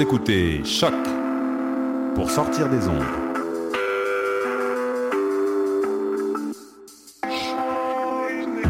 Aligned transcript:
Écoutez 0.00 0.62
Choc 0.64 0.94
pour 2.14 2.30
sortir 2.30 2.68
des 2.68 2.86
ondes. 2.86 3.02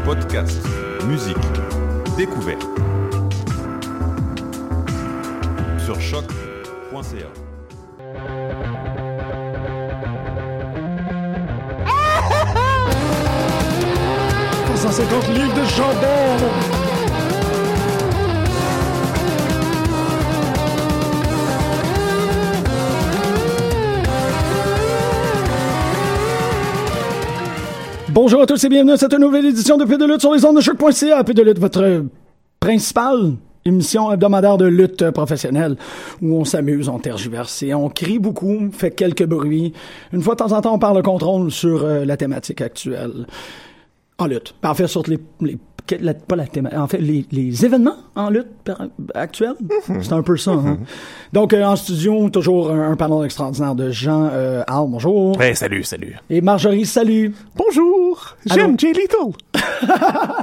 Podcast, 0.07 0.59
musique, 1.07 1.37
découverte. 2.17 2.67
Sur 5.85 6.01
choc.ca. 6.01 7.29
150 14.77 15.29
livres 15.29 15.55
de. 15.55 16.88
Bonjour 28.21 28.43
à 28.43 28.47
tous 28.47 28.65
et 28.65 28.69
bienvenue 28.69 28.91
à 28.91 28.97
cette 28.97 29.13
nouvelle 29.13 29.47
édition 29.47 29.77
de 29.77 29.85
P 29.85 29.97
de 29.97 30.05
lutte 30.05 30.23
sur 30.23 30.35
les 30.35 30.45
ondes 30.45 30.57
de 30.57 30.61
choc.ca. 30.61 31.23
P 31.23 31.35
de 31.35 31.43
lutte, 31.43 31.61
votre 31.61 32.05
principale 32.59 33.35
émission 33.65 34.11
hebdomadaire 34.11 34.59
de 34.59 34.65
lutte 34.65 35.13
professionnelle 35.13 35.77
où 36.21 36.35
on 36.35 36.45
s'amuse, 36.45 36.89
on 36.89 36.99
tergiverse 36.99 37.63
et 37.63 37.75
on 37.75 37.89
crie 37.89 38.19
beaucoup, 38.19 38.73
fait 38.73 38.91
quelques 38.91 39.25
bruits. 39.25 39.73
Une 40.13 40.21
fois 40.21 40.35
de 40.35 40.39
temps 40.39 40.51
en 40.51 40.61
temps, 40.61 40.75
on 40.75 40.81
parle 40.81 40.97
de 40.97 41.03
contrôle 41.03 41.53
sur 41.53 41.85
euh, 41.85 42.05
la 42.05 42.17
thématique 42.17 42.61
actuelle 42.61 43.25
en 44.19 44.27
lutte. 44.27 44.53
En 44.65 44.75
fait, 44.75 44.89
sur 44.89 45.05
les, 45.07 45.21
les 45.41 45.57
la- 45.97 46.15
pas 46.15 46.37
la 46.37 46.45
théma- 46.47 46.77
en 46.79 46.87
fait, 46.87 46.99
les, 46.99 47.25
les 47.33 47.65
événements 47.65 47.97
en 48.15 48.31
lutte 48.31 48.49
par- 48.65 48.83
actuels. 49.15 49.55
C'est 50.03 50.13
un 50.13 50.23
peu 50.23 50.37
ça. 50.37 50.53
hein. 50.53 50.79
Donc, 51.33 51.53
euh, 51.53 51.63
en 51.65 51.77
studio, 51.77 52.29
toujours 52.31 52.71
un, 52.71 52.91
un 52.93 52.97
panel 52.97 53.25
extraordinaire 53.25 53.75
de 53.75 53.91
gens. 53.91 54.29
Euh, 54.33 54.63
Al, 54.67 54.87
bonjour. 54.89 55.41
Hey, 55.41 55.55
salut, 55.57 55.83
salut. 55.85 56.17
Et 56.31 56.41
Marjorie, 56.41 56.87
salut. 56.87 57.35
Bonjour, 57.57 58.37
j'aime 58.47 58.79
Jay 58.79 58.93
Lethal. 58.93 59.33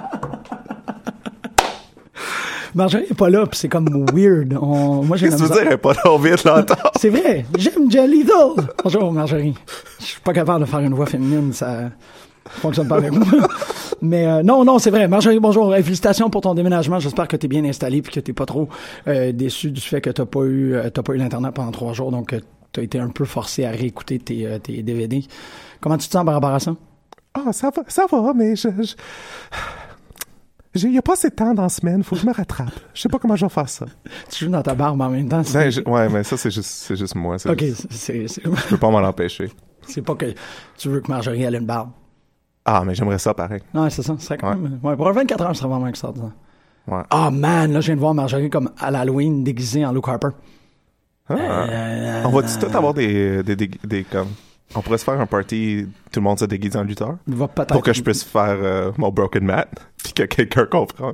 Marjorie 2.73 3.05
est 3.09 3.13
pas 3.17 3.29
là, 3.29 3.45
puis 3.45 3.57
c'est 3.57 3.69
comme 3.69 4.05
weird. 4.13 4.57
On- 4.61 5.01
moi, 5.03 5.15
j'ai 5.15 5.29
Qu'est-ce 5.29 5.43
que 5.43 5.47
tu 5.47 5.53
veux 5.53 5.55
dire? 5.59 5.67
Elle 5.67 5.73
est 5.73 5.77
pas 5.77 5.93
là, 5.93 6.01
on 6.05 6.17
vient 6.17 6.35
de 6.35 6.41
l'entendre. 6.45 6.91
C'est 6.99 7.09
vrai. 7.09 7.45
J'aime 7.57 7.89
Jelly 7.89 8.25
Doll. 8.25 8.67
Bonjour, 8.83 9.11
Marjorie. 9.13 9.53
Je 9.99 10.05
suis 10.05 10.19
pas 10.21 10.33
capable 10.33 10.65
de 10.65 10.69
faire 10.69 10.79
une 10.79 10.93
voix 10.93 11.05
féminine, 11.05 11.53
ça 11.53 11.83
fonctionne 12.49 12.87
pas 12.87 12.97
avec 12.97 13.11
moi. 13.11 13.25
Mais 14.01 14.27
euh, 14.27 14.43
non, 14.43 14.63
non, 14.65 14.77
c'est 14.79 14.91
vrai. 14.91 15.07
Marjorie, 15.07 15.39
bonjour. 15.39 15.73
Félicitations 15.73 16.29
pour 16.29 16.41
ton 16.41 16.53
déménagement. 16.53 16.99
J'espère 16.99 17.27
que 17.27 17.35
tu 17.37 17.45
es 17.45 17.49
bien 17.49 17.63
installé 17.65 18.01
puis 18.01 18.13
que 18.13 18.19
t'es 18.19 18.33
pas 18.33 18.45
trop 18.45 18.69
euh, 19.07 19.31
déçu 19.31 19.71
du 19.71 19.81
fait 19.81 20.01
que 20.01 20.09
t'as 20.09 20.25
pas 20.25 20.41
eu 20.43 20.73
euh, 20.75 20.89
t'as 20.89 21.01
pas 21.03 21.13
eu 21.13 21.17
l'internet 21.17 21.53
pendant 21.53 21.71
trois 21.71 21.93
jours, 21.93 22.11
donc 22.11 22.35
tu 22.73 22.79
as 22.79 22.83
été 22.83 22.99
un 22.99 23.09
peu 23.09 23.25
forcé 23.25 23.65
à 23.65 23.71
réécouter 23.71 24.19
tes, 24.19 24.59
tes 24.61 24.83
DVD. 24.83 25.23
Comment 25.81 25.97
tu 25.97 26.07
te 26.07 26.11
sens 26.13 26.25
par 26.25 26.33
rapport 26.35 26.53
à 26.53 26.59
ça? 26.59 26.75
Ah, 27.33 27.51
ça 27.51 27.69
va, 27.75 27.83
ça 27.87 28.05
va, 28.11 28.33
mais 28.33 28.55
je... 28.55 28.67
je... 28.81 28.93
Il 30.83 30.91
n'y 30.91 30.97
a 30.97 31.01
pas 31.01 31.13
assez 31.13 31.29
de 31.29 31.35
temps 31.35 31.53
dans 31.53 31.63
la 31.63 31.69
semaine, 31.69 32.03
faut 32.03 32.15
que 32.15 32.21
je 32.21 32.27
me 32.27 32.33
rattrape. 32.33 32.69
Je 32.93 33.01
sais 33.01 33.07
pas 33.09 33.17
comment 33.17 33.37
je 33.37 33.45
vais 33.45 33.49
faire 33.49 33.69
ça. 33.69 33.85
Tu 34.29 34.43
joues 34.45 34.51
dans 34.51 34.61
ta 34.61 34.75
barbe 34.75 34.99
en 35.01 35.09
même 35.09 35.29
temps. 35.29 35.41
Ben, 35.53 35.69
je- 35.69 35.79
ouais, 35.81 36.09
mais 36.09 36.23
ça, 36.23 36.35
c'est 36.35 36.51
juste, 36.51 36.93
juste 36.95 37.15
moi. 37.15 37.37
Ok, 37.45 37.59
juste- 37.63 37.87
c'est- 37.91 38.27
Je 38.27 38.67
peux 38.69 38.77
pas 38.77 38.89
m'en 38.89 38.97
empêcher. 38.99 39.49
c'est 39.87 40.01
pas 40.01 40.15
que 40.15 40.33
tu 40.77 40.89
veux 40.89 40.99
que 40.99 41.09
Marjorie 41.09 41.43
ait 41.43 41.53
une 41.55 41.65
barbe. 41.65 41.91
Ah, 42.65 42.83
mais 42.85 42.95
j'aimerais 42.95 43.19
ça 43.19 43.33
pareil. 43.33 43.61
Non, 43.73 43.87
c'est 43.89 44.01
ça. 44.01 44.15
Ce 44.17 44.25
serait 44.25 44.37
quand 44.37 44.49
Ouais. 44.49 44.55
même. 44.55 44.79
Ouais, 44.83 44.95
pour 44.95 45.07
un 45.07 45.11
24 45.11 45.41
heures, 45.43 45.55
ce 45.55 45.59
serait 45.61 45.69
vraiment 45.69 45.87
extraordinaire. 45.87 46.31
Ouais. 46.87 47.01
Ah 47.09 47.31
man, 47.31 47.71
là 47.73 47.79
je 47.81 47.87
viens 47.87 47.95
de 47.95 47.99
voir 48.01 48.13
Marjorie 48.13 48.49
comme 48.49 48.69
à 48.79 48.91
l'Halloween 48.91 49.43
déguisée 49.43 49.85
en 49.85 49.91
Luke 49.91 50.07
Harper. 50.07 50.29
Ah. 51.29 51.33
Euh, 51.35 52.23
on 52.25 52.29
va-tu 52.29 52.59
tout 52.59 52.77
avoir 52.77 52.93
des, 52.93 53.41
des, 53.43 53.55
des, 53.55 53.71
des- 53.83 54.03
comme... 54.03 54.27
On 54.75 54.81
pourrait 54.81 54.97
se 54.97 55.03
faire 55.03 55.19
un 55.21 55.25
party, 55.27 55.87
tout 56.11 56.19
le 56.19 56.23
monde 56.23 56.39
se 56.39 56.45
déguise 56.45 56.75
en 56.75 56.83
lutteur, 56.83 57.15
va 57.27 57.47
pour 57.47 57.81
que 57.83 57.93
je 57.93 58.01
puisse 58.01 58.23
faire 58.23 58.57
euh, 58.61 58.91
mon 58.97 59.09
broken 59.11 59.43
mat, 59.45 59.67
puis 60.03 60.11
que 60.13 60.23
quelqu'un 60.23 60.65
comprenne. 60.65 61.13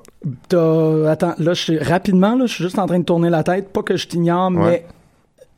Attends, 1.08 1.34
là 1.38 1.54
je 1.54 1.62
suis 1.62 1.78
rapidement 1.80 2.36
là, 2.36 2.46
je 2.48 2.54
suis 2.54 2.64
juste 2.64 2.80
en 2.80 2.86
train 2.88 3.00
de 3.00 3.04
tourner 3.04 3.30
la 3.30 3.44
tête, 3.44 3.72
pas 3.72 3.84
que 3.84 3.98
je 3.98 4.08
t'ignore, 4.08 4.52
Ouais. 4.52 4.86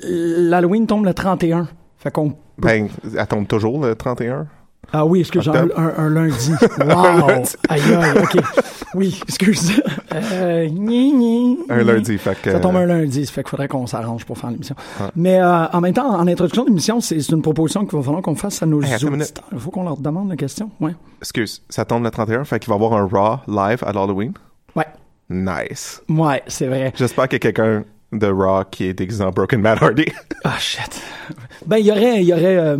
mais 0.01 0.07
l'Halloween 0.09 0.87
tombe 0.87 1.05
le 1.05 1.13
31. 1.13 1.67
Fait 1.97 2.11
qu'on 2.11 2.33
Ben, 2.57 2.89
elle 3.17 3.27
tombe 3.27 3.47
toujours 3.47 3.83
le 3.85 3.95
31. 3.95 4.47
Ah 4.95 5.05
oui, 5.05 5.21
excuse, 5.21 5.49
un, 5.49 5.51
Octobre. 5.53 5.73
un, 5.79 5.93
un 6.05 6.09
lundi? 6.09 6.51
Wow! 6.79 7.27
lundi. 7.27 7.51
Aïe 7.67 7.81
aïe, 7.81 8.17
ok. 8.21 8.43
Oui, 8.93 9.19
excuse. 9.27 9.81
Euh, 10.13 10.67
gni, 10.67 11.11
gni, 11.13 11.57
Un 11.67 11.77
gni. 11.79 11.83
lundi, 11.85 12.17
fait 12.19 12.39
que... 12.39 12.51
Ça 12.51 12.59
tombe 12.59 12.75
un 12.75 12.85
lundi, 12.85 13.25
ça 13.25 13.31
fait 13.31 13.41
qu'il 13.41 13.49
faudrait 13.49 13.67
qu'on 13.67 13.87
s'arrange 13.87 14.23
pour 14.25 14.37
faire 14.37 14.51
l'émission. 14.51 14.75
Mais 15.15 15.39
euh, 15.39 15.65
en 15.67 15.81
même 15.81 15.93
temps, 15.93 16.07
en 16.13 16.27
introduction 16.27 16.63
de 16.63 16.69
l'émission, 16.69 17.01
c'est 17.01 17.17
une 17.29 17.41
proposition 17.41 17.85
qu'il 17.87 17.97
va 17.97 18.03
falloir 18.03 18.21
qu'on 18.21 18.35
fasse 18.35 18.61
à 18.61 18.67
nos 18.67 18.83
Hey, 18.83 18.93
auditeurs. 19.03 19.43
Il 19.51 19.59
faut 19.59 19.71
qu'on 19.71 19.83
leur 19.83 19.97
demande 19.97 20.29
la 20.29 20.35
question. 20.35 20.69
Ouais. 20.79 20.93
Excuse, 21.21 21.63
ça 21.69 21.85
tombe 21.85 22.03
le 22.03 22.11
31, 22.11 22.43
fait 22.43 22.59
qu'il 22.59 22.69
va 22.69 22.75
y 22.75 22.83
avoir 22.83 22.93
un 22.93 23.07
Raw 23.11 23.39
live 23.47 23.83
à 23.83 23.91
l'Halloween? 23.93 24.33
Ouais. 24.75 24.85
Nice. 25.29 26.01
Ouais, 26.07 26.43
c'est 26.45 26.67
vrai. 26.67 26.93
J'espère 26.95 27.27
qu'il 27.27 27.37
y 27.37 27.47
a 27.47 27.51
quelqu'un 27.51 27.83
de 28.11 28.27
Raw 28.27 28.63
qui 28.69 28.85
est 28.85 28.93
déguisé 28.93 29.23
en 29.23 29.31
Broken 29.31 29.59
Matt 29.59 29.81
Hardy. 29.81 30.05
Ah, 30.43 30.53
shit. 30.59 31.01
Ben, 31.65 31.77
il 31.77 31.85
y 31.85 31.91
aurait, 31.91 32.21
il 32.21 32.27
y 32.27 32.33
aurait 32.33 32.57
euh, 32.57 32.77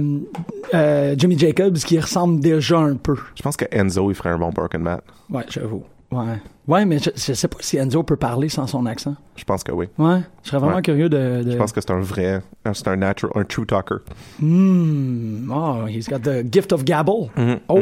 euh, 0.74 1.16
Jimmy 1.18 1.38
Jacobs 1.38 1.78
qui 1.78 2.00
ressemble 2.00 2.40
déjà 2.40 2.78
un 2.80 2.96
peu. 2.96 3.16
Je 3.36 3.42
pense 3.42 3.56
que 3.58 3.66
Enzo, 3.72 4.10
il 4.12 4.16
ferait 4.16 4.30
un 4.32 4.38
bon 4.38 4.50
Broken 4.50 4.82
Matt. 4.82 5.04
Ouais, 5.30 5.44
j'avoue. 5.50 5.84
Ouais. 6.12 6.40
Ouais, 6.68 6.86
mais 6.86 7.00
je, 7.00 7.10
je 7.16 7.34
sais 7.34 7.48
pas 7.48 7.58
si 7.62 7.78
Enzo 7.78 8.04
peut 8.04 8.16
parler 8.16 8.48
sans 8.48 8.68
son 8.68 8.86
accent. 8.86 9.16
Je 9.36 9.44
pense 9.44 9.64
que 9.64 9.72
oui. 9.72 9.88
Ouais. 9.98 10.20
Je 10.44 10.50
serais 10.50 10.60
vraiment 10.60 10.76
Ouais. 10.76 10.82
curieux 10.84 11.10
de. 11.10 11.42
de... 11.44 11.52
Je 11.52 11.58
pense 11.58 11.72
que 11.72 11.82
c'est 11.82 11.92
un 11.92 12.00
vrai, 12.02 12.42
c'est 12.74 12.88
un 12.88 12.96
natural, 12.98 13.32
un 13.36 13.44
true 13.44 13.66
talker. 13.66 13.96
Hmm. 14.40 15.52
Oh, 15.52 15.88
he's 15.88 16.08
got 16.08 16.20
the 16.20 16.44
gift 16.52 16.72
of 16.72 16.84
gabble. 16.86 17.30
Mm-hmm. 17.36 17.60
Oh. 17.68 17.82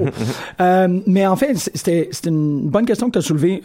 Euh, 0.61 0.99
mais 1.07 1.27
en 1.27 1.35
fait, 1.35 1.55
c'était 1.57 2.09
une 2.25 2.69
bonne 2.69 2.85
question 2.85 3.07
que 3.07 3.13
tu 3.13 3.17
as 3.19 3.21
soulevée 3.21 3.63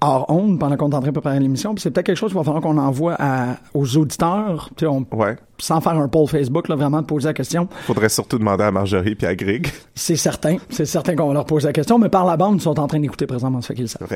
hors 0.00 0.26
onde 0.28 0.58
pendant 0.58 0.76
qu'on 0.76 0.90
est 0.90 0.94
en 0.94 1.00
train 1.00 1.08
de 1.08 1.12
préparer 1.14 1.40
l'émission. 1.40 1.74
Puis 1.74 1.82
c'est 1.82 1.90
peut-être 1.90 2.06
quelque 2.06 2.16
chose 2.16 2.30
qu'il 2.30 2.38
va 2.38 2.44
falloir 2.44 2.62
qu'on 2.62 2.78
envoie 2.78 3.14
à- 3.18 3.56
aux 3.74 3.96
auditeurs, 3.96 4.70
on- 4.82 5.04
Ouais. 5.16 5.36
sans 5.58 5.80
faire 5.80 5.92
un 5.98 6.08
poll 6.08 6.26
Facebook, 6.28 6.68
là, 6.68 6.76
vraiment 6.76 7.00
de 7.00 7.06
poser 7.06 7.28
la 7.28 7.34
question. 7.34 7.68
Faudrait 7.86 8.08
surtout 8.08 8.38
demander 8.38 8.64
à 8.64 8.70
Marjorie 8.70 9.14
puis 9.14 9.26
à 9.26 9.34
Greg. 9.34 9.68
C'est 9.94 10.16
certain, 10.16 10.56
c'est 10.70 10.86
certain 10.86 11.14
qu'on 11.16 11.28
va 11.28 11.34
leur 11.34 11.46
poser 11.46 11.66
la 11.68 11.72
question, 11.72 11.98
mais 11.98 12.08
par 12.08 12.24
la 12.26 12.36
bande, 12.36 12.56
ils 12.56 12.60
sont 12.62 12.78
en 12.80 12.86
train 12.86 13.00
d'écouter 13.00 13.26
présentement, 13.26 13.60
fait 13.62 13.74
qu'ils 13.74 13.88
savent. 13.88 14.08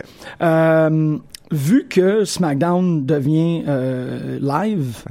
Euh, 0.42 1.16
vu 1.50 1.86
que 1.88 2.25
SmackDown 2.25 3.04
devient 3.06 3.64
euh, 3.69 4.38
live 4.40 5.04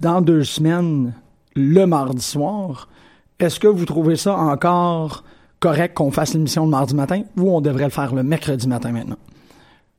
dans 0.00 0.20
deux 0.20 0.44
semaines, 0.44 1.12
le 1.56 1.84
mardi 1.86 2.22
soir, 2.22 2.88
est-ce 3.38 3.58
que 3.60 3.68
vous 3.68 3.84
trouvez 3.84 4.16
ça 4.16 4.36
encore 4.36 5.24
correct 5.60 5.94
qu'on 5.94 6.10
fasse 6.10 6.34
l'émission 6.34 6.64
le 6.64 6.70
mardi 6.70 6.94
matin 6.94 7.22
ou 7.38 7.50
on 7.56 7.60
devrait 7.60 7.84
le 7.84 7.90
faire 7.90 8.14
le 8.14 8.22
mercredi 8.22 8.68
matin 8.68 8.92
maintenant? 8.92 9.16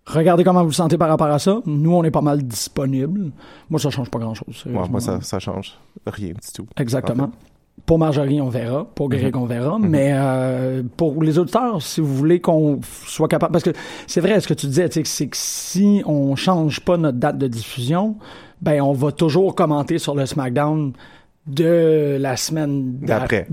Regardez 0.08 0.44
comment 0.44 0.62
vous 0.62 0.68
vous 0.68 0.74
sentez 0.74 0.98
par 0.98 1.10
rapport 1.10 1.28
à 1.28 1.40
ça. 1.40 1.60
Nous, 1.66 1.92
on 1.94 2.04
est 2.04 2.12
pas 2.12 2.22
mal 2.22 2.44
disponible. 2.44 3.32
Moi, 3.70 3.80
ça 3.80 3.90
change 3.90 4.10
pas 4.12 4.20
grand-chose. 4.20 4.64
Ouais, 4.68 4.88
moi, 4.90 5.00
ça, 5.00 5.20
ça 5.22 5.40
change 5.40 5.78
rien 6.06 6.30
du 6.30 6.52
tout. 6.54 6.68
Exactement. 6.78 7.32
Pour 7.86 8.00
Marjorie, 8.00 8.40
on 8.40 8.50
verra. 8.50 8.86
Pour 8.96 9.10
Greg, 9.10 9.36
on 9.36 9.46
verra. 9.46 9.78
Mais 9.80 10.12
euh, 10.14 10.84
pour 10.96 11.22
les 11.24 11.38
auditeurs, 11.40 11.82
si 11.82 12.02
vous 12.02 12.16
voulez 12.16 12.40
qu'on 12.40 12.80
soit 13.06 13.28
capable... 13.28 13.52
Parce 13.52 13.64
que 13.64 13.72
c'est 14.08 14.22
vrai, 14.22 14.40
ce 14.40 14.48
que 14.48 14.54
tu 14.54 14.68
disais, 14.68 14.88
c'est 14.92 15.28
que 15.28 15.38
si 15.38 16.02
on 16.06 16.36
change 16.36 16.80
pas 16.82 16.98
notre 16.98 17.18
date 17.18 17.38
de 17.38 17.48
diffusion, 17.48 18.16
ben 18.62 18.82
on 18.82 18.94
va 18.94 19.12
toujours 19.12 19.56
commenter 19.56 19.98
sur 19.98 20.16
le 20.16 20.26
SmackDown 20.26 20.94
de 21.48 22.18
la 22.20 22.38
semaine 22.38 22.98
d'a- 23.00 23.20
D'après, 23.20 23.48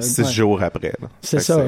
six 0.00 0.22
ouais. 0.22 0.30
jours 0.32 0.62
après. 0.62 0.92
C'est 1.20 1.40
ça. 1.40 1.64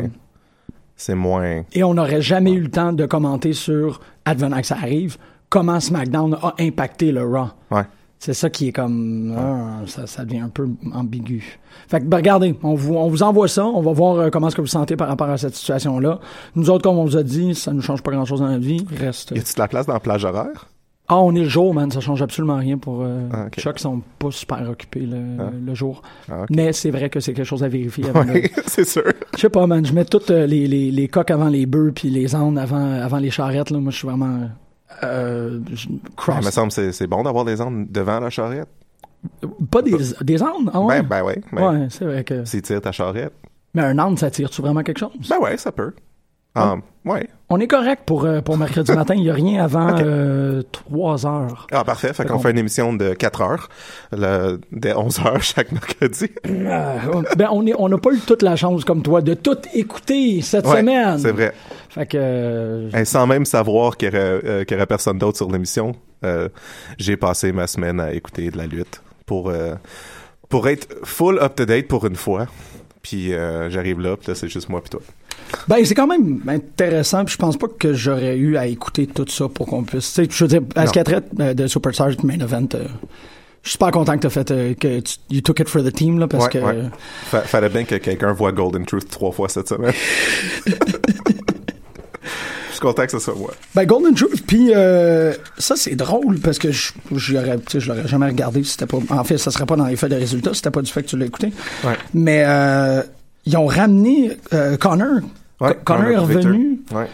C'est 0.97 1.15
moins... 1.15 1.63
Et 1.73 1.83
on 1.85 1.95
n'aurait 1.95 2.23
jamais 2.23 2.53
eu 2.53 2.61
le 2.61 2.71
temps 2.71 2.93
de 2.93 3.07
commenter 3.07 3.53
sur 3.53 4.01
Advenant 4.25 4.61
que 4.61 4.67
ça 4.67 4.77
arrive, 4.77 5.19
comment 5.49 5.81
SmackDown 5.81 6.35
a 6.41 6.55
impacté 6.59 7.13
le 7.13 7.25
Raw. 7.25 7.49
Ouais. 7.71 7.85
C'est 8.25 8.33
ça 8.33 8.49
qui 8.49 8.69
est 8.69 8.73
comme 8.73 9.35
ah, 9.37 9.83
ça, 9.87 10.07
ça 10.07 10.25
devient 10.25 10.39
un 10.39 10.49
peu 10.49 10.67
ambigu. 10.95 11.59
Fait 11.89 12.01
que 12.01 12.07
ben, 12.07 12.17
regardez, 12.17 12.59
on 12.63 12.75
vous 12.75 12.95
on 12.95 13.09
vous 13.09 13.23
envoie 13.23 13.49
ça, 13.49 13.67
on 13.67 13.83
va 13.83 13.93
voir 13.93 14.17
euh, 14.17 14.31
comment 14.31 14.49
est-ce 14.49 14.57
que 14.57 14.63
vous 14.63 14.67
sentez 14.67 14.97
par 14.97 15.09
rapport 15.09 15.29
à 15.29 15.37
cette 15.37 15.55
situation 15.55 15.99
là. 15.99 16.21
Nous 16.55 16.71
autres 16.71 16.85
comme 16.85 16.97
on 16.97 17.05
vous 17.05 17.19
a 17.19 17.23
dit, 17.23 17.55
ça 17.55 17.75
ne 17.75 17.83
change 17.83 18.03
pas 18.03 18.13
grand-chose 18.13 18.41
dans 18.41 18.47
la 18.47 18.57
vie, 18.57 18.87
reste 18.99 19.33
Y 19.33 19.41
a-tu 19.41 19.55
de 19.55 19.59
la 19.59 19.69
place 19.69 19.85
dans 19.85 19.93
la 19.93 20.01
plage 20.01 20.25
horaire? 20.25 20.69
Ah, 21.07 21.19
on 21.19 21.35
est 21.35 21.41
le 21.43 21.49
jour, 21.49 21.75
man, 21.75 21.91
ça 21.91 22.01
change 22.01 22.23
absolument 22.23 22.57
rien 22.57 22.79
pour 22.79 23.03
euh, 23.03 23.29
Ah, 23.33 23.45
ok. 23.49 23.61
Chuck 23.61 23.79
sont 23.79 24.01
pas 24.19 24.31
super 24.31 24.69
occupés 24.71 25.01
le, 25.01 25.19
Ah. 25.39 25.51
le 25.67 25.75
jour. 25.75 26.01
Ah. 26.31 26.47
Mais 26.49 26.73
c'est 26.73 26.91
vrai 26.91 27.11
que 27.11 27.21
c'est 27.21 27.35
quelque 27.35 27.45
chose 27.47 27.63
à 27.63 27.69
vérifier 27.69 28.09
avant 28.09 28.25
de- 28.25 28.31
Ouais, 28.31 28.51
c'est 28.67 28.87
sûr. 28.89 29.05
Je 29.35 29.41
sais 29.41 29.51
pas, 29.51 29.67
man. 29.67 29.85
Je 29.85 29.93
mets 29.93 30.07
toutes 30.07 30.31
euh, 30.31 30.47
les, 30.47 30.67
les, 30.67 30.91
les 30.91 31.09
coques 31.09 31.31
avant 31.31 31.49
les 31.49 31.67
bœufs 31.67 31.93
puis 31.95 32.09
les 32.09 32.35
ânes 32.35 32.57
avant, 32.57 32.93
avant 33.03 33.19
les 33.19 33.31
charrettes. 33.31 33.69
Là. 33.71 33.81
Moi, 33.81 33.91
je 33.93 33.99
suis 33.99 34.09
vraiment 34.09 34.49
euh, 35.03 35.61
je- 35.75 35.89
Il 35.91 36.01
cross. 36.17 36.45
me 36.45 36.51
semble 36.51 36.73
que 36.73 36.91
c'est- 36.93 37.07
bon 37.07 37.23
d'avoir 37.23 37.45
des 37.45 37.61
ondes 37.61 37.87
devant 37.91 38.21
la 38.21 38.31
charrette. 38.31 38.69
Pas 39.71 39.83
des, 39.83 39.97
des 40.23 40.43
ânes? 40.43 40.71
Ah 40.73 40.81
ouais? 40.81 41.03
Ben, 41.03 41.09
ben 41.09 41.25
ouais. 41.25 41.41
ben, 41.53 41.71
ouais, 41.81 41.87
c'est 41.91 42.05
vrai 42.07 42.25
que. 42.25 42.45
S'il 42.47 42.63
tire 42.63 42.81
ta 42.81 42.93
charrette. 42.93 43.33
Mais 43.75 43.83
un 43.83 43.99
âne, 43.99 44.17
ça 44.17 44.31
tire-tu 44.31 44.63
vraiment 44.63 44.83
quelque 44.83 44.99
chose? 45.01 45.11
Ben 45.29 45.39
ouais, 45.39 45.57
ça 45.59 45.73
peut. 45.73 45.93
Ah, 46.57 46.77
ouais. 47.05 47.29
On 47.51 47.59
est 47.61 47.67
correct 47.67 48.03
pour, 48.07 48.25
euh, 48.25 48.41
pour 48.41 48.57
mercredi 48.57 48.93
matin. 48.97 49.15
Il 49.15 49.23
n'y 49.23 49.31
a 49.31 49.35
rien 49.35 49.65
avant 49.65 49.97
euh, 49.99 50.63
3 50.73 51.27
heures. 51.27 51.67
Ah, 51.73 51.85
parfait. 51.85 52.13
Fait 52.13 52.25
qu'on 52.25 52.35
qu'on- 52.35 52.39
fait 52.41 52.51
une 52.53 52.59
émission 52.59 52.93
de 52.93 53.13
4 53.13 53.41
heures, 53.43 53.69
le, 54.13 54.61
dès 54.73 54.95
11 54.95 55.21
heures 55.27 55.43
chaque 55.43 55.73
mercredi. 55.73 56.29
Euh, 56.47 57.23
ben, 57.37 57.49
on 57.53 57.67
est- 57.67 57.75
on 57.79 57.89
n'a 57.89 57.99
pas 57.99 58.11
eu 58.13 58.19
toute 58.21 58.43
la 58.43 58.57
chance, 58.57 58.85
comme 58.85 59.03
toi, 59.03 59.21
de 59.21 59.35
tout 59.35 59.59
écouter 59.75 60.41
cette 60.43 60.67
Ouais, 60.67 60.79
semaine. 60.79 61.19
C'est 61.19 61.33
vrai. 61.33 61.53
Fait 61.91 62.07
que. 62.07 62.17
euh, 62.21 62.91
Et 62.93 63.05
sans 63.05 63.27
même 63.27 63.45
savoir 63.45 63.97
qu'il 63.97 64.09
y 64.09 64.11
aurait, 64.17 64.41
euh, 64.45 64.65
qu'il 64.65 64.75
y 64.77 64.79
aurait 64.79 64.87
personne 64.87 65.19
d'autre 65.19 65.37
sur 65.37 65.51
l'émission, 65.51 65.95
euh, 66.25 66.49
j'ai 66.99 67.17
passé 67.17 67.53
ma 67.53 67.67
semaine 67.67 68.01
à 68.01 68.13
écouter 68.13 68.51
de 68.51 68.57
la 68.57 68.67
lutte 68.67 69.03
pour, 69.27 69.51
euh, 69.51 69.75
pour 70.49 70.69
être 70.69 70.87
full 71.05 71.39
up-to-date 71.41 71.89
pour 71.89 72.07
une 72.07 72.17
fois. 72.17 72.47
Puis 73.03 73.35
euh, 73.35 73.69
j'arrive 73.71 74.01
là, 74.01 74.17
puis 74.17 74.29
là, 74.29 74.35
c'est 74.35 74.49
juste 74.49 74.69
moi 74.69 74.81
puis 74.81 74.91
toi. 74.91 75.01
Ben, 75.69 75.85
c'est 75.85 75.95
quand 75.95 76.07
même 76.07 76.41
intéressant, 76.49 77.25
puis 77.25 77.33
je 77.35 77.39
pense 77.39 77.57
pas 77.57 77.67
que 77.69 77.93
j'aurais 77.95 78.37
eu 78.37 78.57
à 78.57 78.67
écouter 78.67 79.07
tout 79.07 79.27
ça 79.29 79.49
pour 79.49 79.67
qu'on 79.67 79.83
puisse. 79.85 80.13
Tu 80.13 80.25
sais, 80.25 80.29
je 80.31 80.45
veux 80.45 80.49
dire, 80.49 80.61
à 80.75 80.83
ce 80.83 80.87
Non. 80.87 80.93
qui 80.93 80.99
a 80.99 81.05
trait 81.05 81.23
euh, 81.41 81.55
de 81.55 81.67
Superstars 81.67 82.11
Main 82.25 82.41
Event, 82.41 82.69
euh, 82.75 82.85
je 83.63 83.71
suis 83.71 83.73
super 83.73 83.91
content 83.93 84.15
que 84.17 84.23
t'as 84.23 84.31
fait, 84.31 84.51
euh, 84.51 84.75
que 84.75 85.01
tu 85.01 85.17
you 85.31 85.41
took 85.41 85.61
it 85.61 85.69
for 85.69 85.83
the 85.83 85.93
team, 85.93 86.19
là, 86.19 86.27
parce 86.29 86.45
Ouais, 86.47 86.51
que. 86.51 86.59
ouais. 86.59 86.83
Fa- 87.31 87.41
fallait 87.43 87.69
bien 87.71 87.85
que 87.85 87.95
quelqu'un 87.97 88.33
voit 88.33 88.53
Golden 88.53 88.85
Truth 88.85 89.09
trois 89.09 89.33
fois 89.33 89.49
cette 89.49 89.69
semaine. 89.69 89.93
Je 92.69 92.79
suis 92.79 92.81
content 92.81 93.05
que 93.07 93.13
ce 93.13 93.19
soit 93.21 93.35
moi. 93.37 93.53
Ben, 93.75 93.85
Golden 93.87 94.15
Truth, 94.15 94.45
puis 94.47 94.73
euh, 94.75 95.33
ça, 95.59 95.77
c'est 95.77 95.95
drôle, 95.95 96.41
parce 96.41 96.59
que 96.59 96.73
je 96.73 96.93
l'aurais 97.33 98.09
jamais 98.09 98.27
regardé 98.27 98.65
si 98.65 98.73
c'était 98.73 98.87
pas. 98.87 98.99
En 99.11 99.23
fait, 99.23 99.39
ça 99.39 99.53
serait 99.53 99.65
pas 99.67 99.77
dans 99.77 99.87
les 99.87 99.95
feuilles 99.95 100.11
de 100.11 100.17
résultats 100.17 100.51
si 100.51 100.57
c'était 100.57 100.71
pas 100.73 100.83
du 100.83 100.91
fait 100.91 101.03
que 101.05 101.09
tu 101.09 101.17
l'as 101.17 101.27
écouté. 101.27 101.53
Ouais. 101.85 101.93
Mais 102.15 102.43
euh, 102.45 103.03
ils 103.47 103.57
ont 103.57 103.67
ramené 103.67 104.33
euh, 104.53 104.77
Connor. 104.77 105.21
Ouais, 105.61 105.77
Connor 105.85 106.09
est 106.11 106.17
revenu. 106.17 106.81
Ouais. 106.93 107.07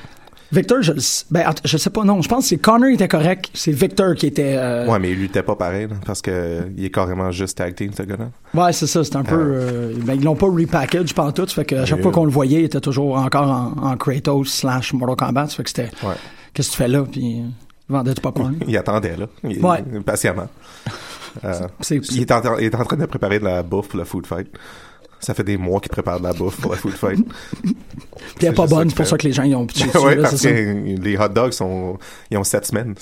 Victor, 0.53 0.82
je, 0.82 0.93
le 0.93 0.99
sais- 0.99 1.27
ben, 1.31 1.44
je 1.65 1.77
sais 1.77 1.91
pas, 1.91 2.03
non, 2.03 2.23
je 2.23 2.29
pense 2.29 2.43
que 2.44 2.49
c'est 2.49 2.56
Connor 2.56 2.88
était 2.91 3.06
correct, 3.06 3.50
c'est 3.55 3.71
Victor 3.71 4.17
qui 4.17 4.27
était. 4.27 4.56
euh, 4.56 4.85
ouais, 4.88 4.99
mais 4.99 5.12
il 5.12 5.19
luttait 5.21 5.44
pas 5.44 5.55
pareil, 5.55 5.87
là, 5.87 5.94
parce 6.05 6.21
que 6.21 6.62
il 6.77 6.85
est 6.87 6.91
carrément 6.91 7.31
juste 7.31 7.56
tag 7.59 7.73
team, 7.77 7.93
ce 7.97 8.03
gars-là. 8.03 8.31
Ouais, 8.61 8.73
c'est 8.73 8.88
ça, 8.88 9.05
c'est 9.05 9.15
un 9.15 9.23
peu. 9.23 9.37
euh, 9.38 9.93
ben, 10.05 10.15
ils 10.15 10.25
l'ont 10.25 10.35
pas 10.35 10.47
repackage 10.49 11.15
pendant 11.15 11.31
tout, 11.31 11.47
fait 11.47 11.65
qu'à 11.65 11.87
chaque 11.87 11.99
Oui. 11.99 12.03
fois 12.03 12.11
qu'on 12.11 12.25
le 12.25 12.33
voyait, 12.33 12.61
il 12.62 12.65
était 12.65 12.81
toujours 12.81 13.17
encore 13.17 13.49
en, 13.49 13.91
en 13.93 13.97
Kratos 13.97 14.44
slash 14.49 14.93
Mortal 14.93 15.29
Kombat, 15.29 15.47
fait 15.49 15.62
que 15.62 15.69
c'était. 15.69 15.91
Ouais. 16.03 16.15
Qu'est-ce 16.53 16.71
que 16.71 16.73
tu 16.73 16.79
fais 16.79 16.88
là, 16.88 17.05
puis 17.05 17.38
euh, 17.43 17.44
vendais 17.88 18.15
du 18.15 18.21
popcorn. 18.21 18.56
Il 18.67 18.76
attendait, 18.76 19.17
là. 19.17 19.26
Il- 19.44 19.65
Ouais. 19.65 19.85
Patiemment. 20.05 20.49
Euh, 21.44 21.53
il, 21.91 22.23
est 22.23 22.33
en, 22.33 22.59
il 22.59 22.65
est 22.65 22.75
en 22.75 22.83
train 22.85 22.97
de 22.97 23.06
préparer 23.06 23.38
de 23.38 23.44
la 23.44 23.62
bouffe 23.62 23.87
pour 23.87 24.00
la 24.00 24.05
food 24.05 24.26
fight. 24.26 24.49
Ça 25.21 25.35
fait 25.35 25.45
des 25.45 25.57
mois 25.59 25.81
qu'il 25.81 25.91
prépare 25.91 26.19
de 26.19 26.25
la 26.25 26.33
bouffe 26.33 26.61
pour 26.61 26.73
la 26.73 26.79
food 26.79 26.93
fight. 26.95 27.19
Puis 27.63 27.75
elle 28.41 28.49
est 28.49 28.53
pas 28.53 28.67
bonne, 28.67 28.89
c'est 28.89 28.97
pour 28.97 29.07
ça 29.07 29.17
que 29.19 29.27
les 29.27 29.33
gens 29.33 29.43
ils 29.43 29.55
ont 29.55 29.67
parce 29.67 29.83
que 29.83 30.37
ça. 30.37 30.51
les 30.51 31.17
hot 31.19 31.29
dogs 31.29 31.53
sont, 31.53 31.99
ils 32.31 32.39
ont 32.39 32.45
sept 32.45 32.67
semaines. 32.67 32.95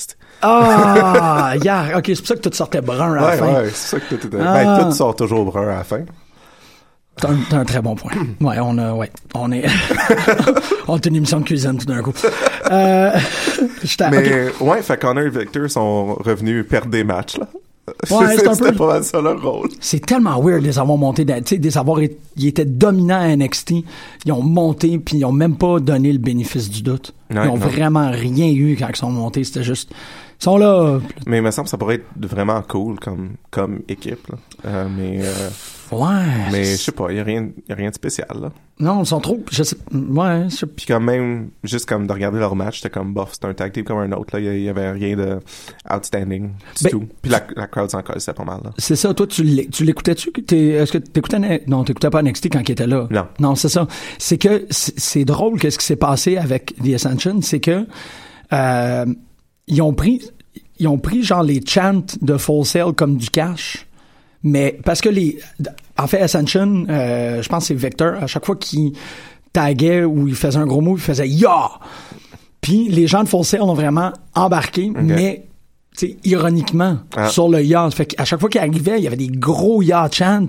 Ah, 0.43 1.53
hier, 1.63 1.93
ok, 1.97 2.05
c'est 2.07 2.17
pour 2.19 2.27
ça 2.27 2.35
que 2.37 2.41
tout 2.41 2.53
sortait 2.55 2.81
brun 2.81 3.13
à 3.13 3.17
la 3.17 3.27
Ouais, 3.27 3.37
fin. 3.37 3.47
ouais, 3.55 3.69
c'est 3.73 3.97
ça 3.97 4.01
que 4.01 4.15
tout, 4.17 4.27
était- 4.27 4.37
Ah. 4.41 4.53
ben, 4.79 4.85
tout 4.85 4.93
sort 4.93 5.15
toujours 5.15 5.45
brun 5.45 5.63
à 5.69 5.77
la 5.77 5.85
fin. 5.85 6.01
T'as 7.21 7.31
un, 7.57 7.65
très 7.65 7.83
bon 7.83 7.97
point. 7.97 8.13
Ouais, 8.41 8.57
on 8.61 8.79
a, 8.79 8.93
ouais, 8.93 9.11
on 9.35 9.51
est, 9.51 9.65
on 10.89 10.97
a 10.97 11.01
une 11.07 11.17
émission 11.17 11.41
de 11.41 11.45
cuisine 11.45 11.77
tout 11.79 11.87
d'un 11.87 12.01
coup. 12.03 12.13
Euh, 12.71 13.11
Mais, 14.11 14.49
ok. 14.51 14.61
ouais, 14.61 14.83
fait 14.83 15.01
Connor 15.01 15.25
et 15.25 15.31
Victor 15.31 15.69
sont 15.69 16.15
revenus 16.15 16.65
perdre 16.69 16.91
des 16.91 17.03
matchs, 17.05 17.39
là. 17.39 17.49
Ouais, 18.11 18.37
c'est 18.37 18.49
un 18.49 18.55
C'était 18.55 18.71
peu- 18.71 18.77
pas 18.77 18.87
mal 18.89 19.05
ça 19.05 19.21
leur 19.21 19.43
rôle. 19.43 19.69
C'est 19.81 20.05
tellement 20.05 20.41
weird 20.41 20.61
de 20.63 20.67
les 20.67 20.79
avoir 20.79 20.99
montés, 20.99 21.25
dans- 21.25 21.37
tu 21.43 21.55
sais, 21.55 21.59
de 21.59 21.65
les 21.65 21.77
avoir, 21.79 22.01
ils 22.03 22.47
étaient 22.47 22.65
dominants 22.65 23.21
à 23.21 23.29
NXT, 23.37 23.85
ils 24.25 24.33
ont 24.33 24.43
monté 24.43 24.99
puis 24.99 25.19
ils 25.19 25.25
ont 25.25 25.33
même 25.33 25.57
pas 25.57 25.81
donné 25.81 26.13
le 26.13 26.19
bénéfice 26.19 26.69
du 26.71 26.83
doute. 26.83 27.15
Ouais, 27.31 27.37
ils 27.45 27.49
ont 27.51 27.57
non. 27.59 27.67
vraiment 27.67 28.11
rien 28.11 28.49
eu 28.51 28.77
quand 28.79 28.89
ils 28.89 28.97
sont 28.97 29.11
montés, 29.11 29.45
c'était 29.45 29.63
juste, 29.63 29.91
ils 30.41 30.45
sont 30.45 30.57
là, 30.57 30.99
Mais 31.27 31.39
il 31.39 31.43
me 31.43 31.51
semble 31.51 31.67
que 31.67 31.71
ça 31.71 31.77
pourrait 31.79 31.97
être 31.97 32.07
vraiment 32.17 32.63
cool 32.69 32.99
comme, 33.01 33.31
comme 33.51 33.81
équipe, 33.89 34.27
là. 34.29 34.37
Euh, 34.67 34.89
mais, 34.97 35.19
euh, 35.23 35.49
ouais. 35.93 36.51
mais 36.53 36.65
je 36.65 36.77
sais 36.77 36.93
pas, 36.93 37.07
il 37.11 37.17
y 37.17 37.21
a 37.21 37.25
rien, 37.25 37.49
y 37.69 37.73
a 37.73 37.75
rien 37.75 37.91
de 37.91 37.95
spécial, 37.95 38.29
là. 38.41 38.53
Non, 38.81 39.03
ils 39.03 39.07
sont 39.07 39.21
trop, 39.21 39.43
je 39.51 39.63
sais, 39.65 39.77
ouais, 39.93 40.45
je 40.49 40.55
sais- 40.55 40.67
Puis 40.67 40.87
quand 40.87 41.01
même, 41.01 41.51
juste 41.65 41.87
comme 41.89 42.07
de 42.07 42.13
regarder 42.13 42.39
leur 42.39 42.55
match, 42.55 42.77
c'était 42.77 42.91
comme 42.91 43.13
bof, 43.13 43.31
c'était 43.33 43.47
un 43.49 43.55
tag 43.55 43.73
team 43.73 43.85
comme 43.85 43.99
un 43.99 44.13
autre, 44.13 44.37
là. 44.37 44.41
Il 44.41 44.63
y, 44.63 44.69
avait 44.69 44.93
rien 44.93 45.17
de 45.17 45.39
outstanding 45.93 46.51
du 46.77 46.85
Ben, 46.85 46.91
tout. 46.91 47.05
Puis 47.23 47.31
la, 47.31 47.43
la 47.57 47.67
crowd 47.67 47.91
s'en 47.91 48.03
c'était 48.19 48.33
pas 48.35 48.45
mal, 48.45 48.61
là. 48.65 48.71
C'est 48.79 48.97
ça, 48.97 49.13
toi, 49.15 49.27
tu 49.27 49.43
l'é- 49.43 49.67
tu 49.69 49.85
l'écoutais-tu? 49.85 50.31
Est-ce 50.53 50.93
que 50.93 50.99
t'écoutais... 50.99 51.65
Non, 51.67 51.83
t'écoutais 51.85 52.11
pas 52.11 52.23
NXT 52.23 52.53
quand 52.53 52.61
il 52.61 52.73
était 52.73 52.87
là. 52.87 53.09
Non. 53.11 53.27
Non, 53.41 53.55
c'est 53.57 53.69
ça. 53.69 53.87
C'est 54.19 54.39
que 54.39 54.67
c'est 54.71 55.25
drôle 55.25 55.59
qu'est-ce 55.59 55.79
qui 55.79 55.85
s'est 55.87 55.97
passé 55.97 56.37
avec 56.37 56.75
The 56.85 56.95
Ascension, 56.95 57.41
c'est 57.43 57.61
que 57.61 57.87
euh, 58.53 59.07
ils 59.67 59.83
ont 59.83 59.93
pris 59.93 60.23
ils 60.81 60.87
ont 60.87 60.99
pris 60.99 61.25
genre 61.25 61.43
les 61.43 61.61
chants 61.67 62.05
de 62.23 62.37
Full 62.37 62.65
Sail 62.65 62.95
comme 62.95 63.17
du 63.17 63.31
cash. 63.31 63.88
Mais 64.43 64.79
parce 64.85 65.01
que 65.01 65.09
les 65.09 65.39
en 65.99 66.07
fait 66.07 66.21
Ascension, 66.21 66.87
euh, 66.89 67.43
je 67.43 67.49
pense 67.49 67.65
que 67.65 67.69
c'est 67.69 67.75
Victor, 67.75 68.15
à 68.23 68.27
chaque 68.27 68.47
fois 68.47 68.57
qu'il 68.57 68.93
taguait 69.53 70.05
ou 70.05 70.29
il 70.29 70.35
faisait 70.35 70.59
un 70.59 70.67
gros 70.67 70.81
mot, 70.81 70.97
il 70.97 71.03
faisait 71.03 71.29
Ya! 71.29 71.69
Puis 72.61 72.89
les 72.89 73.07
gens 73.07 73.25
de 73.25 73.29
Sail 73.45 73.61
ont 73.61 73.75
vraiment 73.75 74.13
embarqué, 74.35 74.91
mais 74.95 75.45
tu 75.97 76.07
sais, 76.09 76.17
ironiquement 76.25 76.99
Ah. 77.17 77.29
sur 77.29 77.49
le 77.49 77.63
ya. 77.63 77.89
Fait 77.91 78.07
qu'à 78.07 78.25
chaque 78.25 78.39
fois 78.41 78.49
qu'il 78.49 78.61
arrivait, 78.61 78.99
il 78.99 79.05
y 79.05 79.07
avait 79.07 79.17
des 79.17 79.29
gros 79.29 79.81
ya 79.83 80.09
chants. 80.13 80.47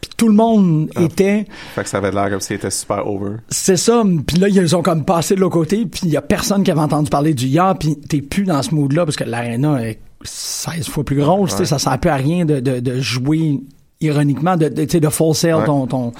Puis 0.00 0.10
tout 0.16 0.28
le 0.28 0.34
monde 0.34 0.90
Ah. 0.96 1.02
était, 1.02 1.46
Fait 1.74 1.82
que 1.84 1.88
ça 1.88 1.98
avait 1.98 2.10
l'air 2.10 2.28
comme 2.30 2.40
s'il 2.40 2.56
était 2.56 2.70
super 2.70 3.06
over. 3.06 3.36
c'est 3.48 3.76
ça. 3.76 4.02
Puis 4.26 4.38
là, 4.38 4.48
ils 4.48 4.76
ont 4.76 4.82
comme 4.82 5.04
passé 5.04 5.34
de 5.34 5.40
l'autre 5.40 5.54
côté. 5.54 5.86
Puis 5.86 6.02
il 6.04 6.10
y 6.10 6.16
a 6.16 6.22
personne 6.22 6.62
qui 6.64 6.70
avait 6.70 6.80
entendu 6.80 7.08
parler 7.10 7.32
du 7.32 7.46
ya. 7.46 7.74
Puis 7.78 7.96
t'es 7.96 8.20
plus 8.22 8.44
dans 8.44 8.62
ce 8.62 8.74
mood-là 8.74 9.04
parce 9.04 9.16
que 9.16 9.24
l'aréna 9.24 9.82
est 9.86 9.98
16 10.24 10.88
fois 10.88 11.04
plus 11.04 11.16
grosse. 11.16 11.50
tu 11.52 11.56
sais, 11.58 11.64
Ça 11.66 11.78
sert 11.78 11.98
plus 11.98 12.10
à 12.10 12.16
rien 12.16 12.44
de, 12.44 12.60
de, 12.60 12.80
de 12.80 13.00
jouer 13.00 13.60
ironiquement, 14.00 14.56
de, 14.56 14.68
de, 14.68 14.84
de 14.98 15.08
full 15.08 15.28
Ouais. 15.44 15.64
ton, 15.64 15.86
ton, 15.86 16.12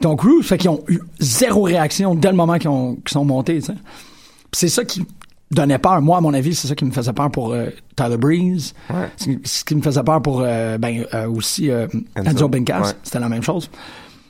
ton 0.00 0.16
crew. 0.16 0.42
Fait 0.42 0.58
qu'ils 0.58 0.70
ont 0.70 0.82
eu 0.88 1.00
zéro 1.20 1.62
réaction 1.62 2.14
dès 2.14 2.30
le 2.30 2.36
moment 2.36 2.58
qu'ils 2.58 2.70
ont- 2.70 2.94
qu'ils 2.96 3.10
sont 3.12 3.24
montés. 3.24 3.60
c'est 4.52 4.68
ça 4.68 4.84
qui 4.84 5.04
donnait 5.50 5.78
peur. 5.78 6.00
Moi, 6.00 6.16
à 6.16 6.20
mon 6.20 6.32
avis, 6.34 6.54
c'est 6.54 6.66
ça 6.66 6.74
qui 6.74 6.84
me 6.84 6.90
faisait 6.90 7.12
peur 7.12 7.30
pour 7.30 7.52
euh, 7.52 7.66
Tyler 7.94 8.16
Breeze. 8.16 8.74
Ouais. 8.90 9.08
Ce 9.16 9.24
qui- 9.24 9.38
Ce 9.44 9.64
qui 9.64 9.74
me 9.74 9.82
faisait 9.82 10.02
peur 10.02 10.20
pour 10.22 10.40
euh, 10.42 10.78
ben, 10.78 11.04
euh, 11.14 11.28
aussi 11.28 11.68
Enzo. 11.68 11.98
Enzo 12.16 12.48
Bencas. 12.48 12.80
Ouais. 12.80 12.92
C'était 13.02 13.20
la 13.20 13.28
même 13.28 13.42
chose. 13.42 13.70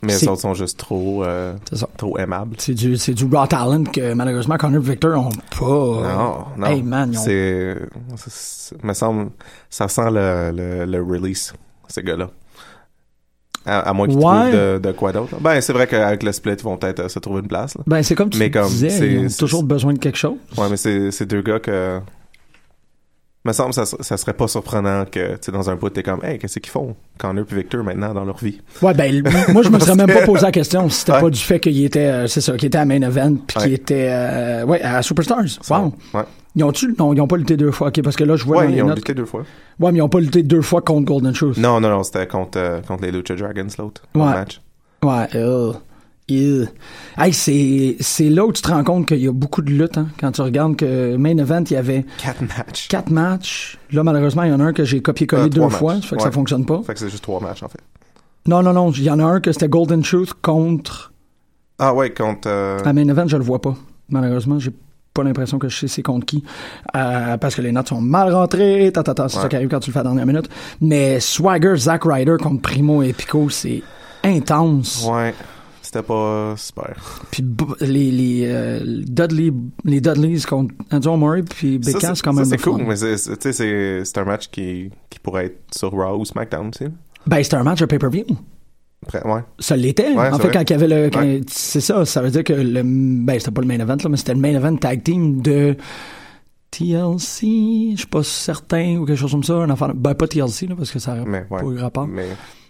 Mais 0.04 0.18
les 0.18 0.26
autres 0.28 0.40
sont 0.40 0.54
juste 0.54 0.78
trop, 0.78 1.22
euh, 1.24 1.54
trop 1.96 2.18
aimables. 2.18 2.56
C'est 2.58 2.74
du, 2.74 2.96
c'est 2.96 3.14
du 3.14 3.24
raw 3.32 3.46
talent 3.46 3.84
que 3.84 4.14
malheureusement 4.14 4.56
Connor 4.56 4.82
et 4.82 4.90
Victor 4.90 5.16
ont 5.26 5.30
pas. 5.30 5.64
Non, 5.64 6.44
non. 6.56 6.66
Hey 6.66 6.82
man, 6.82 7.10
ont- 7.16 7.20
C'est, 7.20 7.76
me 8.82 8.92
semble, 8.94 9.30
ça 9.70 9.86
sent 9.88 10.10
le, 10.10 10.50
le, 10.52 10.84
le 10.86 11.02
release, 11.02 11.52
ces 11.88 12.02
gars-là. 12.02 12.30
À, 13.64 13.78
à 13.78 13.92
moins 13.92 14.08
qu'ils 14.08 14.16
Ouais. 14.16 14.22
trouvent 14.22 14.52
de, 14.52 14.78
de 14.82 14.90
quoi 14.92 15.12
d'autre. 15.12 15.36
Ben, 15.40 15.60
c'est 15.60 15.72
vrai 15.72 15.86
qu'avec 15.86 16.24
le 16.24 16.32
split, 16.32 16.54
ils 16.58 16.64
vont 16.64 16.76
peut-être 16.76 16.98
euh, 16.98 17.08
se 17.08 17.20
trouver 17.20 17.42
une 17.42 17.46
place. 17.46 17.76
Là. 17.76 17.84
Ben, 17.86 18.02
c'est 18.02 18.16
comme 18.16 18.28
tu 18.30 18.38
Mais 18.40 18.50
comme, 18.50 18.66
disais, 18.66 18.88
ils 19.12 19.26
ont 19.26 19.28
c'est- 19.28 19.38
toujours 19.38 19.62
besoin 19.62 19.92
de 19.92 19.98
quelque 20.00 20.18
chose. 20.18 20.34
Ouais, 20.58 20.68
mais 20.68 20.76
c'est 20.76 21.12
c'est 21.12 21.26
deux 21.26 21.42
gars 21.42 21.60
que. 21.60 22.00
Me 23.44 23.52
semble 23.52 23.70
que 23.74 23.84
ça, 23.84 23.96
ça 24.00 24.16
serait 24.16 24.34
pas 24.34 24.46
surprenant 24.46 25.04
que, 25.04 25.36
tu 25.36 25.50
dans 25.50 25.68
un 25.68 25.74
bout, 25.74 25.90
t'es 25.90 26.04
comme, 26.04 26.24
hey, 26.24 26.38
qu'est-ce 26.38 26.60
qu'ils 26.60 26.70
font, 26.70 26.94
Connor 27.18 27.44
puis 27.44 27.56
Victor, 27.56 27.82
maintenant, 27.82 28.14
dans 28.14 28.24
leur 28.24 28.36
vie? 28.38 28.60
Ouais, 28.80 28.94
ben, 28.94 29.20
moi, 29.52 29.62
je 29.64 29.68
me 29.68 29.80
serais 29.80 29.96
même 29.96 30.06
pas 30.06 30.22
posé 30.26 30.42
la 30.42 30.52
question 30.52 30.88
si 30.88 31.00
c'était 31.00 31.12
Ouais. 31.12 31.20
pas 31.22 31.30
du 31.30 31.40
fait 31.40 31.58
qu'il 31.58 31.84
était, 31.84 31.98
euh, 32.06 32.26
c'est 32.28 32.40
ça, 32.40 32.56
qu'il 32.56 32.66
était 32.68 32.78
à 32.78 32.84
main 32.84 33.02
event, 33.02 33.34
puis 33.44 33.56
qu'il 33.58 33.72
était, 33.72 34.06
euh, 34.10 34.64
ouais, 34.64 34.80
à 34.82 35.02
Superstars. 35.02 35.44
Wow. 35.68 35.92
Ouais. 36.14 36.22
Ils 36.54 36.62
ont-tu, 36.62 36.94
non, 36.98 37.12
ils 37.14 37.20
ont 37.20 37.26
pas 37.26 37.36
lutté 37.36 37.56
deux 37.56 37.72
fois, 37.72 37.88
ok, 37.88 38.00
parce 38.02 38.14
que 38.14 38.22
là, 38.22 38.36
je 38.36 38.44
vois 38.44 38.58
Ouais, 38.58 38.64
dans 38.66 38.70
les 38.70 38.76
ils 38.76 38.82
ont 38.82 38.86
notes. 38.88 38.96
lutté 38.98 39.14
deux 39.14 39.24
fois. 39.24 39.40
Ouais, 39.80 39.90
mais 39.90 39.98
ils 39.98 40.02
ont 40.02 40.08
pas 40.08 40.20
lutté 40.20 40.44
deux 40.44 40.62
fois 40.62 40.80
contre 40.82 41.06
Golden 41.06 41.34
Shoes. 41.34 41.54
Non, 41.58 41.80
non, 41.80 41.88
non, 41.90 42.04
c'était 42.04 42.28
contre, 42.28 42.58
euh, 42.58 42.80
contre 42.82 43.02
les 43.02 43.10
Lucha 43.10 43.34
Dragons, 43.34 43.66
l'autre. 43.76 44.02
Ouais. 44.14 44.22
match. 44.24 44.60
Ouais, 45.02 45.26
euh. 46.30 46.66
Hey, 47.18 47.32
c'est, 47.32 47.96
c'est 48.00 48.28
là 48.30 48.46
où 48.46 48.52
tu 48.52 48.62
te 48.62 48.68
rends 48.68 48.84
compte 48.84 49.06
qu'il 49.08 49.18
y 49.18 49.28
a 49.28 49.32
beaucoup 49.32 49.60
de 49.60 49.70
luttes, 49.70 49.98
hein, 49.98 50.08
quand 50.18 50.32
tu 50.32 50.40
regardes 50.40 50.76
que 50.76 51.16
main 51.16 51.36
event, 51.36 51.64
il 51.68 51.72
y 51.74 51.76
avait 51.76 52.06
Quatre 52.22 52.42
matchs. 52.42 52.88
quatre 52.88 53.10
matchs. 53.10 53.78
Là, 53.90 54.02
malheureusement, 54.02 54.44
il 54.44 54.50
y 54.50 54.52
en 54.54 54.60
a 54.60 54.64
un 54.64 54.72
que 54.72 54.84
j'ai 54.84 55.02
copié-collé 55.02 55.42
Euh, 55.44 55.48
deux 55.48 55.68
fois, 55.68 55.96
ça 55.96 56.00
fait 56.02 56.16
que 56.16 56.22
ça 56.22 56.30
fonctionne 56.30 56.64
pas. 56.64 56.80
Fait 56.86 56.94
que 56.94 57.00
c'est 57.00 57.10
juste 57.10 57.24
trois 57.24 57.40
matchs, 57.40 57.62
en 57.62 57.68
fait. 57.68 57.80
Non, 58.46 58.62
non, 58.62 58.72
non, 58.72 58.90
il 58.92 59.02
y 59.02 59.10
en 59.10 59.18
a 59.18 59.24
un 59.24 59.40
que 59.40 59.52
c'était 59.52 59.68
Golden 59.68 60.02
Shoes 60.04 60.28
contre 60.40 61.12
Ah 61.78 61.92
ouais, 61.94 62.10
contre... 62.10 62.48
euh, 62.48 62.78
À 62.84 62.92
main 62.92 63.06
event, 63.08 63.26
je 63.28 63.36
le 63.36 63.44
vois 63.44 63.60
pas. 63.60 63.74
Malheureusement, 64.08 64.58
j'ai 64.58 64.72
pas 65.14 65.22
l'impression 65.22 65.58
que 65.58 65.68
je 65.68 65.76
sais 65.80 65.88
c'est 65.88 66.02
contre 66.02 66.24
qui. 66.26 66.42
Euh, 66.96 67.36
parce 67.36 67.54
que 67.54 67.60
les 67.62 67.70
notes 67.72 67.88
sont 67.88 68.00
mal 68.00 68.32
rentrées. 68.34 68.90
Ta, 68.94 69.02
ta, 69.02 69.12
ta, 69.14 69.28
c'est 69.28 69.36
Ouais. 69.36 69.42
ça 69.42 69.48
qui 69.48 69.56
arrive 69.56 69.68
quand 69.68 69.80
tu 69.80 69.90
le 69.90 69.92
fais 69.92 69.98
à 70.00 70.02
la 70.04 70.08
dernière 70.10 70.26
minute. 70.26 70.48
Mais 70.80 71.20
Swagger, 71.20 71.74
Zack 71.76 72.02
Ryder 72.04 72.36
contre 72.42 72.62
Primo 72.62 73.02
et 73.02 73.12
Pico, 73.12 73.48
c'est 73.50 73.82
intense. 74.24 75.06
Ouais, 75.08 75.34
c'était 75.92 76.06
pas 76.06 76.54
super. 76.56 76.94
Puis 77.30 77.44
les, 77.80 78.10
les, 78.10 78.42
euh, 78.46 78.80
Dudley, 79.06 79.52
les 79.84 80.00
Dudleys 80.00 80.40
contre 80.48 80.74
Andrew 80.90 81.16
Murray 81.18 81.42
puis 81.42 81.78
Beckham, 81.78 82.00
c'est 82.00 82.14
c'est 82.14 82.22
quand 82.22 82.32
même 82.32 82.44
ça, 82.44 82.50
c'est 82.56 82.62
cool, 82.62 82.80
fun. 82.80 82.86
mais 82.88 82.96
c'est- 82.96 83.16
c'est- 83.18 83.36
tu 83.36 83.42
sais, 83.42 83.52
c'est 83.52 84.04
c'est 84.04 84.18
un 84.18 84.24
match 84.24 84.48
qui, 84.48 84.90
qui 85.10 85.18
pourrait 85.18 85.46
être 85.46 85.58
sur 85.76 85.90
Raw 85.92 86.18
ou 86.18 86.24
SmackDown 86.24 86.68
aussi. 86.74 86.84
Ben, 87.26 87.42
c'était 87.42 87.56
un 87.56 87.62
match 87.62 87.80
de 87.80 87.86
pay-per-view. 87.86 88.24
Ouais. 89.24 89.40
Ça 89.58 89.76
l'était. 89.76 90.12
Ouais, 90.12 90.28
en 90.28 90.36
c'est 90.36 90.42
fait, 90.42 90.48
vrai. 90.48 90.52
quand 90.52 90.62
il 90.62 90.70
y 90.70 90.74
avait 90.74 90.88
le. 90.88 91.16
Ouais. 91.16 91.40
C'est 91.48 91.80
ça, 91.80 92.04
ça 92.04 92.22
veut 92.22 92.30
dire 92.30 92.44
que 92.44 92.52
le. 92.52 92.82
Ben, 92.84 93.38
c'était 93.38 93.50
pas 93.50 93.60
le 93.60 93.66
main 93.66 93.78
event, 93.80 93.96
là, 94.02 94.08
mais 94.08 94.16
c'était 94.16 94.34
le 94.34 94.40
main 94.40 94.54
event 94.54 94.76
tag 94.76 95.02
team 95.02 95.42
de 95.42 95.76
TLC. 96.70 97.92
Je 97.92 97.96
suis 97.98 98.06
pas 98.06 98.22
certain, 98.22 98.96
ou 98.96 99.04
quelque 99.04 99.18
chose 99.18 99.32
comme 99.32 99.44
ça. 99.44 99.54
Un 99.54 99.70
enfant, 99.70 99.90
ben, 99.94 100.14
pas 100.14 100.26
TLC, 100.26 100.66
là, 100.68 100.74
parce 100.76 100.90
que 100.90 100.98
ça 100.98 101.14
n'a 101.16 101.40
pas 101.42 101.62
eu 101.64 101.78
rapport. 101.78 102.06
Mais, 102.06 102.28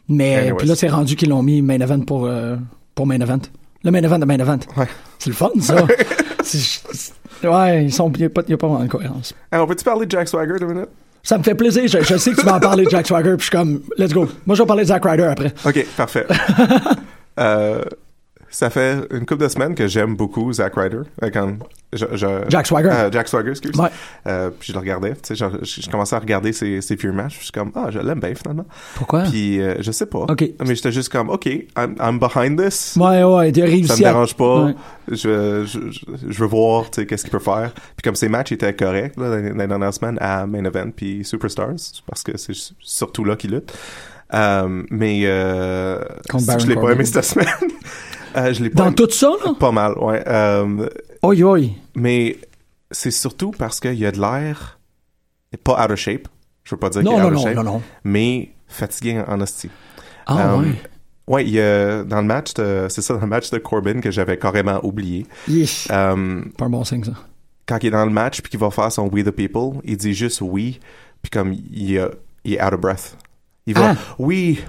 Mais, 0.09 0.52
puis 0.59 0.67
là, 0.67 0.75
c'est 0.75 0.88
rendu 0.88 1.17
qu'ils 1.17 1.29
l'ont 1.29 1.43
mis 1.43 1.62
main 1.62 1.79
event 1.81 2.00
pour, 2.00 2.26
euh, 2.26 2.57
pour 2.95 3.07
main 3.07 3.21
event. 3.21 3.41
Le 3.85 3.91
main 3.91 4.03
event 4.03 4.19
de 4.19 4.25
main 4.25 4.39
event. 4.39 4.59
Ouais. 4.77 4.87
C'est 5.19 5.31
le 5.31 5.37
fun, 5.37 5.51
ça. 5.61 5.77
Ouais, 7.45 7.85
ils 7.85 7.93
sont, 7.93 8.11
il 8.13 8.19
n'y 8.19 8.25
a, 8.25 8.27
a 8.27 8.57
pas 8.57 8.67
vraiment 8.69 8.85
de 8.85 8.89
cohérence. 8.89 9.35
Hey, 9.51 9.59
on 9.59 9.67
peut-tu 9.67 9.83
parler 9.85 10.07
de 10.07 10.11
Jack 10.11 10.29
Swagger 10.29 10.55
deux 10.61 10.67
minutes? 10.67 10.91
Ça 11.25 11.39
me 11.39 11.43
fait 11.43 11.55
plaisir. 11.57 11.83
Je, 11.89 12.01
je 12.01 12.17
sais 12.17 12.33
que 12.33 12.41
tu 12.41 12.47
vas 12.47 12.57
en 12.57 12.61
parler 12.61 12.85
de 12.85 12.91
Jack 12.91 13.07
Swagger, 13.07 13.31
puis 13.37 13.39
je 13.39 13.43
suis 13.45 13.51
comme, 13.51 13.81
let's 13.99 14.13
go. 14.13 14.29
Moi, 14.47 14.55
je 14.55 14.63
vais 14.63 14.67
parler 14.67 14.83
de 14.85 14.89
Zack 14.89 15.05
Ryder 15.05 15.25
après. 15.25 15.53
Ok, 15.65 15.85
parfait. 15.97 16.27
euh, 17.41 17.83
ça 18.52 18.71
fait 18.71 18.99
une 19.11 19.26
couple 19.26 19.42
de 19.42 19.49
semaines 19.49 19.75
que 19.75 19.88
j'aime 19.88 20.14
beaucoup 20.14 20.52
Zack 20.52 20.75
Ryder. 20.76 21.00
Euh, 21.23 21.30
quand 21.32 21.56
je, 21.92 22.06
je- 22.12 22.44
Jack 22.49 22.66
Swagger. 22.66 22.90
Euh, 22.92 23.11
Jack 23.11 23.28
Swagger, 23.28 23.50
excuse. 23.50 23.75
Ouais. 23.78 23.88
Euh, 24.26 24.50
puis 24.50 24.68
je 24.68 24.73
le 24.73 24.78
regardais. 24.78 25.12
Tu 25.12 25.18
sais, 25.25 25.35
genre, 25.35 25.52
je, 25.62 25.80
je 25.82 25.90
commençais 25.90 26.14
à 26.16 26.18
regarder 26.18 26.52
ses, 26.52 26.80
ses 26.80 26.94
vieux 26.94 27.12
matchs. 27.12 27.38
Je 27.38 27.42
suis 27.44 27.52
comme, 27.52 27.73
ah, 27.75 27.88
je 27.90 27.99
l'aime 27.99 28.21
bien 28.21 28.35
finalement. 28.35 28.64
Pourquoi? 28.94 29.23
Puis 29.25 29.61
euh, 29.61 29.75
je 29.80 29.90
sais 29.90 30.06
pas. 30.06 30.21
Ok. 30.28 30.44
Mais 30.66 30.75
j'étais 30.75 30.92
juste 30.92 31.09
comme, 31.11 31.28
ok, 31.30 31.47
I'm, 31.47 31.97
I'm 32.00 32.18
behind 32.18 32.61
this. 32.62 32.97
Ouais, 33.00 33.25
ouais, 33.25 33.50
il 33.50 33.62
réussi 33.62 33.88
Ça 33.88 33.94
me 33.94 33.99
dérange 34.00 34.35
pas. 34.37 34.64
Ouais. 34.66 34.75
Je, 35.09 35.64
je, 35.66 35.90
je, 35.90 36.00
je 36.28 36.40
veux 36.40 36.47
voir, 36.47 36.90
tu 36.90 37.00
sais, 37.00 37.06
qu'est-ce 37.06 37.25
qu'il 37.25 37.32
peut 37.32 37.38
faire. 37.38 37.73
Puis 37.75 38.02
comme 38.04 38.14
ses 38.16 38.28
matchs 38.28 38.52
étaient 38.52 38.73
corrects, 38.75 39.16
là, 39.18 39.38
les 39.40 39.66
dernières 39.66 39.92
semaines, 39.94 40.18
à 40.21 40.47
Main 40.47 40.64
Event 40.64 40.90
puis 40.94 41.25
Superstars, 41.25 41.75
parce 42.06 42.23
que 42.23 42.37
c'est 42.37 42.54
surtout 42.80 43.25
là 43.25 43.35
qu'il 43.37 43.50
lutte. 43.52 43.73
Euh, 44.35 44.82
mais 44.90 45.23
euh, 45.25 45.99
Baron 46.32 46.59
je 46.59 46.66
l'ai 46.66 46.75
pas 46.76 46.92
aimé 46.92 47.04
cette 47.04 47.23
semaine. 47.25 47.47
euh, 48.37 48.53
je 48.53 48.62
l'ai 48.62 48.71
pas 48.71 48.85
Dans 48.85 48.93
tout 48.93 49.11
ça, 49.11 49.31
là? 49.45 49.53
Pas 49.59 49.73
mal, 49.73 49.95
ouais. 49.99 50.23
Euh, 50.27 50.89
Oi, 51.23 51.43
oi. 51.43 51.61
mais 51.95 52.39
c'est 52.91 53.11
surtout 53.11 53.51
parce 53.53 53.81
qu'il 53.81 53.95
y 53.95 54.07
a 54.07 54.12
de 54.12 54.21
l'air 54.21 54.79
pas 55.65 55.85
out 55.85 55.91
of 55.91 55.99
shape. 55.99 56.29
Je 56.65 56.75
veux 56.75 56.79
pas 56.79 56.91
dire 56.91 57.03
Non, 57.03 57.12
qu'il 57.12 57.19
est 57.19 57.23
non, 57.23 57.27
out 57.29 57.33
of 57.33 57.39
non, 57.39 57.43
shape, 57.45 57.57
non, 57.57 57.65
non. 57.65 57.83
mais 58.05 58.51
fatigué 58.69 59.23
en, 59.27 59.41
hostie. 59.41 59.71
Ah, 60.27 60.53
Euh, 60.55 60.59
ouais. 60.61 60.75
Ouais, 61.29 61.45
il 61.45 61.51
y 61.51 61.61
a, 61.61 62.03
dans 62.03 62.21
le 62.21 62.27
match 62.27 62.53
de, 62.55 62.87
c'est 62.89 63.01
ça, 63.01 63.15
dans 63.15 63.21
le 63.21 63.27
match 63.27 63.51
de 63.51 63.59
Corbin 63.59 64.01
que 64.01 64.11
j'avais 64.11 64.37
carrément 64.39 64.81
oublié. 64.85 65.25
Yes. 65.49 65.87
Euh, 65.91 66.43
Pas 66.59 66.65
un 66.65 66.71
bon 66.71 66.83
signe, 66.85 67.05
ça. 67.05 67.12
quand 67.67 67.79
il 67.83 67.87
est 67.87 67.91
dans 67.91 68.05
le 68.05 68.11
match 68.11 68.41
puis 68.43 68.51
qu'il 68.51 68.59
va 68.61 68.71
faire 68.71 68.91
son 68.91 69.09
We 69.09 69.25
the 69.25 69.31
People, 69.31 69.81
il 69.85 69.97
dit 69.97 70.15
juste 70.15 70.41
oui, 70.41 70.81
puis 71.23 71.31
comme 71.31 71.53
il 71.53 71.97
est 71.97 72.61
out 72.62 72.73
of 72.75 72.81
breath. 72.81 73.17
Il 73.67 73.75
va 73.75 73.91
Ah. 73.93 73.97
oui. 74.19 74.61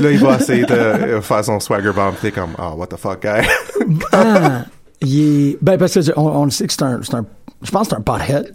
Là, 0.00 0.10
il 0.10 0.18
va 0.18 0.36
essayer 0.36 0.64
de 0.64 0.72
euh, 0.74 1.20
faire 1.22 1.44
son 1.44 1.60
swagger 1.60 1.92
bomb. 1.94 2.14
T'es 2.20 2.32
comme, 2.32 2.50
oh, 2.58 2.74
what 2.76 2.88
the 2.88 2.96
fuck, 2.96 3.22
guy. 3.22 3.46
Ah, 4.12 4.64
il 5.00 5.20
est... 5.50 5.58
Ben, 5.62 5.76
parce 5.78 5.94
que 5.94 6.18
on, 6.18 6.44
le 6.44 6.50
sait 6.50 6.66
que 6.66 6.72
c'est 6.72 6.82
un, 6.82 7.00
c'est 7.02 7.14
un... 7.14 7.24
Je 7.62 7.70
pense 7.70 7.88
que 7.88 7.94
c'est 7.94 7.98
un 7.98 8.00
pothead. 8.02 8.52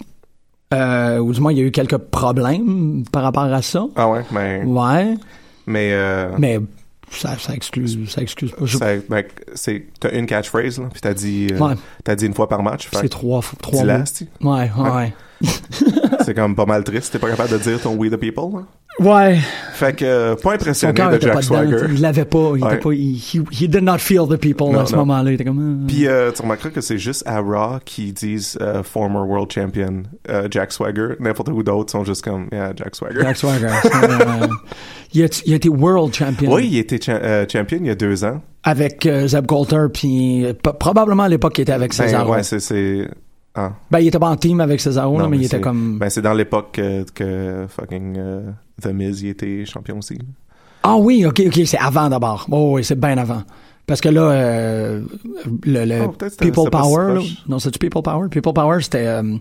Euh, 0.74 1.18
ou 1.20 1.34
du 1.34 1.40
moins, 1.42 1.52
il 1.52 1.58
y 1.58 1.62
a 1.62 1.66
eu 1.66 1.72
quelques 1.72 1.98
problèmes 1.98 3.04
par 3.12 3.24
rapport 3.24 3.44
à 3.44 3.62
ça. 3.62 3.86
ah 3.96 4.08
ouais, 4.10 4.22
mais, 4.32 4.64
Ouais. 4.66 5.16
mais, 5.66 5.90
euh, 5.94 6.30
Mais 6.38 6.60
ça, 7.12 7.38
ça 7.40 7.54
excuse, 7.56 7.98
ça 8.10 8.22
excuse 8.22 8.52
pas. 8.52 8.66
Je- 8.66 8.78
ben, 8.78 9.24
c'est, 9.56 9.86
t'as 10.00 10.12
une 10.12 10.28
catchphrase, 10.28 10.80
là, 10.80 10.86
puis 10.92 11.02
t'as 11.02 11.14
dit, 11.16 11.48
euh, 11.52 11.58
Ouais. 11.58 11.74
t'as 12.04 12.16
dit 12.16 12.26
une 12.28 12.34
fois 12.36 12.48
par 12.48 12.62
match. 12.62 12.88
C'est 12.92 13.10
trois, 13.10 13.42
trois 13.62 13.82
dis-la, 13.82 13.98
mots. 13.98 14.04
asti. 14.04 14.28
Ouais, 14.42 14.70
ouais, 14.78 14.90
ouais. 14.92 15.14
C'est 16.26 16.34
comme 16.36 16.56
pas 16.56 16.66
mal 16.66 16.84
triste. 16.84 17.14
T'es 17.14 17.20
pas 17.20 17.30
capable 17.30 17.52
de 17.52 17.58
dire 17.58 17.82
ton 17.82 17.96
We 17.96 18.12
the 18.12 18.18
People. 18.18 18.60
là. 18.60 18.64
Ouais. 19.00 19.38
Fait 19.74 19.96
que, 19.96 20.04
euh, 20.06 20.36
pas 20.36 20.54
impressionné 20.56 20.94
de 20.94 21.22
Jack. 21.22 21.42
Swagger. 21.44 21.86
Il 21.94 22.02
l'avait 22.02 22.26
pas. 22.26 22.52
Il 22.56 22.64
Ouais. 22.64 22.74
était 22.74 22.82
pas. 22.82 22.92
Il, 22.94 23.16
he, 23.16 23.40
he 23.52 23.70
did 23.70 23.82
not 23.84 24.00
feel 24.00 24.28
the 24.30 24.36
people 24.38 24.68
Non, 24.72 24.82
à 24.82 24.86
ce 24.86 24.96
moment-là. 24.98 25.32
Il 25.32 25.36
était 25.36 25.46
comme. 25.46 25.82
ah. 25.84 25.88
Puis 25.88 26.08
euh, 26.08 26.32
tu 26.32 26.42
remarqueras 26.42 26.70
que 26.72 26.82
c'est 26.82 26.98
juste 26.98 27.24
à 27.26 27.40
Raw 27.40 27.80
qui 27.86 28.12
disent 28.12 28.58
euh, 28.62 28.84
former 28.84 29.20
world 29.20 29.50
champion 29.52 30.04
euh, 30.30 30.48
Jack 30.52 30.74
Swagger. 30.74 31.10
N'importe 31.20 31.50
où 31.50 31.64
d'autres 31.64 31.92
sont 31.92 32.04
juste 32.04 32.24
comme 32.24 32.48
yeah, 32.52 32.74
Jack 32.76 32.96
Swagger. 32.96 33.22
Jack 33.22 33.38
Swagger. 33.38 33.68
Euh, 33.68 34.48
il, 35.14 35.24
a, 35.24 35.28
il 35.46 35.54
a 35.54 35.56
été 35.56 35.70
world 35.70 36.14
champion. 36.14 36.52
Oui, 36.54 36.68
il 36.72 36.78
était 36.80 37.00
cha- 37.02 37.14
euh, 37.14 37.46
champion 37.50 37.78
il 37.82 37.88
y 37.88 37.92
a 37.92 37.96
deux 37.96 38.24
ans. 38.26 38.42
Avec 38.64 39.06
euh, 39.06 39.28
Zeb 39.28 39.46
Coulter, 39.48 39.86
puis 39.94 40.46
euh, 40.46 40.54
probablement 40.54 41.24
à 41.24 41.30
l'époque 41.30 41.58
il 41.58 41.62
était 41.62 41.72
avec 41.72 41.98
Ben, 41.98 42.06
Cesaro. 42.06 42.34
ouais, 42.34 42.44
c'est 42.44 42.60
c'est 42.60 43.08
ah. 43.56 43.72
Ben, 43.90 44.00
il 44.00 44.08
était 44.08 44.20
pas 44.20 44.28
en 44.30 44.36
team 44.36 44.60
avec 44.60 44.80
Cesaro, 44.82 45.18
là, 45.18 45.24
Non, 45.24 45.30
mais 45.30 45.38
il 45.38 45.40
mais 45.40 45.46
était 45.46 45.62
comme. 45.62 45.98
Ben 45.98 46.10
c'est 46.10 46.22
dans 46.22 46.34
l'époque 46.34 46.72
que, 46.74 47.04
que 47.12 47.66
fucking 47.70 48.16
euh, 48.18 48.42
The 48.80 48.88
Miz 48.94 49.22
il 49.22 49.30
était 49.30 49.66
champion 49.66 49.98
aussi. 50.00 50.18
Ah 50.84 50.96
oui, 50.96 51.26
ok, 51.26 51.42
ok, 51.48 51.62
c'est 51.66 51.78
avant 51.78 52.10
d'abord. 52.10 52.48
Oh, 52.52 52.74
oui, 52.76 52.84
c'est 52.84 53.00
bien 53.00 53.18
avant. 53.18 53.44
Parce 53.86 54.02
que 54.02 54.10
là, 54.10 54.22
euh, 54.22 55.02
le, 55.66 55.86
le 55.86 56.02
Oh, 56.06 56.16
People 56.40 56.70
Power, 56.72 57.16
là, 57.16 57.22
non, 57.48 57.58
c'est 57.60 57.72
du 57.72 57.80
People 57.80 58.04
Power? 58.04 58.30
People 58.30 58.54
Power, 58.54 58.82
c'était 58.82 59.08
euh, 59.08 59.36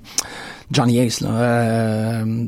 Johnny 0.72 0.98
Ace, 1.00 1.20
là. 1.20 1.28
Euh, 1.30 2.44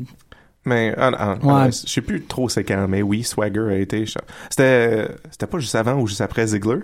Mais 0.65 0.93
ah, 0.97 1.11
ah, 1.17 1.33
Ouais. 1.43 1.53
ah, 1.53 1.69
je 1.69 1.87
sais 1.89 2.01
plus 2.01 2.23
trop 2.23 2.49
c'est 2.49 2.63
quand, 2.63 2.87
mais 2.87 3.01
oui, 3.01 3.23
Swagger 3.23 3.67
a 3.69 3.75
été 3.77 4.05
C'était 4.49 5.07
c'était 5.29 5.47
pas 5.47 5.59
juste 5.59 5.75
avant 5.75 5.93
ou 5.99 6.07
juste 6.07 6.21
après 6.21 6.45
Ziggler? 6.47 6.79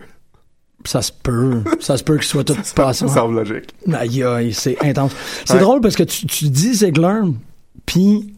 ça 0.86 1.02
se 1.02 1.12
peut. 1.12 1.64
ça 1.80 1.98
se 1.98 2.04
peut 2.04 2.16
qu'il 2.18 2.26
soit 2.28 2.44
tout 2.44 2.56
passé. 2.76 3.06
Ça 3.08 3.14
semble 3.16 3.36
logique. 3.36 3.74
Aïe, 3.92 4.24
aïe, 4.24 4.54
c'est 4.54 4.78
intense. 4.86 5.12
C'est 5.44 5.56
Ouais. 5.56 5.60
drôle 5.60 5.82
parce 5.82 5.96
que 5.96 6.04
tu, 6.04 6.28
tu 6.28 6.50
dis 6.50 6.76
Ziggler, 6.76 7.22
puis 7.86 8.34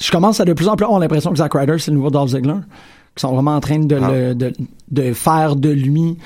je 0.00 0.10
commence 0.10 0.40
à 0.40 0.44
de 0.44 0.52
plus 0.52 0.68
en 0.68 0.76
plus 0.76 0.84
avoir 0.84 1.00
l'impression 1.00 1.30
que 1.30 1.36
Zack 1.38 1.52
Ryder, 1.54 1.78
c'est 1.78 1.90
le 1.90 1.96
nouveau 1.96 2.10
Dolph 2.10 2.30
Ziggler. 2.30 2.54
Qui 3.14 3.20
sont 3.20 3.32
vraiment 3.34 3.54
en 3.56 3.60
train 3.60 3.78
de, 3.78 3.96
Ah. 4.02 4.10
le, 4.10 4.34
de, 4.34 4.52
de 4.90 5.12
faire 5.12 5.54
de 5.56 5.68
lui 5.68 6.16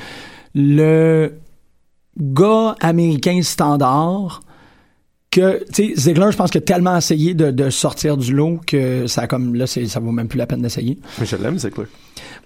le 0.55 1.33
gars 2.19 2.77
américain 2.81 3.41
standard 3.43 4.41
que, 5.31 5.65
tu 5.73 5.89
sais, 5.89 6.01
Ziggler, 6.01 6.29
je 6.31 6.37
pense 6.37 6.51
qu'il 6.51 6.61
a 6.61 6.65
tellement 6.65 6.97
essayé 6.97 7.35
de, 7.35 7.51
de 7.51 7.69
sortir 7.69 8.17
du 8.17 8.33
lot 8.33 8.61
que 8.67 9.07
ça 9.07 9.27
comme, 9.27 9.55
là, 9.55 9.67
ça 9.67 10.01
vaut 10.01 10.13
même 10.13 10.29
plus 10.29 10.39
la 10.39 10.47
peine 10.47 10.63
d'essayer. 10.63 10.99
Mais 11.19 11.27
je 11.27 11.37
l'aime 11.37 11.59
Ziggler. 11.59 11.87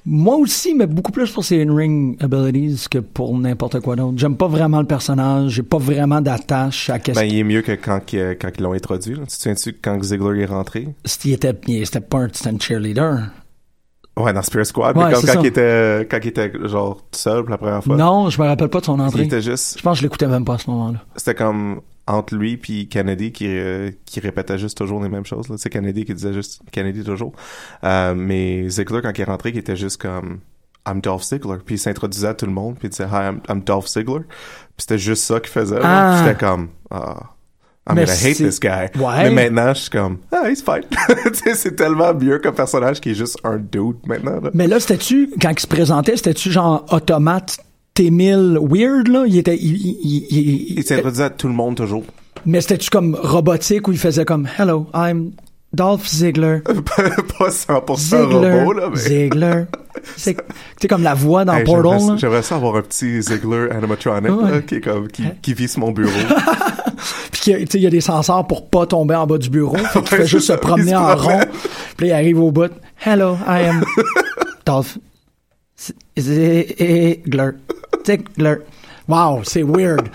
Moi 0.07 0.37
aussi, 0.37 0.75
mais 0.75 0.87
beaucoup 0.87 1.12
plus 1.12 1.30
pour 1.30 1.45
ses 1.45 1.62
in-ring 1.62 2.16
abilities 2.23 2.87
que 2.90 2.99
pour 2.99 3.37
n'importe 3.38 3.80
quoi 3.80 3.97
d'autre. 3.97 4.14
J'aime 4.16 4.37
pas 4.37 4.49
vraiment 4.49 4.80
le 4.80 4.87
personnage, 4.87 5.52
j'ai 5.52 5.62
pas 5.62 5.78
vraiment 5.78 6.21
d'attache 6.21 6.88
à 6.90 6.99
qu'est-ce 6.99 7.19
Ben 7.21 7.26
il 7.26 7.38
est 7.38 7.45
mieux 7.45 7.62
que 7.62 7.73
quand, 7.73 8.00
ils 8.12 8.62
l'ont 8.62 8.73
introduit. 8.73 9.14
Là. 9.14 9.21
Tu 9.21 9.26
te 9.26 9.33
souviens-tu 9.35 9.73
quand 9.83 10.02
Ziggler 10.02 10.40
est 10.42 10.47
rentré? 10.47 10.88
était, 11.35 11.54
il- 11.69 11.85
c'était 11.85 12.00
pas 12.00 12.19
un, 12.19 12.28
cheerleader. 12.59 13.30
Ouais, 14.16 14.33
dans 14.33 14.42
Spirit 14.42 14.66
Squad. 14.66 14.97
Ouais, 14.97 15.04
mais 15.07 15.12
comme 15.12 15.23
quand 15.25 15.40
il 15.42 15.47
était, 15.47 16.07
quand 16.11 16.19
il 16.23 16.28
était 16.28 16.52
genre 16.64 16.97
tout 16.97 17.19
seul 17.19 17.42
pour 17.42 17.50
la 17.50 17.59
première 17.59 17.83
fois. 17.85 17.97
Non, 17.97 18.28
je 18.28 18.40
me 18.42 18.47
rappelle 18.47 18.69
pas 18.69 18.80
de 18.80 18.85
son 18.85 18.97
Il 18.99 19.02
entrée. 19.02 19.23
était 19.25 19.40
juste, 19.40 19.76
Je 19.78 19.83
pense 19.83 19.95
que 19.97 19.99
je 20.00 20.02
l'écoutais 20.04 20.26
même 20.26 20.45
pas 20.45 20.54
à 20.54 20.59
ce 20.59 20.69
moment-là. 20.71 20.99
c'était 21.16 21.35
comme, 21.35 21.80
entre 22.07 22.35
lui 22.35 22.57
puis 22.57 22.88
Kennedy 22.88 23.33
qui 23.33 23.47
euh, 23.47 23.90
qui 24.04 24.21
répétait 24.21 24.59
juste 24.59 24.76
toujours 24.76 25.02
les 25.02 25.09
mêmes 25.09 25.26
choses 25.26 25.49
là. 25.49 25.57
C'est 25.59 25.71
Kennedy 25.71 26.04
qui 26.04 26.14
disait 26.14 26.33
juste 26.33 26.62
Kennedy 26.73 27.04
toujours. 27.04 27.33
Euh, 27.85 28.14
mais 28.14 28.69
Ziggler 28.69 29.00
quand 29.02 29.16
il 29.16 29.21
est 29.21 29.25
rentré, 29.25 29.52
qui 29.52 29.59
était 29.59 29.76
juste 29.76 30.00
comme 30.00 30.40
I'm 30.88 31.00
Dolph 31.00 31.23
Ziggler. 31.23 31.59
Puis 31.64 31.76
il 31.76 31.78
s'introduisait 31.78 32.28
à 32.28 32.35
tout 32.35 32.47
le 32.47 32.52
monde 32.52 32.76
puis 32.78 32.88
il 32.88 32.90
disait 32.90 33.04
Hi, 33.04 33.28
I'm, 33.28 33.40
I'm 33.49 33.61
Dolph 33.62 33.87
Ziggler. 33.87 34.21
Puis 34.21 34.78
c'était 34.78 34.99
juste 34.99 35.25
ça 35.25 35.40
qu'il 35.40 35.50
faisait. 35.50 35.78
Ah. 35.83 36.23
J'étais 36.25 36.38
comme 36.38 36.69
ah. 36.90 37.35
I'm 37.88 37.97
Mais 37.97 38.04
gonna 38.04 38.16
hate 38.16 38.37
this 38.37 38.61
guy. 38.61 38.90
Ouais. 38.99 39.30
Mais 39.30 39.50
maintenant, 39.50 39.75
je 39.75 39.80
suis 39.80 39.90
comme, 39.90 40.19
ah, 40.30 40.49
he's 40.49 40.62
fine. 40.62 40.85
C'est 41.54 41.75
tellement 41.75 42.14
mieux 42.14 42.38
comme 42.38 42.54
personnage 42.54 43.00
qui 43.00 43.11
est 43.11 43.14
juste 43.14 43.38
un 43.42 43.57
dude 43.57 43.97
maintenant. 44.07 44.40
Là. 44.40 44.50
Mais 44.52 44.66
là, 44.66 44.78
c'était-tu, 44.78 45.30
quand 45.40 45.50
il 45.50 45.59
se 45.59 45.66
présentait, 45.66 46.16
c'était-tu 46.16 46.52
genre 46.52 46.85
automate 46.90 47.59
T1000 48.00 48.59
weird, 48.59 49.09
là? 49.09 49.25
Il 49.26 49.37
était, 49.38 49.57
il, 49.57 49.76
il- 49.76 50.26
il- 50.30 50.78
il- 50.78 50.85
s'introduisait 50.85 51.25
à 51.25 51.30
tout 51.30 51.49
le 51.49 51.54
monde 51.54 51.76
toujours. 51.76 52.04
mais 52.47 52.61
c'était-tu 52.61 52.90
comme 52.90 53.14
robotique 53.21 53.88
où 53.88 53.92
il 53.92 53.99
faisait 53.99 54.25
comme 54.25 54.49
Hello, 54.59 54.87
I'm 54.95 55.33
Dolph 55.73 56.09
Ziggler. 56.09 56.61
pas 56.64 57.49
100% 57.50 57.97
Ziggler. 57.97 58.61
robot, 58.61 58.73
là, 58.73 58.88
mais. 58.90 58.97
Ziggler. 58.99 59.64
C'est 60.04 60.88
comme 60.88 61.02
la 61.02 61.14
voix 61.14 61.45
dans 61.45 61.54
Hey, 61.54 61.64
Portal. 61.64 62.19
j'aimerais, 62.19 62.42
ça 62.42 62.57
avoir 62.57 62.76
un 62.76 62.83
petit 62.83 63.21
Ziggler 63.23 63.69
animatronic 63.71 64.30
Ouais. 64.30 64.50
là, 64.50 64.61
qui, 64.62 64.75
est 64.76 64.80
comme, 64.80 65.09
qui, 65.09 65.23
qui 65.42 65.52
vit 65.54 65.69
sur 65.69 65.80
mon 65.80 65.92
bureau. 65.92 66.11
Puis 67.33 67.40
tu 67.42 67.52
sais, 67.52 67.66
il 67.78 67.83
y 67.83 67.87
a 67.87 67.90
des 67.90 68.00
sensors 68.00 68.47
pour 68.47 68.69
pas 68.69 68.87
tomber 68.87 69.14
en 69.14 69.26
bas 69.26 69.38
du 69.38 69.49
bureau. 69.50 69.76
Fait 69.76 70.00
qu'il 70.02 70.12
Ouais, 70.12 70.25
fait 70.25 70.26
juste 70.26 70.47
se 70.49 70.52
promener 70.54 70.90
se 70.92 70.97
en 70.97 71.16
rond. 71.16 71.40
Puis 71.97 72.09
il 72.09 72.12
arrive 72.12 72.40
au 72.40 72.50
bout. 72.50 72.71
Hello, 73.04 73.37
I 73.47 73.64
am 73.66 73.85
Dolph 74.66 74.99
Ziggler. 76.19 77.50
Ziggler. 78.04 78.62
Wow, 79.10 79.40
c'est 79.44 79.62
weird. 79.62 80.02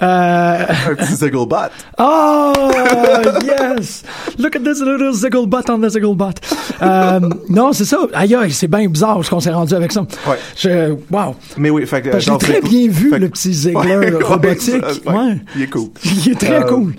Euh, 0.00 0.64
un 0.90 0.94
petit 0.94 1.14
Zigglebot. 1.16 1.56
oh, 1.98 2.52
yes! 3.44 4.04
Look 4.38 4.54
at 4.54 4.60
this 4.60 4.80
little 4.80 5.12
Zigglebot 5.12 5.68
on 5.70 5.80
the 5.80 5.88
Zigglebot. 5.90 6.34
Euh, 6.80 7.18
non, 7.48 7.72
c'est 7.72 7.84
ça. 7.84 7.98
Aïe, 8.14 8.32
aïe, 8.36 8.52
c'est 8.52 8.68
bien 8.68 8.86
bizarre 8.88 9.24
ce 9.24 9.30
qu'on 9.30 9.40
s'est 9.40 9.50
rendu 9.50 9.74
avec 9.74 9.90
ça. 9.90 10.02
Ouais. 10.02 10.36
Je, 10.56 10.92
wow. 11.10 11.34
Mais 11.56 11.70
oui, 11.70 11.84
fait 11.84 12.00
que. 12.02 12.16
Je 12.20 12.30
l'ai 12.30 12.38
très 12.38 12.60
bien 12.60 12.88
vu, 12.88 13.10
fait 13.10 13.18
le 13.18 13.28
petit 13.28 13.52
Ziggler 13.52 13.96
Ouais, 13.96 14.10
robotique. 14.22 14.84
Ouais. 15.04 15.38
Il 15.56 15.62
est 15.62 15.66
cool. 15.70 15.88
Il 16.04 16.30
est 16.30 16.38
très 16.38 16.62
Euh, 16.62 16.66
cool. 16.68 16.94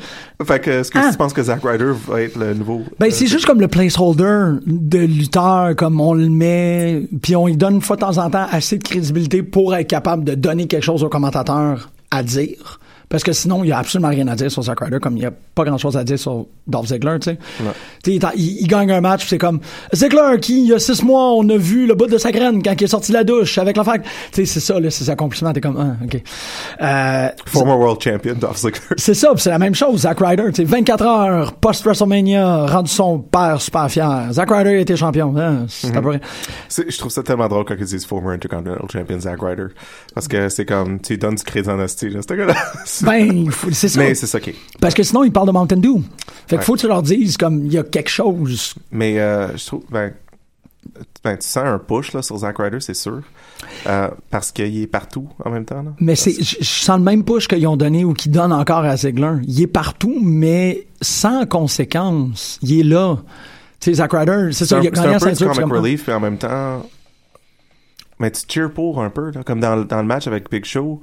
Fait 0.46 0.60
que, 0.60 0.70
est-ce 0.72 0.90
que 0.92 0.98
Ah. 1.00 1.10
tu 1.12 1.18
penses 1.18 1.34
que 1.34 1.44
Zack 1.44 1.60
Ryder 1.66 1.92
va 2.08 2.22
être 2.22 2.38
le 2.38 2.54
nouveau. 2.54 2.84
Ben, 2.98 3.08
euh, 3.08 3.10
c'est 3.12 3.28
juste 3.28 3.46
comme 3.46 3.60
le 3.60 3.68
placeholder 3.68 4.60
de 4.66 5.00
lutteur, 5.00 5.76
comme 5.76 6.00
on 6.00 6.14
le 6.14 6.30
met, 6.30 7.02
puis 7.22 7.36
on 7.36 7.48
lui 7.48 7.58
donne 7.58 7.76
une 7.76 7.82
fois 7.82 7.98
de 7.98 8.02
temps 8.02 8.18
en 8.18 8.30
temps 8.30 8.46
assez 8.50 8.78
de 8.78 8.84
crédibilité 8.84 9.44
pour 9.44 9.76
être 9.76 9.88
capable 9.88 10.24
de 10.24 10.36
donner 10.36 10.66
quelque 10.68 10.84
chose 10.86 11.04
au 11.04 11.10
commentateur 11.30 11.92
à 12.10 12.24
dire. 12.24 12.80
Parce 13.10 13.24
que 13.24 13.34
sinon, 13.34 13.64
il 13.64 13.70
y 13.70 13.72
a 13.72 13.80
absolument 13.80 14.10
rien 14.10 14.28
à 14.28 14.36
dire 14.36 14.52
sur 14.52 14.62
Zack 14.62 14.82
Ryder, 14.82 15.00
comme 15.00 15.18
il 15.18 15.24
y 15.24 15.26
a 15.26 15.32
pas 15.56 15.64
grand 15.64 15.80
chose 15.80 15.98
à 15.98 16.04
dire 16.04 16.20
sur 16.20 16.46
Dolph 16.68 16.88
Ziggler, 16.90 17.18
tu 17.20 17.32
sais. 17.32 17.38
Tu 18.04 18.20
sais, 18.20 18.30
il, 18.36 18.62
il- 18.62 18.68
gagne 18.68 18.92
un 18.92 19.02
match, 19.02 19.26
c'est 19.28 19.40
comme 19.40 19.60
Ziggler, 19.94 20.38
qui, 20.40 20.62
il 20.62 20.68
y 20.70 20.74
a 20.74 20.80
six 20.80 21.02
mois, 21.04 21.32
on 21.34 21.50
a 21.50 21.58
vu 21.58 21.88
le 21.88 21.96
bout 21.96 22.06
de 22.06 22.20
sa 22.20 22.32
graine 22.32 22.62
quand 22.62 22.74
il 22.80 22.84
est 22.84 22.88
sorti 22.88 23.12
de 23.12 23.18
la 23.18 23.24
douche 23.24 23.58
avec 23.58 23.78
la 23.78 23.84
fac. 23.84 24.04
Tu 24.04 24.10
sais, 24.34 24.46
c'est 24.46 24.60
ça, 24.60 24.80
là, 24.80 24.92
c'est 24.92 25.06
ses 25.06 25.10
accomplissements, 25.10 25.52
t'es 25.54 25.60
comme, 25.62 25.78
ah, 26.00 26.06
ok. 26.06 26.22
Euh, 26.82 27.30
Former 27.48 27.74
World 27.74 28.00
Champion, 28.02 28.36
Dolph 28.40 28.58
Ziggler. 28.58 28.80
c'est 28.98 29.16
ça, 29.16 29.34
c'est 29.38 29.50
la 29.50 29.58
même 29.60 29.74
chose, 29.76 30.02
Zack 30.02 30.20
Ryder. 30.20 30.44
Tu 30.54 30.62
sais, 30.62 30.64
24 30.66 31.04
heures 31.06 31.54
post-WrestleMania, 31.54 32.68
rendu 32.68 32.92
son 32.92 33.18
père 33.20 33.60
super 33.60 33.90
fier. 33.90 34.28
Zack 34.32 34.52
Ryder 34.52 34.80
était 34.82 34.96
champion. 34.96 35.34
Hein, 35.36 35.66
c'est 35.68 35.96
à 35.96 36.02
peu 36.02 36.10
près- 36.10 36.22
C'est- 36.68 36.90
Je 36.92 36.98
trouve 36.98 37.12
ça 37.12 37.24
tellement 37.24 37.48
drôle 37.48 37.66
quand 37.66 37.76
ils 37.80 37.86
disent 37.86 38.06
former 38.06 38.36
Intercontinental 38.36 38.86
Champion 38.92 39.20
Zack 39.20 39.40
Ryder. 39.42 39.68
Parce 40.14 40.28
que 40.28 40.48
c'est 40.50 40.66
comme, 40.66 41.00
tu 41.02 41.18
donnes 41.18 41.36
du 41.36 41.44
crédit 41.44 41.70
en 41.70 41.80
hostie, 41.80 42.10
là. 42.10 42.20
Gars-là. 42.30 42.54
Ben, 43.06 43.50
c'est 43.72 43.88
ça. 43.88 44.00
Mais 44.00 44.16
c'est 44.16 44.28
ça 44.28 44.38
est. 44.40 44.56
Parce 44.80 44.94
que 44.94 45.04
sinon, 45.04 45.24
ils 45.24 45.32
parlent 45.32 45.48
de 45.48 45.52
Mountain 45.52 45.78
Dew. 45.78 45.98
Fait 46.48 46.56
que 46.56 46.62
Ouais. 46.62 46.66
faut 46.66 46.76
que 46.76 46.80
tu 46.80 46.88
leur 46.88 47.02
dises 47.04 47.38
comme 47.38 47.66
il 47.66 47.74
y 47.74 47.78
a 47.78 47.84
quelque 47.84 48.10
chose. 48.10 48.74
Mais 48.92 49.20
euh, 49.20 49.56
je 49.56 49.66
trouve, 49.66 49.84
ben, 49.90 50.14
ben, 51.24 51.38
tu 51.38 51.48
sens 51.48 51.64
un 51.66 51.78
push 51.80 52.14
là, 52.14 52.22
sur 52.22 52.38
Zack 52.38 52.58
Ryder, 52.58 52.80
c'est 52.80 52.94
sûr. 52.96 53.22
Euh, 53.88 54.08
parce 54.30 54.52
qu'il 54.52 54.82
est 54.82 54.88
partout 54.88 55.28
en 55.44 55.50
même 55.50 55.66
temps. 55.66 55.84
Là. 55.84 55.92
Mais 56.00 56.16
c'est, 56.16 56.32
je 56.42 56.58
je 56.60 56.64
sens 56.64 56.98
le 56.98 57.04
même 57.04 57.24
push 57.24 57.48
qu'ils 57.48 57.68
ont 57.68 57.76
donné 57.78 58.06
ou 58.06 58.14
qu'ils 58.14 58.32
donnent 58.32 58.54
encore 58.54 58.86
à 58.86 58.96
Ziggler. 58.98 59.34
Il 59.48 59.62
est 59.62 59.68
partout, 59.68 60.18
mais 60.24 60.88
sans 61.02 61.46
conséquence. 61.46 62.58
Il 62.62 62.80
est 62.80 62.84
là. 62.84 63.18
Tu 63.80 63.92
sais, 63.92 63.94
Zack 63.96 64.12
Ryder, 64.14 64.50
c'est 64.52 64.60
C'est 64.60 64.66
ça, 64.66 64.78
il 64.78 64.80
a 64.80 64.84
c'est 64.84 64.92
gagné 64.92 65.08
un 65.08 65.12
la 65.12 65.20
peu 65.20 65.26
ceinture. 65.26 65.52
puis 65.52 65.60
comic 65.60 65.74
relief, 65.76 66.08
mais 66.08 66.14
en 66.14 66.20
même 66.20 66.38
temps, 66.38 66.86
mais 68.20 68.32
tu 68.32 68.42
cheers 68.48 68.72
pour 68.72 69.02
un 69.02 69.10
peu, 69.10 69.32
là, 69.32 69.44
comme 69.44 69.60
dans, 69.60 69.84
dans 69.86 69.98
le 70.02 70.08
match 70.08 70.28
avec 70.28 70.50
Big 70.50 70.66
Show, 70.66 71.00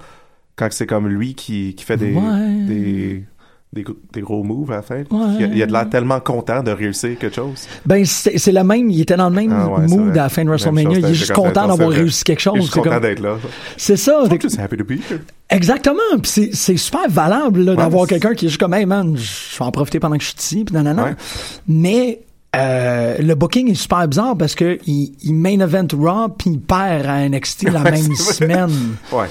quand 0.57 0.69
c'est 0.71 0.87
comme 0.87 1.07
lui 1.09 1.35
qui, 1.35 1.75
qui 1.75 1.85
fait 1.85 1.97
des, 1.97 2.13
Ouais. 2.15 2.65
des, 2.67 3.25
des, 3.73 3.83
gros- 3.83 3.97
des 4.13 4.21
gros 4.23 4.43
moves 4.43 4.73
à 4.73 4.77
la 4.77 4.83
fin. 4.83 4.97
Ouais. 5.11 5.35
Il, 5.39 5.45
a, 5.45 5.47
il 5.49 5.63
a 5.63 5.67
de 5.67 5.73
l'air 5.73 5.91
tellement 5.91 6.19
content 6.19 6.63
de 6.63 6.71
réussir 6.71 7.19
quelque 7.19 7.35
chose. 7.37 7.67
Ben, 7.85 8.05
c'est 8.07 8.53
le 8.53 8.65
même, 8.65 8.89
il 8.91 9.03
était 9.03 9.17
dans 9.17 9.29
le 9.29 9.35
même 9.37 9.53
Ah 9.53 9.69
ouais, 9.69 9.87
mood 9.87 10.13
à 10.17 10.23
la 10.23 10.29
fin 10.31 10.45
de 10.45 10.49
WrestleMania. 10.49 10.99
Il 10.99 11.05
est 11.05 11.15
juste 11.15 11.33
content 11.33 11.69
d'avoir 11.69 11.91
réussi 11.91 12.25
quelque 12.25 12.41
Il 12.41 12.41
est 12.41 12.45
chose. 12.45 12.61
juste 12.63 12.73
C'est 12.75 12.81
content 12.81 12.91
comme- 12.95 13.03
d'être 13.03 13.21
là. 13.21 13.37
C'est 13.77 13.97
ça. 13.97 14.23
Happy 14.59 14.77
to 14.79 14.85
be 14.85 14.93
here. 14.93 15.21
Exactement. 15.51 15.99
Puis 16.23 16.51
c'est, 16.55 16.77
super 16.79 17.09
valable 17.11 17.77
d'avoir 17.77 18.07
quelqu'un 18.07 18.33
qui 18.35 18.47
est 18.47 18.49
juste 18.49 18.61
comme, 18.61 18.73
hey 18.75 18.87
man, 18.87 19.15
je 19.17 19.59
vais 19.59 19.65
en 19.65 19.71
profiter 19.71 20.01
pendant 20.01 20.17
que 20.17 20.23
je 20.25 20.29
suis 20.29 20.39
ici, 20.39 20.65
puis 20.65 20.75
nanana. 20.75 21.15
Mais 21.69 22.21
euh, 22.57 23.19
le 23.19 23.35
booking 23.35 23.71
est 23.71 23.75
super 23.75 24.09
bizarre 24.09 24.37
parce 24.39 24.55
que 24.55 24.79
il, 24.87 25.13
il 25.23 25.35
main 25.35 25.61
event 25.61 25.87
Raw 25.93 26.29
puis 26.31 26.51
il 26.51 26.61
perd 26.61 27.05
à 27.07 27.29
NXT 27.29 27.65
la 27.65 27.83
Ouais, 27.83 27.91
même 27.91 28.15
semaine. 28.17 28.71
Ouais. 29.13 29.27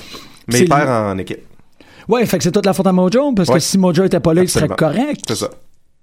Mais 0.48 0.62
il 0.62 0.70
perd 0.70 0.90
en 0.90 1.18
équipe. 1.18 1.42
Ouais, 2.08 2.26
fait 2.26 2.38
que 2.38 2.44
c'est 2.44 2.52
toute 2.52 2.66
la 2.66 2.74
faute 2.74 2.88
à 2.88 2.92
Mojo 2.92 3.34
parce 3.34 3.50
que 3.50 3.60
si 3.60 3.78
Mojo 3.78 4.04
était 4.04 4.20
pas 4.20 4.34
là, 4.34 4.44
il 4.44 4.50
serait 4.50 4.68
correct. 4.68 5.22
C'est 5.28 5.36
ça. 5.36 5.50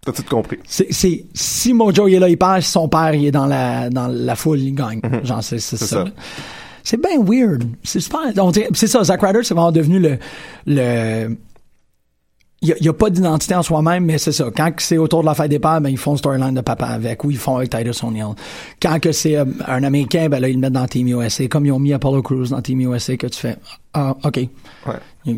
T'as 0.04 0.10
tout 0.10 0.24
compris. 0.28 0.58
C'est, 0.66 0.88
si 1.32 1.72
Mojo 1.72 2.08
il 2.08 2.14
est 2.14 2.18
là, 2.18 2.28
il 2.28 2.36
perd. 2.36 2.62
Si 2.62 2.72
son 2.72 2.88
père 2.88 3.14
il 3.14 3.26
est 3.26 3.30
dans 3.30 3.46
la 3.46 3.88
dans 3.88 4.08
la 4.08 4.34
foule, 4.34 4.58
il 4.58 4.74
gagne. 4.74 5.00
Genre 5.22 5.42
c'est, 5.44 5.60
ça. 5.60 5.76
ça. 5.76 6.04
C'est 6.82 7.00
bien 7.00 7.22
weird. 7.22 7.64
C'est 7.84 8.00
super. 8.00 8.20
c'est 8.74 8.86
ça. 8.88 9.04
Zack 9.04 9.22
Ryder, 9.22 9.40
c'est 9.44 9.54
vraiment 9.54 9.70
devenu 9.72 10.00
le 10.00 10.18
le. 10.66 11.36
Il 12.64 12.76
n'y 12.80 12.88
a, 12.88 12.92
pas 12.92 13.10
d'identité 13.10 13.54
en 13.56 13.62
soi-même, 13.62 14.04
mais 14.04 14.18
c'est 14.18 14.30
ça. 14.32 14.44
Quand 14.56 14.70
c'est 14.78 14.96
autour 14.96 15.22
de 15.22 15.26
la 15.26 15.34
fête 15.34 15.50
des 15.50 15.58
pères, 15.58 15.80
ben, 15.80 15.88
ils 15.90 15.98
font 15.98 16.16
storyline 16.16 16.54
de 16.54 16.60
papa 16.60 16.86
avec, 16.86 17.24
ou 17.24 17.30
ils 17.32 17.36
font 17.36 17.56
avec 17.56 17.70
Titus 17.70 18.04
O'Neill. 18.04 18.34
Quand 18.80 19.00
que 19.00 19.10
c'est 19.10 19.36
euh, 19.36 19.44
un 19.66 19.82
Américain, 19.82 20.28
ben 20.28 20.38
là, 20.40 20.48
ils 20.48 20.54
le 20.54 20.60
mettent 20.60 20.72
dans 20.74 20.86
Team 20.86 21.08
USA, 21.08 21.48
comme 21.48 21.66
ils 21.66 21.72
ont 21.72 21.80
mis 21.80 21.92
Apollo 21.92 22.22
Crews 22.22 22.46
dans 22.50 22.62
Team 22.62 22.80
USA, 22.80 23.16
que 23.16 23.26
tu 23.26 23.38
fais, 23.40 23.56
ah, 23.94 24.16
OK. 24.24 24.36
Ouais. 24.86 25.32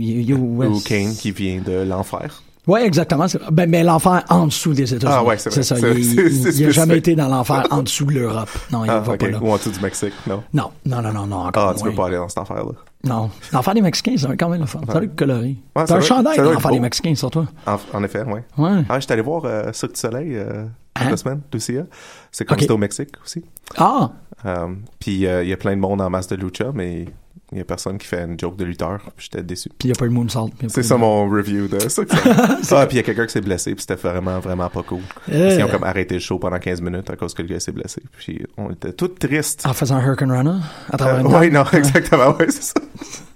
Ou 0.69 0.81
Kane 0.85 1.15
qui 1.15 1.31
vient 1.33 1.61
de 1.65 1.83
l'enfer. 1.83 2.43
Ouais, 2.67 2.87
exactement. 2.87 3.27
Ben, 3.53 3.69
mais 3.69 3.83
l'enfer 3.85 4.25
en 4.31 4.47
dessous 4.47 4.73
des 4.73 4.95
États-Unis. 4.95 5.13
Ah 5.19 5.25
ouais, 5.25 5.37
c'est 5.37 5.51
vrai. 5.51 5.63
ça. 5.63 5.77
Il, 5.79 5.83
c'est- 5.83 5.91
il- 5.99 6.05
c'est 6.05 6.21
il 6.23 6.27
a 6.27 6.31
spécifique. 6.41 6.71
jamais 6.71 6.97
été 6.99 7.15
dans 7.15 7.29
l'enfer 7.29 7.67
en 7.71 7.83
dessous 7.83 8.07
de 8.07 8.13
l'Europe. 8.13 8.49
Non, 8.73 8.85
il 8.85 8.91
Ah, 8.91 9.01
va 9.01 9.17
pas 9.19 9.29
là. 9.29 9.39
Ou 9.43 9.51
en 9.51 9.57
dessous 9.57 9.71
du 9.71 9.81
Mexique, 9.81 10.15
non? 10.27 10.43
Non, 10.55 10.71
non, 10.87 11.03
non, 11.03 11.13
non, 11.13 11.27
non, 11.27 11.37
encore 11.47 11.69
Ah, 11.71 11.75
tu 11.75 11.81
moins. 11.83 11.91
peux 11.91 11.97
pas 11.97 12.07
aller 12.07 12.17
dans 12.17 12.29
cet 12.29 12.39
enfer-là. 12.39 12.73
Non. 13.05 13.31
L'enfer 13.53 13.75
des 13.75 13.83
Mexicains, 13.83 14.17
va 14.29 14.37
quand 14.37 14.49
même 14.49 14.61
le 14.61 14.67
fun. 14.67 14.81
Ça 14.87 15.03
être 15.03 15.17
coloré. 15.17 15.57
Ouais, 15.77 15.85
T'as 15.85 15.95
un 15.95 15.99
doit- 15.99 16.01
chandail 16.01 16.37
doit 16.37 16.53
l'enfer 16.55 16.71
des. 16.73 16.81
Mexicains 16.81 17.15
sur 17.15 17.31
toi. 17.31 17.47
En, 17.67 17.79
en 17.93 18.05
effet, 18.05 18.23
ouais. 18.23 18.45
Ouais. 18.59 18.83
Ah, 18.89 18.99
j'étais 19.01 19.13
allé 19.13 19.23
voir 19.23 19.43
euh, 19.45 19.73
Cirque 19.73 19.93
du 19.95 20.01
Soleil 20.01 20.37
euh, 20.37 20.65
Hein? 20.97 21.07
cette 21.11 21.19
semaine, 21.19 21.41
Lucia. 21.53 21.83
C'est 22.31 22.45
comme 22.45 22.55
Ok. 22.55 22.61
c'était 22.63 22.73
au 22.73 22.79
Mexique 22.79 23.11
aussi. 23.25 23.45
Ah! 23.77 24.13
Euh, 24.47 24.69
puis 25.01 25.27
euh, 25.27 25.43
il 25.43 25.49
y 25.49 25.53
a 25.53 25.57
plein 25.57 25.75
de 25.75 25.81
monde 25.81 26.01
en 26.01 26.09
masse 26.11 26.29
de 26.29 26.37
lucha, 26.37 26.67
mais 26.73 27.07
il 27.53 27.59
y 27.59 27.61
a 27.61 27.65
personne 27.65 27.99
qui 27.99 28.07
fait 28.07 28.23
une 28.25 28.39
joke 28.39 28.57
de 28.57 28.65
lutteur. 28.65 29.01
Puis 29.17 29.29
j'étais 29.31 29.43
déçu. 29.45 29.69
Puis 29.79 29.89
il 29.89 29.93
n'y 29.93 29.97
a 29.97 29.99
pas 29.99 30.07
eu 30.07 30.09
de 30.09 30.15
moonsault. 30.15 30.51
C'est 30.69 30.83
ça 30.83 30.97
mon 30.97 31.29
review 31.29 31.69
de 31.69 31.79
Soleil. 31.89 32.11
ah, 32.25 32.87
puis 32.87 32.95
il 32.95 32.97
y 32.97 32.99
a 32.99 33.03
quelqu'un 33.03 33.27
qui 33.27 33.33
s'est 33.33 33.41
blessé, 33.41 33.75
puis 33.75 33.83
c'était 33.87 33.95
vraiment, 34.01 34.41
vraiment 34.41 34.69
pas 34.69 34.83
cool. 34.83 35.01
Euh. 35.31 35.57
Ils 35.59 35.63
ont 35.63 35.69
comme 35.69 35.85
arrêté 35.85 36.15
le 36.15 36.21
show 36.21 36.39
pendant 36.39 36.59
15 36.59 36.81
minutes 36.81 37.11
à 37.11 37.17
cause 37.17 37.35
que 37.35 37.43
le 37.43 37.49
gars 37.49 37.61
s'est 37.61 37.73
blessé. 37.73 38.03
Puis 38.19 38.45
on 38.57 38.71
était 38.71 38.93
tous 38.93 39.09
tristes. 39.09 39.65
En 39.67 39.73
faisant 39.73 39.97
un 39.97 40.05
Hurricane 40.05 40.33
Runner 40.33 40.59
à 40.91 40.97
travers 40.97 41.17
Euh, 41.17 41.21
une 41.21 41.31
table. 41.31 41.53
non, 41.53 41.65
exactement, 41.79 42.37
ouais, 42.37 42.47
c'est 42.51 42.63
ça. 42.63 42.75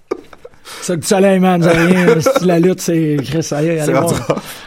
Ça 0.81 0.95
du 0.95 1.05
soleil, 1.05 1.39
man, 1.39 1.61
vous 1.61 1.67
avez 1.67 1.85
rien. 1.93 2.15
La 2.41 2.59
lutte, 2.59 2.81
c'est 2.81 3.17
Chris, 3.23 3.47
allez, 3.51 3.79
allez 3.79 3.81
C'est 3.85 3.91
voir. 3.91 4.13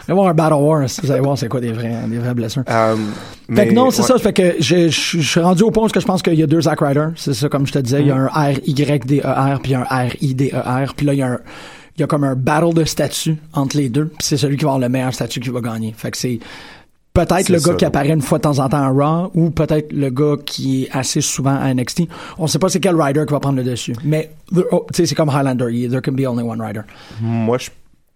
Allez 0.09 0.15
voir 0.15 0.29
un 0.29 0.35
Battle 0.35 0.55
War, 0.55 0.83
vous 1.03 1.11
allez 1.11 1.21
voir 1.21 1.39
c'est 1.39 1.49
quoi 1.49 1.61
des 1.61 1.73
vrais, 1.73 1.95
des 2.07 2.19
vraies 2.19 2.35
blessures. 2.35 2.63
Euh, 2.69 2.97
Fait 3.55 3.69
que 3.69 3.73
non, 3.75 3.91
c'est 3.91 4.03
ouais. 4.03 4.09
ça. 4.09 4.19
Fait 4.19 4.33
que 4.33 4.55
je, 4.61 4.89
je, 4.89 5.19
je 5.19 5.29
suis 5.29 5.41
rendu 5.41 5.63
au 5.63 5.71
point 5.71 5.85
où 5.85 5.89
je 5.93 5.99
pense 6.05 6.23
qu'il 6.23 6.35
y 6.35 6.43
a 6.43 6.47
deux 6.47 6.63
Zack 6.63 6.81
Ryder. 6.81 7.09
C'est 7.17 7.35
ça, 7.35 7.49
comme 7.49 7.67
je 7.67 7.73
te 7.73 7.79
disais. 7.79 8.01
Il 8.01 8.07
y 8.09 8.11
a 8.11 8.15
Mm. 8.17 8.29
un 8.35 8.53
R-Y-D-E-R 8.53 9.61
puis 9.63 9.75
un 9.75 9.83
R-I-D-E-R. 9.85 10.95
Puis 10.97 11.07
là, 11.07 11.13
il 11.15 11.19
y 11.19 11.23
a 11.23 11.27
un, 11.29 11.39
il 11.97 12.01
y 12.01 12.05
a 12.05 12.07
comme 12.07 12.25
un 12.25 12.35
battle 12.35 12.75
de 12.75 12.85
statut 12.85 13.37
entre 13.53 13.77
les 13.77 13.89
deux. 13.89 14.07
Puis 14.07 14.19
c'est 14.21 14.37
celui 14.37 14.57
qui 14.57 14.65
va 14.65 14.71
avoir 14.71 14.81
le 14.81 14.89
meilleur 14.89 15.13
statut 15.15 15.41
qui 15.41 15.51
va 15.51 15.61
gagner. 15.61 15.95
Fait 15.97 16.11
que 16.11 16.17
c'est 16.17 16.39
peut-être 17.15 17.49
le 17.49 17.59
gars 17.59 17.65
ça, 17.65 17.75
qui 17.75 17.85
apparaît 17.85 18.11
une 18.11 18.23
fois 18.23 18.39
de 18.39 18.43
temps 18.43 18.59
en 18.59 18.69
temps 18.69 18.79
à 18.83 18.89
Raw 18.89 19.31
ou 19.35 19.51
peut-être 19.51 19.93
le 19.93 20.11
gars 20.11 20.37
qui 20.45 20.85
est 20.85 20.91
assez 20.91 21.21
souvent 21.21 21.55
à 21.55 21.73
NXT. 21.75 22.03
On 22.39 22.47
sait 22.47 22.59
pas 22.59 22.69
c'est 22.69 22.81
quel 22.81 23.01
rider 23.01 23.25
qui 23.27 23.33
va 23.33 23.41
prendre 23.41 23.57
le 23.59 23.65
dessus. 23.65 23.95
Mais, 24.05 24.31
oh, 24.71 24.87
tu 24.93 24.97
sais, 24.97 25.07
c'est 25.07 25.15
comme 25.15 25.29
Highlander. 25.31 25.67
Il- 25.73 25.91
There 25.91 26.01
can 26.03 26.13
be 26.13 26.27
only 26.27 26.43
one 26.43 26.61
rider. 26.61 26.83
Moi, 27.21 27.59
je 27.59 27.71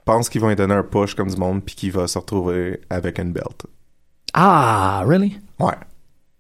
pense 0.05 0.29
qu'ils 0.29 0.41
vont 0.41 0.49
lui 0.49 0.57
donner 0.57 0.75
un 0.75 0.83
push 0.83 1.15
comme 1.15 1.29
du 1.29 1.37
monde, 1.37 1.63
puis 1.65 1.75
qu'il 1.75 1.93
va 1.93 2.07
se 2.07 2.19
retrouver 2.19 2.81
avec 2.91 3.19
une 3.19 3.33
belt. 3.33 3.67
Ah, 4.35 5.03
really? 5.07 5.39
Ouais. 5.59 5.73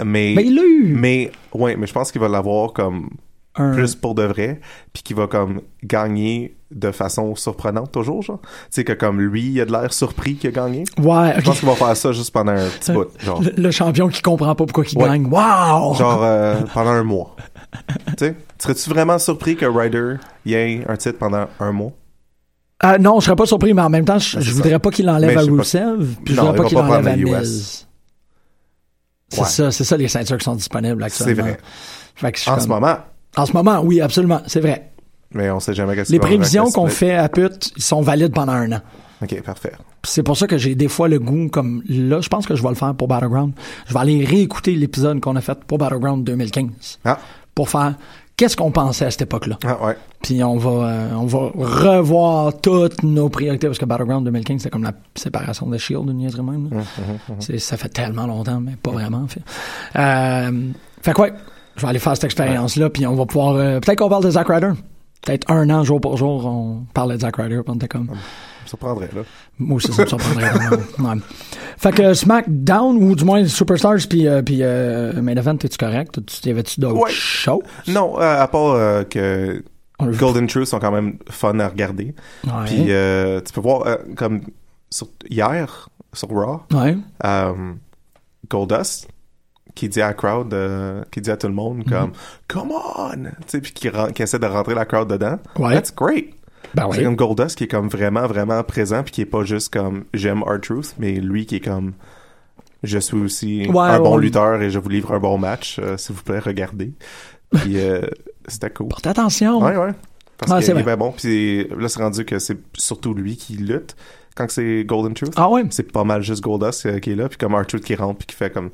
Mais, 0.05 0.35
Mais 0.37 0.45
il 0.45 0.55
l'a 0.55 0.63
eu. 0.63 0.95
mais, 0.95 1.33
ouais, 1.55 1.77
mais 1.77 1.87
je 1.87 1.93
pense 1.93 2.13
qu'il 2.13 2.21
va 2.21 2.29
l'avoir 2.29 2.73
comme 2.73 3.11
Un- 3.55 3.73
plus 3.73 3.95
pour 3.95 4.15
de 4.15 4.23
vrai, 4.25 4.61
puis 4.93 5.03
qu'il 5.03 5.17
va 5.17 5.27
comme 5.27 5.61
gagner 5.85 6.56
de 6.71 6.91
façon 6.91 7.35
surprenante 7.37 7.93
toujours, 7.93 8.23
genre. 8.23 8.41
Tu 8.43 8.49
sais, 8.71 8.85
que 8.85 8.93
comme 8.93 9.21
lui, 9.21 9.51
il 9.53 9.61
a 9.61 9.65
de 9.65 9.73
l'air 9.73 9.93
surpris 9.93 10.35
qu'il 10.37 10.49
a 10.51 10.53
gagné. 10.53 10.85
Ouais, 10.99 11.35
Je 11.39 11.45
pense 11.45 11.61
qu'il 11.61 11.69
va 11.69 11.75
faire 11.75 11.97
ça 11.97 12.13
juste 12.13 12.33
pendant 12.33 12.53
un 12.53 12.69
petit 12.69 12.93
bout, 12.93 13.07
genre. 13.21 13.41
Le, 13.43 13.51
le 13.57 13.71
champion 13.71 14.09
qui 14.09 14.21
comprend 14.23 14.55
pas 14.55 14.65
pourquoi 14.67 14.85
il 14.91 14.99
Ouais. 14.99 15.05
gagne. 15.09 15.27
Wow! 15.27 15.95
Genre 15.95 16.21
euh, 16.23 16.61
pendant 16.75 16.91
un 16.91 17.05
mois. 17.05 17.37
tu 18.17 18.27
sais, 18.27 18.35
serais-tu 18.59 18.91
vraiment 18.91 19.19
surpris 19.19 19.55
que 19.57 19.67
Ryder 19.67 20.15
y 20.45 20.55
ait 20.55 20.85
un 20.89 20.97
titre 20.97 21.19
pendant 21.19 21.47
un 21.61 21.73
mois? 21.73 21.93
Ah, 22.81 22.99
non, 22.99 23.21
je 23.21 23.25
serais 23.27 23.37
pas 23.37 23.47
surpris, 23.47 23.73
mais 23.73 23.83
en 23.83 23.89
même 23.89 24.05
temps, 24.05 24.19
je, 24.19 24.37
Ben, 24.37 24.43
je 24.43 24.51
c'est 24.51 24.57
voudrais 24.57 24.79
pas 24.79 24.91
qu'il 24.91 25.07
l'enlève 25.07 25.39
à. 25.39 25.43
Rusev, 25.43 26.15
puis 26.25 26.35
je 26.35 26.41
voudrais 26.41 26.57
pas 26.57 26.65
qu'il 26.65 26.77
l'enlève 26.79 27.07
à 27.09 27.17
Miz. 27.17 27.87
C'est 29.29 29.41
Ouais. 29.41 29.47
ça, 29.47 29.71
c'est 29.73 29.85
ça 29.85 29.97
les 29.97 30.09
ceintures 30.09 30.39
qui 30.39 30.45
sont 30.45 30.55
disponibles 30.55 31.05
C'est 31.09 31.23
actuellement. 31.23 31.43
vrai. 31.45 31.59
Fait 32.15 32.33
que 32.33 32.39
je 32.39 32.43
suis 32.43 32.51
En 32.51 32.61
ce 32.61 32.69
moment. 32.69 32.97
En 33.37 33.45
ce 33.47 33.53
moment, 33.53 33.81
oui, 33.83 34.01
absolument, 34.01 34.41
c'est 34.47 34.61
vrai. 34.61 34.93
Mais 35.37 35.51
on 35.51 35.61
sait 35.61 35.75
jamais 35.75 35.95
qu'est-ce 35.95 36.11
Les 36.13 36.19
prévisions 36.19 36.71
qu'on 36.71 36.87
fait 36.89 37.15
à 37.15 37.29
pute 37.29 37.73
ils 37.77 37.83
sont 37.83 38.01
valides 38.03 38.33
pendant 38.33 38.53
un 38.53 38.73
an. 38.73 38.81
Ok, 39.23 39.43
parfait. 39.43 39.73
C'est 40.05 40.23
pour 40.23 40.37
ça 40.37 40.47
que 40.47 40.59
j'ai 40.59 40.75
des 40.75 40.89
fois 40.89 41.09
le 41.09 41.19
goût, 41.19 41.49
comme 41.49 41.83
là, 41.89 42.21
je 42.21 42.29
pense 42.29 42.47
que 42.47 42.55
je 42.55 42.63
vais 42.63 42.69
le 42.69 42.75
faire 42.75 42.95
pour 42.95 43.09
Battleground. 43.09 43.53
Je 43.87 43.95
vais 43.95 44.01
aller 44.01 44.25
réécouter 44.25 44.75
l'épisode 44.75 45.21
qu'on 45.21 45.37
a 45.37 45.41
fait 45.41 45.59
pour 45.67 45.79
Battleground 45.79 46.23
2015 46.25 46.99
Ah, 47.05 47.19
pour 47.55 47.71
faire 47.71 47.95
qu'est-ce 48.37 48.57
qu'on 48.57 48.71
pensait 48.71 49.07
à 49.07 49.11
cette 49.11 49.23
époque-là. 49.23 49.59
ah 49.67 49.85
ouais. 49.87 49.97
Puis 50.23 50.45
on 50.45 50.59
va, 50.59 50.71
euh, 50.71 51.09
on 51.17 51.25
va 51.27 51.39
revoir 51.55 52.61
toutes 52.61 53.03
nos 53.03 53.29
priorités 53.31 53.67
parce 53.69 53.79
que 53.79 53.85
Battleground 53.87 54.25
2015, 54.27 54.61
c'est 54.63 54.71
comme 54.71 54.83
la 54.85 54.93
séparation 55.15 55.67
de 55.67 55.79
Shield, 55.79 56.05
une 56.11 56.19
niaiserie 56.19 56.43
même. 56.43 56.69
là. 56.71 56.81
C'est- 57.41 57.59
Ça 57.59 57.77
fait 57.79 57.89
tellement 57.89 58.27
longtemps, 58.27 58.61
mais 58.61 58.77
pas 58.77 58.91
vraiment, 58.91 59.23
en 59.25 59.29
fait. 59.29 59.41
Euh, 59.97 60.69
fait 61.03 61.13
quoi, 61.15 61.29
je 61.77 61.83
vais 61.83 61.89
aller 61.89 61.99
faire 61.99 62.15
cette 62.15 62.25
expérience-là, 62.25 62.91
puis 62.91 63.07
on 63.07 63.15
va 63.15 63.25
pouvoir. 63.27 63.55
euh, 63.57 63.81
Peut-être 63.81 63.99
qu'on 63.99 64.09
parle 64.11 64.25
de 64.25 64.31
Zack 64.31 64.49
Ryder. 64.49 64.73
Peut-être 65.23 65.51
un 65.51 65.69
an, 65.71 65.83
jour 65.85 66.01
pour 66.01 66.17
jour, 66.17 66.45
on 66.47 66.85
parlait 66.95 67.17
de 67.17 67.21
Zack 67.23 67.37
Ryder, 67.37 67.61
on 67.67 67.75
était 67.75 67.89
comme. 67.89 68.07
Ça 68.09 68.13
me 68.15 68.69
surprendrait, 68.69 69.11
là. 69.15 69.23
Moi 69.59 69.77
aussi, 69.77 69.93
ça 69.93 70.03
me 70.03 70.07
surprendrait. 70.09 70.51
Ouais. 70.99 71.15
Fait 71.79 71.93
que 71.93 72.15
SmackDown, 72.15 72.97
ou 72.97 73.15
du 73.15 73.25
moins 73.25 73.45
Superstars, 73.47 73.99
puis, 74.09 74.27
euh, 74.29 74.43
puis 74.43 74.59
euh, 74.63 75.21
Main 75.23 75.37
Event, 75.37 75.57
es-tu 75.63 75.77
correct? 75.79 76.19
Y 76.45 76.51
avait-tu 76.51 76.81
d'autres 76.81 76.97
Ouais. 77.01 77.11
choses? 77.11 77.63
Non, 77.89 78.19
euh, 78.21 78.43
à 78.43 78.47
part 78.49 78.71
euh, 78.73 79.05
que 79.05 79.63
Golden 80.01 80.47
Truth 80.47 80.67
sont 80.67 80.79
quand 80.79 80.93
même 80.93 81.19
fun 81.31 81.59
à 81.61 81.69
regarder. 81.69 82.15
Puis 82.67 82.87
euh, 82.93 83.41
tu 83.41 83.53
peux 83.53 83.61
voir, 83.61 83.87
euh, 83.87 83.97
comme 84.17 84.43
sur- 84.91 85.09
hier, 85.31 85.89
sur 86.13 86.29
Raw, 86.29 86.61
Goldust 88.49 89.09
qui 89.77 89.89
dit 89.89 90.03
à 90.03 90.09
la 90.09 90.15
crowd, 90.15 90.53
euh, 90.53 91.05
qui 91.13 91.21
dit 91.21 91.31
à 91.31 91.37
tout 91.37 91.47
le 91.47 91.55
monde 91.55 91.85
Mm-hmm. 91.85 91.91
comme 91.91 92.13
Come 92.49 92.73
on! 92.73 93.11
Tu 93.13 93.31
sais, 93.47 93.61
puis 93.61 93.73
qui, 93.73 93.89
essaie 94.23 94.39
de 94.39 94.47
rentrer 94.47 94.75
la 94.75 94.85
crowd 94.85 95.09
dedans. 95.09 95.39
Ouais. 95.57 95.75
That's 95.75 95.95
great! 95.95 96.31
Ben 96.75 96.89
C'est 96.91 96.99
ouais. 96.99 97.05
comme 97.05 97.17
Goldust 97.17 97.57
qui 97.57 97.65
est 97.65 97.69
comme 97.69 97.89
vraiment, 97.89 98.27
vraiment 98.27 98.63
présent, 98.65 99.03
puis 99.05 99.13
qui 99.13 99.21
est 99.21 99.27
pas 99.27 99.45
juste 99.45 99.73
comme 99.73 100.05
j'aime 100.13 100.43
our 100.43 100.61
truth, 100.61 100.95
mais 100.99 101.13
lui 101.13 101.47
qui 101.47 101.57
est 101.57 101.61
comme 101.61 101.93
je 102.83 102.99
suis 102.99 103.17
aussi 103.17 103.69
Ouais, 103.69 103.89
un 103.89 104.01
bon 104.01 104.17
lutteur 104.17 104.61
et 104.63 104.71
je 104.71 104.79
vous 104.79 104.89
livre 104.89 105.13
un 105.13 105.21
bon 105.21 105.39
match, 105.39 105.79
euh, 105.79 105.97
s'il 105.97 106.15
vous 106.15 106.23
plaît, 106.23 106.39
regardez. 106.39 106.93
Puis 107.53 107.79
euh, 107.79 108.03
c'était 108.49 108.71
cool. 108.71 108.89
Porte 108.89 109.07
attention. 109.07 109.63
Ouais, 109.63 109.77
ouais. 109.77 109.93
Parce 110.39 110.53
qu'il 110.53 110.75
c'est 110.75 110.81
est 110.81 110.83
bien 110.83 110.97
bon. 110.97 111.13
Puis 111.13 111.67
là, 111.69 111.89
c'est 111.89 112.03
rendu 112.03 112.25
que 112.25 112.39
c'est 112.39 112.59
surtout 112.75 113.15
lui 113.15 113.37
qui 113.37 113.55
lutte 113.55 113.97
quand 114.35 114.51
c'est 114.51 114.85
Golden 114.85 115.15
Truth. 115.15 115.33
Ah 115.37 115.49
ouais? 115.49 115.65
C'est 115.71 115.91
pas 115.91 116.05
mal 116.05 116.23
juste 116.23 116.43
Goldust 116.43 116.87
euh, 116.87 116.99
qui 116.99 117.13
est 117.13 117.17
là, 117.17 117.29
puis 117.29 117.39
comme 117.39 117.55
R-Truth 117.55 117.85
qui 117.85 117.95
rentre, 117.95 118.19
puis 118.19 118.27
qui 118.27 118.37
fait 118.37 118.51
comme 118.51 118.71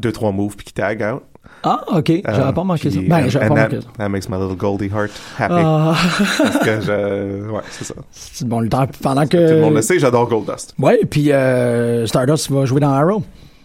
deux, 0.00 0.12
trois 0.12 0.32
moves, 0.32 0.56
puis 0.56 0.66
qui 0.66 0.72
tag 0.72 1.02
out. 1.02 1.22
Ah, 1.62 1.80
ok. 1.88 2.12
J'avais 2.24 2.42
Euh, 2.48 2.52
pas 2.52 2.64
manqué 2.64 2.90
ça. 2.90 3.00
Ben, 3.06 3.24
and 3.26 3.28
pas 3.30 3.38
that, 3.40 3.48
manqué 3.48 3.80
ça. 3.80 3.88
that 3.98 4.08
makes 4.08 4.28
my 4.28 4.36
little 4.38 4.56
Goldie 4.56 4.86
heart 4.88 5.10
happy. 5.38 5.54
Ah, 5.58 5.94
Parce 6.38 6.58
que 6.58 6.80
je... 6.80 7.50
Ouais, 7.50 7.60
c'est 7.70 7.84
ça. 7.84 7.94
c'est 8.10 8.48
bon 8.48 8.60
lutteur. 8.60 8.86
Pendant 9.02 9.26
que. 9.26 9.36
Tout 9.48 9.54
le 9.54 9.60
monde 9.60 9.74
le 9.74 9.82
sait, 9.82 9.98
j'adore 9.98 10.28
Goldust. 10.28 10.74
Ouais, 10.78 11.00
puis 11.08 11.32
euh, 11.32 12.06
Stardust 12.06 12.50
va 12.50 12.64
jouer 12.64 12.80
dans 12.80 12.92
Arrow. 12.92 13.22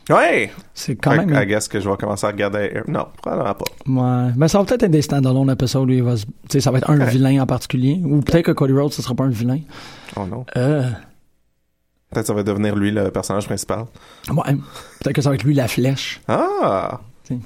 Ouais! 0.09 0.51
C'est 0.73 0.95
quand 0.95 1.15
même. 1.15 1.31
que 1.31 1.43
I 1.43 1.47
guess 1.47 1.67
que 1.67 1.79
je 1.79 1.89
vais 1.89 1.95
commencer 1.97 2.27
à 2.27 2.29
regarder... 2.29 2.81
Non, 2.87 3.07
probablement 3.21 3.55
pas. 3.55 3.65
Ouais. 4.27 4.31
Mais 4.37 4.47
ça 4.47 4.59
va 4.59 4.65
peut-être 4.65 4.83
être 4.83 4.91
des 4.91 5.01
stand-alone 5.01 5.49
épisodes 5.49 5.89
où 5.89 5.93
il 5.93 6.03
va 6.03 6.15
se- 6.17 6.25
Tu 6.25 6.31
sais, 6.49 6.59
ça 6.59 6.69
va 6.69 6.77
être 6.77 6.89
un 6.91 6.99
Ouais. 6.99 7.09
vilain 7.09 7.41
en 7.41 7.45
particulier. 7.47 7.99
Ou 8.05 8.19
peut-être 8.21 8.45
que 8.45 8.51
Cody 8.51 8.73
Rhodes, 8.73 8.93
ce 8.93 9.01
sera 9.01 9.15
pas 9.15 9.23
un 9.23 9.29
vilain. 9.29 9.59
Oh 10.15 10.25
non. 10.29 10.45
Euh. 10.57 10.83
Peut-être 12.11 12.23
que 12.23 12.27
ça 12.27 12.33
va 12.33 12.43
devenir 12.43 12.75
lui 12.75 12.91
le 12.91 13.09
personnage 13.11 13.45
principal. 13.45 13.85
Ouais. 14.29 14.55
Peut-être 15.01 15.13
que 15.15 15.21
ça 15.21 15.29
va 15.29 15.35
être 15.35 15.43
lui 15.43 15.53
la 15.53 15.67
flèche. 15.67 16.21
Ah! 16.27 16.99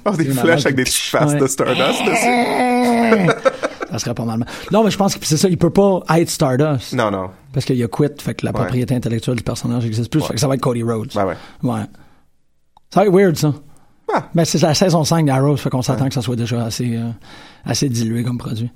Oh, 0.04 0.10
des 0.10 0.26
flèches 0.26 0.66
avec 0.66 0.76
des 0.76 0.84
petites 0.84 1.10
faces 1.10 1.32
Ouais. 1.32 1.38
de 1.40 1.46
Stardust 1.46 2.04
dessus. 2.04 3.30
Ça 3.90 3.98
serait 3.98 4.14
pas 4.14 4.24
mal. 4.24 4.46
Non, 4.70 4.84
mais 4.84 4.90
je 4.92 4.96
pense 4.96 5.16
que 5.16 5.26
c'est 5.26 5.36
ça. 5.36 5.48
Il 5.48 5.58
peut 5.58 5.70
pas 5.70 6.00
être 6.16 6.30
Stardust. 6.30 6.92
Non, 6.92 7.10
non. 7.10 7.30
Parce 7.52 7.66
qu'il 7.66 7.82
a 7.82 7.88
quit. 7.88 8.06
Fait 8.20 8.34
que 8.34 8.44
la 8.46 8.52
Ouais. 8.52 8.58
propriété 8.60 8.94
intellectuelle 8.94 9.34
du 9.36 9.42
personnage 9.42 9.84
existe 9.84 10.10
plus. 10.12 10.20
Ouais. 10.20 10.28
Fait 10.28 10.34
que 10.34 10.40
ça 10.40 10.46
va 10.46 10.54
être 10.54 10.60
Cody 10.60 10.84
Rhodes. 10.84 11.10
Ben 11.14 11.24
ouais. 11.26 11.34
Ouais. 11.64 11.80
Ça 12.94 13.00
va 13.00 13.06
être 13.06 13.12
weird, 13.12 13.36
ça. 13.36 13.52
Ah. 14.14 14.28
Mais 14.34 14.44
c'est 14.44 14.60
la 14.60 14.74
saison 14.74 15.02
5 15.02 15.24
d'Arrow, 15.26 15.56
fait 15.56 15.70
qu'on 15.70 15.82
s'attend 15.82 16.06
que 16.08 16.14
ça 16.14 16.22
soit 16.22 16.36
déjà 16.36 16.64
assez, 16.66 16.96
euh, 16.96 17.10
assez 17.64 17.88
dilué 17.88 18.22
comme 18.22 18.38
produit. 18.38 18.70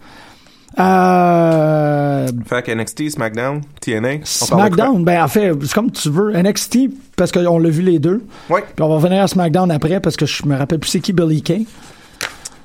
Euh, 0.79 2.29
Fait 2.47 2.63
que 2.63 2.73
NXT, 2.73 3.11
SmackDown, 3.11 3.61
TNA. 3.81 4.25
SmackDown, 4.25 5.05
ben 5.05 5.23
en 5.25 5.29
fait, 5.29 5.53
c'est 5.63 5.73
comme 5.73 5.91
tu 5.91 6.11
veux. 6.11 6.33
NXT, 6.33 6.91
parce 7.17 7.33
qu'on 7.33 7.59
l'a 7.59 7.71
vu 7.71 7.83
les 7.83 7.99
deux. 7.99 8.25
Ouais, 8.51 8.63
Puis 8.75 8.83
on 8.83 8.89
va 8.89 8.95
revenir 8.97 9.23
à 9.23 9.29
SmackDown 9.29 9.71
après, 9.71 10.01
parce 10.01 10.17
que 10.17 10.27
je 10.27 10.45
me 10.47 10.57
rappelle 10.57 10.79
plus 10.81 10.91
c'est 10.91 11.01
qui 11.01 11.13
Billy 11.13 11.43
Kay. 11.43 11.67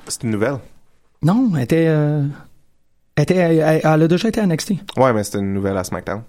c'est 0.08 0.22
une 0.24 0.30
nouvelle. 0.30 0.58
Non, 1.22 1.50
elle 1.56 1.62
était... 1.62 1.86
euh, 1.88 2.24
elle, 3.16 3.22
était 3.22 3.34
elle, 3.36 3.80
elle 3.84 4.02
a 4.02 4.08
déjà 4.08 4.28
été 4.28 4.40
à 4.40 4.46
NXT. 4.46 4.72
Ouais, 4.96 5.12
mais 5.12 5.22
c'est 5.24 5.38
une 5.38 5.52
nouvelle 5.52 5.76
à 5.76 5.84
SmackDown. 5.84 6.22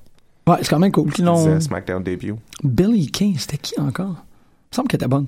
Ouais, 0.48 0.58
c'est 0.62 0.70
quand 0.70 0.80
même 0.80 0.92
cool. 0.92 1.10
disait 1.12 1.60
SmackDown 1.62 2.04
debut. 2.04 2.36
Billy 2.64 3.10
Kay, 3.10 3.34
c'était 3.38 3.58
qui 3.58 3.80
encore? 3.80 4.16
Il 4.18 4.74
me 4.74 4.76
semble 4.76 4.88
qu'elle 4.88 5.00
était 5.00 5.08
bonne. 5.08 5.28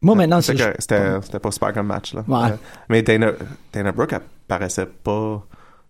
Moi, 0.00 0.14
maintenant, 0.14 0.40
c'est... 0.40 0.56
C'était 0.56 0.74
C'était 0.78 1.20
c'était 1.22 1.38
pas 1.40 1.50
super 1.50 1.72
comme 1.72 1.86
match, 1.88 2.14
là. 2.14 2.24
Ouais. 2.28 2.52
Euh, 2.52 2.56
mais 2.88 3.02
Dana, 3.02 3.32
Dana 3.72 3.92
Brooke, 3.92 4.12
elle 4.12 4.20
paraissait 4.46 4.86
pas 4.86 5.44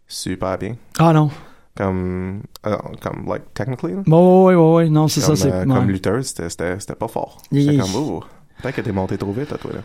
super 0.07 0.57
bien. 0.59 0.77
Ah 0.99 1.13
non. 1.13 1.31
Comme, 1.77 2.43
euh, 2.67 2.77
comme 3.01 3.27
like, 3.29 3.53
technically, 3.55 3.93
là. 3.95 4.03
Bon, 4.07 4.47
ouais, 4.47 4.55
ouais. 4.55 4.89
Non, 4.89 5.07
c'est 5.09 5.21
ça, 5.21 5.29
Comme, 5.29 5.37
c'est... 5.37 5.53
euh, 5.53 5.65
ouais. 5.65 5.75
comme 5.75 5.89
lutteuse, 5.89 6.27
c'était- 6.29 6.49
c'était 6.49 6.81
c'était 6.81 6.95
pas 6.95 7.07
fort. 7.09 7.41
J'étais 7.53 7.77
comme, 7.77 7.95
oh, 7.97 8.25
peut-être 8.63 8.77
que 8.77 8.81
t'es 8.81 8.93
monté 8.93 9.17
trop 9.19 9.33
vite, 9.33 9.53
à 9.53 9.59
toi, 9.59 9.71
là. 9.75 9.81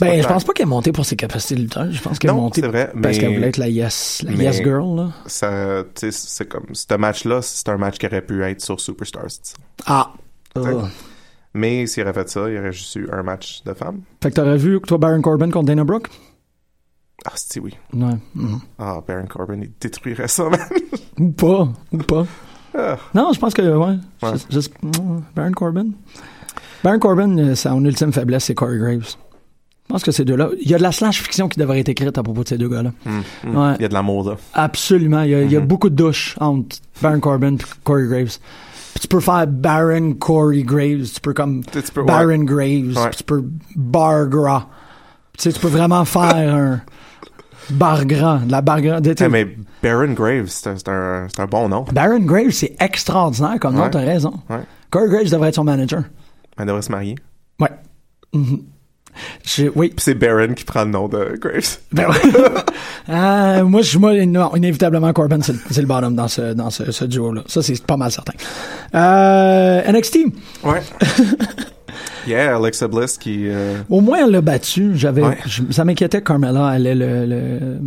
Ben, 0.00 0.08
pas 0.08 0.22
je 0.22 0.26
pense 0.28 0.44
pas 0.44 0.52
qu'elle 0.52 0.66
est 0.66 0.68
montée 0.68 0.90
pour 0.92 1.04
ses 1.06 1.14
capacités 1.16 1.54
de 1.54 1.60
lutteur. 1.60 1.90
Je 1.90 2.02
pense 2.02 2.18
qu'elle 2.18 2.30
est 2.32 2.34
montée 2.34 2.62
vrai, 2.62 2.92
parce 3.00 3.16
qu'elle 3.16 3.34
voulait 3.34 3.48
être 3.48 3.56
la 3.58 3.68
yes, 3.68 4.22
la 4.24 4.32
yes 4.32 4.56
girl, 4.56 4.96
là. 4.96 5.08
Ça, 5.26 5.84
tu 5.94 6.10
sais, 6.10 6.10
c'est 6.10 6.48
comme, 6.48 6.66
ce 6.72 6.94
match-là, 6.94 7.40
c'est 7.42 7.68
un 7.68 7.76
match 7.78 7.98
qui 7.98 8.06
aurait 8.06 8.20
pu 8.22 8.42
être 8.44 8.60
sur 8.60 8.80
Superstars. 8.80 9.28
Ah. 9.86 10.10
Mais 11.54 11.86
s'il 11.86 12.02
aurait 12.02 12.12
fait 12.12 12.28
ça, 12.28 12.48
il 12.48 12.54
y 12.56 12.58
aurait 12.58 12.72
juste 12.72 12.94
eu 12.96 13.08
un 13.12 13.22
match 13.22 13.62
de 13.64 13.72
femmes. 13.74 14.00
Fait 14.22 14.30
que 14.30 14.34
t'aurais 14.34 14.56
vu, 14.56 14.80
toi, 14.80 14.98
Baron 14.98 15.22
Corbin 15.22 15.50
contre 15.50 15.66
Dana 15.66 15.84
Brooke? 15.84 16.08
Ah, 17.24 17.32
c'est 17.36 17.60
oui. 17.60 17.74
Ouais. 17.92 18.10
Mhm. 18.34 18.60
Ah, 18.78 19.00
Baron 19.06 19.26
Corbin, 19.26 19.60
il 19.62 19.70
détruirait 19.80 20.28
ça, 20.28 20.48
man. 20.48 20.60
Ou 21.18 21.30
pas. 21.30 21.68
Ou 21.92 21.98
pas. 21.98 22.26
Ah. 22.76 22.96
Non, 23.14 23.30
je 23.32 23.38
pense 23.38 23.54
que, 23.54 23.62
ouais. 23.62 23.96
Ouais. 24.22 24.32
Juste, 24.32 24.52
juste- 24.52 24.74
mm, 24.82 25.20
Baron 25.34 25.52
Corbin. 25.52 25.86
Baron 26.82 26.98
Corbin, 26.98 27.38
euh, 27.38 27.54
son 27.54 27.84
ultime 27.84 28.12
faiblesse, 28.12 28.44
c'est 28.44 28.54
Corey 28.54 28.78
Graves. 28.78 29.14
Je 29.86 29.88
pense 29.92 30.02
que 30.02 30.10
ces 30.12 30.24
deux-là. 30.24 30.48
Il 30.60 30.68
y 30.68 30.74
a 30.74 30.78
de 30.78 30.82
la 30.82 30.92
slash 30.92 31.22
fiction 31.22 31.48
qui 31.48 31.58
devrait 31.60 31.78
être 31.80 31.88
écrite 31.90 32.16
à 32.18 32.22
propos 32.22 32.42
de 32.42 32.48
ces 32.48 32.58
deux 32.58 32.68
gars-là. 32.68 32.90
Hum. 33.06 33.22
Ouais. 33.56 33.74
Il 33.78 33.82
y 33.82 33.84
a 33.84 33.88
de 33.88 33.94
l'amour, 33.94 34.28
là. 34.30 34.36
Absolument. 34.54 35.22
Il 35.22 35.30
y 35.30 35.34
a, 35.34 35.42
il 35.42 35.52
y 35.52 35.56
a 35.56 35.60
Mhm. 35.60 35.66
beaucoup 35.66 35.88
de 35.90 35.94
douches 35.94 36.36
entre 36.40 36.76
Baron 37.00 37.20
Corbin 37.20 37.54
et 37.54 37.58
Corey 37.84 38.06
Graves. 38.08 38.38
Tu 39.04 39.08
peux 39.08 39.20
faire 39.20 39.46
Baron 39.46 40.14
Corey 40.14 40.62
Graves. 40.62 41.10
Tu 41.12 41.20
peux 41.20 41.34
comme 41.34 41.62
Tu 41.62 41.82
peux- 41.92 42.00
ouais. 42.00 42.06
Baron 42.06 42.38
Graves. 42.44 42.96
Ouais. 42.96 43.10
Tu 43.14 43.22
peux 43.22 43.44
Bargra. 43.76 44.66
Tu 45.36 45.42
sais, 45.42 45.52
tu 45.52 45.60
peux 45.60 45.68
vraiment 45.68 46.06
faire 46.06 46.34
un 46.54 46.80
Bargra. 47.68 48.38
De 48.38 48.50
la 48.50 48.62
Bargra. 48.62 49.02
de- 49.02 49.14
Eh, 49.20 49.28
mais 49.28 49.46
Baron 49.82 50.14
Graves, 50.14 50.46
c'est 50.46 50.88
un, 50.88 51.26
un, 51.38 51.46
bon 51.46 51.68
nom. 51.68 51.84
Baron 51.92 52.20
Graves, 52.20 52.52
c'est 52.52 52.74
extraordinaire 52.80 53.58
comme 53.60 53.74
nom, 53.74 53.90
t'as 53.90 54.00
raison. 54.00 54.32
Corey 54.88 55.08
Graves 55.10 55.30
devrait 55.30 55.50
être 55.50 55.56
son 55.56 55.64
manager. 55.64 56.04
Elle 56.56 56.64
devrait 56.66 56.80
se 56.80 56.90
marier. 56.90 57.16
Ouais. 57.60 57.68
Je- 59.44 59.70
oui. 59.74 59.88
Puis 59.90 59.98
c'est 60.00 60.14
Baron 60.14 60.54
qui 60.54 60.64
prend 60.64 60.84
le 60.84 60.90
nom 60.92 61.08
de 61.08 61.36
Graves. 61.38 61.78
Ben 61.92 62.08
ouais. 62.08 62.16
Ah, 63.08 63.62
moi, 63.64 63.82
je, 63.82 63.98
moi, 63.98 64.24
non, 64.26 64.54
inévitablement, 64.56 65.12
Corbin, 65.12 65.38
c'est 65.42 65.80
le, 65.80 65.86
bottom 65.86 66.14
dans 66.14 66.28
ce, 66.28 66.54
dans 66.54 66.70
ce, 66.70 66.90
ce 66.90 67.04
duo-là. 67.04 67.42
Ça, 67.46 67.62
c'est 67.62 67.84
pas 67.84 67.96
mal 67.96 68.10
certain. 68.10 68.32
Euh, 68.94 69.92
NXT, 69.92 70.18
Ouais. 70.64 70.80
yeah, 72.26 72.56
Alexa 72.56 72.88
Bliss 72.88 73.18
qui... 73.18 73.48
euh, 73.48 73.76
au 73.90 74.00
moins, 74.00 74.24
elle 74.24 74.30
l'a 74.30 74.40
battu. 74.40 74.92
J'avais, 74.94 75.22
Ouais. 75.22 75.38
ça 75.70 75.84
m'inquiétait 75.84 76.20
que 76.20 76.24
Carmella 76.26 76.66
allait 76.68 76.94
le, 76.94 77.26
le, 77.26 77.78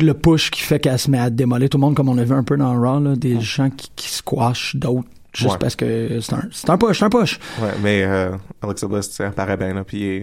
le 0.00 0.14
push 0.14 0.50
qui 0.50 0.60
fait 0.60 0.78
qu'elle 0.78 0.98
se 0.98 1.10
met 1.10 1.18
à 1.18 1.30
démolir 1.30 1.68
tout 1.70 1.78
le 1.78 1.82
monde, 1.82 1.94
comme 1.94 2.08
on 2.10 2.18
a 2.18 2.24
vu 2.24 2.34
un 2.34 2.44
peu 2.44 2.56
dans 2.56 2.74
Raw, 2.78 3.00
là, 3.00 3.16
des 3.16 3.40
gens 3.40 3.70
qui, 3.70 3.90
qui 3.96 4.08
squashent 4.10 4.76
d'autres. 4.76 5.08
Juste 5.34 5.52
Ouais. 5.52 5.58
parce 5.60 5.76
que 5.76 6.20
c'est 6.20 6.32
un, 6.34 6.42
c'est 6.50 6.70
un 6.70 6.78
push, 6.78 6.98
c'est 6.98 7.04
un 7.04 7.10
push. 7.10 7.38
Ouais, 7.60 7.68
mais 7.82 8.02
euh, 8.02 8.30
Alexa 8.62 8.86
Bliss, 8.88 9.20
elle 9.20 9.30
paraît 9.32 9.56
bien, 9.56 9.72
là, 9.74 9.84
puis... 9.84 10.22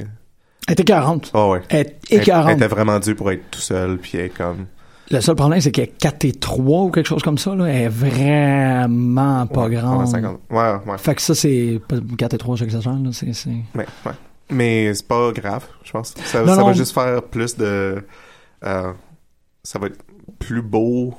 elle- 0.68 0.74
était 0.74 0.84
40. 0.84 1.32
Oh, 1.34 1.52
ouais. 1.54 1.62
Elle 1.70 1.94
Elle, 2.10 2.22
elle 2.30 2.50
était 2.56 2.68
vraiment 2.68 3.00
due 3.00 3.16
pour 3.16 3.32
être 3.32 3.50
tout 3.52 3.60
seul, 3.60 3.98
puis 3.98 4.12
elle 4.18 4.26
est 4.26 4.30
comme... 4.30 4.66
Le 5.12 5.22
seul 5.22 5.36
problème, 5.36 5.62
c'est 5.62 5.72
qu'elle 5.72 5.84
est 5.86 5.98
4 6.00 6.26
et 6.26 6.32
3 6.32 6.82
ou 6.84 6.90
quelque 6.90 7.06
chose 7.06 7.22
comme 7.22 7.38
ça. 7.38 7.54
Là. 7.54 7.66
Elle 7.66 7.84
est 7.84 7.88
vraiment 7.90 9.46
pas 9.46 9.66
Ouais, 9.68 9.76
grande. 9.76 10.00
ouais, 10.00 10.06
50. 10.08 10.40
Ouais, 10.50 10.74
ouais. 10.88 10.98
Fait 10.98 11.14
que 11.14 11.22
ça, 11.22 11.36
c'est... 11.36 11.80
pas- 11.88 11.98
4 12.18 12.34
et 12.34 12.38
3, 12.40 12.56
j'exagère. 12.56 12.94
Là. 12.94 13.10
C'est, 13.12 13.32
c'est... 13.34 13.50
Mais, 13.76 13.86
ouais. 14.06 14.12
Mais 14.50 14.94
c'est 14.96 15.08
pas 15.08 15.32
grave, 15.32 15.66
je 15.84 15.92
pense. 15.92 16.14
Ça, 16.24 16.42
Non, 16.42 16.54
ça 16.56 16.62
non. 16.62 16.66
va 16.68 16.74
juste 16.74 16.94
faire 16.94 17.22
plus 17.24 17.56
de. 17.58 18.04
euh, 18.64 18.94
ça 19.64 19.80
va 19.80 19.88
être 19.88 19.98
plus 20.40 20.62
beau. 20.62 21.16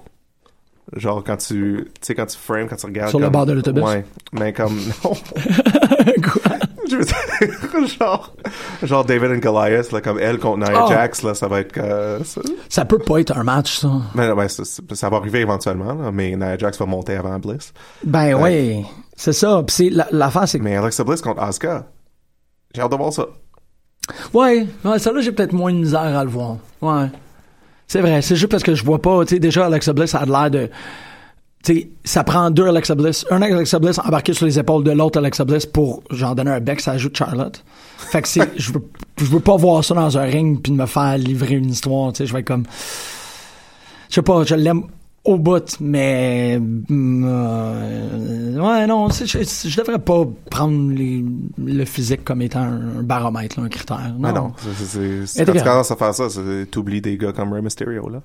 Genre 0.94 1.24
quand 1.24 1.36
tu. 1.36 1.88
Tu 1.94 2.06
sais, 2.06 2.14
quand 2.14 2.26
tu 2.26 2.36
frames, 2.38 2.68
quand 2.68 2.76
tu 2.76 2.86
regardes. 2.86 3.10
Sur 3.10 3.18
le 3.18 3.28
bord 3.28 3.44
de 3.44 3.52
l'autobus? 3.54 3.82
Ouais. 3.82 4.04
Mais 4.32 4.52
comme. 4.52 4.78
Non. 5.04 5.12
Je 6.90 6.96
veux 6.96 7.04
dire, 7.04 7.88
genre. 7.98 8.34
Genre 8.82 9.04
David 9.04 9.30
and 9.32 9.38
Goliath, 9.38 9.92
là, 9.92 10.00
comme 10.00 10.18
elle 10.18 10.38
contre 10.38 10.58
Nia 10.68 10.84
Oh. 10.84 10.88
Jax, 10.88 11.22
là, 11.22 11.34
ça 11.34 11.48
va 11.48 11.60
être. 11.60 11.76
euh, 11.78 12.22
ça. 12.24 12.40
Ça 12.68 12.84
peut 12.84 12.98
pas 12.98 13.18
être 13.20 13.36
un 13.36 13.42
match, 13.42 13.78
ça. 13.78 13.90
Ouais, 14.14 14.48
ça, 14.48 14.62
ça- 14.64 15.08
va 15.10 15.16
arriver 15.16 15.40
éventuellement, 15.40 15.94
là, 15.94 16.10
mais 16.12 16.36
Nia 16.36 16.56
Jax 16.58 16.78
va 16.78 16.86
monter 16.86 17.14
avant 17.16 17.38
Bliss. 17.38 17.72
Ben 18.04 18.34
oui, 18.34 18.84
c'est 19.16 19.32
ça. 19.32 19.62
Puis 19.66 19.74
c'est, 19.74 19.90
la- 19.90 20.46
c'est. 20.46 20.58
Mais 20.60 20.76
Alexa 20.76 21.02
Bliss 21.04 21.20
contre 21.20 21.42
Asuka. 21.42 21.86
J'ai 22.74 22.82
hâte 22.82 22.90
de 22.92 22.96
voir 22.96 23.12
ça. 23.12 23.26
Ouais, 24.32 24.66
ouais, 24.84 24.98
ça 24.98 25.10
là, 25.12 25.20
j'ai 25.20 25.32
peut-être 25.32 25.52
moins 25.52 25.72
de 25.72 25.78
misère 25.78 26.00
à 26.00 26.22
le 26.22 26.30
voir. 26.30 26.56
Ouais. 26.80 27.06
C'est 27.88 28.00
vrai, 28.00 28.20
c'est 28.22 28.36
juste 28.36 28.50
parce 28.50 28.62
que 28.62 28.74
je 28.74 28.84
vois 28.84 29.00
pas, 29.00 29.24
tu 29.24 29.34
sais, 29.34 29.38
déjà, 29.40 29.66
Alexa 29.66 29.92
Bliss 29.92 30.14
a 30.14 30.24
l'air 30.24 30.50
de... 30.50 30.68
Ça 32.04 32.24
prend 32.24 32.50
deux 32.50 32.66
Alexa 32.66 32.94
Bliss. 32.94 33.26
Un 33.30 33.42
Alexa 33.42 33.78
Bliss 33.78 33.98
embarqué 33.98 34.32
sur 34.32 34.46
les 34.46 34.58
épaules 34.58 34.84
de 34.84 34.92
l'autre 34.92 35.18
Alexa 35.18 35.44
Bliss 35.44 35.66
pour, 35.66 36.02
genre, 36.10 36.34
donner 36.34 36.50
un 36.52 36.60
bec, 36.60 36.80
ça 36.80 36.92
ajoute 36.92 37.16
Charlotte. 37.16 37.62
Fait 37.96 38.22
que 38.22 38.28
c'est... 38.28 38.50
je 38.56 38.72
veux, 38.72 38.82
je 39.18 39.24
veux 39.24 39.40
pas 39.40 39.56
voir 39.56 39.84
ça 39.84 39.94
dans 39.94 40.18
un 40.18 40.24
ring 40.24 40.60
puis 40.62 40.72
de 40.72 40.76
me 40.76 40.86
faire 40.86 41.18
livrer 41.18 41.54
une 41.54 41.70
histoire, 41.70 42.12
tu 42.12 42.18
sais, 42.18 42.26
je 42.26 42.32
vais 42.32 42.40
être 42.40 42.46
comme... 42.46 42.64
Je 44.08 44.14
sais 44.14 44.22
pas, 44.22 44.44
je 44.44 44.54
l'aime 44.54 44.84
au 45.26 45.38
bout, 45.38 45.76
mais... 45.80 46.58
mm, 46.58 47.24
euh, 47.26 48.54
ouais, 48.60 48.86
non, 48.86 49.08
je, 49.10 49.24
je 49.26 49.76
devrais 49.76 49.98
pas 49.98 50.24
prendre 50.50 50.92
les- 50.92 51.24
le 51.58 51.84
physique 51.84 52.24
comme 52.24 52.42
étant 52.42 52.60
un, 52.60 52.98
un 52.98 53.02
baromètre, 53.02 53.58
là, 53.60 53.66
un 53.66 53.68
critère. 53.68 54.14
Mais 54.18 54.32
non, 54.32 54.52
c'est- 54.56 55.26
c'est- 55.26 55.44
quand 55.44 55.52
tu 55.52 55.58
commences 55.62 55.90
à 55.90 55.96
faire 55.96 56.14
ça, 56.14 56.24
t'oublies 56.70 57.00
des 57.00 57.16
gars 57.16 57.32
comme 57.32 57.52
Rey 57.52 57.62
Mysterio, 57.62 58.08
là. 58.08 58.18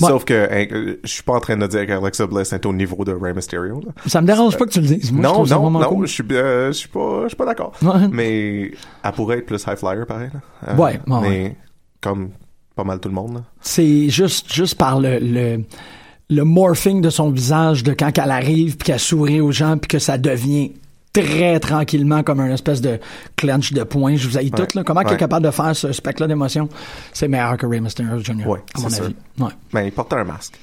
Ouais. 0.00 0.08
Sauf 0.08 0.24
que, 0.24 0.34
hein, 0.50 0.66
euh, 0.72 0.96
je 1.04 1.08
suis 1.10 1.22
pas 1.22 1.34
en 1.34 1.40
train 1.40 1.56
de 1.56 1.66
dire 1.66 1.86
qu'Alexa 1.86 2.26
Bliss 2.26 2.52
est 2.52 2.66
au 2.66 2.72
niveau 2.72 3.04
de 3.04 3.12
Rey 3.12 3.32
Mysterio, 3.34 3.80
là. 3.84 3.92
Ça 4.06 4.20
me 4.20 4.26
dérange 4.26 4.56
pas 4.56 4.64
que 4.66 4.70
tu 4.70 4.80
le 4.80 4.86
dises. 4.86 5.12
Moi, 5.12 5.22
je 5.44 5.54
non, 5.54 5.70
non, 5.70 5.78
non, 5.80 5.88
cool. 5.88 6.06
je 6.06 6.12
suis, 6.12 6.24
euh, 6.32 6.68
je 6.68 6.72
suis 6.78 6.88
pas, 6.88 7.22
je 7.24 7.28
suis 7.28 7.36
pas 7.36 7.46
d'accord. 7.46 7.72
Ouais. 7.82 8.08
Mais, 8.10 8.70
elle 9.04 9.12
pourrait 9.12 9.38
être 9.38 9.46
plus 9.46 9.62
high 9.66 9.76
flyer, 9.76 10.06
pareil, 10.06 10.30
là. 10.32 10.40
Euh, 10.68 10.76
Ouais, 10.76 11.00
ouais, 11.06 11.20
Mais, 11.22 11.28
ouais. 11.28 11.56
comme 12.00 12.30
pas 12.74 12.84
mal 12.84 13.00
tout 13.00 13.08
le 13.08 13.14
monde. 13.14 13.42
C'est 13.60 14.08
juste, 14.10 14.52
juste 14.52 14.74
par 14.76 15.00
le, 15.00 15.18
le, 15.18 15.62
le 16.28 16.42
morphing 16.44 17.00
de 17.00 17.10
son 17.10 17.30
visage 17.30 17.82
de 17.84 17.92
quand 17.92 18.10
elle 18.18 18.30
arrive 18.30 18.76
puis 18.76 18.86
qu'elle 18.86 18.98
sourit 19.00 19.40
aux 19.40 19.52
gens 19.52 19.78
puis 19.78 19.88
que 19.88 19.98
ça 19.98 20.18
devient 20.18 20.72
très 21.12 21.58
tranquillement 21.60 22.22
comme 22.22 22.40
un 22.40 22.50
espèce 22.52 22.80
de 22.80 22.98
clench 23.36 23.72
de 23.72 23.82
poing. 23.84 24.16
Je 24.16 24.28
vous 24.28 24.36
haïs 24.36 24.50
Ouais. 24.52 24.66
tout, 24.66 24.76
là. 24.78 24.84
Comment 24.84 25.00
elle 25.00 25.06
est 25.06 25.10
Ouais. 25.12 25.16
capable 25.16 25.46
de 25.46 25.50
faire 25.50 25.74
ce 25.74 25.92
spectre-là 25.92 26.26
d'émotion? 26.28 26.68
C'est 27.12 27.28
meilleur 27.28 27.56
que 27.56 27.64
Rey 27.66 27.80
Mysterio 27.80 28.18
Jr. 28.18 28.46
Ouais, 28.46 28.58
à 28.74 28.80
mon 28.80 28.86
avis. 28.92 29.14
Ouais. 29.38 29.48
Mais 29.72 29.86
il 29.86 29.92
porte 29.92 30.12
un 30.12 30.24
masque. 30.24 30.54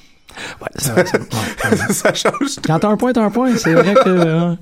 Ouais, 0.60 0.68
vrai. 0.92 1.04
Ouais. 1.70 1.76
ça 1.92 2.12
change. 2.14 2.56
Quand 2.64 2.78
t'as 2.78 2.88
un 2.88 2.96
point, 2.96 3.12
t'as 3.12 3.22
un 3.24 3.30
point. 3.30 3.56
C'est 3.56 3.72
vrai 3.74 3.94
que. 3.94 4.08
euh, 4.08 4.54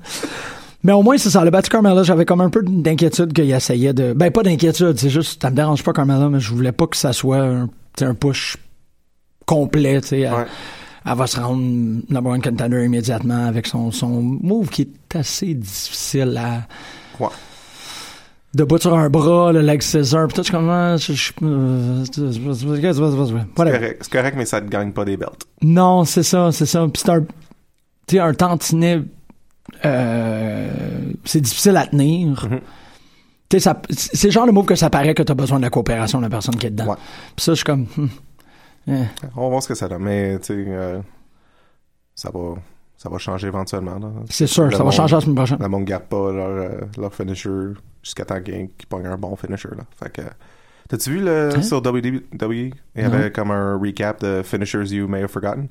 Mais 0.83 0.93
au 0.93 1.01
moins, 1.03 1.17
c'est 1.17 1.29
ça. 1.29 1.43
Le 1.43 1.49
battu 1.51 1.69
Carmella, 1.69 2.03
j'avais 2.03 2.25
comme 2.25 2.41
un 2.41 2.49
peu 2.49 2.61
d'inquiétude 2.63 3.33
qu'il 3.33 3.49
essayait 3.51 3.93
de. 3.93 4.13
Ben, 4.13 4.31
pas 4.31 4.43
d'inquiétude. 4.43 4.97
C'est 4.99 5.09
juste, 5.09 5.41
ça 5.41 5.49
me 5.49 5.55
dérange 5.55 5.83
pas 5.83 5.93
Carmella, 5.93 6.27
mais 6.29 6.39
je 6.39 6.49
voulais 6.53 6.71
pas 6.71 6.87
que 6.87 6.97
ça 6.97 7.11
soit 7.13 7.37
un, 7.39 7.69
un 8.01 8.13
push 8.15 8.57
complet. 9.45 10.01
Tu 10.01 10.07
sais, 10.09 10.29
Ouais. 10.29 10.45
Elle 11.05 11.15
va 11.15 11.27
se 11.27 11.39
rendre 11.39 11.61
number 12.09 12.31
one 12.31 12.41
contender 12.41 12.85
immédiatement 12.85 13.45
avec 13.47 13.67
son, 13.67 13.91
son 13.91 14.21
move 14.21 14.69
qui 14.69 14.83
est 14.83 15.15
assez 15.15 15.53
difficile 15.53 16.37
à. 16.37 16.63
Ouais. 17.21 17.29
Debout 18.53 18.77
sur 18.77 18.93
un 18.93 19.09
bras, 19.09 19.51
le 19.51 19.61
leg 19.61 19.81
scissor, 19.81 20.27
pis 20.27 20.35
tout, 20.35 20.41
je 20.41 20.45
suis 20.45 20.51
comme, 20.53 20.69
ah, 20.69 20.95
je- 20.97 21.13
je- 21.13 21.31
euh, 21.41 22.03
C'est 24.01 24.11
correct, 24.11 24.35
mais 24.37 24.45
ça 24.45 24.61
te 24.61 24.67
gagne 24.69 24.91
pas 24.91 25.05
des 25.05 25.17
belts. 25.17 25.43
Non, 25.63 26.05
c'est 26.05 26.21
ça, 26.23 26.51
c'est 26.51 26.67
ça. 26.67 26.81
Puis 26.93 27.01
c'est 27.03 27.09
un, 27.11 27.21
tu 27.21 27.27
sais, 28.11 28.19
un 28.19 28.33
tantinet, 28.33 29.01
euh, 29.85 30.69
c'est 31.25 31.41
difficile 31.41 31.77
à 31.77 31.87
tenir. 31.87 32.47
Tu 33.49 33.57
sais, 33.57 33.59
ça- 33.59 33.81
c'est 33.89 34.27
le 34.27 34.31
genre 34.31 34.45
de 34.45 34.51
move 34.51 34.65
que 34.65 34.75
ça 34.75 34.89
paraît 34.89 35.13
que 35.15 35.23
t'as 35.23 35.33
besoin 35.33 35.57
de 35.57 35.63
la 35.63 35.69
coopération 35.69 36.19
de 36.19 36.23
la 36.23 36.29
personne 36.29 36.55
qui 36.55 36.67
est 36.67 36.71
dedans. 36.71 36.89
Ouais. 36.91 36.95
Puis 37.35 37.43
ça, 37.45 37.51
je 37.53 37.55
suis 37.57 37.65
comme, 37.65 37.87
hmm, 37.97 38.07
eh. 38.87 39.05
On 39.35 39.43
va 39.43 39.49
voir 39.49 39.63
ce 39.63 39.67
que 39.67 39.75
ça 39.75 39.87
donne, 39.87 40.03
mais, 40.03 40.39
tu 40.39 40.45
sais, 40.47 40.65
euh, 40.67 40.99
ça 42.15 42.29
va, 42.33 42.55
ça 42.97 43.09
va 43.09 43.17
changer 43.17 43.47
éventuellement, 43.47 43.99
c'est 44.29 44.47
sûr, 44.47 44.65
Le 44.65 44.71
ça 44.71 44.83
va 44.83 44.91
changer 44.91 45.15
la 45.15 45.21
semaine 45.21 45.35
prochaine. 45.35 45.57
Le 45.59 45.67
monde 45.67 45.85
garde 45.85 46.03
pas 46.03 46.31
leur, 46.31 46.47
euh, 46.49 46.81
leur 46.97 47.13
finisher 47.13 47.49
jusqu'à 48.01 48.25
temps 48.25 48.41
qu'ils 48.41 48.69
qu'ils 48.77 48.87
pognent 48.87 49.07
un 49.07 49.17
bon 49.17 49.35
finisher. 49.35 49.69
Là. 49.75 49.83
Fait 49.97 50.11
que, 50.11 50.21
t'as-tu 50.89 51.11
vu 51.11 51.19
le, 51.21 51.49
Hein? 51.55 51.61
sur 51.61 51.77
WWE? 51.85 52.23
Il 52.35 52.73
y 52.95 53.01
avait 53.01 53.31
comme 53.31 53.51
un 53.51 53.77
recap 53.77 54.21
de 54.21 54.41
finishers 54.43 54.93
you 54.93 55.07
may 55.07 55.21
have 55.21 55.31
forgotten? 55.31 55.67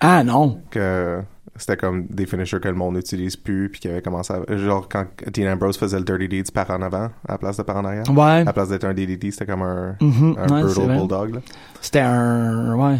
Ah 0.00 0.22
non. 0.24 0.60
Que 0.70 1.20
c'était 1.56 1.76
comme 1.76 2.06
des 2.06 2.26
finishers 2.26 2.58
que 2.60 2.68
le 2.68 2.74
monde 2.74 2.96
n'utilise 2.96 3.36
plus. 3.36 3.68
Puis 3.70 3.80
qui 3.80 3.88
avait 3.88 4.02
commencé 4.02 4.32
à. 4.32 4.56
Genre 4.56 4.88
quand 4.88 5.06
Dean 5.32 5.52
Ambrose 5.52 5.76
faisait 5.78 5.98
le 5.98 6.04
Dirty 6.04 6.28
Deeds 6.28 6.50
par 6.52 6.70
en 6.70 6.82
avant 6.82 7.10
à 7.28 7.32
la 7.32 7.38
place 7.38 7.56
de 7.56 7.62
par 7.62 7.76
en 7.76 7.84
arrière. 7.84 8.04
Ouais. 8.10 8.22
À 8.40 8.44
la 8.44 8.52
place 8.52 8.68
d'être 8.68 8.84
un 8.84 8.94
DDT, 8.94 9.30
c'était 9.30 9.46
comme 9.46 9.62
un, 9.62 9.96
Mhm, 10.00 10.36
un 10.38 10.48
ouais, 10.54 10.62
Brutal. 10.62 10.98
Bulldog. 10.98 11.34
Là. 11.36 11.40
C'était 11.80 12.00
un, 12.00 12.74
ouais. 12.76 12.98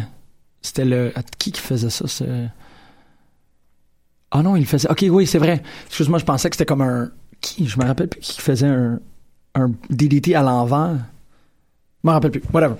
C'était 0.61 0.85
le, 0.85 1.11
ah, 1.15 1.21
qui 1.37 1.51
qui 1.51 1.61
faisait 1.61 1.89
ça, 1.91 2.07
c'est... 2.07 2.49
Ah 4.31 4.41
non, 4.41 4.55
il 4.55 4.65
faisait. 4.65 4.89
Ok, 4.89 5.05
oui, 5.09 5.27
c'est 5.27 5.37
vrai. 5.37 5.61
Excuse-moi, 5.87 6.17
je 6.19 6.25
pensais 6.25 6.49
que 6.49 6.55
c'était 6.55 6.65
comme 6.65 6.81
un, 6.81 7.11
qui, 7.41 7.67
je 7.67 7.79
me 7.79 7.85
rappelle 7.85 8.07
plus 8.09 8.19
qui 8.19 8.41
faisait 8.41 8.67
un, 8.67 8.99
un 9.53 9.71
DDT 9.89 10.33
à 10.35 10.41
l'envers. 10.41 10.95
Je 12.03 12.07
me 12.09 12.11
rappelle 12.13 12.31
plus. 12.31 12.41
Whatever. 12.51 12.75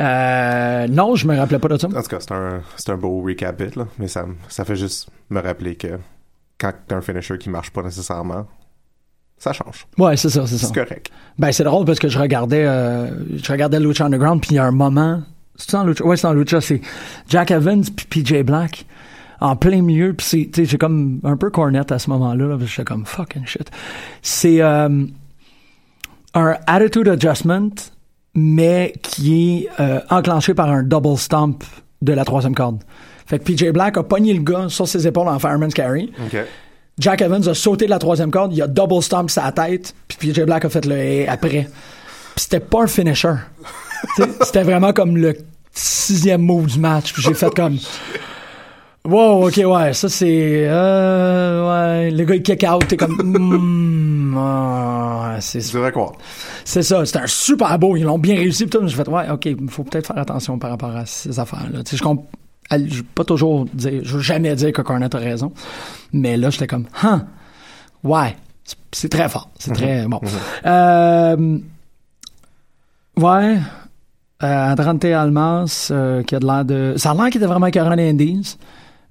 Euh, 0.00 0.86
non, 0.88 1.16
je 1.16 1.26
me 1.26 1.36
rappelais 1.36 1.58
pas 1.58 1.68
de 1.68 1.76
ça. 1.76 1.88
En 1.88 2.02
tout 2.02 2.08
cas, 2.08 2.20
c'est 2.20 2.32
un, 2.32 2.62
c'est 2.76 2.90
un 2.90 2.96
beau 2.96 3.20
recap 3.22 3.56
bit. 3.56 3.76
Là. 3.76 3.86
Mais 3.98 4.08
ça, 4.08 4.26
ça 4.48 4.64
fait 4.64 4.76
juste 4.76 5.08
me 5.30 5.40
rappeler 5.40 5.74
que 5.76 5.98
quand 6.58 6.72
t'as 6.86 6.96
un 6.96 7.00
finisher 7.00 7.38
qui 7.38 7.50
marche 7.50 7.70
pas 7.70 7.82
nécessairement, 7.82 8.46
ça 9.38 9.52
change. 9.52 9.86
Ouais, 9.96 10.16
c'est 10.16 10.30
ça, 10.30 10.46
c'est 10.46 10.58
ça. 10.58 10.66
C'est 10.66 10.74
correct. 10.74 11.10
Ben, 11.38 11.52
c'est 11.52 11.64
drôle 11.64 11.84
parce 11.84 11.98
que 11.98 12.08
je 12.08 12.18
regardais, 12.18 12.64
euh, 12.64 13.08
je 13.36 13.52
regardais 13.52 13.78
Lucha 13.78 14.06
Underground, 14.06 14.40
puis 14.40 14.52
il 14.52 14.56
y 14.56 14.58
a 14.58 14.64
un 14.64 14.72
moment, 14.72 15.22
c'est 15.54 15.74
en 15.76 15.84
Lucha, 15.84 16.04
ouais, 16.04 16.16
c'est 16.16 16.26
en 16.26 16.32
Lucha, 16.32 16.60
c'est 16.60 16.80
Jack 17.28 17.52
Evans 17.52 17.84
puis 17.84 18.22
PJ 18.22 18.42
Black 18.44 18.84
en 19.40 19.54
plein 19.54 19.82
milieu, 19.82 20.14
puis 20.14 20.26
c'est, 20.26 20.50
tu 20.52 20.62
sais, 20.62 20.64
j'ai 20.64 20.78
comme 20.78 21.20
un 21.22 21.36
peu 21.36 21.50
cornette 21.50 21.92
à 21.92 22.00
ce 22.00 22.10
moment-là, 22.10 22.46
là, 22.46 22.56
parce 22.56 22.62
que 22.62 22.76
j'étais 22.76 22.84
comme 22.84 23.06
fucking 23.06 23.46
shit. 23.46 23.70
C'est 24.20 24.60
euh, 24.60 25.06
un 26.34 26.56
attitude 26.66 27.08
adjustment, 27.08 27.70
mais 28.34 28.92
qui 29.02 29.64
est 29.64 29.68
euh, 29.80 30.00
enclenché 30.10 30.54
par 30.54 30.70
un 30.70 30.82
double 30.82 31.16
stomp 31.16 31.64
de 32.02 32.12
la 32.12 32.24
troisième 32.24 32.54
corde. 32.54 32.82
Fait 33.26 33.38
que 33.38 33.44
PJ 33.44 33.70
Black 33.72 33.96
a 33.96 34.02
pogné 34.02 34.32
le 34.32 34.42
gars 34.42 34.68
sur 34.68 34.88
ses 34.88 35.06
épaules 35.06 35.28
en 35.28 35.38
fireman's 35.38 35.74
carry. 35.74 36.12
OK. 36.24 36.38
Jack 36.98 37.22
Evans 37.22 37.46
a 37.46 37.54
sauté 37.54 37.84
de 37.84 37.90
la 37.90 37.98
troisième 37.98 38.30
corde, 38.30 38.52
il 38.52 38.60
a 38.60 38.66
double 38.66 39.02
stomp 39.02 39.30
sa 39.30 39.52
tête, 39.52 39.94
puis 40.08 40.32
PJ 40.32 40.40
Black 40.42 40.64
a 40.64 40.68
fait 40.68 40.84
le 40.84 41.28
après. 41.28 41.68
Puis 42.34 42.44
c'était 42.44 42.60
pas 42.60 42.82
un 42.82 42.86
finisher. 42.86 43.34
C'était 44.42 44.62
vraiment 44.62 44.92
comme 44.92 45.16
le 45.16 45.36
sixième 45.72 46.42
move 46.42 46.66
du 46.66 46.78
match, 46.78 47.12
puis 47.12 47.22
j'ai 47.22 47.34
fait 47.34 47.52
comme 47.54 47.78
Wow, 49.08 49.46
ok, 49.48 49.56
ouais, 49.64 49.92
ça 49.94 50.08
c'est. 50.10 50.66
Euh, 50.68 52.02
ouais, 52.04 52.10
le 52.10 52.24
gars 52.24 52.34
il 52.34 52.42
kick 52.42 52.64
out, 52.70 52.86
t'es 52.86 52.96
comme. 52.96 53.16
Hmm, 54.28 54.36
ah, 54.36 55.36
c'est 55.40 55.62
quoi? 55.92 56.12
c'est 56.64 56.82
ça, 56.82 57.06
c'était 57.06 57.20
un 57.20 57.26
super 57.26 57.78
beau, 57.78 57.96
ils 57.96 58.02
l'ont 58.04 58.18
bien 58.18 58.34
réussi. 58.36 58.66
Puis 58.66 58.78
tout, 58.78 58.86
j'ai 58.86 58.94
fait, 58.94 59.08
ouais, 59.08 59.30
ok, 59.30 59.46
il 59.46 59.70
faut 59.70 59.84
peut-être 59.84 60.08
faire 60.08 60.18
attention 60.18 60.58
par 60.58 60.68
rapport 60.70 60.94
à 60.94 61.06
ces 61.06 61.40
affaires-là. 61.40 61.82
Tu 61.82 61.92
sais, 61.92 61.96
je 61.96 62.02
comp- 62.02 62.26
elle- 62.70 62.90
je 62.92 62.98
veux 62.98 63.02
pas 63.14 63.24
toujours 63.24 63.64
dire, 63.72 64.02
je 64.04 64.16
veux 64.16 64.20
jamais 64.22 64.54
dire 64.54 64.70
que 64.72 64.82
Cornette 64.82 65.14
a 65.14 65.18
raison, 65.18 65.52
mais 66.12 66.36
là, 66.36 66.50
j'étais 66.50 66.66
comme, 66.66 66.84
hein, 67.02 67.24
ouais, 68.04 68.36
c'est- 68.64 68.76
c'est 68.92 69.08
très 69.08 69.30
fort, 69.30 69.48
c'est 69.58 69.72
très 69.72 70.04
bon. 70.06 70.20
Euh, 70.66 71.58
ouais, 73.16 73.58
euh, 74.42 74.70
Andrante 74.72 75.04
Almas, 75.06 75.88
euh, 75.90 76.22
qui 76.22 76.34
a 76.34 76.38
de 76.40 76.46
l'air 76.46 76.64
de, 76.66 76.94
ça 76.98 77.12
a 77.12 77.14
l'air 77.14 77.30
qu'il 77.30 77.40
était 77.40 77.46
vraiment 77.48 77.66
écœurant 77.66 77.96
des 77.96 78.10
Indies. 78.10 78.58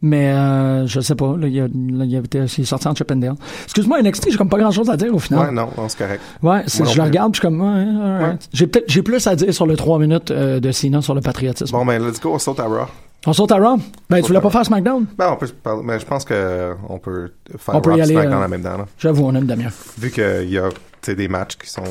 Mais 0.01 0.31
euh, 0.31 0.86
je 0.86 0.99
sais 0.99 1.15
pas, 1.15 1.36
là, 1.36 1.47
il, 1.47 1.60
a, 1.60 1.63
là, 1.63 2.05
il, 2.05 2.15
a 2.15 2.21
il 2.29 2.43
est 2.43 2.65
sorti 2.65 2.88
en 2.88 2.93
Chippendale. 2.93 3.33
Excuse-moi, 3.63 4.01
NXT, 4.03 4.31
j'ai 4.31 4.38
comme 4.38 4.49
pas 4.49 4.60
grand 4.60 4.71
chose 4.71 4.89
à 4.91 4.97
dire 4.97 5.13
au 5.13 5.17
final. 5.19 5.47
Ouais, 5.47 5.51
non, 5.51 5.69
non, 5.75 5.89
c'est 5.89 5.97
correct. 5.97 6.21
Ouais, 6.43 6.63
je 6.67 6.95
le 6.95 7.01
regarde, 7.01 7.33
je 7.33 7.39
suis 7.39 7.47
comme, 7.47 7.62
ouais. 7.62 8.38
J'ai 8.53 8.67
peut-être, 8.67 8.86
j'ai 8.88 9.01
plus 9.01 9.25
à 9.25 9.36
dire 9.36 9.51
sur 9.53 9.65
le 9.65 9.75
3 9.75 9.97
minutes 9.97 10.29
euh, 10.29 10.60
de 10.60 10.71
Cena 10.71 11.01
sur 11.01 11.15
le 11.15 11.21
patriotisme. 11.21 11.75
Bon, 11.75 11.83
ben, 11.83 12.05
let's 12.05 12.21
go, 12.21 12.33
on 12.33 12.39
saute 12.39 12.60
à 12.60 12.65
Raw. 12.65 12.86
On 13.25 13.33
saute 13.33 13.51
à 13.51 13.57
Raw? 13.57 13.77
Ben, 14.10 14.21
tu 14.21 14.27
voulais 14.27 14.41
pas 14.41 14.51
faire 14.51 14.65
SmackDown? 14.65 15.05
Ben, 15.17 15.31
on 15.31 15.36
peut 15.36 15.47
parler, 15.47 15.81
mais 15.83 15.99
je 15.99 16.05
pense 16.05 16.23
que 16.23 16.75
on 16.88 16.99
peut 16.99 17.31
faire 17.57 17.75
On 17.75 17.81
peut 17.81 17.91
Raw 17.91 17.97
y 17.97 18.01
aller, 18.01 18.13
SmackDown 18.13 18.41
euh, 18.41 18.45
en 18.45 18.49
même 18.49 18.62
temps, 18.62 18.77
là. 18.77 18.86
J'avoue, 18.99 19.25
on 19.25 19.33
a 19.33 19.39
une 19.39 19.47
demi-heure. 19.47 19.71
Vu 19.97 20.12
qu'il 20.12 20.49
y 20.49 20.60
a, 20.60 20.69
des 21.07 21.27
matchs 21.27 21.57
qui 21.57 21.69
sont, 21.69 21.83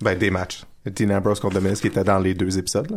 ben, 0.00 0.16
des 0.16 0.30
matchs. 0.30 0.62
Dean 0.86 1.10
Ambrose 1.10 1.40
contre 1.40 1.60
Miz 1.60 1.80
qui 1.80 1.88
était 1.88 2.04
dans 2.04 2.18
les 2.18 2.32
deux 2.34 2.58
épisodes. 2.58 2.90
Là. 2.90 2.96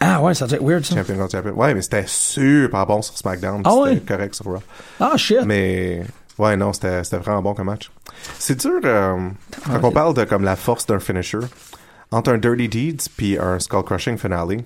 Ah 0.00 0.22
ouais, 0.22 0.34
ça 0.34 0.46
doit 0.46 0.58
être 0.58 0.64
weird, 0.64 0.84
ça. 0.84 0.96
Champion 0.96 1.16
contre 1.16 1.32
champion. 1.32 1.52
Ouais, 1.54 1.72
mais 1.74 1.80
c'était 1.82 2.04
super 2.06 2.86
bon 2.86 3.00
sur 3.02 3.16
SmackDown. 3.16 3.62
Ah 3.64 3.70
c'était 3.70 3.82
ouais? 3.94 4.00
correct 4.06 4.34
sur 4.34 4.44
Raw. 4.46 4.62
Ah, 5.00 5.16
shit. 5.16 5.38
Mais 5.46 6.02
ouais, 6.38 6.56
non, 6.56 6.72
c'était 6.72 7.02
c'était 7.04 7.18
vraiment 7.18 7.40
bon 7.42 7.54
comme 7.54 7.66
match. 7.66 7.90
C'est 8.38 8.60
dur 8.60 8.80
euh, 8.84 9.28
quand 9.64 9.80
on 9.84 9.90
parle 9.90 10.14
de 10.14 10.24
comme 10.24 10.44
la 10.44 10.56
force 10.56 10.84
d'un 10.86 11.00
finisher 11.00 11.38
entre 12.10 12.30
un 12.32 12.38
Dirty 12.38 12.68
Deeds 12.68 13.08
puis 13.16 13.38
un 13.38 13.58
Skull 13.58 13.82
Crushing 13.84 14.18
finale. 14.18 14.58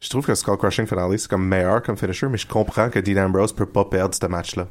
Je 0.00 0.10
trouve 0.10 0.26
que 0.26 0.34
Skull 0.34 0.58
Crushing 0.58 0.86
finale 0.86 1.18
c'est 1.18 1.28
comme 1.30 1.46
meilleur 1.46 1.82
comme 1.82 1.96
finisher, 1.96 2.26
mais 2.28 2.36
je 2.36 2.46
comprends 2.48 2.90
que 2.90 2.98
Dean 2.98 3.24
Ambrose 3.26 3.52
peut 3.54 3.64
pas 3.66 3.84
perdre 3.84 4.14
ce 4.20 4.26
match-là. 4.26 4.66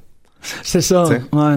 C'est 0.61 0.81
ça, 0.81 1.03
T'sais. 1.05 1.21
ouais. 1.31 1.55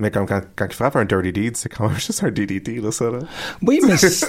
Mais 0.00 0.10
comme 0.10 0.26
quand, 0.26 0.40
quand 0.56 0.66
il 0.66 0.74
frappe 0.74 0.96
un 0.96 1.04
Dirty 1.04 1.30
Deed, 1.30 1.56
c'est 1.58 1.68
quand 1.68 1.86
même 1.86 1.98
juste 1.98 2.24
un 2.24 2.30
DDT, 2.30 2.80
là, 2.80 2.90
ça, 2.90 3.10
là. 3.10 3.18
Oui, 3.62 3.80
mais 3.86 3.96
c'est... 3.98 4.26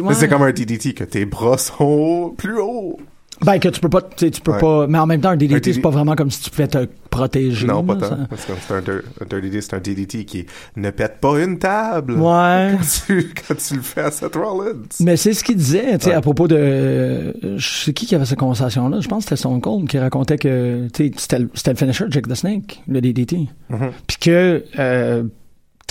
Mais 0.00 0.28
comme 0.28 0.42
un 0.42 0.52
DDT 0.52 0.92
que 0.94 1.04
tes 1.04 1.24
bras 1.24 1.56
sont 1.56 2.34
plus 2.36 2.58
hauts. 2.58 2.98
Ben, 3.44 3.58
que 3.58 3.68
tu 3.68 3.80
peux 3.80 3.88
pas, 3.88 4.02
tu 4.02 4.30
peux 4.42 4.52
Ouais. 4.52 4.58
pas, 4.60 4.86
mais 4.86 4.98
en 4.98 5.06
même 5.06 5.20
temps, 5.20 5.30
un 5.30 5.36
DDT, 5.36 5.54
DDT. 5.60 5.72
c'est 5.74 5.80
pas 5.80 5.90
vraiment 5.90 6.14
comme 6.14 6.30
si 6.30 6.42
tu 6.42 6.50
pouvais 6.50 6.68
te 6.68 6.86
protéger. 7.10 7.66
Non, 7.66 7.82
pas 7.84 7.94
là, 7.94 8.00
tant. 8.00 8.36
ça- 8.36 8.54
c'est 8.68 8.74
un, 8.74 9.40
Deed, 9.40 9.60
c'est 9.60 9.74
un 9.74 9.80
DDT 9.80 10.24
qui 10.24 10.46
ne 10.76 10.90
pète 10.90 11.18
pas 11.20 11.38
une 11.42 11.58
table. 11.58 12.14
Ouais. 12.14 12.72
Quand 12.78 12.84
tu, 13.06 13.32
quand 13.48 13.54
tu 13.56 13.74
le 13.76 13.82
fais 13.82 14.00
à 14.02 14.10
Seth 14.10 14.34
Rollins. 14.36 14.78
Mais 15.00 15.16
c'est 15.16 15.32
ce 15.34 15.42
qu'il 15.44 15.56
disait, 15.56 15.98
tu 15.98 16.04
sais, 16.04 16.10
Ouais. 16.10 16.14
à 16.16 16.20
propos 16.20 16.48
de, 16.48 17.34
je 17.56 17.68
sais 17.84 17.92
qui 17.92 18.06
qui 18.06 18.14
avait 18.14 18.24
cette 18.24 18.38
conversation-là. 18.38 19.00
Je 19.00 19.08
pense 19.08 19.24
que 19.24 19.30
c'était 19.30 19.36
Stone 19.40 19.60
Cold 19.60 19.88
qui 19.88 19.98
racontait 19.98 20.38
que, 20.38 20.88
tu 20.92 21.08
sais, 21.08 21.12
c'était 21.16 21.38
le- 21.40 21.50
finisher 21.76 22.04
de 22.06 22.12
Jake 22.12 22.28
the 22.28 22.34
Snake, 22.34 22.82
le 22.88 23.00
DDT. 23.00 23.48
Mhm. 23.70 23.90
Puis 24.06 24.16
que, 24.18 24.64
euh, 24.78 25.24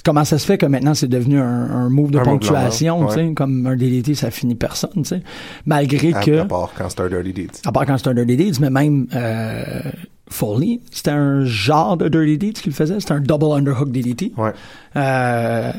comment 0.04 0.24
ça 0.26 0.38
se 0.38 0.46
fait 0.46 0.58
que 0.58 0.66
maintenant 0.66 0.94
c'est 0.94 1.08
devenu 1.08 1.40
un, 1.40 1.44
un 1.46 1.90
move 1.90 2.12
de 2.12 2.20
Un 2.20 2.24
ponctuation, 2.24 3.08
tu 3.08 3.14
sais, 3.16 3.34
comme 3.34 3.66
un 3.68 3.76
DDT, 3.76 4.16
ça 4.16 4.32
finit 4.32 4.56
personne, 4.56 4.92
tu 4.96 5.04
sais. 5.06 5.22
Malgré 5.66 6.14
À, 6.14 6.20
que, 6.22 6.40
à 6.40 6.46
part 6.46 6.72
quand 6.78 6.90
c'est 6.90 7.02
un 7.02 7.08
Dirty 7.10 7.34
Deed. 7.34 7.52
à 7.66 7.72
part 7.72 7.86
quand 7.86 7.98
c'est 7.98 8.08
un 8.10 8.14
Dirty 8.14 8.38
Deeds, 8.38 8.60
mais 8.60 8.70
même 8.70 9.08
euh, 9.16 9.82
Foley, 10.32 10.80
c'était 10.91 11.12
un 11.12 11.44
genre 11.46 11.98
de 11.98 12.08
Dirty 12.08 12.38
Deeds 12.38 12.54
qu'il 12.62 12.72
faisait, 12.72 13.00
c'était 13.00 13.13
un 13.13 13.20
double 13.20 13.52
underhook 13.54 13.91
DDT. 13.91 14.32
Ouais. 14.38 14.54
Euh, 14.96 15.72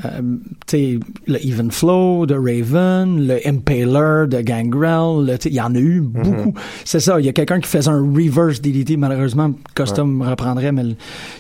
tu 0.67 0.77
sais, 0.77 1.01
le 1.27 1.45
Even 1.45 1.71
Flow 1.71 2.27
de 2.27 2.35
Raven, 2.35 3.27
le 3.27 3.47
Impaler 3.47 4.27
de 4.29 4.41
Gangrel, 4.43 5.39
il 5.45 5.53
y 5.53 5.61
en 5.61 5.75
a 5.75 5.79
eu 5.79 6.01
beaucoup. 6.01 6.55
C'est 6.85 7.01
ça, 7.01 7.19
il 7.19 7.27
y 7.27 7.29
a 7.29 7.33
quelqu'un 7.33 7.61
qui 7.61 7.69
faisait 7.69 7.91
un 7.91 8.01
reverse 8.01 8.61
DDT, 8.61 8.97
malheureusement, 8.97 9.53
Custom 9.75 10.23
reprendrait, 10.23 10.73
mais 10.73 10.85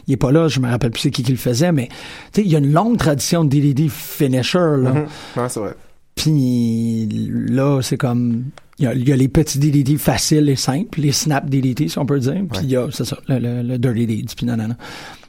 il 0.06 0.14
est 0.14 0.16
pas 0.16 0.32
là, 0.32 0.48
je 0.48 0.60
me 0.60 0.68
rappelle 0.68 0.90
plus 0.90 1.00
c'est 1.00 1.10
qui 1.10 1.22
qui 1.22 1.32
le 1.32 1.38
faisait, 1.38 1.72
mais 1.72 1.88
tu 2.32 2.40
sais, 2.40 2.42
il 2.42 2.50
y 2.50 2.56
a 2.56 2.58
une 2.58 2.72
longue 2.72 2.96
tradition 2.96 3.44
de 3.44 3.50
DDT 3.50 3.88
finisher, 3.88 4.58
là. 4.58 4.90
Mhm. 4.92 5.06
Ouais, 5.36 5.48
c'est 5.48 5.60
vrai. 5.60 5.74
Puis 6.14 7.08
là, 7.48 7.80
c'est 7.82 7.96
comme. 7.96 8.44
Il 8.78 8.84
y, 8.86 8.88
a, 8.88 8.94
il 8.94 9.08
y 9.08 9.12
a 9.12 9.16
les 9.16 9.28
petits 9.28 9.58
DDT 9.58 9.96
faciles 9.96 10.48
et 10.48 10.56
simples, 10.56 11.00
les 11.00 11.12
snap 11.12 11.48
DDT, 11.48 11.88
si 11.88 11.98
on 11.98 12.06
peut 12.06 12.18
dire. 12.18 12.42
Puis 12.50 12.60
il 12.64 12.70
y 12.70 12.76
a, 12.76 12.88
c'est 12.90 13.04
ça, 13.04 13.16
le, 13.28 13.38
le, 13.38 13.62
le 13.62 13.78
dirty 13.78 14.06
deeds, 14.06 14.34
puis 14.36 14.44
nanana. 14.46 14.76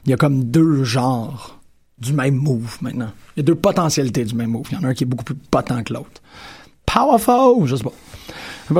Il 0.06 0.10
y 0.10 0.12
a 0.12 0.16
comme 0.16 0.44
deux 0.44 0.82
genres 0.82 1.60
du 2.00 2.12
même 2.12 2.34
move 2.34 2.78
maintenant. 2.80 3.10
Il 3.36 3.40
y 3.40 3.42
a 3.42 3.44
deux 3.44 3.54
potentialités 3.54 4.24
du 4.24 4.34
même 4.34 4.50
move. 4.50 4.66
Il 4.72 4.74
y 4.74 4.80
en 4.80 4.84
a 4.84 4.88
un 4.88 4.94
qui 4.94 5.04
est 5.04 5.06
beaucoup 5.06 5.24
plus 5.24 5.36
potent 5.36 5.84
que 5.84 5.92
l'autre. 5.92 6.20
Powerful! 6.86 7.66
Je 7.66 7.76
sais 7.76 7.84
pas. 7.84 7.92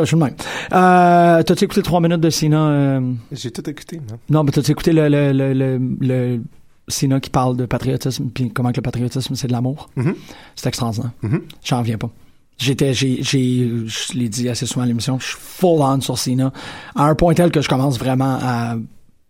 Je 0.01 0.05
suis 0.07 0.17
le 0.17 0.25
même. 0.25 0.35
Euh, 0.73 1.43
t'as-tu 1.43 1.65
écouté 1.65 1.83
trois 1.83 2.01
minutes 2.01 2.21
de 2.21 2.31
Cena? 2.31 2.67
euh, 2.69 3.13
J'ai 3.33 3.51
tout 3.51 3.69
écouté, 3.69 3.99
man. 3.99 4.19
Non, 4.31 4.43
mais 4.43 4.51
t'as-tu 4.51 4.71
écouté 4.73 4.93
le, 4.93 5.09
le, 5.09 5.33
le, 5.33 5.79
le, 6.01 6.41
Cena 6.89 7.19
qui 7.21 7.31
parle 7.31 7.57
de 7.57 7.65
patriotisme, 7.67 8.29
puis 8.29 8.53
comment 8.53 8.71
que 8.71 8.77
le 8.77 8.83
patriotisme, 8.83 9.35
c'est 9.35 9.47
de 9.47 9.53
l'amour? 9.53 9.89
Mhm. 9.97 10.15
C'est 10.55 10.69
extraordinaire. 10.69 11.13
Mhm. 11.23 11.43
J'en 11.65 11.79
reviens 11.79 11.99
pas. 11.99 12.11
J'étais, 12.59 12.95
j'ai, 12.95 13.23
j'ai, 13.23 13.69
je 13.87 14.13
l'ai 14.13 14.29
dit 14.29 14.49
assez 14.49 14.65
souvent 14.67 14.83
à 14.85 14.87
l'émission, 14.87 15.19
je 15.19 15.27
suis 15.27 15.37
full 15.39 15.81
on 15.83 16.01
sur 16.01 16.17
Cena, 16.19 16.53
à 16.95 17.05
un 17.07 17.15
point 17.15 17.35
tel 17.35 17.51
que 17.51 17.61
je 17.61 17.69
commence 17.69 17.99
vraiment 17.99 18.39
à 18.41 18.77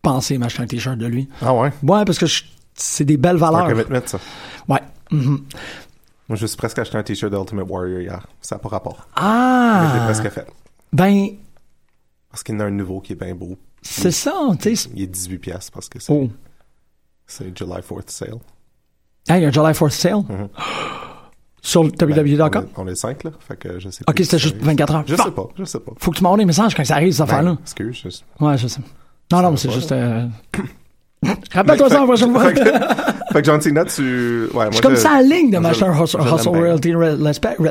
penser 0.03 0.37
m'acheter 0.37 0.63
un 0.63 0.67
t-shirt 0.67 0.99
de 0.99 1.07
lui. 1.07 1.29
Ah 1.41 1.55
ouais? 1.55 1.73
Ouais, 1.83 2.05
parce 2.05 2.19
que 2.19 2.27
c'est 2.75 3.05
des 3.05 3.17
belles 3.17 3.37
un 3.37 3.39
valeurs. 3.39 3.69
commitment, 3.69 4.01
ça. 4.05 4.19
Ouais. 4.69 4.81
Mhm. 5.11 5.45
Moi, 6.29 6.37
je 6.37 6.47
suis 6.47 6.57
presque 6.57 6.79
acheté 6.79 6.99
un 6.99 7.03
t-shirt 7.03 7.33
d'Ultimate 7.33 7.67
Warrior 7.69 8.01
hier. 8.01 8.27
Ça 8.43 8.57
n'a 8.57 8.59
pas 8.59 8.69
rapport. 8.69 9.07
Mais 9.17 9.23
je 9.23 9.95
l'ai 9.95 10.01
Ah! 10.01 10.03
presque 10.05 10.29
fait. 10.31 10.47
Ben, 10.93 11.29
Parce 12.31 12.43
qu'il 12.43 12.55
y 12.55 12.59
en 12.59 12.61
a 12.61 12.65
un 12.65 12.71
nouveau 12.71 13.01
qui 13.01 13.13
est 13.13 13.17
bien 13.17 13.35
beau. 13.35 13.57
c'est 13.83 14.11
ça, 14.11 14.33
tu 14.61 14.75
sais. 14.77 14.89
Il 14.95 15.03
est 15.03 15.07
18$ 15.07 15.39
piastres 15.39 15.73
parce 15.73 15.89
que 15.89 15.99
c'est 16.01 16.13
Oh. 16.13 16.29
C'est 17.27 17.57
July 17.57 17.81
4th 17.81 18.11
sale. 18.11 18.39
Ah, 19.29 19.39
il 19.39 19.43
y 19.43 19.45
a 19.45 19.49
un 19.49 19.53
July 19.53 19.73
4th 19.73 19.91
sale? 19.91 20.17
Mhm. 20.29 20.49
Sur 21.63 21.83
le 21.85 21.91
Ben, 21.91 22.07
www.com? 22.11 22.67
on, 22.77 22.83
est, 22.83 22.89
on 22.89 22.93
est 22.93 22.95
5, 22.95 23.25
là. 23.25 23.31
Fait 23.41 23.57
que 23.57 23.79
je 23.79 23.89
sais 23.89 24.05
Ok, 24.07 24.17
plus 24.17 24.25
c'était 24.25 24.39
juste 24.39 24.59
ça- 24.61 24.65
24 24.67 24.95
heures. 24.97 25.05
Je 25.07 25.17
sais 25.17 25.31
pas, 25.31 25.49
je 25.59 25.65
sais 25.65 25.81
pas. 25.81 25.93
Faut 25.97 26.11
que 26.11 26.17
tu 26.19 26.23
m'envoies 26.23 26.39
des 26.39 26.45
messages 26.45 26.75
quand 26.75 26.85
ça 26.85 26.97
arrive, 26.97 27.13
cette 27.13 27.23
affaire-là. 27.23 27.53
Ben, 27.55 27.59
excuse, 27.63 28.03
je- 28.05 28.45
Ouais, 28.45 28.59
je 28.59 28.67
sais. 28.67 28.81
Non, 29.33 29.41
non, 29.41 29.51
mais 29.53 29.57
c'est 29.57 29.71
juste. 29.71 29.95
Rappelle-toi 31.53 31.89
ça 31.89 32.01
la 32.01 32.05
prochaine 32.05 32.33
fois. 32.33 32.45
fait, 32.49 32.55
que, 32.55 32.65
fait 33.33 33.41
que 33.41 33.45
John 33.45 33.61
Cena, 33.61 33.85
tu. 33.85 34.03
Ouais, 34.47 34.49
moi, 34.55 34.67
Je 34.71 34.75
suis 34.75 34.83
comme 34.83 34.97
ça 34.97 35.13
à 35.13 35.23
la 35.23 35.37
ligne 35.37 35.51
de 35.51 35.59
moi, 35.59 35.71
un 35.71 36.03
hustle, 36.05 36.21
hustle 36.21 36.51
bien. 36.51 36.61
royalty 36.61 36.89
re- 36.93 37.23
respect. 37.23 37.57
Moi, 37.59 37.71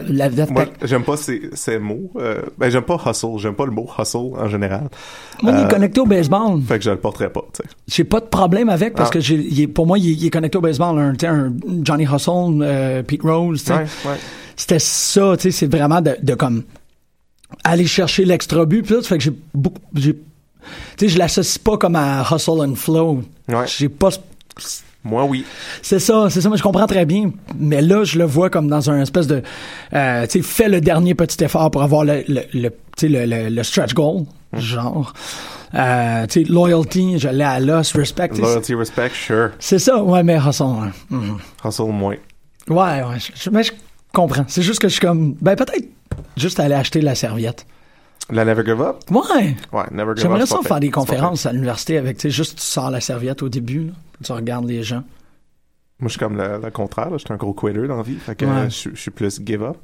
Moi, 0.51 0.65
j'aime 0.83 1.03
pas 1.03 1.17
ces, 1.17 1.49
ces 1.53 1.79
mots. 1.79 2.11
Euh, 2.17 2.41
ben, 2.57 2.69
j'aime 2.69 2.83
pas 2.83 2.97
hustle. 3.05 3.37
J'aime 3.37 3.55
pas 3.55 3.65
le 3.65 3.71
mot 3.71 3.87
hustle 3.97 4.17
en 4.37 4.47
général. 4.47 4.89
il 5.41 5.49
est 5.49 5.51
Euh, 5.53 5.67
connecté 5.67 5.99
au 6.01 6.05
baseball. 6.05 6.61
Fait 6.67 6.77
que 6.79 6.85
je 6.85 6.89
le 6.91 6.97
porterai 6.97 7.29
pas, 7.29 7.41
tu 7.53 7.61
sais. 7.63 7.69
J'ai 7.87 8.03
pas 8.03 8.19
de 8.19 8.25
problème 8.25 8.69
avec 8.69 8.93
parce 8.95 9.09
Ah. 9.09 9.13
que 9.13 9.19
j'ai, 9.19 9.67
pour 9.67 9.87
moi, 9.87 9.97
il 9.97 10.25
est, 10.25 10.29
connecté 10.29 10.57
au 10.57 10.61
baseball. 10.61 10.99
Un, 10.99 11.13
Johnny 11.83 12.03
Hustle, 12.03 12.59
euh, 12.61 13.03
Pete 13.03 13.21
Rose, 13.23 13.59
tu 13.61 13.67
sais. 13.67 13.73
Ouais, 13.73 13.79
ouais. 14.05 14.17
C'était 14.55 14.79
ça, 14.79 15.33
tu 15.37 15.43
sais, 15.43 15.51
c'est 15.51 15.71
vraiment 15.75 15.99
de, 16.01 16.15
de 16.21 16.35
comme 16.35 16.63
aller 17.63 17.85
chercher 17.85 18.25
l'extra 18.25 18.65
but. 18.65 18.83
Puis 18.83 18.95
là, 18.95 19.01
fait 19.01 19.17
que 19.17 19.23
j'ai 19.23 19.33
beaucoup, 19.53 19.81
j'ai, 19.95 20.15
tu 20.97 21.07
sais, 21.07 21.13
je 21.13 21.17
l'associe 21.19 21.57
pas 21.57 21.77
comme 21.77 21.95
à 21.95 22.23
hustle 22.31 22.61
and 22.61 22.75
flow. 22.75 23.23
Ouais. 23.49 23.65
J'ai 23.67 23.89
pas, 23.89 24.09
Moi, 25.03 25.25
oui. 25.25 25.45
C'est 25.81 25.99
ça, 25.99 26.27
c'est 26.29 26.39
ça, 26.41 26.49
mais 26.49 26.57
je 26.57 26.63
comprends 26.63 26.87
très 26.87 27.05
bien. 27.05 27.31
Mais 27.57 27.81
là, 27.81 28.03
je 28.05 28.17
le 28.17 28.25
vois 28.25 28.49
comme 28.49 28.67
dans 28.69 28.89
un 28.89 29.01
espèce 29.01 29.27
de, 29.27 29.41
euh, 29.93 30.23
tu 30.27 30.39
sais, 30.39 30.41
fais 30.41 30.69
le 30.69 30.79
dernier 30.81 31.13
petit 31.15 31.43
effort 31.43 31.69
pour 31.71 31.83
avoir 31.83 32.05
le, 32.05 32.23
le, 32.27 32.69
le 33.49 33.63
stretch 33.63 33.93
goal, 33.93 34.23
Hmm. 34.53 34.59
genre. 34.59 35.13
Euh, 35.73 36.27
tu 36.27 36.43
sais, 36.45 36.49
loyalty, 36.51 37.17
je 37.17 37.27
l'ai 37.29 37.43
à 37.43 37.59
l'os, 37.59 37.91
respect. 37.93 38.29
Loyalty, 38.37 38.75
respect, 38.75 39.09
sure. 39.15 39.49
C'est 39.57 39.79
ça, 39.79 40.01
ouais, 40.03 40.21
mais 40.21 40.37
hustle, 40.37 40.63
ouais. 40.63 40.89
Mhm. 41.09 41.37
Hustle, 41.65 41.83
moins. 41.91 42.15
Ouais, 42.69 42.75
ouais, 43.03 43.17
je, 43.19 43.31
je- 43.43 43.49
mais 43.49 43.63
je 43.63 43.71
comprends. 44.13 44.45
C'est 44.47 44.61
juste 44.61 44.79
que 44.79 44.87
je 44.87 44.93
suis 44.93 45.01
comme, 45.01 45.33
ben 45.41 45.55
peut-être 45.55 45.83
juste 46.37 46.59
aller 46.59 46.75
acheter 46.75 47.01
la 47.01 47.15
serviette. 47.15 47.65
La 48.31 48.45
Never 48.45 48.63
Give 48.65 48.81
Up? 48.81 48.97
Ouais. 49.11 49.55
Ouais, 49.71 49.83
Never 49.91 50.03
Give 50.03 50.09
Up. 50.09 50.17
J'aimerais 50.17 50.45
ça 50.45 50.59
faire 50.63 50.79
des 50.79 50.89
conférences 50.91 51.45
à 51.45 51.51
l'université 51.51 51.97
avec, 51.97 52.17
tu 52.17 52.21
sais, 52.23 52.29
juste 52.29 52.57
tu 52.59 52.63
sors 52.63 52.89
la 52.89 53.01
serviette 53.01 53.43
au 53.43 53.49
début, 53.49 53.87
là, 53.87 53.93
tu 54.23 54.31
regardes 54.31 54.65
les 54.67 54.81
gens. 54.83 55.03
Moi, 55.99 56.07
je 56.07 56.13
suis 56.13 56.19
comme 56.19 56.37
le, 56.37 56.59
le 56.63 56.71
contraire. 56.71 57.09
là. 57.09 57.17
Je 57.17 57.23
suis 57.25 57.33
un 57.33 57.37
gros 57.37 57.53
quitter 57.53 57.87
dans 57.87 57.97
la 57.97 58.03
vie. 58.03 58.15
Fait 58.15 58.35
que 58.35 58.45
Ouais. 58.45 58.69
je, 58.69 58.89
je 58.93 58.99
suis 58.99 59.11
plus 59.11 59.39
give 59.45 59.63
up. 59.63 59.77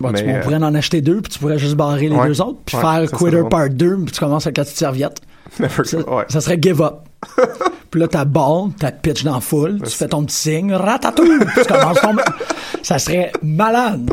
Bon, 0.00 0.12
tu, 0.12 0.24
on 0.24 0.28
euh, 0.28 0.40
pourrait 0.42 0.56
en 0.56 0.74
acheter 0.74 1.00
deux, 1.00 1.20
puis 1.22 1.32
tu 1.32 1.38
pourrais 1.38 1.58
juste 1.58 1.74
barrer 1.74 2.08
les 2.08 2.14
Ouais. 2.16 2.26
deux 2.28 2.40
autres, 2.40 2.58
puis 2.64 2.76
Ouais, 2.76 2.82
faire 2.82 3.10
Quitter. 3.18 3.42
Part 3.50 3.70
2, 3.70 3.96
puis 4.04 4.12
tu 4.12 4.20
commences 4.20 4.46
avec 4.46 4.58
la 4.58 4.64
petite 4.64 4.76
serviette. 4.78 5.20
Never 5.60 5.84
Ça, 5.84 5.98
Give 5.98 6.00
Up. 6.00 6.08
Ouais. 6.10 6.24
ça 6.28 6.40
serait 6.40 6.58
Give 6.60 6.82
Up. 6.82 6.94
puis 7.90 8.00
là, 8.00 8.08
t'as 8.08 8.24
ball, 8.24 8.70
t'as 8.78 8.92
pitch 8.92 9.24
dans 9.24 9.34
la 9.34 9.40
foule, 9.40 9.80
tu 9.82 9.90
fais 9.90 10.08
ton 10.08 10.24
petit 10.24 10.36
signe, 10.36 10.72
ratatouille, 10.72 11.38
puis 11.38 11.62
tu 11.62 11.72
commences 11.72 12.00
ton... 12.00 12.14
Ça 12.82 12.98
serait 13.00 13.32
malade. 13.42 14.08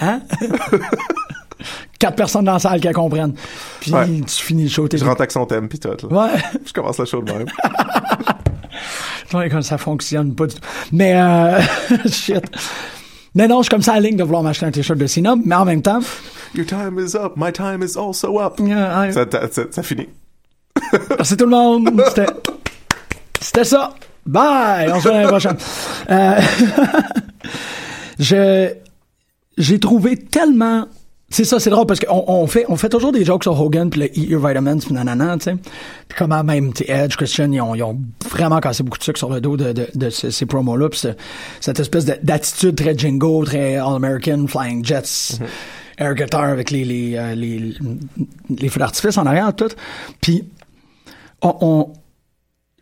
hein? 0.00 0.20
Quatre 2.04 2.16
personnes 2.16 2.44
dans 2.44 2.52
la 2.52 2.58
salle 2.58 2.80
qui 2.82 2.92
comprennent. 2.92 3.32
Puis 3.80 3.90
Ouais. 3.90 4.04
tu 4.26 4.44
finis 4.44 4.64
le 4.64 4.68
show. 4.68 4.86
Je 4.92 5.02
rentre 5.02 5.22
avec 5.22 5.30
son 5.32 5.46
thème 5.46 5.68
pis 5.70 5.78
tout. 5.80 5.88
Là. 5.88 5.96
Ouais. 6.26 6.38
Je 6.66 6.72
commence 6.74 6.98
le 6.98 7.06
show 7.06 7.22
de 7.22 7.32
même. 7.32 7.46
Ouais, 9.32 9.48
comme 9.48 9.62
ça 9.62 9.78
fonctionne 9.78 10.34
pas 10.34 10.46
du 10.46 10.54
tout. 10.54 10.60
Mais, 10.92 11.14
euh, 11.16 11.58
shit. 12.06 12.44
Mais 13.34 13.48
non, 13.48 13.58
je 13.60 13.62
suis 13.64 13.70
comme 13.70 13.80
ça 13.82 13.92
à 13.92 13.94
la 13.94 14.02
ligne 14.02 14.16
de 14.16 14.22
vouloir 14.22 14.42
m'acheter 14.42 14.66
un 14.66 14.70
t-shirt 14.70 14.98
de 14.98 15.06
Cena, 15.06 15.34
mais 15.44 15.54
en 15.54 15.64
même 15.64 15.80
temps, 15.82 15.98
Your 16.54 16.66
time 16.66 16.98
is 17.00 17.16
up. 17.16 17.32
My 17.36 17.50
time 17.50 17.82
is 17.82 17.96
also 17.98 18.38
up. 18.38 18.58
Ça, 18.58 19.12
ça, 19.32 19.48
ça, 19.50 19.62
ça 19.70 19.82
finit. 19.82 20.08
Merci 21.08 21.36
tout 21.38 21.46
le 21.46 21.50
monde. 21.50 21.90
C'était, 22.08 22.26
c'était 23.40 23.64
ça. 23.64 23.94
Bye. 24.26 24.90
On 24.92 24.98
se 25.00 25.02
voit 25.08 25.12
l'année 25.12 25.26
prochaine. 25.28 25.56
Euh, 26.10 26.40
je, 28.18 28.72
j'ai 29.58 29.80
trouvé 29.80 30.16
tellement. 30.16 30.86
C'est 31.30 31.44
ça, 31.44 31.58
c'est 31.58 31.70
drôle 31.70 31.86
parce 31.86 31.98
qu'on 32.00 32.22
on 32.28 32.46
fait, 32.46 32.64
on 32.68 32.76
fait 32.76 32.88
toujours 32.90 33.10
des 33.10 33.24
jokes 33.24 33.42
sur 33.44 33.58
Hogan 33.60 33.90
puis 33.90 34.00
le 34.02 34.06
Eat 34.18 34.28
Your 34.28 34.46
Vitamins 34.46 34.78
puis 34.78 34.92
nanana, 34.94 35.36
tu 35.38 35.44
sais. 35.44 35.56
Puis 36.08 36.16
comment 36.18 36.44
même, 36.44 36.72
tu 36.72 36.84
sais, 36.84 36.92
Edge, 36.92 37.16
Christian, 37.16 37.50
ils 37.50 37.60
ont, 37.60 37.74
ils 37.74 37.82
ont 37.82 37.98
vraiment 38.30 38.60
cassé 38.60 38.82
beaucoup 38.84 38.98
de 38.98 39.02
sucre 39.04 39.18
sur 39.18 39.30
le 39.30 39.40
dos 39.40 39.56
de, 39.56 39.72
de, 39.72 39.88
de 39.94 40.10
ces, 40.10 40.30
ces 40.30 40.46
promos-là. 40.46 40.88
Puis 40.90 41.00
ce- 41.00 41.08
cette 41.60 41.80
espèce 41.80 42.04
de- 42.04 42.18
d'attitude 42.22 42.76
très 42.76 42.96
jingo, 42.96 43.44
très 43.44 43.76
All-American, 43.76 44.46
Flying 44.46 44.84
Jets, 44.84 45.38
air 45.98 46.14
guitar 46.14 46.44
avec 46.44 46.70
les, 46.70 46.84
les, 46.84 47.16
euh, 47.16 47.34
les, 47.34 47.74
les 48.50 48.68
feux 48.68 48.78
d'artifice 48.80 49.16
en 49.18 49.26
arrière, 49.26 49.52
tout. 49.56 49.70
Puis 50.20 50.44
on, 51.42 51.56
on- 51.62 51.92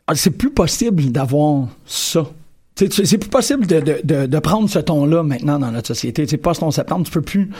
ah, 0.09 0.14
c'est 0.14 0.30
plus 0.30 0.51
possible 0.51 1.11
d'avoir 1.11 1.68
ça 1.86 2.26
Tu 2.74 2.84
sais, 2.84 2.90
tu- 2.90 3.07
c'est 3.07 3.18
plus 3.18 3.30
possible 3.30 3.66
de, 3.66 3.80
de, 3.80 4.01
de, 4.03 4.26
de 4.26 4.38
prendre 4.40 4.68
ce 4.68 4.80
ton-là 4.80 5.22
maintenant 5.22 5.59
dans 5.59 5.70
notre 5.70 5.86
société. 5.88 6.26
Pas 6.36 6.53
ce 6.55 6.61
ton 6.61 6.70
septembre, 6.70 7.07
tu 7.07 7.12
peux 7.12 7.22
plus 7.22 7.51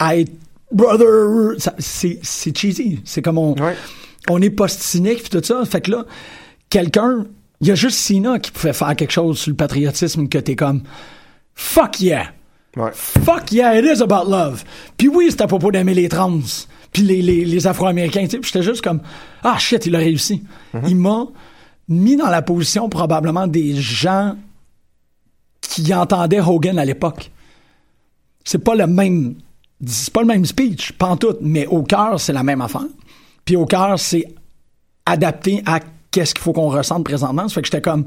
être 0.00 0.32
brother. 0.72 1.56
C'est 1.78 2.56
cheesy. 2.56 3.00
C'est 3.04 3.22
comme 3.22 3.38
on, 3.38 3.54
Ouais. 3.54 3.76
on 4.28 4.40
est 4.42 4.50
post-cynique 4.50 5.22
puis 5.22 5.30
tout 5.30 5.42
ça. 5.44 5.64
Fait 5.64 5.80
que 5.80 5.90
là, 5.90 6.04
quelqu'un, 6.70 7.26
il 7.60 7.68
y 7.68 7.70
a 7.70 7.74
juste 7.74 7.98
Sina 7.98 8.38
qui 8.38 8.50
pouvait 8.50 8.72
faire 8.72 8.94
quelque 8.96 9.12
chose 9.12 9.38
sur 9.38 9.50
le 9.50 9.56
patriotisme 9.56 10.28
que 10.28 10.38
t'es 10.38 10.56
comme 10.56 10.82
fuck 11.54 12.00
yeah. 12.00 12.32
Ouais. 12.76 12.90
Fuck 12.92 13.52
yeah, 13.52 13.78
it 13.78 13.84
is 13.84 14.02
about 14.02 14.28
love. 14.28 14.64
Puis 14.96 15.06
oui, 15.08 15.26
c'est 15.30 15.40
à 15.42 15.46
propos 15.46 15.70
d'aimer 15.70 15.94
les 15.94 16.08
trans, 16.08 16.40
puis 16.92 17.02
les, 17.04 17.22
les, 17.22 17.44
les 17.44 17.66
Afro-Américains. 17.68 18.24
tu 18.24 18.30
sais. 18.30 18.38
Puis 18.38 18.50
j'étais 18.52 18.64
juste 18.64 18.82
comme, 18.82 19.00
ah 19.44 19.56
shit, 19.58 19.86
il 19.86 19.94
a 19.94 19.98
réussi. 20.00 20.42
Il 20.88 20.96
m'a 20.96 21.26
mis 21.88 22.16
dans 22.16 22.30
la 22.30 22.42
position 22.42 22.88
probablement 22.88 23.46
des 23.46 23.76
gens 23.76 24.34
qui 25.60 25.94
entendaient 25.94 26.40
Hogan 26.40 26.76
à 26.80 26.84
l'époque. 26.84 27.30
C'est 28.44 28.58
pas 28.58 28.74
le 28.74 28.88
même, 28.88 29.36
c'est 29.86 30.12
pas 30.12 30.20
le 30.20 30.26
même 30.26 30.44
speech, 30.44 30.92
pas 30.92 31.06
en 31.06 31.16
tout, 31.16 31.34
mais 31.40 31.66
au 31.66 31.82
cœur, 31.82 32.20
c'est 32.20 32.32
la 32.32 32.42
même 32.42 32.60
affaire. 32.60 32.86
Puis 33.44 33.56
au 33.56 33.66
cœur, 33.66 33.98
c'est 33.98 34.24
adapté 35.06 35.62
à 35.66 35.80
qu'est-ce 36.10 36.34
qu'il 36.34 36.42
faut 36.42 36.52
qu'on 36.52 36.68
ressente 36.68 37.04
présentement. 37.04 37.48
Ça 37.48 37.54
fait 37.54 37.60
que 37.62 37.66
j'étais 37.66 37.80
comme, 37.82 38.06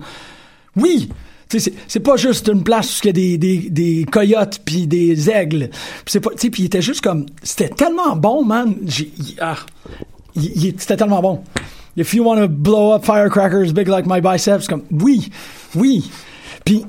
oui, 0.75 1.09
c'est- 1.49 1.99
pas 1.99 2.17
juste 2.17 2.47
une 2.47 2.63
place 2.63 2.99
où 2.99 3.01
il 3.03 3.07
y 3.07 3.09
a 3.09 3.13
des, 3.13 3.37
des, 3.37 3.69
des 3.69 4.05
coyotes 4.11 4.61
puis 4.65 4.87
des 4.87 5.29
aigles. 5.29 5.69
Puis 6.05 6.19
il 6.59 6.65
était 6.65 6.81
juste 6.81 7.01
comme, 7.01 7.25
c'était 7.43 7.69
tellement 7.69 8.15
bon, 8.15 8.43
man. 8.43 8.75
Ah, 9.39 9.57
c'était 10.35 10.97
tellement 10.97 11.21
bon. 11.21 11.43
If 11.95 12.13
you 12.13 12.23
want 12.23 12.37
to 12.37 12.47
blow 12.47 12.93
up 12.93 13.03
firecrackers 13.05 13.73
big 13.73 13.87
like 13.87 14.05
my 14.07 14.21
biceps, 14.21 14.67
comme, 14.67 14.83
oui, 14.91 15.29
oui. 15.75 16.09
Puis 16.63 16.85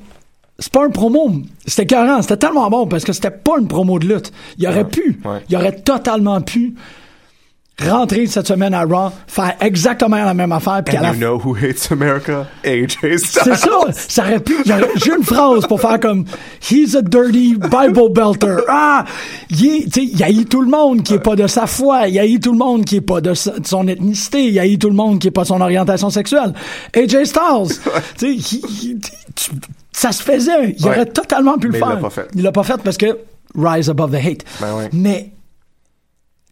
c'est 0.58 0.72
pas 0.72 0.84
un 0.84 0.90
promo, 0.90 1.32
c'était 1.66 1.86
carré, 1.86 2.20
c'était 2.22 2.36
tellement 2.36 2.68
bon 2.68 2.86
parce 2.86 3.04
que 3.04 3.12
c'était 3.12 3.30
pas 3.30 3.58
une 3.60 3.68
promo 3.68 3.98
de 3.98 4.06
lutte. 4.08 4.32
Il 4.58 4.66
aurait 4.66 4.88
pu, 4.88 5.20
ouais. 5.24 5.38
il 5.48 5.56
aurait 5.56 5.76
totalement 5.80 6.40
pu 6.40 6.74
rentrer 7.80 8.26
cette 8.26 8.48
semaine 8.48 8.74
à 8.74 8.82
Raw, 8.84 9.12
faire 9.28 9.54
exactement 9.60 10.16
la 10.16 10.34
même 10.34 10.50
affaire, 10.50 10.82
puis 10.84 10.96
à 10.96 11.00
la 11.00 11.10
And 11.10 11.12
you 11.12 11.18
know 11.20 11.38
who 11.40 11.54
hates 11.54 11.92
America? 11.92 12.48
AJ 12.64 13.18
Styles. 13.18 13.20
c'est 13.44 13.54
ça, 13.54 13.68
ça 13.92 14.22
aurait 14.24 14.40
pu. 14.40 14.56
J'ai 14.64 15.14
une 15.14 15.22
phrase 15.22 15.64
pour 15.68 15.80
faire 15.80 16.00
comme 16.00 16.24
He's 16.68 16.96
a 16.96 17.02
dirty 17.02 17.54
Bible 17.54 18.12
belter. 18.12 18.56
Ah, 18.68 19.04
il 19.50 19.88
il 19.96 20.22
haït 20.24 20.44
tout 20.46 20.60
le 20.62 20.68
monde 20.68 21.04
qui 21.04 21.14
est 21.14 21.18
pas 21.20 21.36
de 21.36 21.46
sa 21.46 21.68
foi, 21.68 22.08
il 22.08 22.18
haït 22.18 22.40
tout 22.40 22.50
le 22.50 22.58
monde 22.58 22.84
qui 22.84 22.96
est 22.96 23.00
pas 23.00 23.20
de, 23.20 23.32
sa- 23.34 23.56
de 23.56 23.64
son 23.64 23.86
ethnicité, 23.86 24.48
il 24.48 24.58
haït 24.58 24.76
tout 24.76 24.88
le 24.90 24.96
monde 24.96 25.20
qui 25.20 25.28
est 25.28 25.30
pas 25.30 25.42
de 25.42 25.46
son 25.46 25.60
orientation 25.60 26.10
sexuelle. 26.10 26.52
AJ 26.96 27.26
Styles, 27.26 27.78
tu 28.18 28.36
il- 29.98 30.02
il- 30.04 30.08
ça 30.08 30.12
se 30.12 30.22
faisait. 30.22 30.74
Il 30.78 30.84
Ouais. 30.84 30.90
aurait 30.90 31.06
totalement 31.06 31.58
pu 31.58 31.68
Mais 31.68 31.72
le 31.72 31.78
il 31.78 31.84
faire. 31.84 31.94
l'a 31.94 32.00
pas 32.00 32.10
fait. 32.10 32.28
Il 32.34 32.42
l'a 32.42 32.52
pas 32.52 32.62
fait 32.62 32.82
parce 32.82 32.96
que 32.96 33.18
rise 33.54 33.90
above 33.90 34.10
the 34.12 34.24
hate. 34.24 34.44
Ben. 34.60 34.88
Mais 34.92 35.32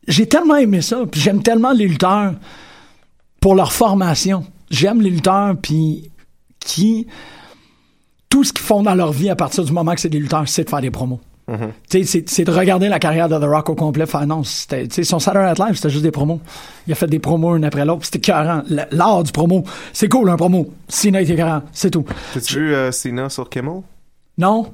j'ai 0.08 0.26
tellement 0.28 0.56
aimé 0.56 0.82
ça, 0.82 1.00
puis 1.10 1.20
j'aime 1.20 1.42
tellement 1.42 1.72
les 1.72 1.86
lutteurs 1.88 2.34
pour 3.40 3.54
leur 3.54 3.72
formation. 3.72 4.44
J'aime 4.70 5.00
les 5.00 5.10
lutteurs 5.10 5.54
puis 5.60 6.10
qui 6.60 7.06
tout 8.28 8.42
ce 8.44 8.52
qu'ils 8.52 8.64
font 8.64 8.82
dans 8.82 8.94
leur 8.94 9.12
vie 9.12 9.30
à 9.30 9.36
partir 9.36 9.64
du 9.64 9.72
moment 9.72 9.94
que 9.94 10.00
c'est 10.00 10.08
des 10.08 10.18
lutteurs, 10.18 10.48
c'est 10.48 10.64
de 10.64 10.68
faire 10.70 10.80
des 10.80 10.90
promos. 10.90 11.20
Sais, 11.88 12.02
c'est- 12.04 12.44
de 12.44 12.50
regarder 12.50 12.88
la 12.88 12.98
carrière 12.98 13.28
de 13.28 13.38
The 13.38 13.44
Rock 13.48 13.70
au 13.70 13.74
complet, 13.76 14.06
faire 14.06 14.26
non, 14.26 14.42
c'était, 14.42 14.88
son 15.04 15.18
Saturday 15.20 15.46
Night 15.48 15.58
Live, 15.60 15.74
c'était 15.76 15.90
juste 15.90 16.02
des 16.02 16.10
promos. 16.10 16.40
Il 16.88 16.92
a 16.92 16.96
fait 16.96 17.06
des 17.06 17.20
promos 17.20 17.50
un 17.54 17.62
après 17.62 17.84
l'autre, 17.84 18.04
c'était 18.04 18.18
écœurant. 18.18 18.62
L- 18.68 18.88
L'art 18.90 19.22
du 19.22 19.30
promo, 19.30 19.62
c'est 19.92 20.08
cool 20.08 20.28
un 20.30 20.36
promo. 20.36 20.72
Cena 20.88 21.22
est 21.22 21.30
écœurant, 21.30 21.62
c'est 21.72 21.90
tout. 21.90 22.04
T'as-tu 22.34 22.58
vu 22.58 22.74
euh, 22.74 22.90
Cena 22.90 23.28
sur 23.28 23.48
Kimmel? 23.48 23.82
Non? 24.38 24.72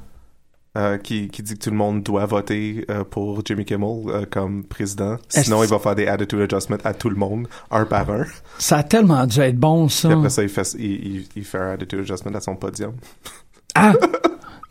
Euh, 0.79 0.97
qui, 0.97 1.29
qui 1.29 1.43
dit 1.43 1.53
que 1.53 1.65
tout 1.65 1.69
le 1.71 1.77
monde 1.77 2.03
doit 2.03 2.25
voter 2.25 2.87
euh, 2.91 3.05
pour 3.05 3.43
Jimmy 3.45 3.67
Kimmel 3.67 4.05
euh, 4.09 4.25
comme 4.31 4.65
président. 4.65 5.19
Sinon, 5.29 5.63
il 5.63 5.69
va 5.69 5.79
faire 5.79 5.95
des 5.95 6.07
attitude 6.07 6.41
adjustments 6.41 6.79
à 6.85 6.95
tout 6.95 7.11
le 7.11 7.17
monde, 7.17 7.47
un 7.71 7.85
par 7.85 8.09
un. 8.11 8.25
Ça 8.59 8.79
a 8.79 8.83
tellement 8.83 9.27
dû 9.27 9.39
être 9.41 9.59
bon, 9.59 9.91
ça. 9.91 10.09
Puis 10.09 10.17
après 10.17 10.31
ça, 10.31 10.43
il 10.43 10.49
fait, 10.49 10.75
il, 10.79 10.85
il, 11.17 11.27
il 11.37 11.45
fait 11.45 11.59
un 11.59 11.73
attitude 11.73 12.01
adjustment 12.01 12.35
à 12.35 12.41
son 12.41 12.57
podium. 12.57 12.95
Ah! 13.75 13.93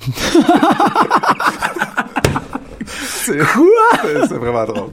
C'est 4.28 4.34
vraiment 4.38 4.66
drôle. 4.66 4.90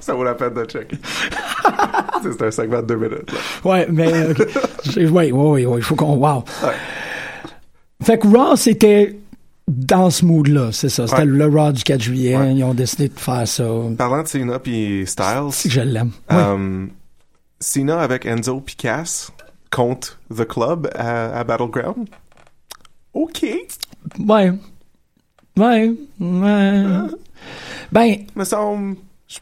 Ça 0.00 0.14
vaut 0.14 0.24
la 0.24 0.34
peine 0.34 0.54
de 0.54 0.64
checker. 0.64 0.96
C'est- 2.22 2.42
un 2.42 2.50
segment 2.50 2.82
de 2.82 2.86
deux 2.86 2.96
minutes. 2.96 3.30
là. 3.32 3.70
Ouais, 3.70 3.86
mais 3.90 4.12
euh, 4.12 4.34
ouais, 5.10 5.32
ouais, 5.32 5.66
ouais, 5.66 5.78
il 5.78 5.82
faut 5.82 5.94
qu'on 5.96 6.16
wow. 6.16 6.44
Fait 8.02 8.18
que 8.18 8.26
Raw 8.26 8.56
c'était 8.56 9.16
dans 9.68 10.10
ce 10.10 10.24
mood-là, 10.24 10.70
c'est 10.72 10.88
ça. 10.88 11.06
C'était 11.06 11.20
Ouais. 11.20 11.26
le 11.26 11.46
Raw 11.46 11.72
du 11.72 11.82
4 11.84 12.00
juillet. 12.00 12.36
Ouais. 12.36 12.54
Ils 12.54 12.64
ont 12.64 12.74
décidé 12.74 13.08
de 13.08 13.18
faire 13.18 13.46
ça. 13.46 13.64
Parlant 13.96 14.22
de 14.22 14.28
Cena 14.28 14.58
puis 14.58 15.04
Styles, 15.06 15.48
C'est 15.52 15.68
que 15.68 15.74
je 15.76 15.80
l'aime. 15.80 16.10
Euh, 16.32 16.86
Cena 17.60 18.00
avec 18.00 18.26
Enzo 18.26 18.60
puis 18.60 18.74
Cass 18.74 19.30
contre 19.70 20.18
The 20.36 20.44
Club 20.46 20.90
à, 20.96 21.38
à 21.38 21.44
Battleground? 21.44 22.08
OK. 23.14 23.44
Ouais. 24.18 24.52
Ouais. 25.56 25.92
Ouais. 26.20 26.84
Ben, 27.90 28.16
Me 28.36 28.44
semble. 28.44 28.96
Je 29.28 29.38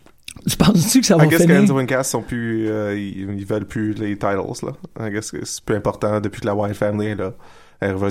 tu 0.48 0.57
penses-tu 0.57 1.01
que 1.01 1.07
ça 1.07 1.16
va 1.16 1.24
I 1.26 1.28
guess 1.28 1.38
que 1.38 1.44
finir? 1.44 1.61
Enzo 1.61 1.78
et 1.80 1.86
Cass 1.86 2.09
sont 2.11 2.22
plus. 2.22 2.68
euh, 2.68 2.96
ils, 2.96 3.44
veulent 3.44 3.66
plus 3.66 3.92
les 3.94 4.16
titles, 4.16 4.40
là. 4.62 4.72
I 5.07 5.11
guess 5.11 5.30
que 5.30 5.44
c'est 5.44 5.62
plus 5.64 5.76
important 5.76 6.20
depuis 6.20 6.40
que 6.40 6.46
la 6.46 6.55
Wyatt 6.55 6.76
Family 6.76 7.09
est 7.09 7.14
là. 7.16 7.32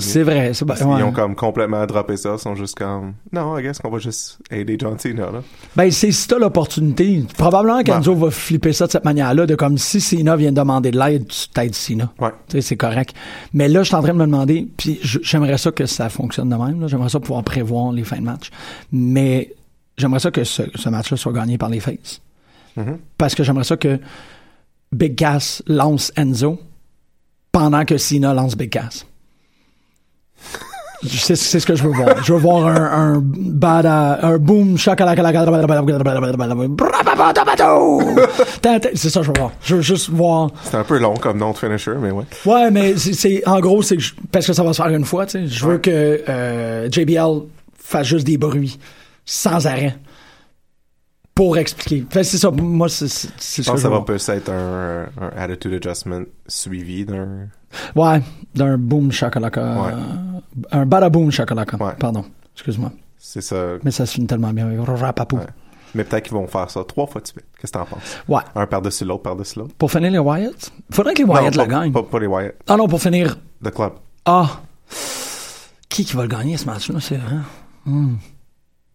C'est 0.00 0.24
vrai. 0.24 0.52
C'est 0.52 0.64
ben, 0.64 0.74
Ils 0.80 0.84
ouais. 0.84 1.02
ont 1.04 1.12
comme 1.12 1.36
complètement 1.36 1.86
droppé 1.86 2.16
ça. 2.16 2.32
Ils 2.36 2.40
sont 2.40 2.56
juste 2.56 2.76
comme. 2.76 3.14
Non, 3.32 3.56
I 3.56 3.62
guess 3.62 3.78
qu'on 3.78 3.88
va 3.90 3.98
juste 3.98 4.38
aider 4.50 4.76
John 4.76 4.98
Cena, 4.98 5.30
là. 5.30 5.42
Ben, 5.76 5.88
c'est 5.92 6.10
si 6.10 6.26
t'as 6.26 6.38
l'opportunité. 6.40 7.22
Probablement 7.38 7.82
qu'Enzo 7.84 8.16
va 8.16 8.32
flipper 8.32 8.72
ça 8.72 8.86
de 8.88 8.90
cette 8.90 9.04
manière-là, 9.04 9.46
de 9.46 9.54
comme 9.54 9.78
si 9.78 10.00
Cena 10.00 10.34
vient 10.34 10.50
demander 10.50 10.90
de 10.90 10.98
l'aide, 10.98 11.28
tu 11.28 11.48
t'aides 11.50 11.76
Cena. 11.76 12.12
Ouais. 12.18 12.30
Tu 12.48 12.56
sais, 12.56 12.62
c'est 12.62 12.76
correct. 12.76 13.14
Mais 13.54 13.68
là, 13.68 13.84
je 13.84 13.88
suis 13.88 13.94
en 13.94 14.02
train 14.02 14.12
de 14.12 14.18
me 14.18 14.26
demander, 14.26 14.66
puis 14.76 14.98
je- 15.04 15.20
j'aimerais 15.22 15.56
ça 15.58 15.70
que 15.70 15.86
ça 15.86 16.08
fonctionne 16.08 16.48
de 16.48 16.56
même. 16.56 16.88
J'aimerais 16.88 17.08
ça 17.08 17.20
pouvoir 17.20 17.44
prévoir 17.44 17.92
les 17.92 18.02
fins 18.02 18.18
de 18.18 18.24
match. 18.24 18.50
Mais 18.90 19.54
j'aimerais 20.00 20.20
ça 20.20 20.30
que 20.30 20.44
ce, 20.44 20.62
ce 20.74 20.88
match-là 20.88 21.16
soit 21.16 21.32
gagné 21.32 21.58
par 21.58 21.68
les 21.68 21.80
faces. 21.80 22.20
Mhm. 22.76 22.98
Parce 23.18 23.34
que 23.34 23.42
j'aimerais 23.44 23.64
ça 23.64 23.76
que 23.76 23.98
Big 24.92 25.16
Cass 25.16 25.62
lance 25.66 26.12
Enzo 26.16 26.58
pendant 27.52 27.84
que 27.84 27.96
Cena 27.98 28.32
lance 28.34 28.56
Big 28.56 28.70
Cass. 28.70 29.06
C'est 31.02 31.34
ce 31.36 31.66
que 31.66 31.74
je 31.74 31.82
veux 31.82 31.92
voir. 31.94 32.22
Je 32.22 32.34
veux 32.34 32.38
voir 32.38 32.66
un, 32.66 33.14
un 33.14 33.22
bada, 33.24 34.18
un 34.22 34.36
boom, 34.36 34.76
C'est 34.76 34.90
ça 34.90 34.96
que 34.96 35.02
je 39.26 39.28
veux 39.28 39.32
voir. 39.38 39.52
Je 39.62 39.76
veux 39.76 39.80
juste 39.82 40.10
voir. 40.10 40.50
C'est 40.64 40.76
un 40.76 40.84
peu 40.84 40.98
long 40.98 41.14
comme 41.14 41.38
nom 41.38 41.52
de 41.52 41.56
finisher, 41.56 41.94
mais 41.98 42.10
ouais. 42.10 42.24
Ouais, 42.44 42.70
mais 42.70 42.96
c'est- 42.98 43.46
en 43.48 43.60
gros, 43.60 43.80
c'est 43.82 43.96
parce 44.30 44.46
que 44.46 44.52
ça 44.52 44.62
va 44.62 44.74
se 44.74 44.82
faire 44.82 44.92
une 44.94 45.06
fois. 45.06 45.24
Tu 45.26 45.32
sais, 45.32 45.46
je 45.46 45.64
veux 45.64 45.74
Ouais. 45.76 45.80
que 45.80 46.22
euh, 46.28 46.90
JBL 46.90 47.44
fasse 47.78 48.06
juste 48.06 48.26
des 48.26 48.36
bruits 48.36 48.78
sans 49.24 49.66
arrêt 49.66 49.96
pour 51.34 51.56
expliquer. 51.56 52.06
Fait 52.10 52.24
c'est 52.24 52.38
ça. 52.38 52.50
Moi, 52.50 52.88
c'est 52.88 53.06
Je 53.06 53.62
pense 53.62 53.76
que 53.76 53.80
ça 53.80 53.88
va 53.88 54.00
peut-être 54.02 54.28
être 54.28 54.50
un, 54.50 55.08
un 55.18 55.42
attitude 55.42 55.74
adjustment 55.74 56.24
suivi 56.46 57.04
d'un. 57.04 57.48
Ouais, 57.94 58.20
d'un 58.54 58.76
boom 58.76 59.10
shakalaka. 59.12 59.62
Ouais. 59.62 59.92
Un 60.72 60.86
badaboom 60.86 61.30
shakalaka. 61.30 61.76
Ouais. 61.76 61.92
Pardon. 61.98 62.24
Excuse-moi. 62.54 62.92
C'est 63.16 63.40
ça. 63.40 63.76
Mais 63.84 63.90
ça 63.90 64.06
se 64.06 64.14
finit 64.14 64.26
tellement 64.26 64.52
bien. 64.52 64.68
Rapapou. 64.84 65.36
Ouais. 65.36 65.46
Mais 65.94 66.04
peut-être 66.04 66.24
qu'ils 66.24 66.34
vont 66.34 66.46
faire 66.46 66.70
ça 66.70 66.84
trois 66.84 67.06
fois 67.06 67.20
de 67.20 67.26
suite. 67.26 67.44
Qu'est-ce 67.58 67.72
que 67.72 67.78
t'en 67.78 67.84
penses? 67.84 68.18
Ouais. 68.28 68.42
Un 68.54 68.66
par-dessus 68.66 69.04
l'autre, 69.04 69.22
par-dessus 69.22 69.58
l'autre. 69.58 69.74
Pour 69.76 69.90
finir 69.90 70.10
les 70.10 70.18
Wyatt, 70.18 70.72
faudrait 70.90 71.14
que 71.14 71.22
les 71.22 71.24
Wyatt 71.24 71.56
pas, 71.56 71.66
gagnent. 71.66 71.92
Pas, 71.92 72.02
pas 72.02 72.18
les 72.18 72.26
Wyatt. 72.26 72.54
Ah 72.68 72.76
non, 72.76 72.86
pour 72.86 73.00
finir. 73.00 73.38
The 73.64 73.70
Club. 73.70 73.92
Ah! 74.24 74.60
Qui 75.88 76.04
qui 76.04 76.14
va 76.16 76.22
le 76.22 76.28
gagner 76.28 76.56
ce 76.56 76.66
match-là, 76.66 77.00
c'est 77.00 77.16
vrai? 77.16 77.36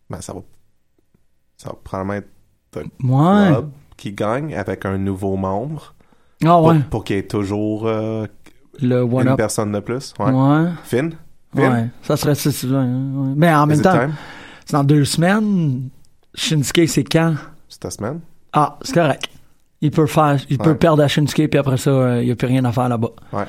Ben, 0.10 0.22
ça 0.22 0.34
va. 0.34 0.42
Ça 1.58 1.70
va 1.70 1.76
probablement 1.84 2.14
être 2.16 2.30
Ouais. 2.76 3.48
Club 3.52 3.70
qui 3.96 4.12
gagne 4.12 4.54
avec 4.56 4.86
un 4.86 4.98
nouveau 4.98 5.38
membre. 5.38 5.94
Ah 6.44 6.48
Pour, 6.48 6.66
ouais. 6.66 6.80
pour 6.90 7.04
qu'il 7.06 7.16
y 7.16 7.20
ait 7.20 7.24
toujours 7.28 7.88
euh, 7.88 8.28
Le 8.82 9.04
une 9.04 9.36
personne 9.38 9.72
de 9.72 9.80
plus. 9.80 10.14
Ouais. 10.20 10.32
Ouais. 10.32 10.70
Finn? 10.84 11.14
Finn? 11.56 11.72
Ouais. 11.72 11.90
Ça 12.02 12.18
serait. 12.18 12.34
ouais. 12.34 13.34
Mais 13.38 13.54
en 13.54 13.66
Is 13.66 13.70
même 13.70 13.82
temps, 13.82 14.10
c'est 14.66 14.74
dans 14.74 14.84
deux 14.84 15.06
semaines. 15.06 15.90
Shinsuke, 16.34 16.90
c'est 16.90 17.06
quand? 17.06 17.36
C'est 17.70 17.80
ta 17.80 17.90
semaine? 17.90 18.20
Ah, 18.52 18.78
c'est 18.82 18.94
correct. 18.94 19.30
Il 19.80 19.92
peut 19.92 20.06
faire, 20.08 20.38
il 20.50 20.58
peut 20.58 20.76
perdre 20.76 21.04
à 21.04 21.08
Shinsuke, 21.08 21.50
puis 21.50 21.58
après 21.60 21.78
ça, 21.78 21.90
euh, 21.92 22.22
il 22.22 22.26
n'y 22.26 22.32
a 22.32 22.36
plus 22.36 22.48
rien 22.48 22.66
à 22.66 22.72
faire 22.74 22.90
là-bas. 22.90 23.12
Ouais. 23.32 23.46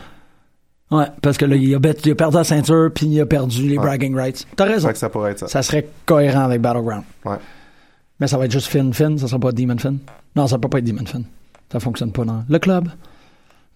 Ouais, 0.90 1.06
parce 1.20 1.36
que 1.36 1.44
là, 1.44 1.56
il 1.56 1.74
a, 1.74 1.78
il 2.04 2.10
a 2.12 2.14
perdu 2.14 2.36
la 2.36 2.44
ceinture, 2.44 2.90
puis 2.94 3.06
il 3.06 3.20
a 3.20 3.26
perdu 3.26 3.66
les 3.68 3.76
Ouais. 3.76 3.84
bragging 3.84 4.14
rights. 4.14 4.46
T'as 4.54 4.66
raison. 4.66 4.88
que 4.88 4.98
ça 4.98 5.08
pourrait 5.08 5.32
être 5.32 5.40
ça. 5.40 5.48
Ça 5.48 5.62
serait 5.62 5.88
cohérent 6.04 6.44
avec 6.44 6.60
Battleground. 6.60 7.02
Ouais. 7.24 7.36
Mais 8.20 8.28
ça 8.28 8.38
va 8.38 8.44
être 8.44 8.52
juste 8.52 8.68
Finn 8.68 8.92
Finn, 8.94 9.18
ça 9.18 9.26
sera 9.26 9.38
pas 9.40 9.50
Demon 9.52 9.76
Finn. 9.78 9.98
Non, 10.36 10.46
ça 10.46 10.58
peut 10.58 10.68
pas 10.68 10.78
être 10.78 10.84
Demon 10.84 11.04
Finn. 11.04 11.24
Ça 11.72 11.80
fonctionne 11.80 12.12
pas 12.12 12.24
dans 12.24 12.44
le 12.48 12.58
club. 12.60 12.88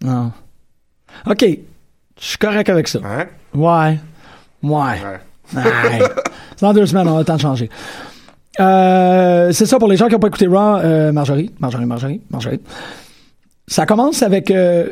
Non. 0.03 0.31
OK. 1.27 1.41
Je 1.43 2.25
suis 2.25 2.39
correct 2.39 2.69
avec 2.69 2.87
ça. 2.87 3.01
Hein? 3.05 3.27
Ouais. 3.55 3.99
Ouais. 4.63 5.01
Ouais. 5.03 5.63
Ouais. 5.65 5.99
C'est 6.57 6.61
dans 6.65 6.73
deux 6.73 6.87
semaines, 6.87 7.09
on 7.09 7.17
a 7.17 7.19
le 7.21 7.25
temps 7.25 7.37
de 7.37 7.41
changer. 7.41 7.69
Euh, 8.61 9.53
c'est 9.53 9.67
ça 9.67 9.79
pour 9.79 9.89
les 9.89 9.97
gens 9.97 10.07
qui 10.07 10.13
n'ont 10.13 10.19
pas 10.21 10.29
écouté 10.29 10.47
Raw. 10.47 10.77
euh, 10.79 11.13
Marjorie, 11.13 11.51
Marjorie, 11.59 11.87
Marjorie, 11.87 12.21
Marjorie. 12.31 12.61
Ça 13.67 13.85
commence 13.87 14.23
avec... 14.23 14.51
euh, 14.51 14.91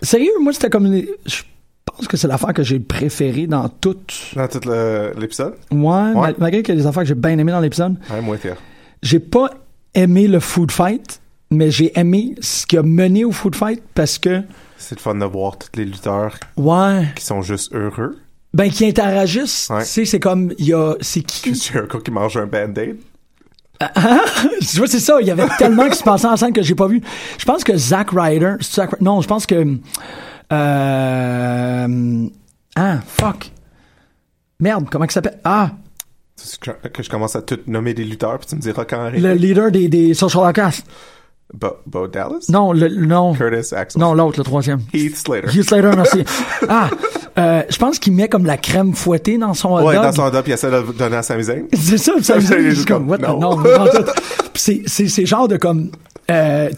sérieux, 0.00 0.30
moi, 0.40 0.52
c'était 0.52 0.70
comme... 0.70 0.86
une- 0.86 1.06
Je 1.26 1.42
pense 1.84 2.06
que 2.08 2.16
c'est 2.16 2.28
l'affaire 2.28 2.54
que 2.54 2.62
j'ai 2.62 2.80
préférée 2.80 3.46
dans 3.46 3.68
toute... 3.68 4.12
Dans 4.34 4.48
tout 4.48 4.60
l'épisode? 5.18 5.54
Ouais, 5.70 5.78
Ouais. 5.78 6.14
mal- 6.14 6.34
malgré 6.38 6.62
qu'il 6.62 6.74
y 6.74 6.78
a 6.78 6.80
des 6.80 6.86
affaires 6.86 7.02
que 7.02 7.08
j'ai 7.08 7.14
bien 7.14 7.36
aimées 7.38 7.52
dans 7.52 7.60
l'épisode. 7.60 7.96
Ouais, 8.10 8.20
moi. 8.20 8.36
J'ai 9.02 9.18
pas 9.20 9.50
aimé 9.94 10.28
le 10.28 10.40
food 10.40 10.70
fight, 10.70 11.20
mais 11.50 11.70
j'ai 11.70 11.92
aimé 11.98 12.34
ce 12.40 12.66
qui 12.66 12.78
a 12.78 12.82
mené 12.82 13.24
au 13.24 13.32
food 13.32 13.54
fight 13.54 13.82
parce 13.94 14.18
que... 14.18 14.42
C'est 14.78 14.96
le 14.96 15.00
fun 15.00 15.14
de 15.14 15.24
voir 15.24 15.58
tous 15.58 15.68
les 15.78 15.84
lutteurs 15.84 16.34
Ouais. 16.56 17.06
qui 17.14 17.24
sont 17.24 17.42
juste 17.42 17.74
heureux. 17.74 18.16
Ben, 18.54 18.70
qui 18.70 18.84
interagissent. 18.86 19.68
Ouais. 19.70 19.82
Tu 19.82 19.88
sais, 19.88 20.04
c'est 20.04 20.20
comme... 20.20 20.52
Il 20.58 20.66
y 20.66 20.72
a... 20.74 20.94
C'est 21.00 21.22
qui... 21.22 21.54
J'ai 21.72 21.78
un 21.78 21.84
gars 21.84 21.98
qui 22.04 22.10
mange 22.10 22.36
un 22.36 22.46
band-aid. 22.46 22.96
Tu 24.60 24.76
vois, 24.78 24.86
c'est 24.86 25.00
ça. 25.00 25.18
Il 25.20 25.26
y 25.26 25.30
avait 25.30 25.46
tellement 25.58 25.88
qui 25.88 25.96
se 25.96 26.02
passait 26.02 26.26
en 26.26 26.36
scène 26.36 26.52
que 26.52 26.62
j'ai 26.62 26.74
pas 26.74 26.86
vu. 26.86 27.00
Je 27.38 27.44
pense 27.44 27.64
que 27.64 27.76
Zack 27.76 28.10
Ryder. 28.12 28.54
non, 29.00 29.20
je 29.20 29.28
pense 29.28 29.46
que. 29.46 29.76
Euh, 30.52 32.26
ah, 32.76 32.98
fuck. 33.06 33.50
Merde, 34.60 34.86
comment 34.90 35.04
il 35.04 35.10
s'appelle? 35.10 35.38
Ah, 35.44 35.70
Que 36.92 37.02
je 37.02 37.10
commence 37.10 37.34
à 37.36 37.42
tout 37.42 37.58
nommer 37.66 37.94
des 37.94 38.04
lutteurs, 38.04 38.38
puis 38.38 38.46
tu 38.48 38.56
me 38.56 38.60
diras 38.60 38.84
quand 38.84 38.98
le 38.98 39.06
arrêter. 39.06 39.34
leader 39.38 39.70
des, 39.70 39.88
des 39.88 40.14
Social 40.14 40.44
Outcasts. 40.48 40.86
Bo, 41.52 41.76
Bo 41.86 42.06
Dallas? 42.08 42.46
Non, 42.48 42.72
le, 42.72 42.88
non. 42.88 43.34
Curtis 43.34 43.74
Axel. 43.74 44.00
Non, 44.00 44.14
l'autre, 44.14 44.38
le 44.38 44.44
troisième. 44.44 44.80
Heath 44.94 45.16
Slater. 45.16 45.48
Heath 45.48 45.68
Slater, 45.68 45.90
merci. 45.96 46.24
Ah, 46.68 46.88
euh, 47.38 47.62
je 47.68 47.76
pense 47.78 47.98
qu'il 47.98 48.12
met 48.12 48.28
comme 48.28 48.44
la 48.44 48.56
crème 48.56 48.94
fouettée 48.94 49.38
dans 49.38 49.54
son 49.54 49.70
hot 49.70 49.82
Ouais, 49.86 49.94
dog. 49.94 50.04
dans 50.04 50.12
son 50.12 50.22
hot, 50.24 50.42
puis 50.42 50.50
il 50.50 50.52
essaie 50.52 50.70
de 50.70 50.76
le 50.76 50.92
donner 50.92 51.16
à 51.16 51.22
sa 51.22 51.36
misaine. 51.36 51.64
C'est 51.72 51.98
ça, 51.98 52.12
Il 52.18 52.30
est 52.36 52.40
c'est 52.40 52.70
juste 52.70 52.88
comme, 52.88 53.08
what 53.08 53.18
non. 53.18 53.38
non, 53.40 53.58
c'est, 54.54 54.82
c'est, 54.86 55.08
c'est 55.08 55.24
genre 55.26 55.48
de 55.48 55.56
comme, 55.56 55.90
euh, 56.30 56.68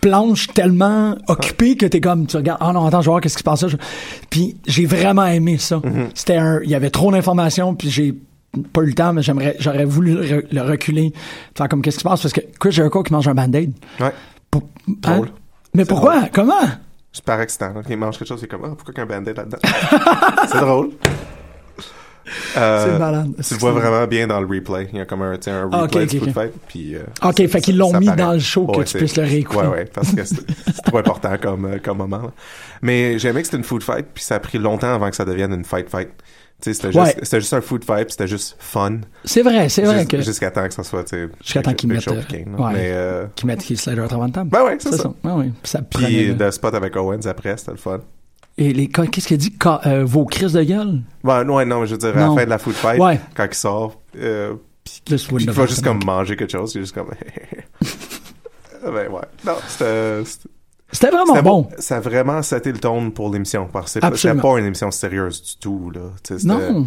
planche 0.00 0.48
tellement 0.48 1.16
occupée 1.28 1.76
que 1.76 1.86
t'es 1.86 2.00
comme, 2.00 2.26
tu 2.26 2.36
regardes, 2.36 2.58
ah 2.60 2.72
non, 2.72 2.86
attends, 2.86 3.00
je 3.00 3.06
vais 3.06 3.10
voir 3.12 3.20
qu'est-ce 3.22 3.36
qui 3.36 3.40
se 3.40 3.44
passe 3.44 3.62
là. 3.62 3.68
Puis 4.30 4.56
j'ai 4.66 4.84
vraiment 4.86 5.24
aimé 5.26 5.56
ça. 5.58 5.76
Mm-hmm. 5.76 6.06
C'était 6.14 6.36
un, 6.36 6.60
il 6.62 6.70
y 6.70 6.74
avait 6.74 6.90
trop 6.90 7.10
d'informations, 7.10 7.74
puis 7.74 7.88
j'ai 7.90 8.14
pas 8.74 8.82
eu 8.82 8.86
le 8.88 8.92
temps, 8.94 9.14
mais 9.14 9.22
j'aimerais, 9.22 9.56
j'aurais 9.58 9.86
voulu 9.86 10.12
le, 10.14 10.22
re- 10.24 10.44
le 10.52 10.60
reculer, 10.62 11.12
faire 11.56 11.68
comme 11.70 11.80
qu'est-ce 11.80 11.96
qui 11.96 12.02
se 12.02 12.08
passe, 12.08 12.20
parce 12.20 12.34
que 12.34 12.42
Chris 12.60 12.72
Jericho 12.72 13.02
qui 13.02 13.12
mange 13.14 13.26
un 13.28 13.34
band-aid. 13.34 13.72
Ouais. 13.98 14.12
Pour- 14.50 14.62
Drôle. 14.86 15.30
Mais 15.74 15.86
pourquoi? 15.86 16.28
Comment? 16.30 16.52
C'est 17.12 17.24
par 17.24 17.38
accident. 17.40 17.74
là. 17.74 17.82
Il 17.88 17.96
mange 17.98 18.18
quelque 18.18 18.28
chose, 18.28 18.40
il 18.40 18.44
est 18.44 18.48
comme, 18.48 18.62
ah, 18.64 18.68
pourquoi 18.76 18.94
qu'il 18.94 18.98
y 18.98 19.00
a 19.00 19.16
un 19.16 19.20
band-aid 19.20 19.36
là-dedans? 19.36 19.58
c'est 20.50 20.58
drôle. 20.60 20.90
Euh, 22.56 22.84
C'est 22.92 22.98
malade. 22.98 23.32
Tu 23.46 23.54
le 23.54 23.58
vois 23.60 23.72
vraiment 23.72 24.06
bien 24.06 24.26
dans 24.28 24.40
le 24.40 24.46
replay. 24.46 24.88
Il 24.92 24.98
y 24.98 25.00
a 25.02 25.04
comme 25.04 25.22
un, 25.22 25.32
un 25.32 25.68
Ah, 25.72 25.82
replay 25.82 26.06
du 26.06 26.18
ok. 26.20 26.32
fight. 26.32 26.52
Puis, 26.68 26.94
euh, 26.94 27.00
Ok, 27.22 27.34
ça- 27.38 27.48
fait 27.48 27.60
qu'ils 27.60 27.76
l'ont 27.76 27.92
mis 27.98 28.06
paraît. 28.06 28.16
dans 28.16 28.32
le 28.32 28.38
show 28.38 28.66
que 28.66 28.78
Ouais, 28.78 28.84
tu 28.84 28.96
puisses 28.96 29.16
le 29.16 29.24
réécouter. 29.24 29.58
Ouais, 29.66 29.66
ouais, 29.66 29.84
parce 29.92 30.12
que 30.14 30.24
c'est 30.24 30.36
c'est 30.66 30.82
trop 30.84 30.98
important 30.98 31.36
comme, 31.42 31.64
euh, 31.66 31.78
comme 31.82 31.98
moment. 31.98 32.18
là. 32.22 32.30
Mais 32.80 33.18
j'aimais 33.18 33.40
que 33.40 33.46
c'était 33.48 33.56
une 33.58 33.64
food 33.64 33.82
fight, 33.82 34.06
puis 34.14 34.22
ça 34.22 34.36
a 34.36 34.40
pris 34.40 34.58
longtemps 34.58 34.94
avant 34.94 35.10
que 35.10 35.16
ça 35.16 35.24
devienne 35.24 35.52
une 35.52 35.64
fight 35.64 35.90
fight. 35.90 36.10
C'était 36.62 36.96
Ouais. 36.96 37.14
juste, 37.18 37.34
juste 37.40 37.52
un 37.54 37.60
food 37.60 37.84
fight, 37.84 38.10
c'était 38.10 38.28
juste 38.28 38.56
fun. 38.58 38.98
C'est 39.24 39.42
vrai, 39.42 39.68
c'est 39.68 39.82
vrai 39.82 40.06
que, 40.06 40.20
Jusqu'à 40.20 40.50
temps 40.50 40.66
que 40.68 40.74
ça 40.74 40.84
soit, 40.84 41.02
tu 41.04 41.16
sais, 41.16 41.28
Jusqu'à 41.42 41.62
temps 41.62 41.74
qu'ils 41.74 41.88
mettent, 41.88 42.06
là. 42.06 42.12
ouais. 42.12 42.44
Mais, 42.72 42.90
euh, 42.92 43.26
qu'ils 43.34 43.46
mettent 43.48 43.68
Heath 43.68 43.78
Slater 43.80 44.00
à 44.02 44.08
travers 44.08 44.28
de 44.28 44.32
table. 44.32 44.50
ben 44.50 44.62
ouais, 44.64 44.76
c'est 44.78 44.90
ça. 44.92 44.96
ça. 44.98 45.08
Ouais, 45.24 45.32
ouais. 45.32 45.50
Puis 45.62 45.70
ça 45.70 45.82
prenait 45.82 46.06
Puis 46.06 46.26
le- 46.28 46.34
le 46.44 46.50
spot 46.52 46.74
avec 46.74 46.96
Owens 46.96 47.26
après, 47.26 47.56
c'était 47.56 47.72
le 47.72 47.76
fun. 47.78 47.98
Et 48.58 48.72
les, 48.72 48.88
qu'est-ce 48.88 49.26
qu'il 49.28 49.38
dit? 49.38 49.52
Euh, 49.86 50.04
vos 50.04 50.24
crises 50.26 50.52
de 50.52 50.62
gueule? 50.62 51.00
Ouais, 51.24 51.42
ouais, 51.44 51.64
non, 51.64 51.84
je 51.86 51.92
veux 51.92 51.98
dire, 51.98 52.16
à 52.16 52.20
Non. 52.20 52.34
la 52.34 52.40
fin 52.40 52.44
de 52.44 52.50
la 52.50 52.58
food 52.58 52.74
fight, 52.74 53.00
Ouais. 53.00 53.18
quand 53.34 53.46
il 53.50 53.54
sort, 53.54 54.00
euh, 54.18 54.54
puis 54.84 55.02
il 55.40 55.50
va 55.50 55.66
juste 55.66 55.82
comme 55.82 56.04
manger 56.04 56.36
quelque 56.36 56.52
chose, 56.52 56.74
il 56.74 56.78
est 56.78 56.82
juste 56.82 56.94
comme... 56.94 57.08
ben 58.84 59.08
ouais. 59.10 59.20
Non, 59.44 59.54
c'était... 59.68 60.22
c'était- 60.92 61.10
vraiment 61.10 61.42
bon. 61.42 61.68
Ça 61.78 61.96
a 61.96 62.00
vraiment 62.00 62.42
seté 62.42 62.70
le 62.72 62.78
ton 62.78 63.10
pour 63.10 63.30
l'émission, 63.32 63.68
parce 63.72 63.94
que 63.94 64.00
c'était 64.00 64.34
pas 64.40 64.58
une 64.58 64.66
émission 64.66 64.90
sérieuse 64.90 65.42
du 65.42 65.56
tout, 65.58 65.90
là. 65.90 66.00
Non. 66.44 66.86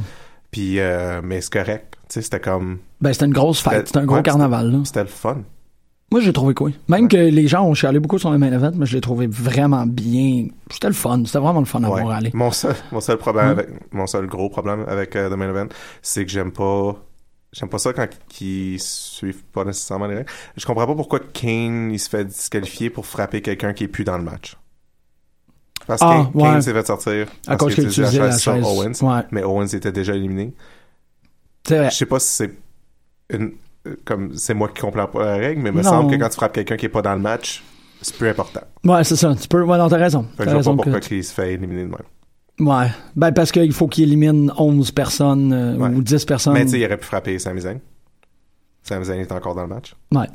Puis, 0.51 0.79
euh, 0.79 1.21
mais 1.23 1.41
c'est 1.41 1.51
correct. 1.51 1.95
C'était 2.07 2.39
comme... 2.39 2.77
Ben, 3.01 3.11
c'était 3.11 3.25
une 3.25 3.33
grosse 3.33 3.59
fête. 3.61 3.87
C'était 3.87 3.99
un 3.99 4.05
gros 4.05 4.15
ouais, 4.17 4.23
carnaval. 4.23 4.79
C'était 4.85 5.01
le 5.01 5.07
fun. 5.09 5.39
Moi, 6.11 6.21
j'ai 6.21 6.31
trouvé 6.31 6.53
quoi. 6.53 6.69
Même 6.87 7.07
que 7.07 7.17
les 7.17 7.47
gens 7.47 7.65
ont 7.65 7.73
chialé 7.73 7.99
beaucoup 7.99 8.19
sur 8.19 8.29
le 8.31 8.37
main 8.37 8.51
event, 8.53 8.71
mais 8.75 8.85
je 8.85 8.93
l'ai 8.93 9.01
trouvé 9.01 9.25
vraiment 9.27 9.85
bien. 9.87 10.47
C'était 10.71 10.87
le 10.87 10.93
fun. 10.93 11.23
C'était 11.25 11.39
vraiment 11.39 11.59
le 11.59 11.65
fun 11.65 11.83
à 11.83 11.89
Ouais. 11.89 12.01
voir 12.03 12.15
aller. 12.15 12.29
Mon 12.33 12.51
seul, 12.51 12.75
mon 12.91 13.01
seul 13.01 13.17
problème 13.17 13.45
Ouais. 13.47 13.51
avec, 13.51 13.67
mon 13.91 14.05
seul 14.07 14.27
gros 14.27 14.49
problème 14.49 14.85
avec 14.87 15.15
euh, 15.15 15.29
The 15.29 15.33
Main 15.33 15.49
Event, 15.49 15.67
c'est 16.03 16.23
que 16.23 16.31
j'aime 16.31 16.51
pas, 16.51 16.95
j'aime 17.57 17.69
pas 17.69 17.79
ça 17.79 17.93
quand 17.93 18.07
ils 18.41 18.79
suivent 18.79 19.43
pas 19.45 19.63
nécessairement 19.63 20.07
les 20.07 20.15
règles. 20.17 20.29
Je 20.57 20.65
comprends 20.65 20.85
pas 20.85 20.93
pourquoi 20.95 21.19
Kane, 21.19 21.89
il 21.91 21.99
se 21.99 22.09
fait 22.09 22.25
disqualifier 22.25 22.89
pour 22.89 23.05
frapper 23.05 23.41
quelqu'un 23.41 23.73
qui 23.73 23.85
est 23.85 23.87
plus 23.87 24.03
dans 24.03 24.17
le 24.17 24.23
match. 24.23 24.55
Parce 25.87 26.01
que 26.01 26.05
Ah, 26.07 26.29
Kane, 26.37 26.61
s'est 26.61 26.73
fait 26.73 26.85
sortir 26.87 27.27
À 27.47 27.51
parce 27.51 27.63
cause 27.63 27.75
qu'il 27.75 27.87
utilisait 27.87 28.19
la 28.19 28.31
sur 28.37 28.53
chaise. 28.55 28.63
Owens, 28.65 29.01
Ouais. 29.01 29.21
mais 29.31 29.43
Owens 29.43 29.67
était 29.73 29.91
déjà 29.91 30.13
éliminé. 30.15 30.53
Je 31.69 31.89
sais 31.89 32.05
pas 32.05 32.19
si 32.19 32.27
c'est 32.35 32.51
une, 33.31 33.53
comme, 34.03 34.35
c'est 34.35 34.53
moi 34.53 34.67
qui 34.69 34.81
comprends 34.81 35.07
pas 35.07 35.25
la 35.25 35.35
règle, 35.37 35.61
mais 35.61 35.69
il 35.69 35.75
me 35.75 35.81
Non. 35.83 35.89
semble 35.89 36.11
que 36.11 36.17
quand 36.21 36.29
tu 36.29 36.35
frappes 36.35 36.53
quelqu'un 36.53 36.77
qui 36.77 36.85
est 36.87 36.89
pas 36.89 37.01
dans 37.01 37.13
le 37.13 37.21
match, 37.21 37.63
c'est 38.01 38.15
plus 38.15 38.29
important. 38.29 38.61
Ouais, 38.83 39.03
c'est 39.03 39.15
ça. 39.15 39.33
Tu 39.39 39.47
peux. 39.47 39.63
Ouais, 39.63 39.77
non, 39.77 39.87
t'as 39.89 39.97
raison. 39.97 40.25
Je 40.37 40.43
vois 40.43 40.45
pas 40.45 40.57
raison. 40.57 40.75
pourquoi 40.75 40.99
que- 40.99 41.05
qu'il 41.07 41.23
se 41.23 41.33
fait 41.33 41.53
éliminer 41.53 41.83
de 41.83 41.87
même. 41.89 41.97
Ouais. 42.59 42.87
Ben, 43.15 43.31
parce 43.33 43.51
qu'il 43.51 43.73
faut 43.73 43.87
qu'il 43.87 44.05
élimine 44.05 44.51
11 44.57 44.91
personnes 44.91 45.51
euh, 45.53 45.75
Ouais. 45.77 45.89
ou 45.89 46.01
10 46.01 46.23
personnes. 46.25 46.53
Mais 46.53 46.63
tu 46.65 46.71
sais, 46.71 46.79
il 46.79 46.85
aurait 46.85 46.97
pu 46.97 47.05
frapper 47.05 47.37
Sami 47.39 47.61
Zayn. 47.61 47.79
Sami 48.83 49.05
Zayn 49.05 49.19
est 49.19 49.31
encore 49.31 49.55
dans 49.55 49.63
le 49.63 49.67
match. 49.67 49.93
Ouais. 50.13 50.27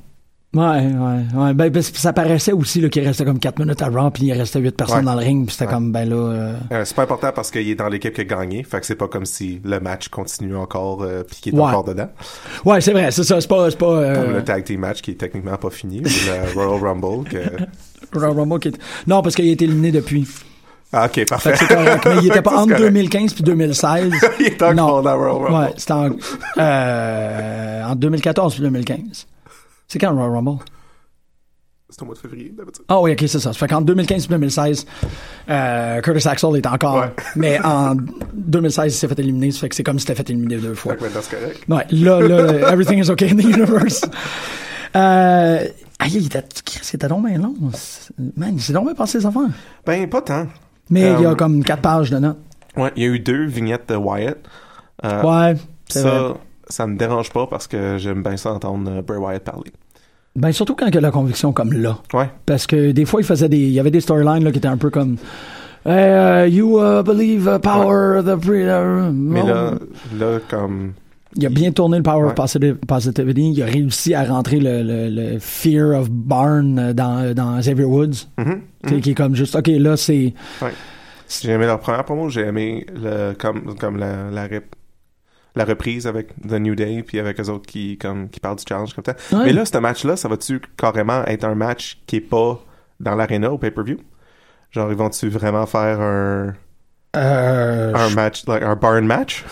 Ouais, 0.53 0.63
ouais, 0.63 1.25
ouais. 1.45 1.55
Ben, 1.55 1.71
parce 1.71 1.91
que 1.93 1.99
ça 1.99 2.13
paraissait 2.13 2.51
aussi 2.53 2.87
qu'il 2.91 3.05
restait 3.07 3.25
comme 3.25 3.39
4 3.39 3.61
minutes 3.61 3.81
à 3.83 3.89
Raw, 3.89 4.11
puis 4.11 4.25
il 4.25 4.33
restait 4.33 4.59
8 4.59 4.77
personnes 4.77 4.99
Ouais. 4.99 5.05
dans 5.05 5.15
le 5.15 5.21
ring, 5.21 5.47
puis 5.47 5.53
c'était 5.55 5.67
Ouais. 5.67 5.73
comme, 5.75 5.93
ben 5.93 6.09
là... 6.11 6.17
euh, 6.17 6.55
Euh, 6.73 6.85
c'est 6.85 6.97
pas 6.97 7.05
important 7.05 7.31
parce 7.33 7.53
qu'il 7.53 7.69
est 7.69 7.77
dans 7.77 7.89
l'équipe 7.89 8.13
qui 8.13 8.23
a 8.23 8.25
gagné. 8.25 8.65
Fait 8.65 8.81
que 8.81 8.87
c'est 8.87 8.97
pas 8.97 9.07
comme 9.07 9.25
si 9.27 9.61
le 9.65 9.79
match 9.79 10.09
continue 10.09 10.57
encore 10.57 11.03
euh, 11.05 11.23
puis 11.23 11.37
qu'il 11.41 11.55
est 11.55 11.57
Ouais. 11.57 11.63
encore 11.69 11.85
dedans. 11.85 12.09
Ouais, 12.65 12.81
c'est 12.81 12.93
vrai, 12.93 13.13
c'est 13.13 13.23
ça, 13.23 13.41
c'est 13.41 13.47
pas... 13.49 13.71
C'est 13.71 13.79
pas 13.79 14.15
Comme 14.15 14.33
le 14.33 14.43
tag 14.45 14.65
team 14.65 14.81
match 14.81 15.03
qui 15.03 15.13
est 15.13 15.15
techniquement 15.15 15.57
pas 15.57 15.71
fini. 15.71 16.01
ou 16.01 16.03
le 16.03 16.53
Royal 16.55 16.83
Rumble. 16.83 17.29
Que... 17.29 17.39
Royal 18.13 18.37
Rumble 18.37 18.59
qui 18.59 18.69
est- 18.69 18.79
Non, 19.07 19.23
parce 19.23 19.37
qu'il 19.37 19.49
a 19.49 19.53
été 19.53 19.65
éliminé 19.67 19.93
depuis. 19.93 20.27
Ah, 20.93 21.07
ok, 21.07 21.13
Fait 21.15 21.25
parfait. 21.25 21.53
que 21.53 21.59
c'est 21.59 21.69
correct. 21.69 22.05
Mais 22.07 22.17
il 22.23 22.27
était 22.27 22.43
pas 22.43 22.51
C'est 22.51 22.57
entre 22.57 22.69
correct. 22.77 22.83
2015 22.85 23.35
puis 23.35 23.43
2016. 23.45 24.13
il 24.41 24.47
est 24.47 24.63
encore 24.63 24.75
Non. 24.75 25.03
dans 25.03 25.17
Royal 25.17 25.37
Rumble. 25.37 25.55
Ouais, 25.57 25.73
c'était 25.77 25.93
en, 25.93 26.11
euh, 26.59 27.85
en 27.85 27.95
2014 27.95 28.55
puis 28.55 28.63
2015. 28.63 29.27
C'est 29.87 29.99
quand 29.99 30.13
Royal 30.13 30.31
Rumble? 30.33 30.59
C'est 31.93 32.03
au 32.03 32.05
mois 32.05 32.15
de 32.15 32.21
février, 32.21 32.53
d'habitude. 32.57 32.85
Ah 32.89 33.01
oui, 33.01 33.13
ok, 33.13 33.19
c'est 33.21 33.29
ça. 33.29 33.41
Ça 33.41 33.53
fait 33.53 33.67
qu'en 33.67 33.81
2015 33.81 34.27
puis 34.27 34.35
2016, 34.37 34.87
euh, 35.49 36.01
Curtis 36.03 36.29
Axel 36.29 36.55
est 36.57 36.67
encore. 36.67 37.01
Ouais. 37.01 37.13
Mais 37.37 37.61
en 37.65 37.97
2016, 38.33 38.95
il 38.95 38.97
s'est 38.97 39.09
fait 39.09 39.19
éliminer. 39.19 39.51
Ça 39.51 39.61
fait 39.61 39.69
que 39.71 39.75
c'est 39.75 39.83
comme 39.83 39.99
si 39.99 40.07
c'était 40.07 40.15
fait 40.15 40.31
éliminer 40.31 40.59
deux 40.59 40.75
fois. 40.75 40.95
Fait 40.97 41.07
que 41.09 41.21
c'est 41.21 41.37
correct. 41.37 41.65
Ouais, 41.69 41.85
là, 41.91 42.21
là, 42.21 42.73
everything 42.73 43.03
is 43.03 43.11
okay 43.11 43.31
in 43.31 43.37
the 43.37 43.43
universe. 43.45 44.03
Euh, 44.95 45.65
aïe, 45.99 46.13
il 46.15 46.27
était, 46.27 46.45
Chris, 46.65 46.81
il 46.93 46.97
était 46.97 47.09
donc 47.09 47.27
bien 47.27 47.39
long. 47.39 47.55
Man, 48.37 48.53
il 48.55 48.61
s'est 48.63 48.73
donc 48.73 48.85
bien 48.87 48.95
passé 48.95 49.19
les 49.19 49.27
affaires. 49.27 49.43
Ben, 49.85 50.09
pas 50.09 50.23
tant. 50.23 50.47
Mais 50.91 51.01
il 51.13 51.23
y 51.23 51.27
a 51.27 51.31
Euh, 51.31 51.35
comme 51.35 51.63
quatre 51.65 51.83
pages 51.83 52.11
de 52.11 52.19
notes. 52.19 52.39
Ouais, 52.77 52.91
il 52.97 53.03
y 53.03 53.07
a 53.07 53.09
eu 53.11 53.19
deux 53.21 53.47
vignettes 53.47 53.89
de 53.89 53.97
Wyatt. 53.97 54.39
Euh, 55.05 55.23
Ouais, 55.23 55.57
c'est 55.89 56.03
vrai. 56.03 56.11
ça, 56.11 56.35
ça 56.69 56.87
me 56.87 56.97
dérange 56.97 57.31
pas 57.33 57.47
parce 57.47 57.67
que 57.67 57.97
j'aime 57.99 58.23
bien 58.23 58.37
ça 58.37 58.53
entendre 58.53 58.91
euh, 58.91 59.03
Bray 59.03 59.19
Wyatt 59.19 59.43
parler. 59.45 59.73
Ben, 60.37 60.53
surtout 60.53 60.75
quand 60.77 60.87
il 60.87 60.95
y 60.95 60.99
a 60.99 61.01
la 61.01 61.11
conviction 61.11 61.53
comme 61.53 61.73
là. 61.73 61.99
Ouais. 62.15 62.31
Parce 62.47 62.67
que 62.67 62.93
des 62.93 63.05
fois, 63.05 63.21
il 63.21 63.25
faisait 63.27 63.49
des, 63.49 63.59
il 63.59 63.73
y 63.73 63.81
avait 63.81 63.91
des 63.91 64.01
storylines 64.01 64.45
là, 64.45 64.53
qui 64.53 64.59
étaient 64.59 64.69
un 64.69 64.77
peu 64.77 64.91
comme, 64.91 65.17
Hey, 65.85 66.47
uh, 66.47 66.49
you 66.49 66.79
uh, 66.79 67.03
believe 67.03 67.49
uh, 67.49 67.59
power, 67.59 68.23
the 68.23 68.37
pre- 68.37 68.69
uh, 68.69 69.11
Mais 69.13 69.43
là, 69.43 69.73
là, 70.19 70.39
comme... 70.49 70.93
il 71.37 71.47
a 71.47 71.49
bien 71.49 71.71
tourné 71.73 71.97
le 71.99 72.03
power 72.03 72.25
of 72.25 72.35
Ouais. 72.39 72.75
positivity. 72.87 73.53
Il 73.53 73.63
a 73.63 73.67
réussi 73.67 74.15
à 74.15 74.25
rentrer 74.25 74.59
le, 74.59 74.83
le, 74.83 75.09
le 75.09 75.39
fear 75.39 75.99
of 76.01 76.11
barn 76.11 76.93
dans, 76.93 77.35
dans 77.35 77.59
Xavier 77.59 77.85
Woods. 77.85 78.27
Mhm. 78.39 79.01
Qui 79.01 79.11
est 79.11 79.15
comme 79.15 79.35
juste, 79.37 79.55
ok, 79.55 79.69
là, 79.69 79.97
c'est, 79.97 80.35
J'ai 81.29 81.51
aimé 81.51 81.67
leur 81.67 81.79
première 81.79 82.05
promo, 82.05 82.29
j'ai 82.29 82.41
aimé 82.43 82.85
le, 82.95 83.35
comme, 83.35 83.77
comme 83.79 83.97
la, 83.99 84.31
la, 84.31 84.47
rep- 84.49 84.75
la 85.55 85.65
reprise 85.65 86.07
avec 86.07 86.29
The 86.43 86.55
New 86.55 86.75
Day, 86.75 87.03
puis 87.07 87.19
avec 87.21 87.39
les 87.39 87.49
autres 87.51 87.67
qui, 87.67 87.97
comme, 87.99 88.29
qui 88.29 88.41
parlent 88.41 88.57
du 88.57 88.65
challenge 88.69 88.95
comme 88.95 89.05
ça. 89.05 89.15
Ouais. 89.37 89.45
Mais 89.45 89.53
là, 89.53 89.65
ce 89.65 89.79
match-là, 89.79 90.17
ça 90.17 90.29
va-tu 90.29 90.61
carrément 90.77 91.25
être 91.27 91.45
un 91.45 91.55
match 91.55 92.01
qui 92.07 92.17
est 92.17 92.21
pas 92.21 92.61
dans 92.99 93.15
l'arena 93.15 93.53
au 93.53 93.59
pay-per-view? 93.59 93.99
Genre, 94.73 94.91
ils 94.91 94.97
vont-tu 94.97 95.29
vraiment 95.29 95.67
faire 95.67 96.01
un, 96.01 96.55
euh, 97.17 97.95
un 97.95 98.11
match, 98.15 98.47
like, 98.47 98.63
un 98.63 98.77
barn 98.77 99.05
match? 99.07 99.45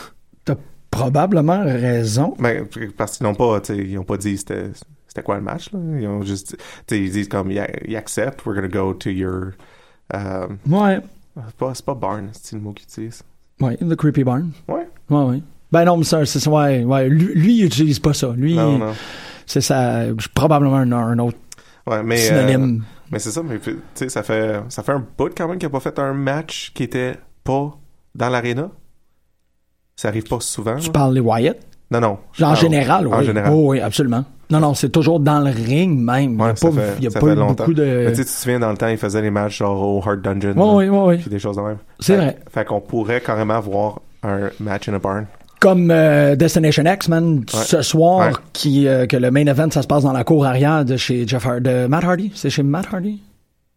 Probablement 0.90 1.62
raison. 1.64 2.34
Ben, 2.38 2.66
parce 2.96 3.18
qu'ils 3.18 3.26
n'ont 3.26 3.34
pas, 3.34 3.60
ils 3.70 4.00
pas 4.04 4.16
dit 4.16 4.36
c'était, 4.38 4.70
c'était 5.06 5.22
quoi 5.22 5.36
le 5.36 5.42
match, 5.42 5.72
là. 5.72 5.78
Ils 6.00 6.06
ont 6.06 6.22
juste, 6.22 6.56
ils 6.90 7.10
disent 7.10 7.28
comme, 7.28 7.50
ils 7.50 7.96
acceptent, 7.96 8.44
we're 8.46 8.54
gonna 8.54 8.68
go 8.68 8.94
to 8.94 9.10
your, 9.10 9.52
um, 10.14 10.58
Ouais. 10.68 11.00
c'est 11.46 11.56
pas, 11.56 11.72
pas 11.86 11.94
barn, 11.94 12.28
c'est 12.32 12.56
le 12.56 12.62
mot 12.62 12.72
qu'ils 12.72 12.84
utilisent. 12.86 13.22
Ouais, 13.60 13.76
The 13.76 13.94
Creepy 13.96 14.24
Barn. 14.24 14.50
Ouais. 14.68 14.88
Ouais, 15.10 15.24
ouais. 15.24 15.42
Ben 15.72 15.84
non, 15.84 15.96
mais 15.98 16.04
ça, 16.04 16.24
c'est 16.24 16.40
ça, 16.40 16.50
ouais, 16.50 16.84
ouais. 16.84 17.08
Lui, 17.08 17.34
lui, 17.34 17.58
il 17.58 17.64
utilise 17.66 17.98
pas 17.98 18.14
ça. 18.14 18.32
Lui, 18.36 18.56
c'est 19.46 19.60
ça, 19.60 20.04
probablement 20.34 20.76
un, 20.76 20.92
un 20.92 21.18
autre 21.18 21.36
Ouais, 21.86 22.02
mais. 22.02 22.18
synonyme. 22.18 22.80
euh, 22.82 22.84
mais 23.10 23.18
c'est 23.18 23.30
ça, 23.30 23.42
mais 23.42 23.58
tu 23.58 23.78
sais, 23.94 24.08
ça 24.10 24.22
fait, 24.22 24.60
ça 24.68 24.82
fait 24.82 24.92
un 24.92 25.04
bout 25.16 25.30
quand 25.36 25.48
même 25.48 25.58
qu'il 25.58 25.66
a 25.66 25.70
pas 25.70 25.80
fait 25.80 25.98
un 25.98 26.12
match 26.12 26.72
qui 26.74 26.82
était 26.82 27.16
pas 27.44 27.76
dans 28.14 28.28
l'aréna. 28.28 28.70
Ça 29.98 30.08
arrive 30.08 30.22
pas 30.28 30.38
souvent. 30.40 30.76
tu 30.76 30.86
là. 30.86 30.92
parles 30.92 31.14
les 31.14 31.20
Wyatt? 31.20 31.56
Non, 31.90 32.00
non. 32.00 32.18
En 32.40 32.50
Ah, 32.52 32.54
général, 32.54 33.06
oui. 33.08 33.14
En 33.14 33.22
général. 33.22 33.52
Oh, 33.52 33.70
oui, 33.70 33.80
absolument. 33.80 34.24
Non, 34.48 34.60
non, 34.60 34.72
c'est 34.74 34.90
toujours 34.90 35.18
dans 35.18 35.40
le 35.40 35.50
ring 35.50 35.98
même. 35.98 36.22
il 36.22 36.28
n'y 36.36 36.42
Ouais, 36.42 36.50
a 36.50 36.54
pas, 36.54 36.70
fait, 36.70 36.94
il 36.98 37.04
y 37.04 37.06
a 37.08 37.10
pas 37.10 37.26
eu 37.26 37.34
longtemps. 37.34 37.64
beaucoup 37.64 37.74
de. 37.74 37.82
Mais 37.82 38.10
tu 38.12 38.16
sais, 38.18 38.24
tu 38.24 38.30
te 38.30 38.36
souviens, 38.36 38.60
dans 38.60 38.70
le 38.70 38.76
temps, 38.76 38.86
il 38.86 38.96
faisait 38.96 39.20
les 39.22 39.30
matchs 39.30 39.58
genre 39.58 39.82
au 39.82 40.00
Hard 40.08 40.22
Dungeon. 40.22 40.52
Oui, 40.56 40.86
là, 40.86 40.92
oui, 40.92 40.98
oui. 41.08 41.16
Puis 41.18 41.28
des 41.30 41.38
choses 41.40 41.56
de 41.56 41.62
même. 41.62 41.78
C'est 41.98 42.16
vrai. 42.16 42.38
Fait 42.50 42.64
qu'on 42.64 42.80
pourrait 42.80 43.20
carrément 43.20 43.54
avoir 43.54 44.00
un 44.22 44.50
match 44.60 44.88
in 44.88 44.94
a 44.94 44.98
barn. 45.00 45.26
Comme 45.60 45.90
euh, 45.90 46.36
Destination 46.36 46.84
X, 46.86 47.08
man, 47.08 47.42
ce 47.48 47.82
soir, 47.82 48.28
Ouais. 48.28 48.32
qui, 48.52 48.86
euh, 48.86 49.06
que 49.06 49.16
le 49.16 49.30
main 49.32 49.44
event, 49.46 49.68
ça 49.72 49.82
se 49.82 49.88
passe 49.88 50.04
dans 50.04 50.12
la 50.12 50.22
cour 50.22 50.46
arrière 50.46 50.84
de 50.84 50.96
chez 50.96 51.26
Jeff 51.26 51.44
Har- 51.44 51.60
de 51.60 51.86
Matt 51.88 52.04
Hardy? 52.04 52.30
C'est 52.34 52.48
chez 52.48 52.62
Matt 52.62 52.86
Hardy? 52.92 53.20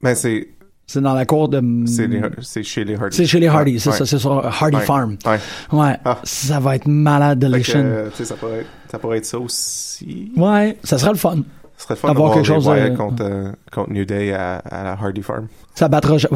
Ben, 0.04 0.14
c'est, 0.14 0.48
C'est 0.94 1.00
dans 1.00 1.14
la 1.14 1.26
cour 1.26 1.48
de. 1.48 1.62
c'est, 1.86 2.64
chez 2.64 2.84
les 2.84 2.96
Hardy. 2.96 3.16
C'est 3.16 3.26
chez 3.26 3.40
les 3.40 3.48
Hardy, 3.48 3.80
c'est 3.80 3.92
ouais. 3.92 3.96
ça, 3.96 4.06
c'est 4.06 4.18
sur 4.20 4.46
Hardy 4.46 4.76
Ouais. 4.76 4.84
Farm. 4.84 5.16
Ouais. 5.26 5.40
Ouais, 5.72 5.98
Ah. 6.04 6.18
ça 6.26 6.60
va 6.60 6.76
être 6.76 6.86
malade 6.86 7.40
de 7.40 7.48
l'échine. 7.48 7.80
euh, 7.82 8.10
ça 8.12 8.36
pourrait, 8.36 8.60
être, 8.60 8.68
ça 8.92 9.00
pourrait 9.00 9.18
être 9.20 9.26
ça 9.26 9.40
aussi. 9.40 10.34
Ouais, 10.36 10.78
ça 10.84 10.98
sera 10.98 11.12
le 11.14 11.18
fun. 11.18 11.38
Ce 11.78 11.84
serait 11.86 11.94
le 11.96 12.00
fun 12.00 12.10
Avoir 12.10 12.32
d'avoir 12.32 12.34
quelque 12.34 12.46
chose, 12.46 12.68
Wyatt 12.68 12.92
euh, 12.92 12.96
contre, 12.98 13.24
euh, 13.24 13.52
contre 13.72 13.90
New 13.94 14.04
Day 14.04 14.34
à, 14.34 14.58
à 14.58 14.84
la 14.84 14.92
Hardy 14.92 15.22
Farm. 15.22 15.48
Ça 15.76 15.88
battra. 15.88 16.16
Ouais. 16.16 16.28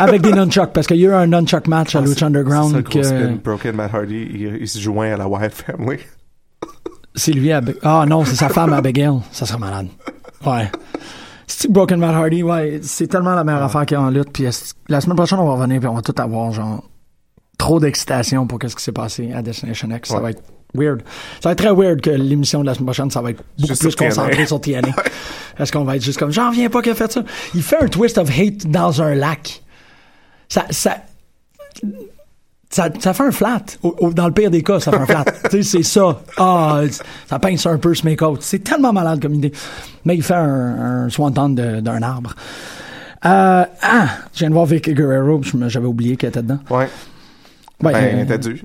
Avec 0.00 0.22
des 0.22 0.32
nunchucks, 0.32 0.72
parce 0.72 0.88
qu'il 0.88 0.96
y 0.96 1.06
a 1.06 1.10
eu 1.10 1.14
un 1.14 1.28
nunchuck 1.28 1.68
match 1.68 1.94
à 1.94 2.00
Ah, 2.00 2.02
Lucha 2.02 2.26
Underground. 2.26 2.70
c'est 2.92 3.02
ça, 3.04 3.12
que 3.14 3.26
spin. 3.26 3.38
Broken 3.44 3.76
Matt 3.76 3.94
Hardy, 3.94 4.28
il, 4.34 4.58
il 4.60 4.68
se 4.68 4.80
joint 4.80 5.12
à 5.12 5.16
la 5.16 5.28
Wyatt 5.28 5.52
Family. 5.54 6.00
C'est 7.14 7.32
lui 7.32 7.52
à 7.52 7.60
Ah 7.84 8.04
non, 8.08 8.24
c'est 8.24 8.34
sa 8.34 8.48
femme 8.48 8.72
Abigail. 8.72 9.20
Ça 9.30 9.46
serait 9.46 9.58
malade. 9.60 9.86
Ouais. 10.44 10.68
C'est 11.46 11.70
Broken 11.70 11.98
Matt 12.00 12.14
Hardy, 12.14 12.42
ouais. 12.42 12.80
C'est 12.82 13.06
tellement 13.06 13.34
la 13.34 13.44
meilleure 13.44 13.62
affaire 13.62 13.86
qu'il 13.86 13.96
y 13.96 14.00
a 14.00 14.02
en 14.02 14.10
lutte. 14.10 14.32
Puis 14.32 14.44
est-ce- 14.44 14.74
la 14.88 15.00
semaine 15.00 15.16
prochaine, 15.16 15.38
on 15.38 15.46
va 15.46 15.52
revenir 15.54 15.78
puis 15.80 15.88
on 15.88 15.94
va 15.94 16.02
tout 16.02 16.14
avoir, 16.18 16.50
genre, 16.52 16.82
trop 17.58 17.78
d'excitation 17.80 18.46
pour 18.46 18.58
qu'est-ce 18.58 18.76
qui 18.76 18.82
s'est 18.82 18.92
passé 18.92 19.32
à 19.32 19.42
Destination 19.42 19.88
X. 19.90 20.08
Ça 20.08 20.20
va 20.20 20.30
être 20.30 20.42
weird. 20.74 21.02
Ça 21.40 21.48
va 21.48 21.52
être 21.52 21.58
très 21.58 21.72
weird 21.72 22.00
que 22.00 22.10
l'émission 22.10 22.60
de 22.60 22.66
la 22.66 22.74
semaine 22.74 22.86
prochaine, 22.86 23.10
ça 23.10 23.22
va 23.22 23.30
être 23.30 23.42
beaucoup 23.58 23.68
Juste 23.68 23.82
plus 23.82 23.94
concentré 23.96 24.46
sur 24.46 24.60
TNA. 24.60 24.88
Est-ce 25.58 25.70
qu'on 25.72 25.84
va 25.84 25.96
être 25.96 26.02
juste 26.02 26.18
comme, 26.18 26.32
j'en 26.32 26.50
reviens 26.50 26.68
pas 26.68 26.82
qu'il 26.82 26.92
a 26.92 26.94
fait 26.96 27.10
ça. 27.10 27.22
Il 27.54 27.62
fait 27.62 27.82
un 27.82 27.88
twist 27.88 28.18
of 28.18 28.28
hate 28.28 28.66
dans 28.66 29.00
un 29.00 29.14
lac. 29.14 29.62
Ça, 30.48 30.66
ça, 30.70 30.98
ça, 32.70 32.88
ça 32.98 33.12
fait 33.14 33.22
un 33.24 33.30
flat. 33.32 33.62
Au- 33.82 33.94
au- 34.00 34.12
dans 34.12 34.26
le 34.26 34.32
pire 34.32 34.50
des 34.50 34.62
cas, 34.62 34.80
ça 34.80 34.90
fait 34.92 34.98
un 34.98 35.06
flat. 35.06 35.24
tu 35.50 35.62
sais, 35.62 35.62
c'est 35.62 35.82
ça. 35.82 36.20
Ah, 36.36 36.80
ça 37.28 37.38
pince 37.38 37.64
un 37.66 37.78
peu 37.78 37.94
ce 37.94 38.04
make-out. 38.04 38.38
C'est 38.42 38.62
tellement 38.64 38.92
malade 38.92 39.20
comme 39.22 39.34
idée. 39.34 39.52
Mais 40.04 40.16
il 40.16 40.22
fait 40.22 40.34
un, 40.34 41.04
un 41.04 41.08
swanton 41.08 41.50
d'un 41.50 42.02
arbre. 42.02 42.34
Euh, 43.24 43.64
ah, 43.82 44.06
je 44.32 44.38
viens 44.40 44.48
de 44.50 44.54
voir 44.54 44.66
Vicky 44.66 44.94
Guerrero, 44.94 45.40
j'avais 45.68 45.86
oublié 45.86 46.16
qu'elle 46.16 46.28
était 46.30 46.42
dedans. 46.42 46.58
Ouais. 46.70 46.88
Ouais, 47.82 47.92
ben, 47.92 48.18
euh, 48.20 48.24
t'as 48.26 48.38
dû. 48.38 48.62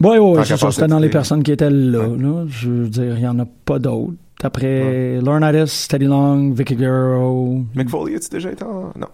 Ouais, 0.00 0.10
ouais, 0.10 0.18
ouais, 0.18 0.36
Tant 0.36 0.44
c'est 0.44 0.56
ça. 0.56 0.70
C'était 0.70 0.86
dans 0.88 0.98
les 0.98 1.08
personnes 1.08 1.42
qui 1.42 1.52
étaient 1.52 1.70
là, 1.70 2.06
là. 2.06 2.44
Je 2.48 2.68
veux 2.68 2.88
dire, 2.88 3.14
il 3.16 3.20
n'y 3.22 3.26
en 3.28 3.38
a 3.38 3.46
pas 3.64 3.78
d'autres. 3.78 4.12
Après 4.42 5.18
Laurinaitis, 5.22 5.86
Teddy 5.88 6.04
Long, 6.04 6.50
Vicky 6.52 6.76
Guerrero. 6.76 7.62
Mick 7.74 7.88
Foley, 7.88 8.16
as-tu 8.16 8.28
déjà 8.28 8.52
été 8.52 8.62
en. 8.64 8.92
Non. 8.98 9.08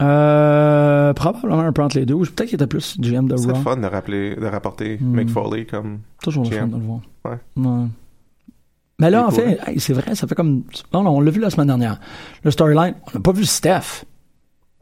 Euh, 0.00 1.12
probablement 1.14 1.60
un 1.60 1.72
peu 1.72 1.82
entre 1.82 1.96
les 1.98 2.06
deux. 2.06 2.14
ou 2.14 2.20
Peut-être 2.24 2.46
qu'il 2.46 2.54
était 2.56 2.66
plus 2.66 2.98
GM 3.00 3.26
de 3.28 3.36
C'est 3.36 3.50
Raw. 3.52 3.60
fun 3.62 3.76
de 3.76 3.86
rappeler, 3.86 4.34
de 4.36 4.46
rapporter 4.46 4.98
Hmm. 4.98 5.16
Mick 5.16 5.30
Foley 5.30 5.64
comme. 5.66 6.00
Toujours 6.22 6.44
le 6.44 6.50
GM. 6.50 6.58
fun 6.60 6.66
de 6.68 6.76
le 6.76 6.82
voir. 6.82 7.00
Ouais. 7.24 7.38
Ouais. 7.56 7.86
Mais 8.98 9.10
là, 9.10 9.26
en 9.26 9.30
fait, 9.30 9.56
pourrait. 9.56 9.72
hey, 9.72 9.80
c'est 9.80 9.92
vrai, 9.92 10.14
ça 10.14 10.26
fait 10.26 10.34
comme. 10.34 10.62
Non, 10.92 11.02
non, 11.02 11.16
on 11.16 11.20
l'a 11.20 11.30
vu 11.30 11.40
la 11.40 11.50
semaine 11.50 11.66
dernière. 11.68 12.00
Le 12.42 12.50
storyline, 12.50 12.94
on 13.08 13.18
n'a 13.18 13.20
pas 13.20 13.32
vu 13.32 13.44
Steph. 13.44 14.04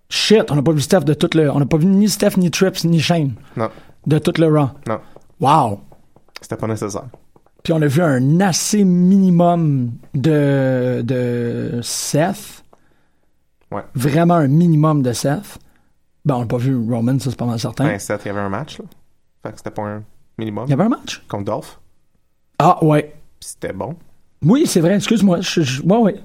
Shit, 0.08 0.50
on 0.50 0.56
n'a 0.56 0.62
pas 0.62 0.72
vu 0.72 0.80
Steph 0.80 1.00
de 1.00 1.14
tout 1.14 1.30
le. 1.34 1.50
On 1.50 1.58
n'a 1.58 1.66
pas 1.66 1.78
vu 1.78 1.86
ni 1.86 2.08
Steph, 2.08 2.36
ni 2.36 2.50
Trips, 2.50 2.84
ni 2.84 3.00
Shane. 3.00 3.32
Non. 3.56 3.68
De 4.06 4.18
tout 4.18 4.32
le 4.38 4.46
Raw. 4.48 4.68
Non. 4.86 4.98
Wow! 5.40 5.80
C'était 6.40 6.56
pas 6.56 6.66
nécessaire. 6.66 7.04
Puis 7.62 7.72
on 7.72 7.80
a 7.80 7.86
vu 7.86 8.02
un 8.02 8.40
assez 8.40 8.82
minimum 8.84 9.92
de, 10.14 11.00
de 11.02 11.80
Seth. 11.82 12.64
Ouais. 13.72 13.82
Vraiment 13.94 14.34
un 14.34 14.48
minimum 14.48 15.02
de 15.02 15.12
Seth. 15.12 15.58
Ben, 16.24 16.36
on 16.36 16.40
n'a 16.40 16.46
pas 16.46 16.56
vu 16.58 16.76
Roman, 16.76 17.18
ça 17.18 17.30
c'est 17.30 17.36
pas 17.36 17.44
mal 17.46 17.58
certain. 17.58 17.84
Ben, 17.84 17.98
Seth, 17.98 18.22
il 18.24 18.28
y 18.28 18.30
avait 18.30 18.40
un 18.40 18.48
match, 18.48 18.78
là. 18.78 18.84
Fait 19.44 19.50
que 19.52 19.58
c'était 19.58 19.70
pas 19.70 19.82
un 19.82 20.02
minimum. 20.38 20.64
Il 20.66 20.70
y 20.70 20.72
avait 20.74 20.84
un 20.84 20.88
match? 20.88 21.22
Contre 21.28 21.44
Dolph. 21.44 21.80
Ah, 22.58 22.82
ouais. 22.84 23.12
C'était 23.40 23.72
bon. 23.72 23.96
Oui, 24.42 24.64
c'est 24.66 24.80
vrai, 24.80 24.94
excuse-moi. 24.96 25.40
Je, 25.40 25.62
je- 25.62 25.82
ouais, 25.82 25.96
ouais. 25.98 26.16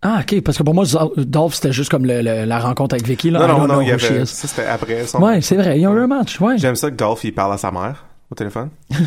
Ah, 0.00 0.20
ok, 0.20 0.40
parce 0.42 0.56
que 0.58 0.62
pour 0.62 0.74
moi, 0.74 0.84
Dolph, 1.16 1.54
c'était 1.54 1.72
juste 1.72 1.90
comme 1.90 2.04
le- 2.06 2.22
le- 2.22 2.44
la 2.44 2.58
rencontre 2.60 2.94
avec 2.94 3.04
Vicky. 3.06 3.30
Là. 3.30 3.40
Non, 3.48 3.58
non, 3.58 3.66
non, 3.66 3.80
il 3.80 3.88
y 3.88 3.90
avait. 3.90 4.24
Ça, 4.26 4.46
c'était 4.46 4.66
après 4.66 5.04
son. 5.06 5.20
Ouais, 5.20 5.40
c'est 5.40 5.56
vrai, 5.56 5.76
il 5.76 5.82
y 5.82 5.86
a 5.86 5.90
eu 5.90 5.98
un 5.98 6.06
match, 6.06 6.40
ouais. 6.40 6.56
J'aime 6.56 6.76
ça 6.76 6.88
que 6.90 6.94
Dolph, 6.96 7.24
il 7.24 7.34
parle 7.34 7.54
à 7.54 7.58
sa 7.58 7.72
mère 7.72 8.04
au 8.30 8.34
téléphone. 8.34 8.68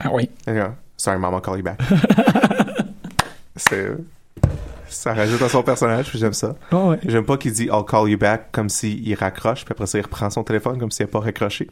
Ah 0.00 0.10
oui. 0.12 0.30
Sorry, 0.96 1.18
mama, 1.18 1.40
call 1.40 1.56
you 1.58 1.64
back. 1.64 1.80
c'est. 3.56 3.96
Ça 4.88 5.14
rajoute 5.14 5.40
à 5.42 5.48
son 5.48 5.62
personnage, 5.62 6.08
puis 6.08 6.18
j'aime 6.18 6.32
ça. 6.32 6.54
Ah 6.72 6.76
ouais. 6.86 6.98
J'aime 7.06 7.24
pas 7.24 7.36
qu'il 7.36 7.52
dit 7.52 7.64
I'll 7.64 7.84
call 7.88 8.08
you 8.08 8.18
back 8.18 8.48
comme 8.52 8.68
s'il 8.68 9.14
raccroche, 9.14 9.64
puis 9.64 9.72
après 9.72 9.86
ça, 9.86 9.98
il 9.98 10.02
reprend 10.02 10.30
son 10.30 10.42
téléphone 10.44 10.78
comme 10.78 10.90
s'il 10.90 11.06
n'a 11.06 11.12
pas 11.12 11.20
raccroché. 11.20 11.68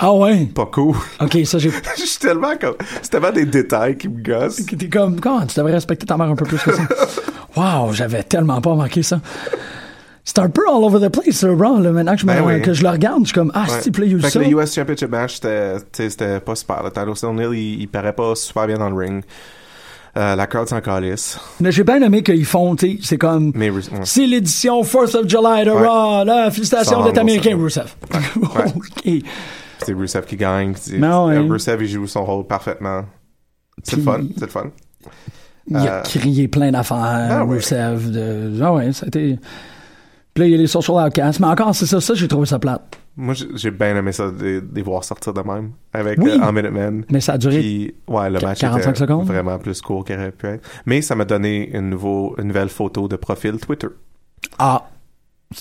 Ah 0.00 0.12
ouais? 0.12 0.46
Pas 0.54 0.66
cool. 0.66 0.94
Ok, 1.20 1.38
ça, 1.44 1.58
j'ai. 1.58 1.70
Je 1.98 2.02
suis 2.04 2.18
tellement 2.20 2.56
comme. 2.60 2.76
C'est 3.02 3.10
tellement 3.10 3.32
des 3.32 3.46
détails 3.46 3.96
qui 3.96 4.08
me 4.08 4.22
gossent. 4.22 4.64
T'es 4.66 4.88
comme, 4.88 5.18
comment 5.20 5.44
tu 5.46 5.56
devrais 5.56 5.72
respecter 5.72 6.06
ta 6.06 6.16
mère 6.16 6.28
un 6.28 6.36
peu 6.36 6.44
plus 6.44 6.58
que 6.62 6.72
ça? 6.72 6.82
Wow, 7.56 7.92
j'avais 7.92 8.22
tellement 8.22 8.60
pas 8.60 8.70
remarqué 8.70 9.02
ça. 9.02 9.20
C'est 10.22 10.38
un 10.38 10.48
peu 10.50 10.60
all 10.68 10.84
over 10.84 11.00
the 11.00 11.10
place, 11.10 11.36
ce 11.36 11.46
Raw, 11.46 11.80
là, 11.80 11.90
maintenant 11.90 12.14
que 12.14 12.20
je, 12.20 12.26
me- 12.26 12.34
Ben 12.34 12.44
oui. 12.44 12.62
que 12.62 12.72
je 12.74 12.82
le 12.84 12.90
regarde, 12.90 13.20
je 13.22 13.28
suis 13.28 13.34
comme, 13.34 13.50
ah, 13.54 13.64
Ouais. 13.68 13.80
si, 13.80 13.90
puis 13.90 14.02
là, 14.02 14.06
il 14.06 14.12
y 14.12 14.14
a 14.14 14.18
eu 14.18 14.20
Fait 14.20 14.30
ça. 14.30 14.38
que 14.40 14.44
le 14.44 14.62
US 14.62 14.72
Championship 14.74 15.08
match, 15.10 15.40
c'était 15.92 16.38
pas 16.40 16.54
super. 16.54 16.82
Le 16.84 16.90
Tyler 16.90 17.12
O'Neill, 17.24 17.58
il, 17.58 17.80
il 17.80 17.88
paraît 17.88 18.12
pas 18.12 18.34
super 18.36 18.66
bien 18.66 18.76
dans 18.76 18.90
le 18.90 18.94
ring. 18.96 19.24
Euh, 20.16 20.34
la 20.34 20.46
crowd 20.46 20.68
s'en 20.68 20.80
calisse. 20.80 21.38
Mais 21.60 21.70
j'ai 21.70 21.84
bien 21.84 22.00
aimé 22.02 22.22
qu'ils 22.22 22.44
font, 22.44 22.74
tu 22.74 22.92
sais, 22.96 22.98
c'est 23.02 23.18
comme, 23.18 23.52
Mais, 23.54 23.70
ouais. 23.70 23.80
c'est 24.04 24.26
l'édition 24.26 24.82
4th 24.82 25.16
of 25.16 25.28
July 25.28 25.64
de 25.64 25.70
Ouais. 25.70 25.86
Raw, 25.86 26.24
là, 26.24 26.50
félicitations 26.50 27.04
d'être 27.04 27.18
américain, 27.18 27.56
ok. 27.56 29.12
c'est 29.84 29.92
Rusev 29.92 30.24
qui 30.26 30.36
gagne. 30.36 30.72
C'est- 30.76 30.98
Ben 30.98 31.28
euh, 31.28 31.42
Rusev, 31.48 31.82
il 31.82 31.88
joue 31.88 32.06
son 32.06 32.24
rôle 32.24 32.46
parfaitement. 32.46 33.04
C'est 33.84 33.96
le 33.96 34.02
fun, 34.02 34.20
c'est 34.36 34.46
le 34.46 34.50
fun. 34.50 34.70
Il 35.68 35.76
a 35.76 35.98
Euh, 35.98 36.02
crié 36.02 36.48
plein 36.48 36.70
d'affaires, 36.72 37.28
Ah. 37.30 37.42
Rusev, 37.42 38.10
de, 38.10 38.52
ah 38.62 38.72
ouais, 38.72 38.92
ça 38.92 39.04
a 39.04 39.08
été, 39.08 39.38
puis 40.34 40.42
là, 40.42 40.46
il 40.46 40.50
y 40.52 40.54
a 40.54 40.58
les 40.58 40.66
social 40.66 40.96
outcasts, 41.06 41.38
mais 41.40 41.46
encore, 41.46 41.74
c'est 41.74 41.86
ça, 41.86 42.00
ça, 42.00 42.14
j'ai 42.14 42.26
trouvé 42.26 42.46
ça 42.46 42.58
plate. 42.58 42.98
Moi, 43.20 43.34
j'ai 43.54 43.72
bien 43.72 43.96
aimé 43.96 44.12
ça, 44.12 44.26
de, 44.30 44.60
de 44.60 44.64
les 44.74 44.82
voir 44.82 45.02
sortir 45.02 45.34
de 45.34 45.40
même. 45.42 45.72
Avec 45.92 46.18
Oui. 46.20 46.30
euh, 46.30 46.38
en 46.40 46.52
Minute 46.52 46.70
Man. 46.70 47.04
Mais 47.10 47.20
ça 47.20 47.32
a 47.32 47.38
duré, 47.38 47.58
Puis, 47.58 47.94
ouais, 48.06 48.30
le 48.30 48.38
match 48.40 48.60
45 48.60 48.90
était 48.90 48.98
secondes? 49.00 49.26
vraiment 49.26 49.58
plus 49.58 49.80
court 49.82 50.04
qu'il 50.04 50.14
aurait 50.16 50.30
pu 50.30 50.46
être. 50.46 50.64
Mais 50.86 51.02
ça 51.02 51.16
m'a 51.16 51.24
donné 51.24 51.68
une, 51.76 51.90
nouveau, 51.90 52.36
une 52.38 52.46
nouvelle 52.46 52.68
photo 52.68 53.08
de 53.08 53.16
profil 53.16 53.58
Twitter, 53.58 53.88
ah, 54.60 54.84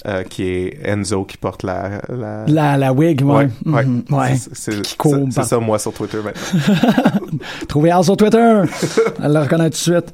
euh, 0.05 0.22
qui 0.24 0.43
est 0.43 0.80
Enzo 0.88 1.24
qui 1.26 1.38
porte 1.38 1.64
la... 1.64 2.01
la... 2.10 2.45
la, 2.45 2.78
la 2.78 2.93
wig, 2.93 3.24
ouais. 3.24 3.49
Ouais, 3.66 3.74
ouais. 3.74 3.86
Mhm, 3.86 4.03
ouais. 4.12 4.36
C'est- 4.36 4.97
par- 5.34 5.45
ça, 5.45 5.58
moi, 5.60 5.80
sur 5.80 5.93
Twitter 5.93 6.20
maintenant. 6.24 7.39
Trouvez 7.68 7.89
Al 7.89 8.03
sur 8.03 8.18
Twitter. 8.18 8.62
Elle 9.24 9.34
le 9.34 9.39
reconnaît 9.39 9.66
tout 9.66 9.70
de 9.72 9.76
suite. 9.76 10.14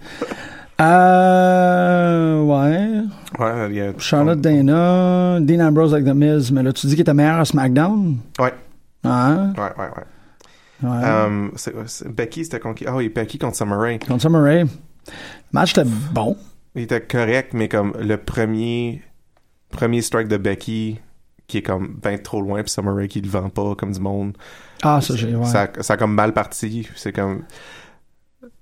Euh, 0.81 2.41
ouais. 2.41 3.01
Ouais, 3.39 3.69
il 3.69 3.75
y 3.75 3.81
a... 3.81 3.93
Charlotte 3.97 4.39
Dana, 4.41 5.39
Dean 5.41 5.59
Ambrose 5.67 5.93
avec 5.93 6.05
The 6.05 6.15
Miz, 6.15 6.51
mais 6.51 6.63
là, 6.63 6.73
tu 6.73 6.87
dis 6.87 6.93
qu'il 6.93 7.01
était 7.01 7.13
meilleur 7.13 7.39
à 7.39 7.45
SmackDown? 7.45 8.17
Ouais, 8.39 8.53
Hein? 9.03 9.53
ouais, 9.57 9.63
ouais, 9.63 9.89
ouais. 9.97 10.89
Ouais. 10.89 11.25
Um, 11.25 11.51
c'est- 11.55 11.73
c'est- 11.87 12.09
Becky, 12.09 12.43
c'était 12.43 12.59
contre 12.59 12.75
qui? 12.79 12.85
Ah 12.87 12.95
oui, 12.95 13.07
Becky 13.09 13.37
contre 13.37 13.55
Summer 13.55 13.79
Rae. 13.79 13.99
Contre 13.99 14.21
Summer 14.21 14.41
Rae. 14.43 14.63
Le 14.63 14.67
match 15.53 15.71
était 15.71 15.87
bon. 16.11 16.35
Il 16.75 16.81
était 16.83 16.99
correct, 17.01 17.53
mais 17.53 17.69
comme 17.69 17.93
le 17.99 18.17
premier 18.17 19.01
premier 19.69 20.01
strike 20.01 20.27
de 20.27 20.37
Becky 20.37 20.99
qui 21.47 21.59
est 21.59 21.61
comme 21.61 21.95
ben 22.01 22.17
trop 22.21 22.41
loin, 22.41 22.61
puis 22.63 22.71
Summer 22.71 22.95
Rae 22.95 23.07
qui 23.07 23.21
le 23.21 23.29
vend 23.29 23.49
pas 23.49 23.75
comme 23.75 23.91
du 23.93 23.99
monde. 24.01 24.35
Ah, 24.81 24.99
ça, 25.01 25.15
j'ai, 25.15 25.33
ouais. 25.35 25.45
Ça, 25.45 25.69
ça 25.79 25.93
a 25.93 25.97
comme 25.97 26.13
mal 26.15 26.33
parti. 26.33 26.87
C'est 26.95 27.13
comme... 27.13 27.43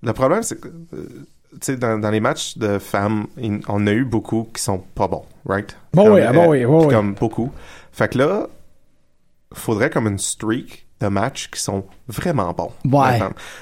Le 0.03 0.13
problème, 0.13 0.43
c'est 0.43 0.59
que... 0.61 0.67
euh, 0.93 1.07
dans, 1.79 1.99
dans 1.99 2.09
les 2.09 2.19
matchs 2.19 2.57
de 2.57 2.79
femmes, 2.79 3.27
il- 3.37 3.61
on 3.67 3.85
a 3.87 3.91
eu 3.91 4.05
beaucoup 4.05 4.47
qui 4.53 4.61
sont 4.61 4.79
pas 4.79 5.07
bons, 5.07 5.25
right? 5.45 5.75
Bon, 5.93 6.05
Comme, 6.05 6.13
oui, 6.13 6.21
ah, 6.21 6.33
bon, 6.33 6.49
oui, 6.49 6.65
bon, 6.65 6.85
oui. 6.87 6.93
Comme 6.93 7.13
beaucoup. 7.13 7.51
Fait 7.91 8.07
que 8.07 8.17
là, 8.17 8.47
faudrait 9.53 9.89
comme 9.89 10.07
une 10.07 10.17
streak 10.19 10.87
de 11.01 11.07
matchs 11.07 11.49
qui 11.49 11.59
sont 11.59 11.83
vraiment 12.07 12.53
bons. 12.53 12.71
Ouais. 12.85 13.19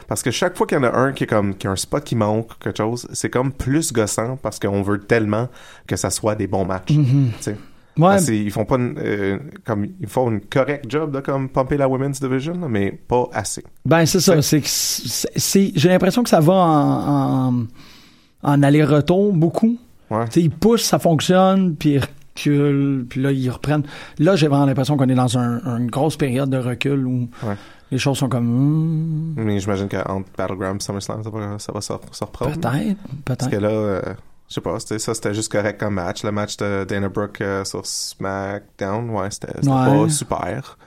Parce 0.07 0.21
que 0.21 0.29
chaque 0.29 0.57
fois 0.57 0.67
qu'il 0.67 0.77
y 0.77 0.81
en 0.81 0.83
a 0.83 0.91
un 0.95 1.13
qui 1.13 1.23
est 1.23 1.27
comme 1.27 1.55
qui 1.55 1.67
a 1.67 1.71
un 1.71 1.75
spot 1.77 2.03
qui 2.03 2.15
manque, 2.15 2.57
quelque 2.59 2.77
chose, 2.77 3.07
c'est 3.13 3.29
comme 3.29 3.51
plus 3.53 3.93
gossant 3.93 4.35
parce 4.35 4.59
qu'on 4.59 4.81
veut 4.81 4.99
tellement 4.99 5.47
que 5.87 5.95
ça 5.95 6.09
soit 6.09 6.35
des 6.35 6.47
bons 6.47 6.65
matchs. 6.65 6.87
Tu 6.87 7.31
sais. 7.39 7.57
Ouais. 7.99 8.09
Parce 8.11 8.25
qu'ils 8.25 8.51
font 8.51 8.65
pas 8.65 8.75
une, 8.77 8.95
euh, 8.97 9.37
comme 9.65 9.85
ils 9.99 10.07
font 10.07 10.31
une 10.31 10.41
correct 10.41 10.85
job 10.89 11.11
de 11.13 11.19
comme 11.19 11.49
pomper 11.49 11.77
la 11.77 11.87
women's 11.87 12.19
division, 12.19 12.55
mais 12.69 12.91
pas 12.91 13.27
assez. 13.33 13.63
Ben, 13.85 14.05
c'est 14.05 14.19
ça. 14.19 14.41
C'est 14.41 15.71
j'ai 15.75 15.89
l'impression 15.89 16.23
que 16.23 16.29
ça 16.29 16.39
va 16.39 16.53
en, 16.53 17.47
en, 17.53 17.63
en 18.43 18.63
aller-retour 18.63 19.33
beaucoup. 19.33 19.77
Ouais. 20.09 20.25
Ils 20.35 20.49
poussent, 20.49 20.83
ça 20.85 20.97
fonctionne, 20.99 21.75
puis 21.75 21.95
ils 21.95 21.99
reculent, 22.01 23.05
puis 23.09 23.21
là, 23.21 23.31
ils 23.31 23.49
reprennent. 23.49 23.83
Là, 24.17 24.35
j'ai 24.35 24.47
vraiment 24.47 24.65
l'impression 24.65 24.97
qu'on 24.97 25.09
est 25.09 25.13
dans 25.15 25.37
un- 25.37 25.77
une 25.77 25.89
grosse 25.91 26.17
période 26.17 26.49
de 26.49 26.57
recul 26.57 27.05
où 27.05 27.27
Ouais. 27.43 27.55
les 27.91 27.97
choses 27.97 28.17
sont 28.17 28.29
comme... 28.29 28.47
hmm, 28.47 29.33
Mais 29.43 29.59
j'imagine 29.59 29.87
qu'entre 29.89 30.27
Battleground 30.37 30.81
et 30.81 30.83
SummerSlam, 30.83 31.21
ça 31.23 31.29
va, 31.29 31.59
ça 31.59 31.71
va 31.73 31.81
se, 31.81 31.93
reprendre. 32.23 32.53
peut-être, 32.53 32.97
Parce 33.25 33.37
que 33.45 33.49
peut-être. 33.49 33.61
là, 33.61 33.69
euh, 33.69 34.01
je 34.49 34.55
sais 34.55 34.61
pas, 34.61 34.79
c'était- 34.79 34.99
ça 34.99 35.13
c'était 35.13 35.33
juste 35.33 35.51
correct 35.51 35.79
comme 35.79 35.93
match. 35.93 36.23
Le 36.23 36.31
match 36.31 36.57
de 36.57 36.83
Dana 36.87 37.07
Brooke 37.09 37.39
euh, 37.41 37.63
sur 37.63 37.85
SmackDown, 37.85 39.09
ouais, 39.11 39.29
c'était 39.31 39.55
Ouais. 39.67 40.03
pas 40.05 40.09
super. 40.09 40.77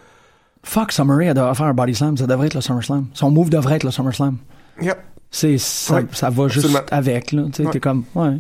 Fuck, 0.65 0.93
Summer 0.93 1.17
Rae, 1.17 1.25
elle 1.27 1.35
devrait 1.35 1.55
faire 1.55 1.67
un 1.67 1.75
body 1.75 1.95
slam. 1.95 2.17
Ça 2.17 2.27
devrait 2.27 2.47
être 2.47 2.55
le 2.55 2.61
SummerSlam. 2.61 3.07
Son 3.15 3.31
move 3.31 3.51
devrait 3.51 3.77
être 3.77 3.85
le 3.85 3.91
SummerSlam. 3.91 4.37
Yep. 4.81 4.99
C'est, 5.31 5.59
ça, 5.59 5.95
Ouais, 5.95 6.07
ça 6.13 6.31
va 6.31 6.47
juste 6.49 6.69
avec, 6.91 7.33
là. 7.33 7.45
Tu 7.47 7.53
sais, 7.55 7.65
Ouais. 7.67 7.73
t'es 7.73 7.81
comme, 7.81 8.05
ouais. 8.15 8.37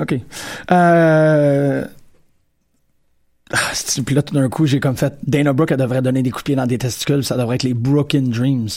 OK. 0.00 0.14
Euh... 0.72 1.84
ah, 3.52 3.56
Puis 4.04 4.14
là, 4.14 4.22
tout 4.22 4.34
d'un 4.34 4.48
coup, 4.48 4.66
j'ai 4.66 4.80
comme 4.80 4.96
fait, 4.96 5.14
Dana 5.26 5.52
Brooke, 5.52 5.70
elle 5.72 5.76
devrait 5.78 6.02
donner 6.02 6.22
des 6.22 6.30
coups 6.30 6.42
de 6.42 6.46
pied 6.46 6.56
dans 6.56 6.66
des 6.66 6.78
testicules. 6.78 7.24
Ça 7.24 7.36
devrait 7.36 7.56
être 7.56 7.62
les 7.62 7.74
Broken 7.74 8.30
Dreams. 8.30 8.68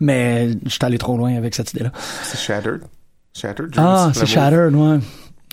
Mais 0.00 0.50
je 0.64 0.70
suis 0.70 0.78
allé 0.82 0.98
trop 0.98 1.16
loin 1.16 1.34
avec 1.36 1.54
cette 1.54 1.72
idée-là. 1.72 1.90
C'est 2.22 2.38
Shattered. 2.38 2.82
Shattered 3.36 3.70
Dreams, 3.70 3.86
Ah, 3.86 4.10
c'est. 4.14 4.26
Shattered, 4.26 4.74
ouais. 4.74 4.98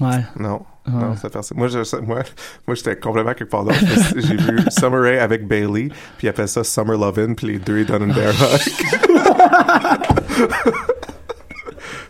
Ouais. 0.01 0.23
Non. 0.39 0.61
Non, 0.87 1.15
c'est 1.15 1.31
personne. 1.31 1.59
Moi, 1.59 1.67
je, 1.67 1.77
moi, 2.01 2.23
moi, 2.67 2.75
j'étais 2.75 2.95
complètement 2.95 3.33
quelque 3.35 3.51
part 3.51 3.63
d'autre. 3.63 3.77
J'ai 4.15 4.35
vu 4.35 4.59
Summer 4.69 4.99
Rae 5.01 5.19
avec 5.21 5.47
Bailey, 5.47 5.89
puis 6.17 6.25
il 6.25 6.29
appelle 6.29 6.47
ça 6.47 6.63
Summer 6.63 6.97
Lovin', 6.97 7.35
puis 7.35 7.45
les 7.47 7.59
deux, 7.59 7.79
ils 7.81 7.85
donnent 7.85 8.09
une 8.09 8.13
bear 8.13 8.33
hug. 8.33 8.61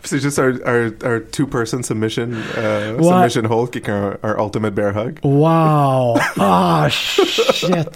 C'est 0.04 0.18
juste 0.20 0.38
un, 0.38 0.52
un, 0.66 0.86
un 1.04 1.20
two-person 1.30 1.82
submission, 1.82 2.28
euh, 2.58 2.96
Ouais. 2.98 3.28
submission 3.28 3.50
hold, 3.50 3.70
qui 3.70 3.78
est 3.78 3.88
un, 3.88 4.14
un 4.22 4.36
ultimate 4.42 4.74
bear 4.74 4.94
hug. 4.96 5.18
Wow! 5.22 6.18
Ah, 6.38 6.86
shit! 6.90 7.74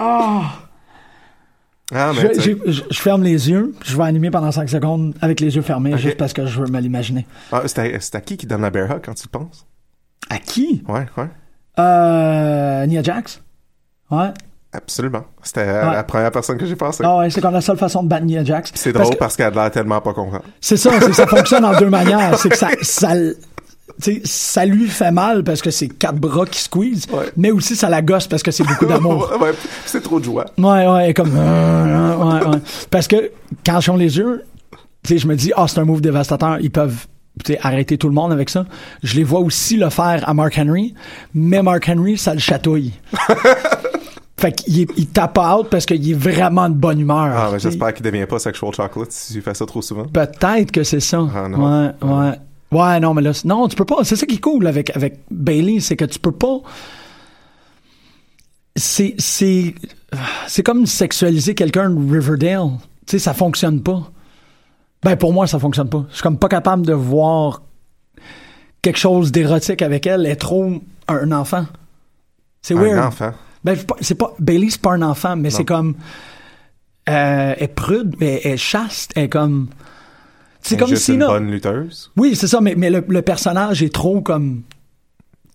Ah! 0.00 0.52
Ah, 1.94 2.12
Je, 2.12 2.82
ferme 3.00 3.22
les 3.22 3.48
yeux, 3.48 3.72
puis 3.80 3.90
je 3.92 3.96
vais 3.96 4.04
animer 4.04 4.30
pendant 4.30 4.52
5 4.52 4.68
secondes 4.68 5.14
avec 5.22 5.40
les 5.40 5.56
yeux 5.56 5.62
fermés, 5.62 5.96
juste 5.96 6.18
parce 6.18 6.34
que 6.34 6.44
je 6.46 6.60
veux 6.60 6.68
me 6.68 6.80
l'imaginer. 6.80 7.26
Ah, 7.50 7.62
c'est 7.66 8.14
à, 8.14 8.20
qui 8.20 8.36
qui 8.36 8.46
donne 8.46 8.60
la 8.60 8.70
bear 8.70 8.90
hug 8.90 9.00
quand 9.02 9.14
tu 9.14 9.24
le 9.32 9.38
penses? 9.38 9.66
À 10.28 10.38
qui? 10.38 10.82
Ouais, 10.86 11.06
ouais. 11.16 11.28
Euh, 11.78 12.86
Nia 12.86 13.02
Jax? 13.02 13.40
Ouais. 14.10 14.28
Absolument. 14.72 15.24
C'était 15.42 15.62
Ouais. 15.62 15.94
la 15.94 16.04
première 16.04 16.30
personne 16.30 16.58
que 16.58 16.66
j'ai 16.66 16.76
pensé. 16.76 17.02
Ah 17.06 17.16
ouais, 17.18 17.30
c'est 17.30 17.40
comme 17.40 17.54
la 17.54 17.62
seule 17.62 17.78
façon 17.78 18.02
de 18.02 18.08
battre 18.08 18.26
Nia 18.26 18.44
Jax. 18.44 18.70
C'est 18.74 18.92
drôle 18.92 19.16
parce 19.16 19.34
qu'elle 19.34 19.46
a 19.58 19.62
l'air 19.62 19.70
tellement 19.70 20.00
pas 20.02 20.12
comprendre. 20.12 20.44
C'est 20.60 20.76
ça, 20.76 20.90
c'est 21.00 21.14
ça 21.14 21.26
fonctionne 21.26 21.64
en 21.64 21.78
deux 21.78 21.88
manières. 21.88 22.38
C'est 22.38 22.50
que 22.50 22.56
ça, 22.56 22.68
ça 24.24 24.64
lui 24.64 24.86
fait 24.88 25.10
mal 25.10 25.42
parce 25.44 25.60
que 25.62 25.70
c'est 25.70 25.88
quatre 25.88 26.16
bras 26.18 26.46
qui 26.46 26.60
squeeze, 26.62 27.06
Ouais. 27.12 27.26
mais 27.36 27.50
aussi 27.50 27.74
ça 27.76 27.88
la 27.88 28.02
gosse 28.02 28.26
parce 28.26 28.42
que 28.42 28.50
c'est 28.50 28.64
beaucoup 28.64 28.86
d'amour. 28.86 29.30
ouais, 29.40 29.50
c'est 29.86 30.02
trop 30.02 30.20
de 30.20 30.24
joie. 30.24 30.46
Ouais, 30.56 30.86
ouais, 30.86 31.14
comme. 31.14 31.32
euh, 31.36 32.16
ouais. 32.16 32.58
Parce 32.90 33.08
que 33.08 33.30
quand 33.66 33.80
je 33.80 33.92
les 33.92 34.16
yeux, 34.18 34.44
tu 35.02 35.18
je 35.18 35.26
me 35.26 35.34
dis, 35.34 35.52
ah, 35.56 35.66
c'est 35.68 35.78
un 35.80 35.84
move 35.84 36.00
dévastateur. 36.00 36.58
Ils 36.60 36.70
peuvent 36.70 37.06
tu 37.44 37.56
arrêter 37.62 37.98
tout 37.98 38.08
le 38.08 38.14
monde 38.14 38.32
avec 38.32 38.50
ça. 38.50 38.64
Je 39.02 39.16
les 39.16 39.24
vois 39.24 39.40
aussi 39.40 39.76
le 39.76 39.90
faire 39.90 40.28
à 40.28 40.34
Mark 40.34 40.56
Henry, 40.58 40.94
mais 41.34 41.62
Mark 41.62 41.88
Henry, 41.88 42.18
ça 42.18 42.34
le 42.34 42.40
chatouille. 42.40 42.92
fait 44.40 44.52
qu'il 44.52 44.86
il 44.96 45.06
tape 45.08 45.38
out 45.38 45.68
parce 45.70 45.84
qu'il 45.86 46.10
est 46.10 46.14
vraiment 46.14 46.68
de 46.68 46.74
bonne 46.74 47.00
humeur. 47.00 47.32
Ah, 47.36 47.48
mais 47.52 47.58
tu 47.58 47.64
j'espère 47.64 47.92
qu'il 47.94 48.04
devient 48.04 48.26
pas 48.26 48.38
sexual 48.38 48.72
chocolate 48.72 49.10
s'il 49.12 49.42
fait 49.42 49.54
ça 49.54 49.66
trop 49.66 49.82
souvent. 49.82 50.04
Peut-être 50.06 50.70
que 50.72 50.84
c'est 50.84 51.00
ça. 51.00 51.20
Ah, 51.34 51.48
non. 51.48 51.58
Ouais, 51.86 51.90
ouais. 52.02 52.32
Ouais, 52.70 53.00
non, 53.00 53.14
mais 53.14 53.22
là, 53.22 53.32
non, 53.44 53.66
tu 53.68 53.76
peux 53.76 53.84
pas. 53.84 54.04
C'est 54.04 54.16
ça 54.16 54.26
qui 54.26 54.34
est 54.36 54.40
cool 54.40 54.66
avec, 54.66 54.94
avec 54.94 55.20
Bailey, 55.30 55.80
c'est 55.80 55.96
que 55.96 56.04
tu 56.04 56.18
peux 56.18 56.32
pas. 56.32 56.58
C'est, 58.76 59.14
c'est, 59.18 59.74
c'est 60.46 60.62
comme 60.62 60.86
sexualiser 60.86 61.54
quelqu'un 61.54 61.90
de 61.90 62.12
Riverdale. 62.12 62.70
Tu 63.06 63.12
sais, 63.12 63.18
ça 63.18 63.34
fonctionne 63.34 63.82
pas. 63.82 64.10
Ben, 65.02 65.16
pour 65.16 65.32
moi, 65.32 65.46
ça 65.46 65.58
fonctionne 65.58 65.88
pas. 65.88 66.04
Je 66.10 66.14
suis 66.14 66.22
comme 66.22 66.38
pas 66.38 66.48
capable 66.48 66.84
de 66.86 66.92
voir 66.92 67.62
quelque 68.82 68.98
chose 68.98 69.32
d'érotique 69.32 69.82
avec 69.82 70.06
elle. 70.06 70.26
Elle 70.26 70.32
est 70.32 70.36
trop 70.36 70.72
un 71.08 71.32
enfant. 71.32 71.66
C'est 72.62 72.74
weird. 72.74 72.98
Un 72.98 73.06
enfant. 73.08 73.32
Ben, 73.64 73.74
c'est 73.76 73.86
pas- 73.86 73.96
c'est 74.00 74.14
pas, 74.14 74.32
Bailey, 74.38 74.68
c'est 74.70 74.80
pas 74.80 74.92
un 74.92 75.02
enfant, 75.02 75.34
mais 75.36 75.50
c'est 75.50 75.64
comme, 75.64 75.94
euh, 77.08 77.54
elle 77.56 77.62
est 77.64 77.68
prude, 77.68 78.14
mais 78.20 78.40
elle 78.44 78.52
est 78.52 78.56
chaste, 78.56 79.12
elle 79.16 79.24
est 79.24 79.28
comme, 79.28 79.68
c'est 80.62 80.76
comme 80.76 80.88
juste 80.88 81.04
si, 81.04 81.14
une 81.14 81.20
là- 81.20 81.26
bonne 81.28 81.50
lutteuse? 81.50 82.10
oui, 82.16 82.34
c'est 82.36 82.46
ça, 82.46 82.60
mais, 82.60 82.74
mais 82.76 82.90
le, 82.90 83.04
le 83.08 83.22
personnage 83.22 83.82
est 83.82 83.92
trop 83.92 84.20
comme. 84.20 84.62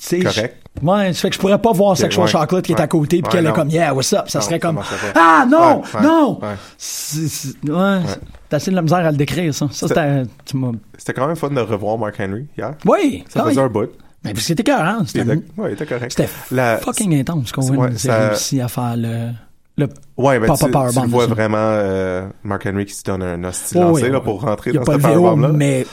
Correct. 0.10 0.58
je- 0.82 0.86
ouais, 0.88 1.14
ça 1.14 1.22
fait 1.22 1.30
que 1.30 1.36
je 1.36 1.39
pourrais 1.39 1.62
pas 1.62 1.72
voir 1.72 1.95
Sexual 1.95 2.26
ouais, 2.26 2.32
Chocolate 2.32 2.66
qui 2.66 2.74
est 2.74 2.82
à 2.82 2.88
côté 2.88 3.22
puis 3.22 3.32
qu'elle 3.32 3.45
est 3.47 3.54
comme 3.54 3.70
Yeah, 3.70 3.93
what's 3.93 4.12
up? 4.12 4.26
Ça 4.28 4.39
Non, 4.39 4.45
serait 4.45 4.60
comme. 4.60 4.80
Ah 5.16 5.45
non! 5.49 5.82
Non! 6.01 6.39
ouais. 6.41 8.01
T'as 8.49 8.58
assez 8.58 8.72
de 8.72 8.76
la 8.76 8.82
misère 8.82 8.97
à 8.99 9.12
le 9.12 9.18
décrire, 9.18 9.54
ça. 9.54 9.68
Ça, 9.72 9.88
c'était. 9.88 11.14
Quand 11.14 11.28
même 11.28 11.36
fun 11.36 11.49
de 11.51 11.62
revoir 11.62 11.97
Mark 11.97 12.16
Henry 12.20 12.47
hier. 12.58 12.74
Oui! 12.86 13.24
Ça 13.30 13.43
faisait 13.45 13.62
un 13.62 13.68
bout. 13.70 13.89
Mais 14.26 14.32
parce 14.34 14.39
que 14.41 14.47
c'était. 14.47 14.64
Il 14.64 15.08
C'était 15.08 15.22
était, 15.22 15.43
ouais, 15.62 15.70
il 15.72 15.74
était 15.74 15.86
correct. 15.86 16.14
c'était 16.16 16.30
La- 16.51 16.78
fucking 16.78 17.20
intense 17.20 17.51
qu'on 17.51 17.62
Ouais, 17.76 17.89
réussi 17.89 18.62
à 18.62 18.68
faire 18.68 18.95
le. 18.97 19.30
Le 19.78 19.88
Ouais, 20.18 20.40
mais 20.40 20.48
Papa 20.48 20.66
tu, 20.66 20.72
Powerbomb, 20.72 21.08
vois 21.08 21.26
vraiment 21.28 21.58
euh, 21.60 22.28
Mark 22.44 22.66
Henry 22.66 22.86
qui 22.86 22.94
se 22.94 23.04
donne 23.04 23.24
un 23.24 23.44
hostie 23.44 23.76
Oh, 23.78 23.82
lancé 23.82 24.10
là, 24.10 24.20
pour 24.22 24.42
rentrer 24.42 24.72
il 24.72 24.74
y 24.76 24.78
a 24.78 24.80
dans 24.82 24.86
pas 24.86 24.94
cette 24.94 25.02
powerbomb-là. 25.02 25.50
mais. 25.50 25.86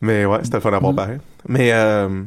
Mais 0.00 0.24
ouais, 0.26 0.38
c'était 0.42 0.56
le 0.56 0.60
fun 0.62 0.72
à 0.72 0.78
voir 0.78 0.92
Mm. 0.92 0.96
pareil. 0.96 1.18
Mais 1.48 1.70
euh, 1.72 2.22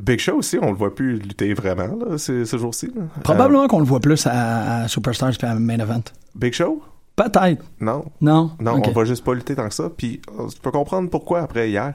Big 0.00 0.18
Show 0.20 0.36
aussi, 0.36 0.58
on 0.60 0.70
le 0.70 0.76
voit 0.76 0.94
plus 0.94 1.16
lutter 1.18 1.52
vraiment 1.54 1.86
là, 1.86 2.18
ces, 2.18 2.44
ces 2.44 2.58
jours-ci. 2.58 2.86
là. 2.94 3.02
Probablement 3.24 3.66
qu'on 3.68 3.80
le 3.80 3.84
voit 3.86 4.00
plus 4.00 4.26
à, 4.26 4.82
à 4.82 4.88
Superstars 4.88 5.32
puis 5.38 5.46
à 5.46 5.54
Main 5.54 5.78
Event. 5.78 5.96
Euh, 6.06 6.38
Big 6.38 6.52
Show? 6.52 6.82
Peut-être. 7.16 7.64
Non. 7.80 8.04
Non? 8.20 8.52
Non, 8.60 8.76
Ok. 8.76 8.84
on 8.88 8.92
va 8.92 9.04
juste 9.04 9.24
pas 9.24 9.34
lutter 9.34 9.54
tant 9.56 9.68
que 9.68 9.74
ça. 9.74 9.90
Puis 9.94 10.20
euh, 10.38 10.46
tu 10.48 10.60
peux 10.60 10.70
comprendre 10.70 11.10
pourquoi 11.10 11.40
après 11.40 11.68
hier. 11.70 11.94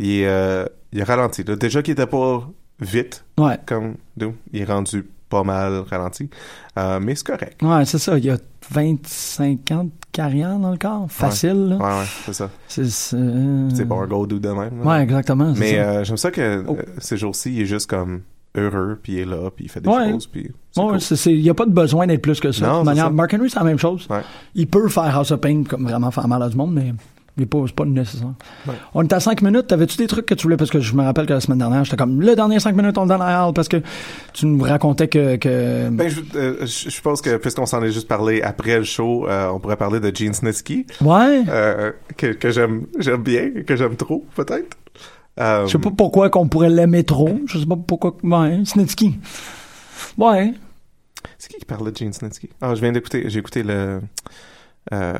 Il, 0.00 0.10
est, 0.20 0.26
euh, 0.26 0.66
il 0.92 1.00
a 1.00 1.04
ralenti. 1.04 1.44
là. 1.44 1.54
Déjà 1.56 1.80
qu'il 1.82 1.92
était 1.92 2.06
pas 2.06 2.42
vite 2.80 3.24
Ouais. 3.38 3.56
comme 3.66 3.94
nous. 4.16 4.34
Il 4.52 4.62
est 4.62 4.64
rendu 4.64 5.06
pas 5.34 5.42
mal 5.44 5.82
ralenti. 5.90 6.30
Euh, 6.78 7.00
mais 7.02 7.14
c'est 7.16 7.26
correct. 7.26 7.60
Ouais, 7.62 7.84
c'est 7.84 7.98
ça. 7.98 8.16
Il 8.18 8.24
y 8.24 8.30
a 8.30 8.36
25 8.70 9.70
ans 9.72 9.84
de 9.84 9.90
carrière 10.12 10.58
dans 10.58 10.70
le 10.70 10.78
corps. 10.78 11.06
Facile, 11.08 11.68
là. 11.70 11.76
Ouais, 11.76 11.82
ouais, 12.00 12.06
c'est 12.24 12.32
ça. 12.34 12.50
C'est, 12.68 13.86
gold 13.88 14.32
ou 14.32 14.38
de 14.38 14.48
même. 14.48 14.78
là. 14.80 14.84
Ouais, 14.86 15.02
exactement. 15.02 15.52
Mais 15.56 15.78
euh, 15.78 16.04
j'aime 16.04 16.16
ça 16.16 16.30
que 16.30 16.64
Oh. 16.66 16.76
euh, 16.78 16.82
ces 16.98 17.16
jours-ci, 17.16 17.52
il 17.52 17.62
est 17.62 17.66
juste 17.66 17.88
comme 17.90 18.22
heureux, 18.56 18.98
puis 19.02 19.14
il 19.14 19.18
est 19.20 19.24
là, 19.24 19.50
puis 19.54 19.64
il 19.64 19.68
fait 19.70 19.80
des 19.80 19.88
Ouais. 19.88 20.12
choses, 20.12 20.26
puis 20.28 20.52
Ouais, 20.76 20.84
cool. 20.98 21.32
il 21.32 21.42
n'y 21.42 21.50
a 21.50 21.54
pas 21.54 21.66
de 21.66 21.72
besoin 21.72 22.06
d'être 22.06 22.22
plus 22.22 22.38
que 22.40 22.52
ça. 22.52 22.66
Non, 22.66 22.80
de 22.80 22.84
manière, 22.84 23.06
ça. 23.06 23.10
Mark 23.10 23.34
Henry, 23.34 23.50
c'est 23.50 23.58
la 23.58 23.64
même 23.64 23.78
chose. 23.78 24.06
Ouais. 24.08 24.20
Il 24.54 24.68
peut 24.68 24.88
faire 24.88 25.16
House 25.16 25.32
of 25.32 25.40
Pain 25.40 25.64
comme 25.68 25.84
vraiment 25.88 26.10
faire 26.12 26.28
mal 26.28 26.40
à 26.42 26.48
du 26.48 26.56
monde, 26.56 26.72
mais 26.72 26.94
il 27.36 27.42
est 27.42 27.46
pas, 27.46 27.58
c'est 27.66 27.74
pas 27.74 27.84
nécessaire. 27.84 28.32
Ouais. 28.66 28.74
On 28.94 29.02
est 29.02 29.12
à 29.12 29.18
5 29.18 29.42
minutes. 29.42 29.66
T'avais-tu 29.66 29.96
des 29.96 30.06
trucs 30.06 30.26
que 30.26 30.34
tu 30.34 30.44
voulais? 30.44 30.56
Parce 30.56 30.70
que 30.70 30.80
je 30.80 30.94
me 30.94 31.02
rappelle 31.02 31.26
que 31.26 31.32
la 31.32 31.40
semaine 31.40 31.58
dernière, 31.58 31.84
j'étais 31.84 31.96
comme, 31.96 32.20
le 32.20 32.36
dernier 32.36 32.60
5 32.60 32.76
minutes, 32.76 32.96
on 32.96 33.02
le 33.02 33.08
donne 33.08 33.22
à 33.22 33.44
Al 33.44 33.52
parce 33.52 33.68
que 33.68 33.78
tu 34.32 34.46
nous 34.46 34.62
racontais 34.62 35.08
que, 35.08 35.36
que... 35.36 35.88
Ben, 35.90 36.08
je, 36.08 36.20
euh, 36.36 36.66
je 36.66 36.90
je 36.90 37.00
pense 37.00 37.20
que 37.20 37.36
puisqu'on 37.36 37.66
s'en 37.66 37.82
est 37.82 37.90
juste 37.90 38.08
parlé 38.08 38.40
après 38.42 38.78
le 38.78 38.84
show, 38.84 39.26
euh, 39.28 39.48
on 39.48 39.58
pourrait 39.58 39.76
parler 39.76 40.00
de 40.00 40.14
Gene 40.14 40.32
Snitsky, 40.32 40.86
ouais. 41.00 41.42
euh, 41.48 41.92
que, 42.16 42.28
que 42.28 42.50
j'aime 42.50 42.86
j'aime 42.98 43.22
bien, 43.22 43.50
que 43.66 43.74
j'aime 43.76 43.96
trop, 43.96 44.24
peut-être. 44.36 44.76
Je 45.36 45.66
sais 45.66 45.78
pas 45.78 45.90
pourquoi 45.90 46.30
qu'on 46.30 46.46
pourrait 46.46 46.70
l'aimer 46.70 47.02
trop. 47.02 47.40
Je 47.46 47.58
sais 47.58 47.66
pas 47.66 47.76
pourquoi. 47.76 48.16
Ouais, 48.22 48.60
Snitsky. 48.64 49.18
Ouais. 50.16 50.54
C'est 51.38 51.50
qui 51.50 51.58
qui 51.58 51.64
parle 51.64 51.90
de 51.90 51.96
Gene 51.96 52.12
Snitsky? 52.12 52.48
Ah, 52.60 52.74
je 52.74 52.80
viens 52.80 52.92
d'écouter, 52.92 53.24
j'ai 53.26 53.40
écouté 53.40 53.62
le... 53.62 54.00
Euh, 54.92 55.14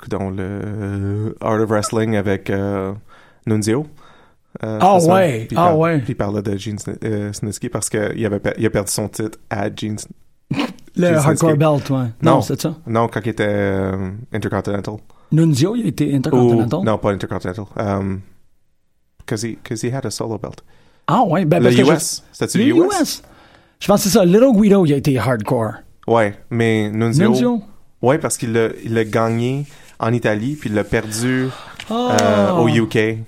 coudonc, 0.00 0.30
le 0.30 1.36
Art 1.40 1.60
of 1.60 1.68
Wrestling 1.68 2.16
avec 2.16 2.50
euh, 2.50 2.92
Nunzio. 3.46 3.86
Euh, 4.64 4.78
Ah 4.80 4.98
ouais, 4.98 5.44
Puis 5.46 5.48
il 5.52 5.58
ah 5.58 5.66
parle- 5.66 5.76
ouais. 5.78 5.98
Puis 5.98 6.12
il 6.12 6.16
parlait 6.16 6.42
de 6.42 6.56
Gene 6.56 6.76
euh, 7.04 7.32
Snitsky 7.32 7.68
parce 7.68 7.88
qu'il 7.88 8.26
avait, 8.26 8.40
il 8.58 8.66
a 8.66 8.70
perdu 8.70 8.90
son 8.90 9.08
titre 9.08 9.38
à 9.48 9.68
Gene 9.74 9.96
Le 10.96 11.06
Gene 11.06 11.14
Hardcore. 11.16 11.56
Belt, 11.56 11.90
ouais. 11.90 11.96
Non, 12.22 12.34
Non. 12.36 12.40
c'est 12.42 12.60
ça. 12.60 12.74
Non, 12.86 13.06
quand 13.08 13.20
il 13.24 13.28
était 13.28 13.44
euh, 13.46 14.10
Intercontinental. 14.32 14.94
Nunzio, 15.32 15.76
il 15.76 15.86
était 15.86 16.12
Ou, 16.12 16.16
Intercontinental. 16.16 16.80
non, 16.84 16.98
pas 16.98 17.12
Intercontinental. 17.12 17.64
Um, 17.78 18.20
Cause 19.26 19.44
he, 19.44 19.56
cause 19.62 19.82
he 19.84 19.92
had 19.94 20.04
a 20.04 20.10
solo 20.10 20.38
belt. 20.38 20.64
Ah 21.06 21.22
ouais, 21.22 21.44
ben 21.44 21.62
Le 21.62 21.70
US. 21.88 22.24
C'était-tu 22.32 22.58
Le 22.58 22.64
US? 22.74 23.00
US. 23.00 23.22
Je 23.78 23.86
pense 23.86 24.02
que 24.02 24.08
c'est 24.10 24.18
ça. 24.18 24.24
Little 24.24 24.52
Guido, 24.52 24.84
il 24.84 24.92
a 24.92 24.96
été 24.96 25.16
hardcore. 25.16 25.74
Ouais, 26.08 26.34
mais 26.50 26.90
Nunzio... 26.90 27.28
Nunzio? 27.28 27.62
Ouais, 28.02 28.18
parce 28.18 28.36
qu'il 28.36 28.52
l'a, 28.52 28.70
il 28.82 28.94
l'a 28.94 29.04
gagné 29.04 29.66
en 30.00 30.12
Italie, 30.12 30.56
puis 30.58 30.70
il 30.70 30.74
l'a 30.74 30.84
perdu 30.84 31.48
euh, 31.90 32.50
au 32.52 32.68
UK 32.68 33.18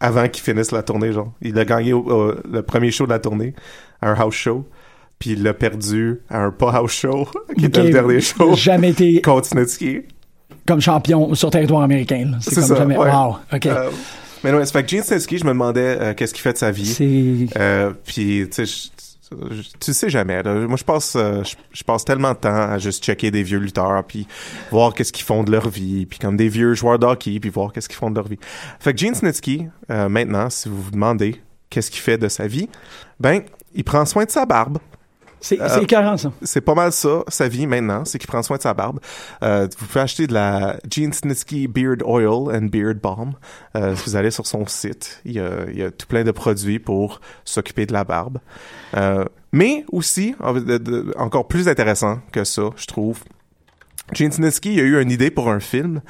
avant 0.00 0.28
qu'il 0.28 0.42
finisse 0.42 0.70
la 0.72 0.82
tournée, 0.82 1.12
genre. 1.12 1.32
Il 1.40 1.58
a 1.58 1.64
gagné 1.64 1.92
au- 1.92 2.00
au- 2.08 2.34
le 2.50 2.62
premier 2.62 2.90
show 2.90 3.04
de 3.06 3.10
la 3.10 3.18
tournée, 3.18 3.54
à 4.00 4.10
un 4.10 4.14
house 4.14 4.34
show, 4.34 4.66
puis 5.18 5.30
il 5.30 5.42
l'a 5.42 5.54
perdu 5.54 6.20
à 6.28 6.42
un 6.44 6.50
pas 6.50 6.70
house 6.72 6.92
show, 6.92 7.26
qui 7.58 7.66
était 7.66 7.82
le 7.84 7.90
dernier 7.90 8.20
show, 8.20 8.54
Jamais 8.56 8.90
été 8.90 9.20
contre 9.22 9.46
Snitsky. 9.48 10.02
comme 10.66 10.80
champion 10.80 11.34
sur 11.34 11.50
territoire 11.50 11.82
américain. 11.82 12.32
C'est 12.40 12.50
C'est 12.50 12.56
comme 12.60 12.68
ça, 12.68 12.76
jamais. 12.76 12.96
ouais. 12.96 13.10
Wow. 13.10 13.36
OK. 13.52 13.66
Euh, 13.66 13.90
mais 14.44 14.50
non, 14.52 14.58
c'est 14.64 14.72
fait 14.72 14.82
que 14.82 14.88
Gene 14.88 15.02
Snitsky, 15.04 15.38
je 15.38 15.44
me 15.44 15.50
demandais 15.50 15.96
euh, 16.00 16.14
qu'est-ce 16.14 16.34
qu'il 16.34 16.42
fait 16.42 16.52
de 16.52 16.58
sa 16.58 16.70
vie. 16.72 16.86
c'est. 16.86 17.58
Euh, 17.60 17.92
puis, 18.04 18.48
tu 18.52 18.66
sais, 18.66 18.90
tu 19.80 19.92
sais 19.92 20.08
jamais. 20.08 20.42
Moi, 20.42 20.76
je 20.76 20.84
passe, 20.84 21.14
euh, 21.16 21.42
je, 21.72 21.84
passe 21.84 22.04
tellement 22.04 22.32
de 22.32 22.38
temps 22.38 22.54
à 22.54 22.78
juste 22.78 23.04
checker 23.04 23.30
des 23.30 23.42
vieux 23.42 23.58
lutteurs, 23.58 24.04
puis 24.04 24.26
voir 24.70 24.94
qu'est-ce 24.94 25.12
qu'ils 25.12 25.24
font 25.24 25.44
de 25.44 25.50
leur 25.50 25.68
vie, 25.68 26.06
puis 26.06 26.18
comme 26.18 26.36
des 26.36 26.48
vieux 26.48 26.74
joueurs 26.74 26.98
de 26.98 27.06
hockey, 27.06 27.38
puis 27.40 27.50
voir 27.50 27.72
qu'est-ce 27.72 27.88
qu'ils 27.88 27.98
font 27.98 28.10
de 28.10 28.16
leur 28.16 28.28
vie. 28.28 28.38
Fait 28.80 28.92
que 28.92 28.98
Gene 28.98 29.14
Snitsky, 29.14 29.66
euh, 29.90 30.08
maintenant, 30.08 30.50
si 30.50 30.68
vous 30.68 30.80
vous 30.80 30.90
demandez 30.90 31.40
qu'est-ce 31.70 31.90
qu'il 31.90 32.00
fait 32.00 32.18
de 32.18 32.28
sa 32.28 32.46
vie, 32.46 32.68
ben, 33.20 33.42
il 33.74 33.84
prend 33.84 34.04
soin 34.04 34.24
de 34.24 34.30
sa 34.30 34.46
barbe. 34.46 34.78
C'est 35.42 35.60
Euh, 35.60 35.80
écœurant, 35.80 36.16
ça. 36.16 36.32
C'est 36.42 36.60
pas 36.60 36.74
mal 36.74 36.92
ça, 36.92 37.24
sa 37.28 37.48
vie 37.48 37.66
maintenant, 37.66 38.04
c'est 38.04 38.18
qu'il 38.18 38.28
prend 38.28 38.42
soin 38.42 38.56
de 38.56 38.62
sa 38.62 38.72
barbe. 38.74 39.00
Euh, 39.42 39.66
vous 39.78 39.86
pouvez 39.86 40.00
acheter 40.00 40.26
de 40.26 40.32
la 40.32 40.78
Gene 40.88 41.12
Snitsky 41.12 41.66
Beard 41.68 42.02
Oil 42.04 42.56
and 42.56 42.66
Beard 42.66 42.98
Balm. 43.00 43.34
Euh, 43.76 43.94
si 43.96 44.04
vous 44.04 44.16
allez 44.16 44.30
sur 44.30 44.46
son 44.46 44.66
site, 44.66 45.20
il 45.24 45.32
y 45.32 45.40
a, 45.40 45.64
il 45.68 45.76
y 45.76 45.82
a 45.82 45.90
tout 45.90 46.06
plein 46.06 46.24
de 46.24 46.30
produits 46.30 46.78
pour 46.78 47.20
s'occuper 47.44 47.84
de 47.86 47.92
la 47.92 48.04
barbe. 48.04 48.38
Euh, 48.96 49.24
mais 49.52 49.84
aussi, 49.92 50.34
encore 51.16 51.48
plus 51.48 51.68
intéressant 51.68 52.20
que 52.32 52.44
ça, 52.44 52.70
je 52.76 52.86
trouve, 52.86 53.18
Gene 54.12 54.30
Snitsky 54.32 54.78
a 54.78 54.82
eu 54.82 55.00
une 55.00 55.10
idée 55.10 55.30
pour 55.30 55.48
un 55.48 55.60
film, 55.60 56.02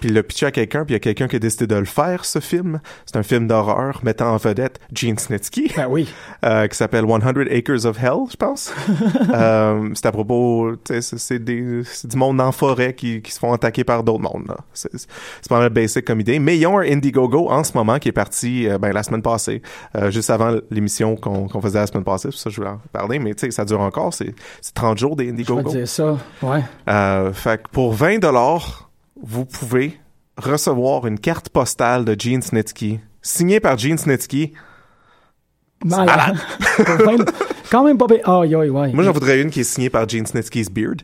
puis 0.00 0.08
il 0.08 0.14
l'a 0.14 0.22
pitché 0.22 0.46
à 0.46 0.50
quelqu'un, 0.50 0.84
puis 0.84 0.92
il 0.92 0.94
y 0.94 0.96
a 0.96 1.00
quelqu'un 1.00 1.28
qui 1.28 1.36
a 1.36 1.38
décidé 1.38 1.66
de 1.66 1.74
le 1.74 1.84
faire, 1.84 2.24
ce 2.24 2.38
film. 2.38 2.80
C'est 3.04 3.16
un 3.16 3.22
film 3.22 3.46
d'horreur 3.48 4.00
mettant 4.02 4.32
en 4.32 4.36
vedette 4.38 4.78
Gene 4.94 5.18
Snitsky 5.18 5.70
Ben 5.76 5.86
oui. 5.90 6.08
euh, 6.44 6.68
qui 6.68 6.76
s'appelle 6.76 7.04
100 7.06 7.20
Acres 7.50 7.84
of 7.86 8.02
Hell, 8.02 8.20
je 8.30 8.36
pense. 8.36 8.72
euh, 9.34 9.90
c'est 9.94 10.06
à 10.06 10.12
propos, 10.12 10.72
c'est- 10.84 11.38
du 11.44 12.16
monde 12.16 12.40
en 12.40 12.52
forêt 12.52 12.94
qui, 12.94 13.20
qui 13.20 13.32
se 13.32 13.38
font 13.38 13.52
attaquer 13.52 13.84
par 13.84 14.04
d'autres 14.04 14.20
mondes. 14.22 14.54
C'est 14.72 14.88
pas 15.48 15.58
mal 15.58 15.70
basic 15.70 16.04
comme 16.06 16.20
idée. 16.20 16.38
Mais 16.38 16.56
ils 16.56 16.66
ont 16.66 16.78
un 16.78 16.82
Indiegogo 16.90 17.50
en 17.50 17.62
ce 17.64 17.72
moment 17.76 17.98
qui 17.98 18.08
est 18.08 18.12
parti 18.12 18.68
euh, 18.68 18.78
ben, 18.78 18.92
la 18.92 19.02
semaine 19.02 19.22
passée, 19.22 19.60
euh, 19.96 20.10
juste 20.10 20.30
avant 20.30 20.56
l'émission 20.70 21.16
qu'on 21.16 21.46
qu'on 21.48 21.60
faisait 21.60 21.78
la 21.80 21.86
semaine 21.86 22.04
passée. 22.04 22.28
Pour 22.28 22.38
ça 22.38 22.48
je 22.48 22.56
voulais 22.56 22.70
en 22.70 22.80
parler. 22.92 23.18
Mais 23.18 23.34
tu 23.34 23.40
sais, 23.46 23.50
ça 23.50 23.64
dure 23.64 23.80
encore. 23.80 24.14
C'est 24.14 24.34
c'est 24.62 24.74
30 24.74 24.96
jours 24.98 25.16
des 25.16 25.26
Je 25.26 25.30
Indiegogo. 25.30 25.70
te 25.70 25.76
dire 25.76 25.88
ça. 25.88 26.16
Ouais. 26.42 26.62
Fait 27.40 27.62
que 27.62 27.70
pour 27.70 27.94
20 27.94 28.18
dollars, 28.18 28.90
vous 29.22 29.46
pouvez 29.46 29.98
recevoir 30.36 31.06
une 31.06 31.18
carte 31.18 31.48
postale 31.48 32.04
de 32.04 32.14
Gene 32.18 32.42
Snitsky, 32.42 33.00
signée 33.22 33.60
par 33.60 33.78
Gene 33.78 33.96
Snitsky. 33.96 34.52
Malade. 35.82 36.36
Quand 37.70 37.82
même 37.82 37.96
pas 37.96 38.08
aïe, 38.26 38.54
ouais. 38.54 38.92
Moi, 38.92 39.04
j'en 39.04 39.12
voudrais 39.12 39.40
une 39.40 39.48
qui 39.48 39.60
est 39.60 39.64
signée 39.64 39.88
par 39.88 40.06
Gene 40.06 40.26
Snitsky's 40.26 40.68
Beard. 40.68 41.00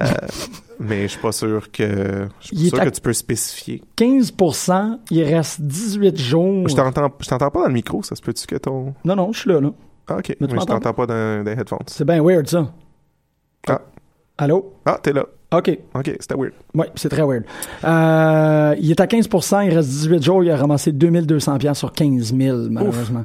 Euh, 0.00 0.04
mais 0.80 1.02
je 1.02 1.12
suis 1.12 1.20
pas 1.20 1.30
sûr 1.30 1.70
que 1.70 2.26
je 2.40 2.46
suis 2.46 2.70
pas 2.70 2.78
sûr 2.78 2.84
que 2.86 2.90
tu 2.96 3.00
peux 3.00 3.12
spécifier. 3.12 3.84
15% 3.96 4.98
il 5.12 5.22
reste 5.22 5.60
18 5.60 6.18
jours. 6.18 6.68
Je 6.68 6.74
t'entends 6.74 7.08
je 7.20 7.28
t'entends 7.28 7.50
pas 7.52 7.60
dans 7.60 7.68
le 7.68 7.72
micro, 7.72 8.02
ça 8.02 8.16
se 8.16 8.20
peut-tu 8.20 8.48
que 8.48 8.56
ton 8.56 8.94
Non, 9.04 9.14
non, 9.14 9.32
je 9.32 9.38
suis 9.38 9.50
là, 9.50 9.60
là. 9.60 9.70
Ah, 10.08 10.16
OK, 10.16 10.36
Mais 10.40 10.48
je 10.50 10.56
t'entends 10.56 10.92
pas 10.92 11.06
dans 11.06 11.44
des 11.44 11.52
headphones. 11.52 11.78
C'est 11.86 12.04
bien 12.04 12.20
weird, 12.20 12.48
ça. 12.48 12.72
Ah. 13.68 13.80
Allô? 14.38 14.74
Ah, 14.84 14.98
t'es 15.00 15.12
là. 15.12 15.24
OK. 15.50 15.78
OK, 15.94 16.16
c'était 16.20 16.34
weird. 16.34 16.52
Oui, 16.74 16.86
c'est 16.94 17.08
très 17.08 17.22
weird. 17.22 17.44
Euh, 17.84 18.74
il 18.78 18.90
est 18.90 19.00
à 19.00 19.06
15% 19.06 19.66
il 19.66 19.74
reste 19.74 19.88
18 19.88 20.22
jours, 20.22 20.44
il 20.44 20.50
a 20.50 20.56
ramassé 20.56 20.92
2200 20.92 21.56
pièces 21.58 21.78
sur 21.78 21.92
15 21.92 22.34
000, 22.36 22.58
malheureusement. 22.70 23.24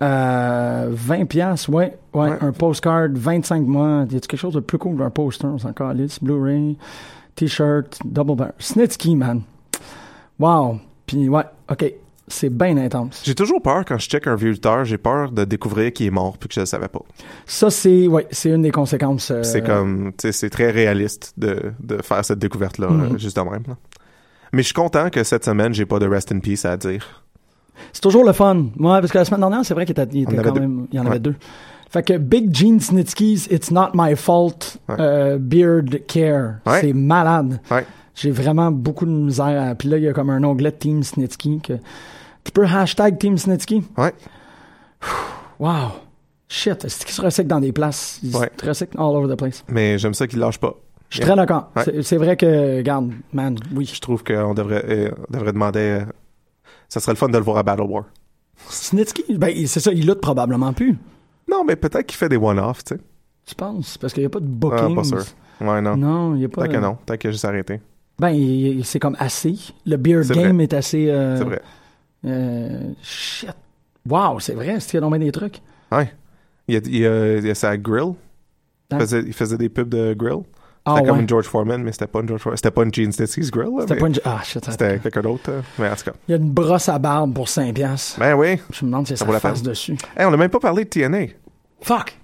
Euh, 0.00 0.88
20 0.90 1.26
pièces, 1.26 1.68
ouais, 1.68 1.98
ouais, 2.14 2.30
Ouais. 2.30 2.36
un 2.40 2.52
postcard, 2.52 3.08
25 3.12 3.66
mois. 3.66 4.04
Y 4.10 4.16
a 4.16 4.20
quelque 4.20 4.36
chose 4.36 4.54
de 4.54 4.60
plus 4.60 4.78
cool 4.78 4.96
qu'un 4.96 5.10
poster, 5.10 5.46
on 5.46 5.58
s'en 5.58 5.72
calisse, 5.72 6.22
Blu-ray, 6.22 6.76
T-shirt, 7.34 7.98
double 8.04 8.36
bar. 8.36 8.48
Snitsky, 8.58 9.14
man. 9.16 9.42
Wow. 10.38 10.78
Puis 11.06 11.28
ouais, 11.28 11.44
OK, 11.70 11.92
c'est 12.30 12.50
bien 12.50 12.76
intense. 12.76 13.22
J'ai 13.24 13.34
toujours 13.34 13.60
peur 13.62 13.84
quand 13.86 13.98
je 13.98 14.08
check 14.08 14.26
un 14.26 14.34
vieux 14.36 14.50
lutteur, 14.50 14.84
j'ai 14.84 14.98
peur 14.98 15.32
de 15.32 15.44
découvrir 15.44 15.92
qu'il 15.92 16.06
est 16.06 16.10
mort 16.10 16.38
puis 16.38 16.48
que 16.48 16.54
je 16.54 16.60
le 16.60 16.66
savais 16.66 16.88
pas. 16.88 17.00
Ça, 17.46 17.70
c'est 17.70 18.06
ouais, 18.06 18.26
c'est 18.30 18.50
une 18.50 18.62
des 18.62 18.70
conséquences. 18.70 19.30
euh, 19.30 19.42
C'est 19.42 19.62
comme, 19.62 20.12
tu 20.18 20.22
sais, 20.22 20.32
c'est 20.32 20.50
très 20.50 20.70
réaliste 20.70 21.34
de, 21.36 21.72
de 21.80 22.00
faire 22.02 22.24
cette 22.24 22.38
découverte-là, 22.38 22.88
euh, 22.90 23.18
juste 23.18 23.36
de 23.36 23.42
même. 23.42 23.62
là. 23.66 23.76
Mais 24.52 24.62
je 24.62 24.66
suis 24.68 24.74
content 24.74 25.10
que 25.10 25.22
cette 25.24 25.44
semaine, 25.44 25.74
j'ai 25.74 25.84
pas 25.86 25.98
de 25.98 26.06
rest 26.06 26.32
in 26.32 26.38
peace 26.38 26.64
à 26.64 26.76
dire. 26.76 27.24
C'est 27.92 28.00
toujours 28.02 28.24
le 28.24 28.32
fun. 28.32 28.56
Ouais, 28.78 29.00
parce 29.00 29.12
que 29.12 29.18
la 29.18 29.24
semaine 29.24 29.40
dernière, 29.40 29.64
c'est 29.64 29.74
vrai 29.74 29.84
qu'il 29.86 29.98
était, 29.98 30.18
était 30.18 30.36
quand 30.42 30.52
deux. 30.52 30.60
même. 30.60 30.86
Il 30.90 30.96
y 30.96 31.00
en 31.00 31.02
avait 31.06 31.12
Ouais. 31.14 31.20
deux. 31.20 31.34
Fait 31.90 32.02
que 32.02 32.18
Big 32.18 32.54
Gene 32.54 32.80
Snitsky's 32.80 33.46
It's 33.50 33.70
Not 33.70 33.90
My 33.94 34.14
Fault 34.16 34.78
Ouais. 34.88 34.96
euh, 34.98 35.38
Beard 35.38 36.00
Care. 36.06 36.56
Ouais. 36.66 36.80
C'est 36.80 36.92
malade. 36.92 37.60
Ouais. 37.70 37.86
J'ai 38.14 38.30
vraiment 38.30 38.70
beaucoup 38.72 39.06
de 39.06 39.10
misère. 39.10 39.74
Puis 39.78 39.88
là, 39.88 39.96
il 39.96 40.02
y 40.04 40.08
a 40.08 40.12
comme 40.12 40.28
un 40.30 40.42
onglet 40.44 40.72
Team 40.72 41.02
Snitsky 41.02 41.60
que. 41.62 41.74
Tu 42.44 42.52
peux 42.52 42.64
hashtag 42.64 43.18
Team 43.18 43.36
Snitsky? 43.36 43.82
Ouais. 43.96 44.12
Wow. 45.58 45.90
Shit. 46.48 46.84
Est-ce 46.84 47.04
qu'il 47.04 47.14
se 47.14 47.20
recycle 47.20 47.48
dans 47.48 47.60
des 47.60 47.72
places? 47.72 48.20
Il 48.22 48.34
Ouais. 48.36 48.50
se 48.60 48.66
recycle 48.66 48.96
all 48.98 49.16
over 49.16 49.32
the 49.34 49.38
place. 49.38 49.64
Mais 49.68 49.98
j'aime 49.98 50.14
ça 50.14 50.26
qu'il 50.26 50.38
lâche 50.38 50.58
pas. 50.58 50.74
Je 51.10 51.16
suis 51.16 51.24
très 51.24 51.36
d'accord. 51.36 51.70
Ouais. 51.76 51.84
C'est- 51.84 52.02
C'est 52.02 52.16
vrai 52.16 52.36
que, 52.36 52.76
regarde, 52.78 53.12
man, 53.32 53.56
oui. 53.74 53.90
Je 53.92 54.00
trouve 54.00 54.22
qu'on 54.24 54.54
devrait, 54.54 54.84
euh, 54.88 55.10
on 55.28 55.32
devrait 55.36 55.52
demander. 55.52 55.80
euh, 55.80 56.04
ça 56.88 57.00
serait 57.00 57.12
le 57.12 57.16
fun 57.16 57.28
de 57.28 57.36
le 57.36 57.44
voir 57.44 57.58
à 57.58 57.62
Battle 57.62 57.82
War. 57.82 58.04
Snitsky, 58.68 59.36
ben, 59.38 59.54
c'est 59.66 59.80
ça, 59.80 59.92
il 59.92 60.06
lutte 60.06 60.20
probablement 60.20 60.72
plus. 60.72 60.96
Non, 61.50 61.64
mais 61.66 61.76
peut-être 61.76 62.06
qu'il 62.06 62.16
fait 62.18 62.28
des 62.28 62.36
one-off, 62.36 62.84
tu 62.84 62.94
sais. 62.94 63.00
Tu 63.46 63.54
penses? 63.54 63.96
Parce 63.98 64.12
qu'il 64.12 64.22
n'y 64.22 64.26
a 64.26 64.30
pas 64.30 64.40
de 64.40 64.44
Ah, 64.46 64.48
booking. 64.50 64.94
pas 64.96 65.04
sûr. 65.04 65.24
Ouais, 65.60 65.80
non. 65.80 65.96
Non, 65.96 66.34
il 66.34 66.40
n'y 66.40 66.44
a 66.44 66.48
pas. 66.48 66.62
Peut-être 66.62 66.72
que 66.74 66.78
non. 66.78 66.98
Peut-être 67.06 67.20
qu'il 67.20 67.28
a 67.28 67.32
juste 67.32 67.44
arrêté. 67.44 67.80
Ben, 68.18 68.80
c'est 68.84 68.98
comme 68.98 69.16
assez. 69.18 69.54
Le 69.86 69.96
beard 69.96 70.24
C'est 70.24 70.34
game 70.34 70.56
vrai. 70.56 70.64
est 70.64 70.74
assez. 70.74 71.08
euh, 71.08 71.38
C'est 71.38 71.44
vrai. 71.44 71.62
Euh, 72.24 72.92
shit. 73.02 73.50
Wow, 74.08 74.40
c'est 74.40 74.54
vrai. 74.54 74.68
Est-ce 74.68 74.88
qu'il 74.88 75.02
a 75.02 75.18
des 75.18 75.32
trucs? 75.32 75.60
Ouais. 75.92 76.12
Il 76.66 76.74
y 76.74 76.76
a, 76.76 76.80
il 76.84 76.96
y 76.98 77.06
a, 77.06 77.36
il 77.38 77.46
y 77.46 77.50
a 77.50 77.54
sa 77.54 77.76
grill. 77.76 78.14
Il 78.90 78.96
Hein? 78.96 79.00
faisait, 79.00 79.20
il 79.26 79.32
faisait 79.34 79.58
des 79.58 79.68
pubs 79.68 79.88
de 79.88 80.14
grill. 80.14 80.42
Ah, 80.84 80.94
C'était 80.96 81.08
comme 81.08 81.20
une 81.20 81.28
George 81.28 81.44
Foreman, 81.44 81.82
mais 81.82 81.92
c'était 81.92 82.06
pas 82.06 82.20
une 82.20 82.28
George 82.28 82.40
Foreman. 82.40 82.56
C'était 82.56 82.70
pas 82.70 82.82
une 82.84 82.94
Gene 82.94 83.12
Snitsky's 83.12 83.50
grill. 83.50 83.68
C'était 83.80 83.96
pas 83.96 84.06
une. 84.06 84.14
Ah, 84.24 84.40
shit. 84.42 84.64
C'était 84.70 84.98
quelqu'un 84.98 85.20
d'autre. 85.20 85.42
euh, 85.50 85.60
Mais 85.78 85.90
en 85.90 85.94
tout 85.96 86.04
cas. 86.04 86.12
Il 86.26 86.30
y 86.30 86.34
a 86.34 86.38
une 86.38 86.50
brosse 86.50 86.88
à 86.88 86.98
barbe 86.98 87.34
pour 87.34 87.48
5 87.50 87.74
piastres. 87.74 88.18
Ben 88.18 88.34
oui. 88.34 88.58
Je 88.72 88.84
me 88.86 88.90
demande 88.90 89.06
si 89.06 89.14
Ça 89.14 89.26
ça 89.26 89.32
la 89.32 89.40
face 89.40 89.60
peine. 89.60 89.70
dessus. 89.70 89.96
Hey, 90.16 90.24
on 90.24 90.32
a 90.32 90.36
même 90.38 90.48
pas 90.50 90.60
parlé 90.60 90.84
de 90.84 90.88
TNA. 90.88 91.26
Fuck! 91.82 92.16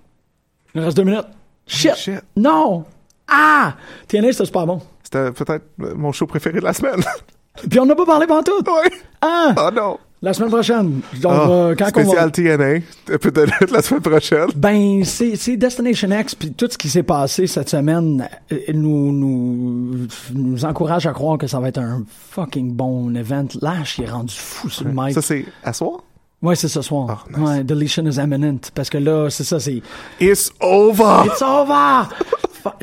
Il 0.75 0.81
reste 0.81 0.97
deux 0.97 1.05
minutes. 1.05 1.27
Shit! 1.67 1.95
Shit. 1.97 2.23
Non! 2.37 2.85
Ah! 3.29 3.75
TNA, 4.09 4.33
c'était 4.33 4.47
super 4.47 4.67
bon. 4.67 4.81
C'était 5.03 5.31
peut-être 5.33 5.65
mon 5.77 6.13
show 6.13 6.27
préféré 6.27 6.61
de 6.61 6.65
la 6.65 6.73
semaine. 6.73 7.01
Puis 7.71 7.79
on 7.81 7.87
n'a 7.87 7.95
pas 7.95 8.05
parlé 8.07 8.27
pendant 8.27 8.43
tout. 8.43 8.53
ouais. 8.65 8.91
Ah! 9.21 9.55
Oh 9.57 9.71
non. 9.75 9.99
La 10.23 10.33
semaine 10.33 10.49
prochaine. 10.51 11.01
On 11.23 11.29
Ah, 11.29 11.47
va- 11.47 11.75
quand 11.77 11.85
on 11.97 12.01
va- 12.01 12.31
spécial 12.31 12.33
TNA. 12.33 13.15
Un 13.15 13.19
peu 13.19 13.31
de 13.31 13.43
lutte 13.43 13.71
la 13.71 13.83
semaine 13.83 14.01
prochaine. 14.01 14.47
Ben, 14.57 15.05
c'est 15.05 15.37
c'est 15.37 15.57
Destination 15.59 16.09
X, 16.19 16.35
puis 16.35 16.53
tout 16.53 16.67
ce 16.71 16.79
qui 16.79 16.89
s'est 16.89 17.03
passé 17.03 17.47
cette 17.47 17.69
semaine 17.69 18.27
euh, 18.51 18.57
nous, 18.73 19.13
nous, 19.13 20.07
nous 20.35 20.65
encourage 20.65 21.07
à 21.07 21.13
croire 21.13 21.37
que 21.37 21.47
ça 21.47 21.61
va 21.61 21.69
être 21.69 21.79
un 21.79 22.05
fucking 22.31 22.73
bon 22.73 23.15
event. 23.15 23.47
Lash, 23.61 23.99
il 23.99 24.05
est 24.05 24.11
rendu 24.11 24.35
fou 24.35 24.71
sur 24.71 24.85
le 24.87 24.93
mic. 24.95 25.13
Ça, 25.13 25.21
c'est 25.21 25.45
à 25.63 25.75
soir? 25.75 25.99
Ouais, 26.45 26.55
c'est 26.57 26.69
ce 26.69 26.83
soir. 26.83 27.27
Ah, 27.29 27.39
nice. 27.39 27.49
Ouais, 27.49 27.65
deletion 27.65 28.05
is 28.07 28.17
imminent. 28.19 28.59
Parce 28.75 28.91
que 28.91 28.99
là, 28.99 29.29
c'est 29.31 29.45
ça, 29.45 29.59
c'est 29.59 29.81
It's 30.21 30.53
over! 30.61 31.25
It's 31.27 31.43
over! 31.43 32.09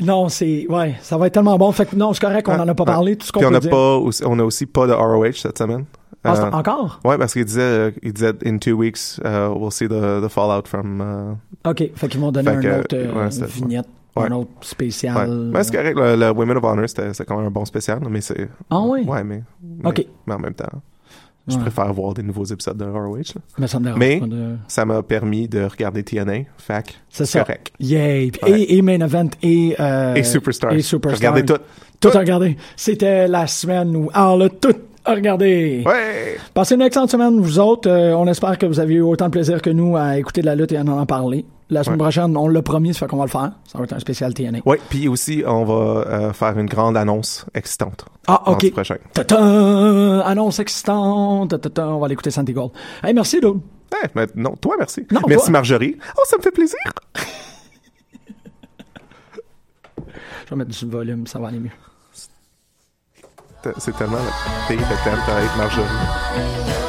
Non, 0.02 0.28
c'est, 0.28 0.66
ouais, 0.68 0.94
ça 1.00 1.16
va 1.16 1.26
être 1.28 1.34
tellement 1.34 1.56
bon. 1.58 1.70
Fait 1.72 1.86
que 1.86 1.96
non, 1.96 2.12
c'est 2.12 2.20
correct, 2.20 2.48
on 2.48 2.52
en 2.52 2.68
a 2.68 2.74
pas 2.74 2.82
Ouais. 2.84 2.86
parlé. 2.86 3.16
Tout 3.16 3.26
ce 3.26 3.32
qu'on 3.32 3.40
Puis 3.40 3.46
on 3.46 3.50
peut 3.50 3.56
a 3.56 3.60
dire. 3.60 3.70
pas 3.70 3.96
aussi, 3.96 4.22
on 4.24 4.38
a 4.38 4.44
aussi 4.44 4.66
pas 4.66 4.86
de 4.86 4.92
ROH 4.92 5.32
cette 5.34 5.58
semaine. 5.58 5.84
Ah, 6.24 6.34
Euh, 6.36 6.50
encore? 6.52 7.00
Ouais, 7.04 7.18
parce 7.18 7.32
qu'il 7.32 7.44
disait, 7.44 7.60
euh, 7.60 7.90
il 8.00 8.12
disait, 8.12 8.32
in 8.46 8.58
two 8.58 8.74
weeks, 8.76 9.18
uh, 9.24 9.48
we'll 9.56 9.72
see 9.72 9.88
the, 9.88 10.22
the 10.22 10.28
fallout 10.28 10.68
from. 10.68 11.00
uh, 11.64 11.68
OK. 11.68 11.90
Fait 11.96 12.08
qu'ils 12.08 12.20
vont 12.20 12.30
donner 12.30 12.48
Fait 12.54 12.60
que, 12.60 12.68
un 12.68 12.78
autre 12.80 12.96
euh, 12.96 13.28
ouais, 13.28 13.46
vignette, 13.48 13.86
ouais. 14.14 14.26
un 14.28 14.32
autre 14.32 14.50
spécial. 14.60 15.16
ouais. 15.28 15.34
Mais 15.52 15.64
c'est 15.64 15.72
correct, 15.74 15.98
le, 15.98 16.14
le 16.14 16.30
Women 16.30 16.58
of 16.58 16.64
Honor, 16.64 16.88
c'était 16.88 17.24
quand 17.24 17.36
même 17.38 17.46
un 17.46 17.50
bon 17.50 17.64
spécial, 17.64 17.98
mais 18.08 18.20
c'est. 18.20 18.48
Ah 18.70 18.80
oui? 18.82 19.02
Ouais, 19.04 19.24
mais. 19.24 19.42
mais- 19.60 19.88
Ok. 19.88 20.06
Mais 20.28 20.34
en 20.34 20.38
même 20.38 20.54
temps, 20.54 20.68
je 21.48 21.54
Ouais. 21.56 21.60
préfère 21.62 21.92
voir 21.92 22.14
des 22.14 22.22
nouveaux 22.22 22.44
épisodes 22.44 22.76
de 22.76 22.84
ROH. 22.84 23.34
Mais 23.58 23.66
ça 23.66 23.78
de- 23.78 24.84
m'a 24.86 25.02
permis 25.02 25.48
de 25.48 25.64
regarder 25.64 26.02
TNA. 26.02 26.44
Fac. 26.56 26.94
C'est 27.08 27.30
correct. 27.40 27.72
Yay. 27.80 28.30
Ouais. 28.42 28.60
Et, 28.62 28.76
et 28.76 28.82
Main 28.82 29.00
Event 29.00 29.28
et... 29.42 29.74
euh, 29.80 30.14
Et 30.14 30.22
Superstars. 30.22 30.72
Et 30.72 30.82
Superstars. 30.82 31.18
Regardez 31.32 31.44
tout. 31.44 31.60
Tout 32.00 32.10
à 32.14 32.18
regarder. 32.20 32.56
C'était 32.76 33.28
la 33.28 33.46
semaine 33.46 33.94
où 33.96 34.10
ah, 34.14 34.32
on 34.32 34.38
l'a 34.38 34.48
tout 34.48 34.74
à 35.04 35.14
regarder. 35.14 35.82
Ouais! 35.86 36.36
Passez 36.54 36.74
une 36.76 36.82
excellente 36.82 37.10
semaine, 37.10 37.40
vous 37.40 37.58
autres. 37.58 37.88
Euh, 37.90 38.14
on 38.14 38.26
espère 38.28 38.56
que 38.58 38.66
vous 38.66 38.78
avez 38.80 38.94
eu 38.94 39.00
autant 39.02 39.26
de 39.26 39.30
plaisir 39.32 39.60
que 39.62 39.70
nous 39.70 39.96
à 39.96 40.18
écouter 40.18 40.40
de 40.42 40.46
la 40.46 40.54
lutte 40.54 40.72
et 40.72 40.76
à 40.76 40.82
en 40.82 41.06
parler. 41.06 41.44
La 41.72 41.82
semaine 41.82 41.98
Ouais. 41.98 42.04
prochaine, 42.04 42.36
on 42.36 42.48
l'a 42.48 42.60
promis, 42.60 42.92
ça 42.92 43.00
fait 43.00 43.06
qu'on 43.06 43.16
va 43.16 43.24
le 43.24 43.30
faire. 43.30 43.52
Ça 43.64 43.78
va 43.78 43.84
être 43.84 43.94
un 43.94 43.98
spécial 43.98 44.34
TNA. 44.34 44.58
Oui, 44.66 44.76
puis 44.90 45.08
aussi, 45.08 45.42
on 45.46 45.64
va 45.64 45.74
euh, 46.06 46.32
faire 46.34 46.58
une 46.58 46.66
grande 46.66 46.98
annonce 46.98 47.46
excitante. 47.54 48.04
Ah, 48.26 48.42
ok. 48.50 48.70
prochain. 48.72 48.96
Ta-ta! 49.14 50.22
Annonce 50.26 50.58
excitante. 50.58 51.54
On 51.78 51.98
va 51.98 52.04
aller 52.04 52.12
écouter 52.12 52.30
Sandy 52.30 52.52
Gold. 52.52 52.72
Hey, 53.02 53.14
merci, 53.14 53.40
Doug. 53.40 53.60
Eh, 54.04 54.06
mais 54.14 54.26
non, 54.34 54.54
toi, 54.56 54.76
merci. 54.78 55.06
Non, 55.10 55.20
merci, 55.26 55.46
toi. 55.46 55.52
Marjorie. 55.52 55.96
Oh, 56.18 56.22
ça 56.26 56.36
me 56.36 56.42
fait 56.42 56.50
plaisir. 56.50 56.78
Je 60.44 60.50
vais 60.50 60.56
mettre 60.56 60.70
du 60.78 60.86
volume, 60.86 61.26
ça 61.26 61.38
va 61.38 61.48
aller 61.48 61.58
mieux. 61.60 61.70
C'est 63.78 63.96
tellement 63.96 64.18
de 64.68 64.74
thème 65.04 65.18
avec 65.28 65.56
Marjorie. 65.56 66.81